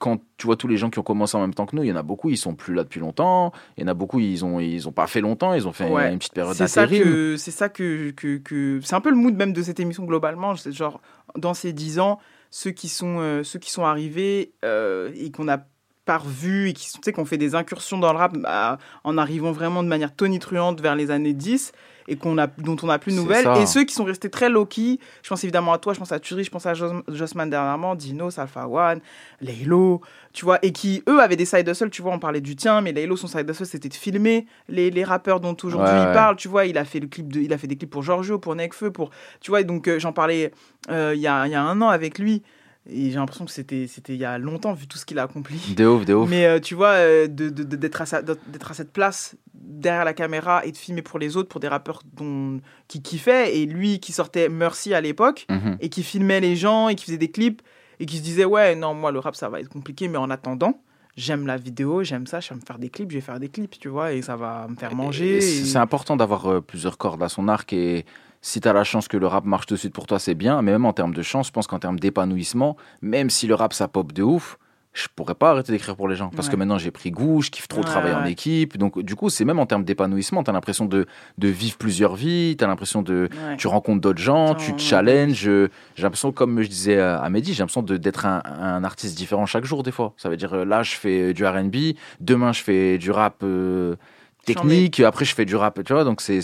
Quand 0.00 0.18
tu 0.38 0.46
vois 0.46 0.56
tous 0.56 0.66
les 0.66 0.78
gens 0.78 0.88
qui 0.88 0.98
ont 0.98 1.02
commencé 1.02 1.36
en 1.36 1.40
même 1.42 1.52
temps 1.52 1.66
que 1.66 1.76
nous, 1.76 1.82
il 1.82 1.90
y 1.90 1.92
en 1.92 1.96
a 1.96 2.02
beaucoup, 2.02 2.30
ils 2.30 2.38
sont 2.38 2.54
plus 2.54 2.72
là 2.72 2.84
depuis 2.84 3.00
longtemps. 3.00 3.52
Il 3.76 3.82
y 3.82 3.84
en 3.84 3.88
a 3.88 3.92
beaucoup, 3.94 4.18
ils 4.18 4.42
ont, 4.42 4.58
ils 4.58 4.88
ont 4.88 4.92
pas 4.92 5.06
fait 5.06 5.20
longtemps, 5.20 5.52
ils 5.52 5.68
ont 5.68 5.72
fait 5.74 5.90
Ouais. 5.90 6.10
une 6.10 6.18
petite 6.18 6.32
période 6.32 6.54
C'est 6.56 6.68
ça 6.68 6.86
que 6.86 7.36
c'est 7.36 7.50
ça 7.50 7.68
que, 7.68 8.10
que, 8.12 8.38
que- 8.38 8.80
c'est 8.82 8.94
un 8.94 9.02
peu 9.02 9.10
le 9.10 9.16
mood 9.16 9.34
même 9.34 9.52
de 9.52 9.60
cette 9.62 9.80
émission 9.80 10.04
globalement. 10.04 10.56
C'est 10.56 10.72
genre 10.72 11.02
dans 11.36 11.52
ces 11.52 11.74
dix 11.74 11.98
ans, 11.98 12.18
ceux 12.50 12.70
qui 12.70 12.88
sont 12.88 13.18
euh, 13.20 13.42
ceux 13.42 13.58
qui 13.58 13.70
sont 13.70 13.84
arrivés 13.84 14.54
euh, 14.64 15.10
et 15.16 15.30
qu'on 15.30 15.48
a 15.48 15.58
pas 16.06 16.16
revus 16.16 16.70
et 16.70 16.72
qui 16.72 16.88
sont- 16.88 16.98
tu 16.98 17.04
sais 17.04 17.12
qu'on 17.12 17.26
fait 17.26 17.36
des 17.38 17.54
incursions 17.54 17.98
dans 17.98 18.12
le 18.12 18.18
rap 18.18 18.34
bah, 18.38 18.78
en 19.04 19.18
arrivant 19.18 19.52
vraiment 19.52 19.82
de 19.82 19.88
manière 19.88 20.14
tonitruante 20.16 20.80
vers 20.80 20.94
les 20.96 21.10
années 21.10 21.34
10 21.34 21.72
et 22.08 22.16
qu'on 22.16 22.36
a 22.38 22.46
dont 22.46 22.76
on 22.82 22.86
n'a 22.86 22.98
plus 22.98 23.12
de 23.12 23.16
nouvelles. 23.16 23.46
et 23.60 23.66
ceux 23.66 23.84
qui 23.84 23.94
sont 23.94 24.04
restés 24.04 24.28
très 24.30 24.48
low 24.48 24.66
key 24.66 24.98
je 25.22 25.28
pense 25.28 25.42
évidemment 25.44 25.72
à 25.72 25.78
toi 25.78 25.94
je 25.94 25.98
pense 25.98 26.12
à 26.12 26.20
Turi 26.20 26.44
je 26.44 26.50
pense 26.50 26.66
à 26.66 26.74
Jos- 26.74 27.02
Jossman 27.08 27.48
dernièrement 27.48 27.94
Dino 27.94 28.28
Alpha 28.36 28.68
One 28.68 29.00
Laylo 29.40 30.00
tu 30.32 30.44
vois 30.44 30.58
et 30.62 30.72
qui 30.72 31.02
eux 31.08 31.20
avaient 31.20 31.36
des 31.36 31.44
side 31.44 31.68
hustles 31.68 31.90
tu 31.90 32.02
vois 32.02 32.12
on 32.12 32.18
parlait 32.18 32.40
du 32.40 32.56
tien 32.56 32.80
mais 32.80 32.92
Laylo 32.92 33.16
son 33.16 33.26
side 33.26 33.48
hustle 33.48 33.66
c'était 33.66 33.88
de 33.88 33.94
filmer 33.94 34.46
les, 34.68 34.90
les 34.90 35.04
rappeurs 35.04 35.40
dont 35.40 35.56
aujourd'hui 35.62 35.88
Ouais, 35.88 36.02
il 36.02 36.06
ouais. 36.06 36.12
parle 36.12 36.36
tu 36.36 36.48
vois. 36.48 36.66
Il 36.66 36.78
a 36.78 36.84
fait 36.84 37.00
le 37.00 37.06
clip 37.08 37.32
de, 37.32 37.40
il 37.40 37.52
a 37.52 37.58
fait 37.58 37.66
des 37.66 37.76
clips 37.76 37.90
pour 37.90 38.02
Giorgio 38.02 38.38
pour 38.38 38.54
Nekfeu 38.54 38.90
pour 38.90 39.10
tu 39.40 39.50
vois 39.50 39.60
et 39.60 39.64
donc 39.64 39.86
euh, 39.88 39.98
j'en 39.98 40.12
parlais 40.12 40.52
euh, 40.90 41.12
il 41.14 41.20
y, 41.20 41.26
a, 41.26 41.46
il 41.46 41.52
y 41.52 41.54
a 41.54 41.62
un 41.62 41.80
an 41.82 41.88
avec 41.88 42.18
lui 42.18 42.42
et 42.88 43.10
j'ai 43.10 43.16
l'impression 43.16 43.44
que 43.46 43.50
c'était 43.50 43.86
il 44.08 44.16
y 44.16 44.24
a 44.24 44.36
longtemps 44.38 44.74
vu 44.74 44.86
tout 44.86 44.98
ce 44.98 45.06
qu'il 45.06 45.18
a 45.18 45.22
accompli 45.22 45.74
De 45.76 45.86
ouf, 45.86 46.04
de 46.04 46.12
ouf. 46.14 46.28
mais 46.28 46.44
euh, 46.46 46.60
tu 46.60 46.74
vois 46.74 46.90
euh, 46.92 47.26
de- 47.26 47.48
de- 47.48 47.62
de- 47.64 47.76
d'être 47.76 48.02
à, 48.02 48.06
sa- 48.06 48.22
d'être 48.22 48.70
à 48.70 48.74
cette 48.74 48.92
place 48.92 49.36
derrière 49.54 50.04
la 50.04 50.12
caméra 50.14 50.64
et 50.66 50.72
de 50.72 50.76
filmer 50.76 51.00
pour 51.02 51.18
les 51.18 51.36
autres 51.36 51.48
pour 51.48 51.60
des 51.60 51.68
rappeurs 51.68 52.02
dont 52.12 52.60
qui 52.88 53.00
kiffaient 53.02 53.56
et 53.56 53.64
lui 53.66 54.00
qui 54.00 54.12
sortait 54.12 54.48
Mercy 54.48 54.92
à 54.92 55.00
l'époque 55.00 55.46
Mhm. 55.50 55.78
et 55.80 55.88
qui 55.88 56.02
filmait 56.02 56.40
les 56.40 56.56
gens 56.56 56.88
et 56.88 56.94
qui 56.94 57.06
faisait 57.06 57.16
des 57.18 57.30
clips 57.30 57.62
et 58.00 58.06
qui 58.06 58.18
se 58.18 58.22
disait 58.22 58.44
ouais 58.44 58.74
non 58.76 58.92
moi 58.94 59.12
le 59.12 59.18
rap 59.18 59.34
ça 59.36 59.48
va 59.48 59.60
être 59.60 59.68
compliqué 59.68 60.08
mais 60.08 60.18
en 60.18 60.28
attendant 60.30 60.82
j'aime 61.16 61.46
la 61.46 61.56
vidéo 61.56 62.02
j'aime 62.02 62.26
ça 62.26 62.40
j'aime 62.40 62.60
faire 62.60 62.78
des 62.78 62.90
clips 62.90 63.10
je 63.10 63.16
vais 63.16 63.20
faire 63.22 63.38
des 63.40 63.48
clips 63.48 63.78
tu 63.78 63.88
vois 63.88 64.12
et 64.12 64.20
ça 64.20 64.36
va 64.36 64.66
me 64.68 64.74
faire 64.76 64.94
manger 64.94 65.34
Et 65.34 65.36
et- 65.36 65.40
C'est 65.40 65.64
c'est 65.64 65.78
important 65.78 66.16
d'avoir 66.16 66.46
euh, 66.46 66.60
plusieurs 66.60 66.98
cordes 66.98 67.22
à 67.22 67.28
son 67.28 67.46
arc 67.48 67.72
et 67.72 68.04
si 68.46 68.60
tu 68.60 68.68
as 68.68 68.74
la 68.74 68.84
chance 68.84 69.08
que 69.08 69.16
le 69.16 69.26
rap 69.26 69.46
marche 69.46 69.64
tout 69.64 69.72
de 69.74 69.78
suite 69.78 69.94
pour 69.94 70.06
toi, 70.06 70.18
c'est 70.18 70.34
bien. 70.34 70.60
Mais 70.60 70.70
même 70.72 70.84
en 70.84 70.92
termes 70.92 71.14
de 71.14 71.22
chance, 71.22 71.46
je 71.46 71.52
pense 71.52 71.66
qu'en 71.66 71.78
termes 71.78 71.98
d'épanouissement, 71.98 72.76
même 73.00 73.30
si 73.30 73.46
le 73.46 73.54
rap 73.54 73.72
ça 73.72 73.88
pop 73.88 74.12
de 74.12 74.22
ouf, 74.22 74.58
je 74.92 75.08
pourrais 75.16 75.34
pas 75.34 75.50
arrêter 75.50 75.72
d'écrire 75.72 75.96
pour 75.96 76.06
les 76.08 76.14
gens. 76.14 76.28
Parce 76.28 76.46
Ouais. 76.48 76.52
que 76.52 76.56
maintenant 76.58 76.76
j'ai 76.78 76.90
pris 76.92 77.10
goût, 77.10 77.40
je 77.40 77.50
kiffe 77.50 77.66
trop 77.68 77.80
Ouais, 77.80 77.86
travailler 77.86 78.14
en 78.14 78.24
équipe. 78.26 78.76
Donc 78.76 79.00
du 79.00 79.16
coup, 79.16 79.28
c'est 79.30 79.44
même 79.46 79.58
en 79.58 79.66
termes 79.66 79.82
d'épanouissement, 79.82 80.44
tu 80.44 80.50
as 80.50 80.52
l'impression 80.52 80.84
de, 80.84 81.06
de 81.38 81.48
vivre 81.48 81.76
plusieurs 81.78 82.14
vies, 82.14 82.54
tu 82.56 82.62
as 82.62 82.68
l'impression 82.68 83.00
de. 83.02 83.28
Tu 83.56 83.66
rencontres 83.66 84.00
d'autres 84.02 84.20
gens, 84.22 84.54
tu 84.54 84.72
te 84.76 84.80
challenges. 84.82 85.50
J'ai 85.96 86.02
l'impression, 86.02 86.30
comme 86.30 86.60
je 86.62 86.68
disais 86.68 87.00
à 87.00 87.28
Mehdi, 87.30 87.54
j'ai 87.54 87.62
l'impression 87.62 87.82
de- 87.82 87.96
d'être 87.96 88.24
un, 88.26 88.40
un 88.44 88.84
artiste 88.84 89.16
différent 89.16 89.46
chaque 89.46 89.64
jour 89.64 89.82
des 89.82 89.90
fois. 89.90 90.12
Ça 90.18 90.28
veut 90.28 90.36
dire 90.36 90.52
euh, 90.54 90.64
là, 90.64 90.82
je 90.84 90.94
fais 90.94 91.32
du 91.34 91.44
RB, 91.46 91.96
demain, 92.20 92.52
je 92.52 92.62
fais 92.62 92.98
du 92.98 93.10
rap. 93.10 93.42
euh, 93.42 93.96
technique, 94.44 95.00
après 95.00 95.24
je 95.24 95.34
fais 95.34 95.44
du 95.44 95.56
rap, 95.56 95.82
tu 95.84 95.92
vois, 95.92 96.04
donc 96.04 96.20
c'est 96.20 96.40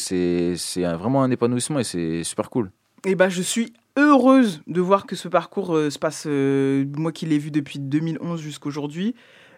vraiment 0.76 1.22
un 1.22 1.30
épanouissement 1.30 1.78
et 1.78 1.84
c'est 1.84 2.24
super 2.24 2.50
cool. 2.50 2.70
Et 3.04 3.14
bah, 3.14 3.28
je 3.28 3.42
suis 3.42 3.72
heureuse 3.96 4.62
de 4.66 4.80
voir 4.80 5.06
que 5.06 5.16
ce 5.16 5.28
parcours 5.28 5.74
euh, 5.74 5.90
se 5.90 5.98
passe, 5.98 6.24
euh, 6.26 6.84
moi 6.96 7.12
qui 7.12 7.26
l'ai 7.26 7.38
vu 7.38 7.50
depuis 7.50 7.78
2011 7.78 8.40
jusqu'aujourd'hui, 8.40 9.14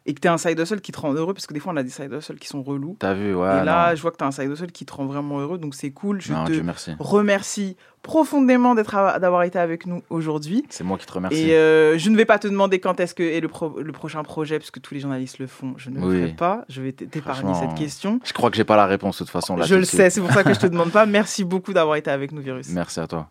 et 0.06 0.14
que 0.14 0.20
tu 0.20 0.26
as 0.28 0.32
un 0.32 0.38
side 0.38 0.58
hustle 0.58 0.80
qui 0.80 0.90
te 0.92 0.98
rend 1.00 1.12
heureux, 1.12 1.32
parce 1.34 1.46
que 1.46 1.54
des 1.54 1.60
fois 1.60 1.72
on 1.72 1.76
a 1.76 1.82
des 1.82 1.90
side 1.90 2.12
hustles 2.12 2.36
qui 2.38 2.48
sont 2.48 2.62
relous. 2.62 2.96
T'as 2.98 3.14
vu, 3.14 3.34
ouais. 3.34 3.60
et 3.60 3.64
là, 3.64 3.90
non. 3.90 3.96
je 3.96 4.02
vois 4.02 4.10
que 4.10 4.16
tu 4.16 4.24
as 4.24 4.26
un 4.26 4.30
side 4.32 4.50
hustle 4.50 4.72
qui 4.72 4.84
te 4.84 4.92
rend 4.92 5.06
vraiment 5.06 5.38
heureux, 5.40 5.58
donc 5.58 5.74
c'est 5.74 5.90
cool. 5.90 6.20
Je 6.20 6.32
Non, 6.32 6.44
te 6.44 6.52
Dieu 6.52 6.62
merci. 6.62 6.92
remercie 6.98 7.76
profondément 8.02 8.74
d'avoir 8.74 9.44
été 9.44 9.60
avec 9.60 9.86
nous 9.86 10.02
aujourd'hui. 10.10 10.64
C'est 10.70 10.82
moi 10.82 10.98
qui 10.98 11.06
te 11.06 11.12
remercie. 11.12 11.38
Et 11.50 11.54
euh, 11.54 11.96
je 11.98 12.10
ne 12.10 12.16
vais 12.16 12.24
pas 12.24 12.38
te 12.40 12.48
demander 12.48 12.80
quand 12.80 12.98
est-ce 12.98 13.14
que 13.14 13.22
est 13.22 13.40
le, 13.40 13.46
pro- 13.46 13.80
le 13.80 13.92
prochain 13.92 14.24
projet, 14.24 14.58
puisque 14.58 14.80
tous 14.80 14.94
les 14.94 15.00
journalistes 15.00 15.38
le 15.38 15.46
font. 15.46 15.74
Je 15.76 15.88
ne 15.90 16.00
le 16.00 16.06
Oui. 16.06 16.20
ferai 16.22 16.32
pas. 16.32 16.64
Je 16.68 16.82
vais 16.82 16.90
t'épargner 16.92 17.54
cette 17.54 17.74
question. 17.76 18.18
Je 18.24 18.32
crois 18.32 18.50
que 18.50 18.56
j'ai 18.56 18.64
pas 18.64 18.76
la 18.76 18.86
réponse 18.86 19.18
de 19.18 19.24
toute 19.24 19.30
façon 19.32 19.56
là. 19.56 19.64
je 19.66 19.76
le 19.76 19.84
sais, 19.84 20.10
c'est 20.10 20.20
pour 20.20 20.32
ça 20.32 20.42
que 20.42 20.52
je 20.52 20.58
te 20.58 20.66
demande 20.72 20.90
pas. 20.90 21.06
Merci 21.06 21.44
beaucoup 21.44 21.72
d'avoir 21.72 21.94
été 21.94 22.10
avec 22.10 22.32
nous, 22.32 22.42
Virus. 22.42 22.68
Merci 22.70 22.98
à 22.98 23.06
toi. 23.06 23.30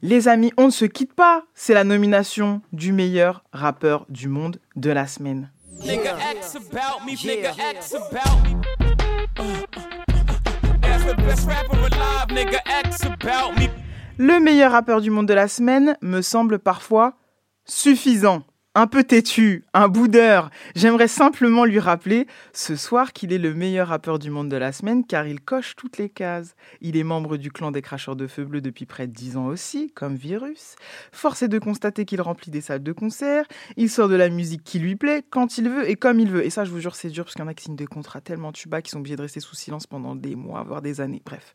Les 0.00 0.28
amis, 0.28 0.52
on 0.56 0.66
ne 0.66 0.70
se 0.70 0.84
quitte 0.84 1.12
pas. 1.14 1.42
C'est 1.54 1.74
la 1.74 1.82
nomination 1.82 2.60
du 2.72 2.92
meilleur 2.92 3.42
rappeur 3.52 4.06
du 4.08 4.28
monde 4.28 4.58
de 4.76 4.90
la 4.90 5.08
semaine. 5.08 5.50
Nigga 5.84 6.16
X 6.36 6.54
about 6.56 7.04
me, 7.04 7.16
nigga 7.16 7.54
X 7.58 7.94
about 7.94 8.42
me. 8.44 8.56
That's 10.80 11.04
the 11.04 11.14
best 11.16 11.46
rapper 11.46 11.76
alive, 11.76 12.28
nigga 12.28 12.60
X 12.84 13.04
about 13.04 13.56
me. 13.58 13.68
Le 14.18 14.40
meilleur 14.40 14.72
rappeur 14.72 15.00
du 15.00 15.10
monde 15.10 15.26
de 15.26 15.34
la 15.34 15.48
semaine 15.48 15.96
me 16.00 16.22
semble 16.22 16.58
parfois 16.58 17.14
suffisant. 17.64 18.42
Un 18.78 18.86
peu 18.86 19.04
têtu, 19.04 19.64
un 19.72 19.88
boudeur. 19.88 20.50
J'aimerais 20.74 21.08
simplement 21.08 21.64
lui 21.64 21.78
rappeler 21.78 22.26
ce 22.52 22.76
soir 22.76 23.14
qu'il 23.14 23.32
est 23.32 23.38
le 23.38 23.54
meilleur 23.54 23.88
rappeur 23.88 24.18
du 24.18 24.28
monde 24.28 24.50
de 24.50 24.56
la 24.58 24.70
semaine 24.70 25.02
car 25.06 25.26
il 25.26 25.40
coche 25.40 25.76
toutes 25.76 25.96
les 25.96 26.10
cases. 26.10 26.54
Il 26.82 26.94
est 26.98 27.02
membre 27.02 27.38
du 27.38 27.50
clan 27.50 27.70
des 27.70 27.80
cracheurs 27.80 28.16
de 28.16 28.26
feu 28.26 28.44
bleu 28.44 28.60
depuis 28.60 28.84
près 28.84 29.06
de 29.06 29.12
10 29.14 29.38
ans 29.38 29.46
aussi, 29.46 29.92
comme 29.94 30.14
Virus. 30.14 30.74
Force 31.10 31.40
est 31.42 31.48
de 31.48 31.58
constater 31.58 32.04
qu'il 32.04 32.20
remplit 32.20 32.50
des 32.50 32.60
salles 32.60 32.82
de 32.82 32.92
concert. 32.92 33.46
Il 33.78 33.88
sort 33.88 34.10
de 34.10 34.14
la 34.14 34.28
musique 34.28 34.62
qui 34.62 34.78
lui 34.78 34.94
plaît, 34.94 35.24
quand 35.30 35.56
il 35.56 35.70
veut 35.70 35.88
et 35.88 35.96
comme 35.96 36.20
il 36.20 36.28
veut. 36.30 36.44
Et 36.44 36.50
ça, 36.50 36.66
je 36.66 36.70
vous 36.70 36.80
jure, 36.80 36.96
c'est 36.96 37.08
dur 37.08 37.24
parce 37.24 37.32
qu'il 37.34 37.42
y 37.42 37.46
en 37.46 37.50
a 37.50 37.54
qui 37.54 37.64
signent 37.64 37.76
des 37.76 37.86
contrats 37.86 38.20
tellement 38.20 38.52
tuba 38.52 38.82
qu'ils 38.82 38.90
sont 38.90 38.98
obligés 38.98 39.16
de 39.16 39.22
rester 39.22 39.40
sous 39.40 39.54
silence 39.56 39.86
pendant 39.86 40.14
des 40.14 40.36
mois, 40.36 40.62
voire 40.64 40.82
des 40.82 41.00
années. 41.00 41.22
Bref. 41.24 41.54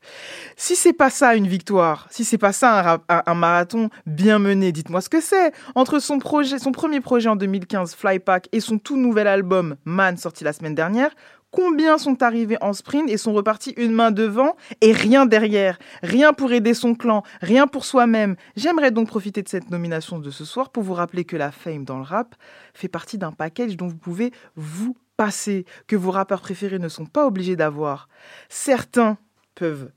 Si 0.58 0.76
c'est 0.76 0.92
pas 0.92 1.12
ça 1.12 1.36
une 1.36 1.46
victoire, 1.48 2.08
si 2.10 2.26
c'est 2.26 2.40
pas 2.40 2.52
ça 2.52 3.00
un- 3.10 3.22
un 3.28 3.36
marathon 3.36 3.92
bien 4.08 4.40
mené, 4.40 4.72
dites-moi 4.72 5.02
ce 5.02 5.10
que 5.10 5.22
c'est. 5.22 5.52
Entre 5.76 6.00
son 6.00 6.18
projet, 6.18 6.58
son 6.58 6.72
premier 6.72 7.00
projet 7.00 7.11
en 7.12 7.36
2015, 7.36 7.94
Flypack, 7.94 8.48
et 8.54 8.62
son 8.62 8.78
tout 8.78 8.96
nouvel 8.96 9.28
album, 9.28 9.76
Man, 9.84 10.16
sorti 10.16 10.46
la 10.46 10.54
semaine 10.54 10.76
dernière, 10.76 11.12
combien 11.52 11.98
sont 11.98 12.24
arrivés 12.24 12.58
en 12.62 12.72
sprint 12.72 13.10
et 13.10 13.18
sont 13.18 13.34
repartis 13.34 13.74
une 13.76 13.92
main 13.92 14.12
devant 14.12 14.56
et 14.80 14.94
rien 14.94 15.26
derrière? 15.26 15.78
Rien 16.04 16.32
pour 16.32 16.54
aider 16.54 16.74
son 16.74 16.96
clan, 16.96 17.24
rien 17.42 17.68
pour 17.68 17.84
soi-même. 17.84 18.38
J'aimerais 18.56 18.92
donc 18.92 19.10
profiter 19.10 19.44
de 19.44 19.50
cette 19.50 19.70
nomination 19.72 20.20
de 20.20 20.32
ce 20.32 20.46
soir 20.46 20.70
pour 20.70 20.84
vous 20.84 20.94
rappeler 20.94 21.26
que 21.26 21.36
la 21.36 21.52
fame 21.52 21.84
dans 21.84 21.98
le 21.98 22.04
rap 22.04 22.34
fait 22.74 22.88
partie 22.88 23.18
d'un 23.18 23.34
package 23.34 23.76
dont 23.76 23.88
vous 23.88 23.98
pouvez 23.98 24.32
vous 24.56 24.96
passer, 25.18 25.66
que 25.88 25.98
vos 25.98 26.12
rappeurs 26.12 26.42
préférés 26.42 26.80
ne 26.80 26.88
sont 26.88 27.06
pas 27.06 27.28
obligés 27.28 27.58
d'avoir. 27.58 28.08
Certains 28.48 29.18
peuvent 29.54 29.92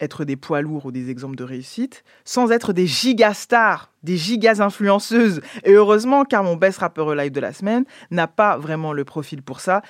être 0.00 0.24
des 0.24 0.36
poids 0.36 0.62
lourds 0.62 0.86
ou 0.86 0.92
des 0.92 1.10
exemples 1.10 1.36
de 1.36 1.44
réussite, 1.44 2.04
sans 2.24 2.50
être 2.50 2.72
des 2.72 2.86
gigastars, 2.86 3.90
des 4.02 4.16
gigas 4.16 4.60
influenceuses. 4.60 5.40
Et 5.64 5.72
heureusement, 5.72 6.24
car 6.24 6.42
mon 6.42 6.56
best 6.56 6.78
rappeur 6.78 7.14
live 7.14 7.32
de 7.32 7.40
la 7.40 7.52
semaine 7.52 7.84
n'a 8.10 8.26
pas 8.26 8.56
vraiment 8.56 8.92
le 8.92 9.04
profil 9.04 9.42
pour 9.42 9.60
ça. 9.60 9.82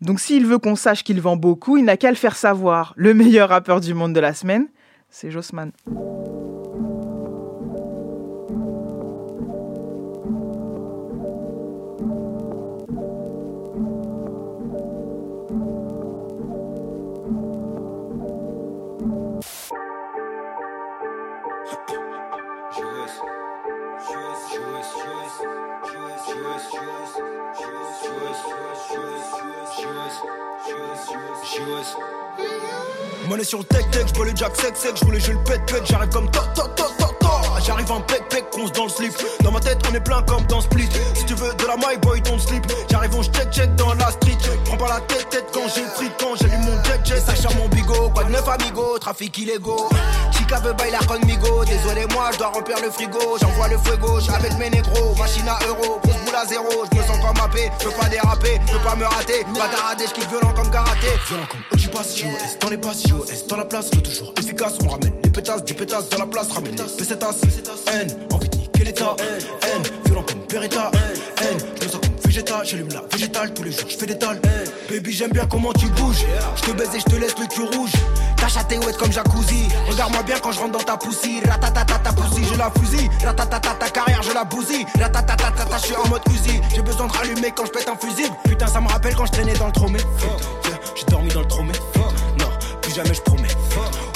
Donc 0.00 0.18
s'il 0.18 0.46
veut 0.46 0.58
qu'on 0.58 0.76
sache 0.76 1.04
qu'il 1.04 1.20
vend 1.20 1.36
beaucoup, 1.36 1.76
il 1.76 1.84
n'a 1.84 1.96
qu'à 1.96 2.10
le 2.10 2.16
faire 2.16 2.36
savoir. 2.36 2.92
Le 2.96 3.14
meilleur 3.14 3.48
rappeur 3.48 3.80
du 3.80 3.94
monde 3.94 4.12
de 4.12 4.20
la 4.20 4.34
semaine, 4.34 4.66
c'est 5.08 5.30
Jossman. 5.30 5.70
Shoes, 28.32 28.40
shoes, 28.88 29.24
shoes, 29.36 29.74
shoes, 29.76 30.20
shoes, 30.64 31.44
shoes, 31.44 31.94
shoes. 31.94 32.21
Monnaie 33.28 33.44
sur 33.44 33.58
le 33.58 33.64
tech 33.64 33.90
tech, 33.90 34.06
j'bois 34.08 34.26
le 34.26 34.32
jack 34.34 34.56
sec 34.56 34.76
sec, 34.76 34.96
j'voulais 34.96 35.20
je 35.20 35.32
le 35.32 35.38
pète 35.44 35.64
pète, 35.66 35.86
j'arrive 35.86 36.10
comme 36.10 36.30
to 36.30 36.40
to 36.54 36.62
to 36.76 36.82
J'arrive 37.64 37.92
en 37.92 38.00
pec 38.00 38.28
pec, 38.28 38.50
conce 38.50 38.72
dans 38.72 38.84
le 38.84 38.90
slip. 38.90 39.12
Dans 39.42 39.52
ma 39.52 39.60
tête 39.60 39.78
on 39.88 39.94
est 39.94 40.00
plein 40.00 40.20
comme 40.22 40.44
dans 40.46 40.60
Split. 40.60 40.88
Si 41.14 41.24
tu 41.24 41.34
veux 41.34 41.54
de 41.54 41.66
la 41.66 41.76
my 41.76 41.96
boy 42.02 42.20
don't 42.22 42.38
slip 42.40 42.64
J'arrive 42.90 43.14
on 43.14 43.22
check 43.22 43.52
check 43.52 43.74
dans 43.76 43.94
la 43.94 44.10
street. 44.10 44.36
Prends 44.64 44.76
pas 44.76 44.88
la 44.88 45.00
tête 45.02 45.28
tête 45.30 45.46
quand 45.52 45.68
j'ai 45.72 45.84
free 45.94 46.10
quand 46.18 46.34
j'allume 46.40 46.62
mon 46.62 46.82
jet 46.82 47.00
jet. 47.04 47.20
Ça 47.20 47.34
charme 47.34 47.56
mon 47.58 47.68
bigot, 47.68 48.10
quoi 48.10 48.24
de 48.24 48.30
neuf 48.30 48.48
amigo, 48.48 48.98
trafic 48.98 49.38
illégaux 49.38 49.88
Chica 50.32 50.58
veut 50.58 50.72
bailar 50.72 51.06
conmigo, 51.06 51.64
désolé 51.64 52.06
moi 52.12 52.30
je 52.32 52.38
dois 52.38 52.48
remplir 52.48 52.78
le 52.82 52.90
frigo. 52.90 53.38
J'envoie 53.40 53.68
le 53.68 53.78
fuego, 53.78 54.18
avec 54.34 54.58
mes 54.58 54.70
négros, 54.70 55.14
machine 55.16 55.48
à 55.48 55.58
euro, 55.68 56.00
grosse 56.02 56.20
boule 56.24 56.34
à 56.34 56.46
zéro. 56.46 56.84
Je 56.90 56.98
me 56.98 57.02
sens 57.04 57.18
comme 57.20 57.44
happé, 57.44 57.70
je 57.78 57.84
peux 57.84 57.92
pas 57.92 58.08
déraper, 58.08 58.60
je 58.66 58.72
peux 58.72 58.84
pas 58.84 58.96
me 58.96 59.04
rater. 59.04 59.44
Bataradé, 59.54 60.04
je 60.08 60.14
kiffe 60.14 60.28
violent 60.28 60.52
comme 60.54 60.70
karaté. 60.70 61.06
Violent 61.28 61.46
comme 61.48 61.60
Ochipas, 61.72 62.02
JOS, 62.22 62.58
dans 62.60 62.70
les 62.70 62.76
passes, 62.76 63.02
JOS, 63.08 63.46
dans 63.48 63.56
la 63.56 63.64
place, 63.64 63.90
le 63.92 64.00
toujours? 64.00 64.32
Efficace 64.38 64.78
On 64.84 64.90
ramène 64.90 65.12
les 65.24 65.30
pétasses, 65.30 65.64
des 65.64 65.74
pétasses 65.74 66.08
dans 66.08 66.18
la 66.18 66.26
place, 66.26 66.52
ramène 66.52 66.76
les 66.76 66.96
pesetas 66.96 67.34
N, 67.92 68.16
envie 68.32 68.48
de 68.48 68.56
niquer 68.58 68.84
l'état. 68.84 69.16
N, 69.18 69.82
violent 70.04 70.22
comme 70.22 70.38
Beretta 70.48 70.92
N, 71.40 71.58
je 71.80 71.84
me 71.84 71.90
sens 71.90 72.00
comme 72.00 72.14
végétal, 72.24 72.64
j'allume 72.64 72.88
la 72.90 73.02
végétale 73.10 73.52
Tous 73.54 73.64
les 73.64 73.72
jours 73.72 73.88
je 73.88 73.96
fais 73.96 74.06
des 74.06 74.16
tales 74.16 74.40
Baby 74.88 75.12
j'aime 75.12 75.32
bien 75.32 75.46
comment 75.46 75.72
tu 75.72 75.88
bouges. 75.88 76.24
Je 76.54 76.62
te 76.62 76.70
baise 76.70 76.90
et 76.94 77.00
je 77.00 77.04
te 77.04 77.16
laisse 77.16 77.36
le 77.38 77.46
cul 77.46 77.62
rouge. 77.76 77.92
Ta 78.36 78.46
chatte 78.46 78.70
est 78.70 78.96
comme 78.96 79.10
jacuzzi. 79.10 79.68
Regarde-moi 79.90 80.22
bien 80.22 80.38
quand 80.40 80.52
je 80.52 80.60
rentre 80.60 80.78
dans 80.78 80.84
ta 80.84 80.96
poussie. 80.96 81.40
Ratatata 81.44 81.98
ta 81.98 82.12
poussie 82.12 82.44
je 82.44 82.56
la 82.56 82.70
fusille. 82.78 83.10
Ratatata 83.24 83.74
ta 83.80 83.88
carrière 83.88 84.22
je 84.22 84.32
la 84.32 84.44
bousille. 84.44 84.86
Ratatata 85.00 85.52
je 85.78 85.86
suis 85.86 85.96
en 85.96 86.08
mode 86.08 86.22
Uzi. 86.30 86.60
J'ai 86.74 86.82
besoin 86.82 87.08
de 87.08 87.12
rallumer 87.12 87.52
quand 87.56 87.66
je 87.66 87.72
pète 87.72 87.88
un 87.88 87.96
fusible. 87.96 88.36
Putain 88.44 88.66
ça 88.68 88.80
me 88.80 88.88
rappelle 88.88 89.16
quand 89.16 89.26
je 89.26 89.32
traînais 89.32 89.54
dans 89.54 89.66
le 89.66 89.72
tromé. 89.72 89.98
Yeah, 89.98 90.78
J'ai 90.94 91.04
dormi 91.06 91.28
dans 91.32 91.40
le 91.40 91.48
tromé 91.48 91.72
Jamais 92.94 93.14
je 93.14 93.22
promets. 93.22 93.48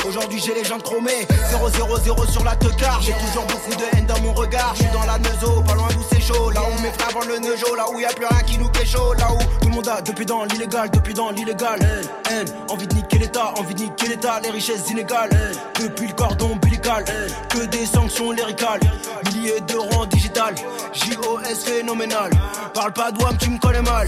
Aujourd'hui 0.06 0.38
j'ai 0.44 0.52
les 0.52 0.64
jambes 0.64 0.82
chromées. 0.82 1.26
0-0-0 1.50 2.30
sur 2.30 2.44
la 2.44 2.54
teucar 2.56 3.00
J'ai 3.00 3.12
toujours 3.12 3.46
beaucoup 3.46 3.74
de 3.74 3.96
haine 3.96 4.04
dans 4.04 4.20
mon 4.20 4.34
regard. 4.34 4.74
Je 4.74 4.82
suis 4.82 4.92
dans 4.92 5.04
la 5.04 5.18
neuzo, 5.18 5.62
pas 5.62 5.74
loin 5.74 5.88
d'où 5.94 6.02
c'est 6.12 6.20
chaud. 6.20 6.50
Là 6.50 6.60
où 6.62 6.82
mes 6.82 6.90
frères 6.90 7.10
vendent 7.12 7.28
le 7.28 7.38
neujo 7.38 7.74
Là 7.74 7.86
où 7.90 8.00
y 8.00 8.04
a 8.04 8.08
plus 8.10 8.26
rien 8.26 8.40
qui 8.42 8.58
nous 8.58 8.70
chaud. 8.84 9.14
Là 9.14 9.32
où 9.32 9.38
tout 9.60 9.68
le 9.68 9.74
monde 9.74 9.88
a 9.88 10.02
depuis 10.02 10.26
dans 10.26 10.44
l'illégal 10.44 10.90
Depuis 10.90 11.14
dans 11.14 11.30
l'illégal. 11.30 11.78
Haine, 12.30 12.48
envie 12.68 12.86
de 12.86 12.94
niquer 12.94 13.18
l'état 13.18 13.54
Envie 13.56 13.74
de 13.74 13.80
niquer 13.80 14.08
l'état, 14.08 14.40
les 14.42 14.50
richesses 14.50 14.90
inégales. 14.90 15.30
Depuis 15.80 16.08
le 16.08 16.12
cordon 16.12 16.52
ombilical 16.52 17.04
Que 17.48 17.64
des 17.64 17.86
sanctions 17.86 18.30
lyricales. 18.30 18.80
Milliers 19.32 19.60
de 19.60 19.76
rangs 19.94 20.06
digital. 20.06 20.54
JOS 20.92 21.64
phénoménal. 21.64 22.30
Parle 22.74 22.92
pas 22.92 23.10
de 23.10 23.22
WAM, 23.22 23.38
tu 23.38 23.48
me 23.48 23.58
connais 23.58 23.82
mal 23.82 24.06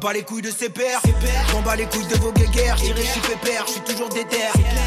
Bas 0.00 0.12
les 0.12 0.22
couilles 0.22 0.42
de 0.42 0.50
ses 0.52 0.68
pères, 0.68 1.00
j'en 1.50 1.60
bats 1.62 1.74
les 1.74 1.86
couilles 1.86 2.06
de 2.06 2.14
vos 2.18 2.30
guéguerres, 2.30 2.76
j'irai 2.76 3.02
je 3.02 3.10
suis 3.10 3.20
pépère, 3.20 3.64
je 3.66 3.72
suis 3.72 3.80
toujours 3.80 4.08
déter. 4.08 4.36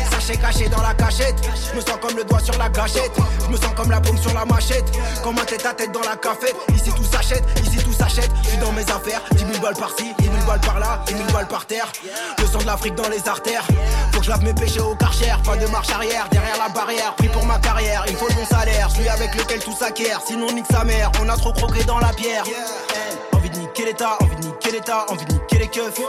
Sachet 0.09 0.37
caché 0.37 0.69
dans 0.69 0.81
la 0.81 0.93
cachette, 0.93 1.35
je 1.69 1.75
me 1.75 1.81
sens 1.81 1.97
comme 2.01 2.15
le 2.15 2.23
doigt 2.23 2.39
sur 2.39 2.57
la 2.57 2.69
gâchette, 2.69 3.11
je 3.45 3.51
me 3.51 3.57
sens 3.57 3.73
comme 3.75 3.91
la 3.91 3.99
paume 3.99 4.17
sur 4.17 4.33
la 4.33 4.45
machette, 4.45 4.85
comme 5.21 5.37
un 5.37 5.43
tête 5.43 5.65
à 5.65 5.73
tête 5.73 5.91
dans 5.91 6.01
la 6.01 6.15
cafette. 6.15 6.55
Ici 6.73 6.91
tout 6.95 7.03
s'achète, 7.03 7.43
ici 7.61 7.83
tout 7.83 7.91
s'achète, 7.91 8.31
je 8.41 8.49
suis 8.49 8.57
dans 8.59 8.71
mes 8.71 8.83
affaires, 8.83 9.21
10 9.33 9.39
000 9.39 9.59
balles 9.61 9.75
par-ci, 9.75 10.13
10 10.17 10.23
000 10.23 10.37
balles 10.47 10.61
par-là, 10.61 11.03
10 11.07 11.13
000 11.13 11.25
balles 11.33 11.47
par 11.47 11.65
terre. 11.65 11.91
Le 12.39 12.45
sang 12.45 12.59
de 12.59 12.65
l'Afrique 12.65 12.95
dans 12.95 13.09
les 13.09 13.27
artères, 13.27 13.67
faut 14.13 14.19
que 14.19 14.25
je 14.25 14.29
lave 14.29 14.43
mes 14.43 14.53
péchés 14.53 14.79
au 14.79 14.95
karcher, 14.95 15.33
pas 15.43 15.57
de 15.57 15.67
marche 15.67 15.89
arrière, 15.89 16.29
derrière 16.31 16.57
la 16.57 16.69
barrière, 16.69 17.15
pris 17.15 17.27
pour 17.27 17.45
ma 17.45 17.59
carrière, 17.59 18.05
il 18.07 18.15
faut 18.15 18.29
le 18.29 18.35
bon 18.35 18.45
salaire, 18.45 18.89
celui 18.89 19.09
avec 19.09 19.35
lequel 19.35 19.59
tout 19.59 19.75
s'acquiert, 19.75 20.21
sinon 20.25 20.51
nique 20.53 20.67
sa 20.71 20.85
mère, 20.85 21.11
on 21.21 21.27
a 21.27 21.35
trop 21.35 21.51
croqué 21.51 21.83
dans 21.83 21.99
la 21.99 22.13
pierre. 22.13 22.45
De 22.45 23.30
niquer 23.71 23.85
l'état, 23.85 24.17
envie 24.21 24.35
de 24.35 24.45
niquer 24.47 24.71
l'état, 24.71 25.05
envie 25.07 25.25
de 25.25 25.33
niquer 25.33 25.59
les 25.59 25.67
keufs. 25.67 25.99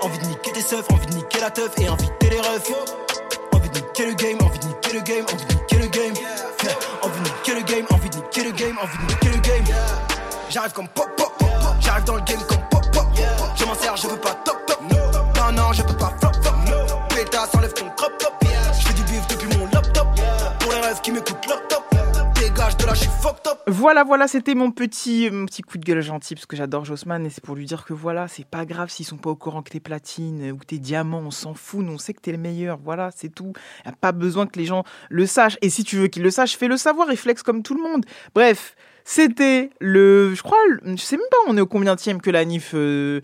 Envie 0.00 0.18
de 0.18 0.24
niquer 0.26 0.52
tes 0.52 0.62
seufs, 0.62 0.84
envie 0.90 1.06
de 1.06 1.14
niquer 1.14 1.40
la 1.40 1.50
teuf 1.50 1.70
et 1.78 1.82
niquer 1.82 2.30
les 2.30 2.40
refs. 2.40 2.72
Envie 3.52 3.68
de 3.70 3.78
niquer 3.78 4.06
le 4.06 4.14
game, 4.14 4.38
envie 4.42 4.58
de 4.58 4.66
niquer 4.66 4.92
le 4.94 5.00
game, 5.00 5.24
envie 5.32 5.44
de 5.44 5.54
niquer 5.54 5.78
le 5.78 5.86
game. 5.86 6.14
Envie 7.02 7.20
de 7.20 7.28
niquer 7.28 7.54
le 7.54 7.60
game, 7.62 7.86
envie 7.90 8.10
de 8.10 8.16
niquer 8.16 8.44
le 8.44 8.50
game, 8.50 8.78
envie 8.82 8.98
de 8.98 9.12
niquer 9.12 9.28
le 9.28 9.38
game. 9.38 9.64
J'arrive 10.48 10.72
comme 10.72 10.88
pop 10.88 11.08
pop, 11.16 11.32
j'arrive 11.80 12.04
dans 12.04 12.16
le 12.16 12.22
game 12.22 12.42
comme 12.48 12.68
pop 12.70 12.90
pop. 12.92 13.06
Je 13.54 13.64
m'en 13.64 13.74
sers, 13.74 13.96
je 13.96 14.08
veux 14.08 14.16
pas 14.16 14.34
top 14.44 14.66
top. 14.66 14.80
Non, 15.36 15.52
non, 15.52 15.72
je 15.72 15.82
peux 15.82 15.96
pas 15.96 16.12
flop 16.20 16.32
flop. 16.42 16.54
Pétasse, 17.10 17.54
enlève 17.54 17.72
ton 17.72 17.88
crop 17.90 18.18
top. 18.18 18.34
Je 18.42 18.86
fais 18.88 18.94
du 18.94 19.02
bif 19.04 19.26
depuis 19.28 19.58
mon 19.58 19.66
laptop. 19.66 20.08
Pour 20.58 20.72
les 20.72 20.80
rêves 20.80 21.00
qui 21.02 21.12
m'écoutent 21.12 21.46
Voilà, 23.66 24.02
voilà, 24.04 24.26
c'était 24.26 24.54
mon 24.54 24.70
petit, 24.72 25.30
mon 25.30 25.46
petit 25.46 25.62
coup 25.62 25.78
de 25.78 25.84
gueule 25.84 26.00
gentil 26.00 26.34
parce 26.34 26.46
que 26.46 26.56
j'adore 26.56 26.84
Jossman 26.84 27.24
et 27.24 27.30
c'est 27.30 27.42
pour 27.42 27.54
lui 27.54 27.64
dire 27.66 27.84
que 27.84 27.92
voilà, 27.92 28.26
c'est 28.26 28.44
pas 28.46 28.64
grave 28.66 28.90
s'ils 28.90 29.06
sont 29.06 29.16
pas 29.16 29.30
au 29.30 29.36
courant 29.36 29.62
que 29.62 29.70
t'es 29.70 29.80
platine 29.80 30.50
ou 30.52 30.56
t'es 30.66 30.78
diamant, 30.78 31.18
on 31.20 31.30
s'en 31.30 31.54
fout, 31.54 31.84
nous 31.84 31.92
on 31.92 31.98
sait 31.98 32.14
que 32.14 32.20
t'es 32.20 32.32
le 32.32 32.38
meilleur, 32.38 32.78
voilà, 32.82 33.10
c'est 33.14 33.28
tout. 33.28 33.52
A 33.84 33.92
pas 33.92 34.12
besoin 34.12 34.46
que 34.46 34.58
les 34.58 34.64
gens 34.64 34.84
le 35.08 35.24
sachent 35.26 35.58
et 35.62 35.70
si 35.70 35.84
tu 35.84 35.96
veux 35.96 36.08
qu'ils 36.08 36.22
le 36.22 36.30
sachent, 36.30 36.56
fais-le 36.56 36.76
savoir 36.76 37.10
et 37.10 37.16
flex 37.16 37.42
comme 37.42 37.62
tout 37.62 37.74
le 37.74 37.82
monde. 37.82 38.04
Bref, 38.34 38.74
c'était 39.04 39.70
le, 39.80 40.34
je 40.34 40.42
crois, 40.42 40.58
le- 40.68 40.96
je 40.96 41.02
sais 41.02 41.16
même 41.16 41.26
pas, 41.30 41.38
on 41.46 41.56
est 41.56 41.60
au 41.60 41.66
combien 41.66 41.94
que 41.96 42.30
la 42.30 42.44
NIF 42.44 42.72
euh, 42.74 43.20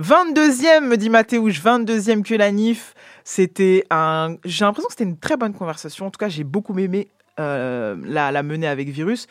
22e, 0.00 0.86
me 0.86 0.96
dit 0.96 1.10
Mathéouche, 1.10 1.60
22e 1.62 2.22
que 2.22 2.34
la 2.34 2.50
NIF. 2.50 2.94
C'était 3.24 3.84
un. 3.90 4.36
J'ai 4.44 4.64
l'impression 4.64 4.88
que 4.88 4.94
c'était 4.94 5.04
une 5.04 5.18
très 5.18 5.36
bonne 5.36 5.52
conversation. 5.54 6.06
En 6.06 6.10
tout 6.10 6.18
cas, 6.18 6.28
j'ai 6.28 6.42
beaucoup 6.44 6.76
aimé 6.78 7.08
euh, 7.42 7.96
la, 8.04 8.42
mener 8.42 8.66
avec 8.66 8.88
Virus. 8.88 9.26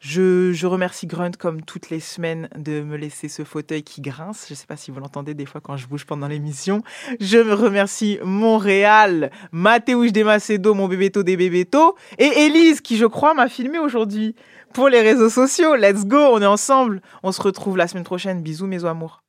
Je, 0.00 0.66
remercie 0.66 1.06
Grunt 1.06 1.32
comme 1.38 1.62
toutes 1.62 1.90
les 1.90 2.00
semaines 2.00 2.48
de 2.56 2.82
me 2.82 2.96
laisser 2.96 3.28
ce 3.28 3.44
fauteuil 3.44 3.82
qui 3.82 4.00
grince. 4.00 4.44
Je 4.46 4.52
ne 4.52 4.56
sais 4.56 4.66
pas 4.66 4.76
si 4.76 4.90
vous 4.90 5.00
l'entendez 5.00 5.34
des 5.34 5.46
fois 5.46 5.60
quand 5.60 5.76
je 5.76 5.86
bouge 5.86 6.04
pendant 6.04 6.28
l'émission. 6.28 6.82
Je 7.20 7.38
me 7.38 7.54
remercie 7.54 8.18
Montréal, 8.22 9.30
Mathéouche 9.52 10.12
des 10.12 10.24
Macedo, 10.24 10.74
mon 10.74 10.86
bébéto 10.86 11.22
des 11.22 11.36
bébétos, 11.36 11.96
et 12.18 12.26
Élise 12.46 12.80
qui 12.80 12.96
je 12.96 13.06
crois 13.06 13.34
m'a 13.34 13.48
filmé 13.48 13.78
aujourd'hui 13.78 14.34
pour 14.74 14.88
les 14.88 15.00
réseaux 15.00 15.30
sociaux. 15.30 15.74
Let's 15.74 16.04
go, 16.04 16.18
on 16.18 16.42
est 16.42 16.46
ensemble. 16.46 17.00
On 17.22 17.32
se 17.32 17.40
retrouve 17.40 17.76
la 17.76 17.88
semaine 17.88 18.04
prochaine. 18.04 18.42
Bisous 18.42 18.66
mes 18.66 18.84
amours. 18.84 19.22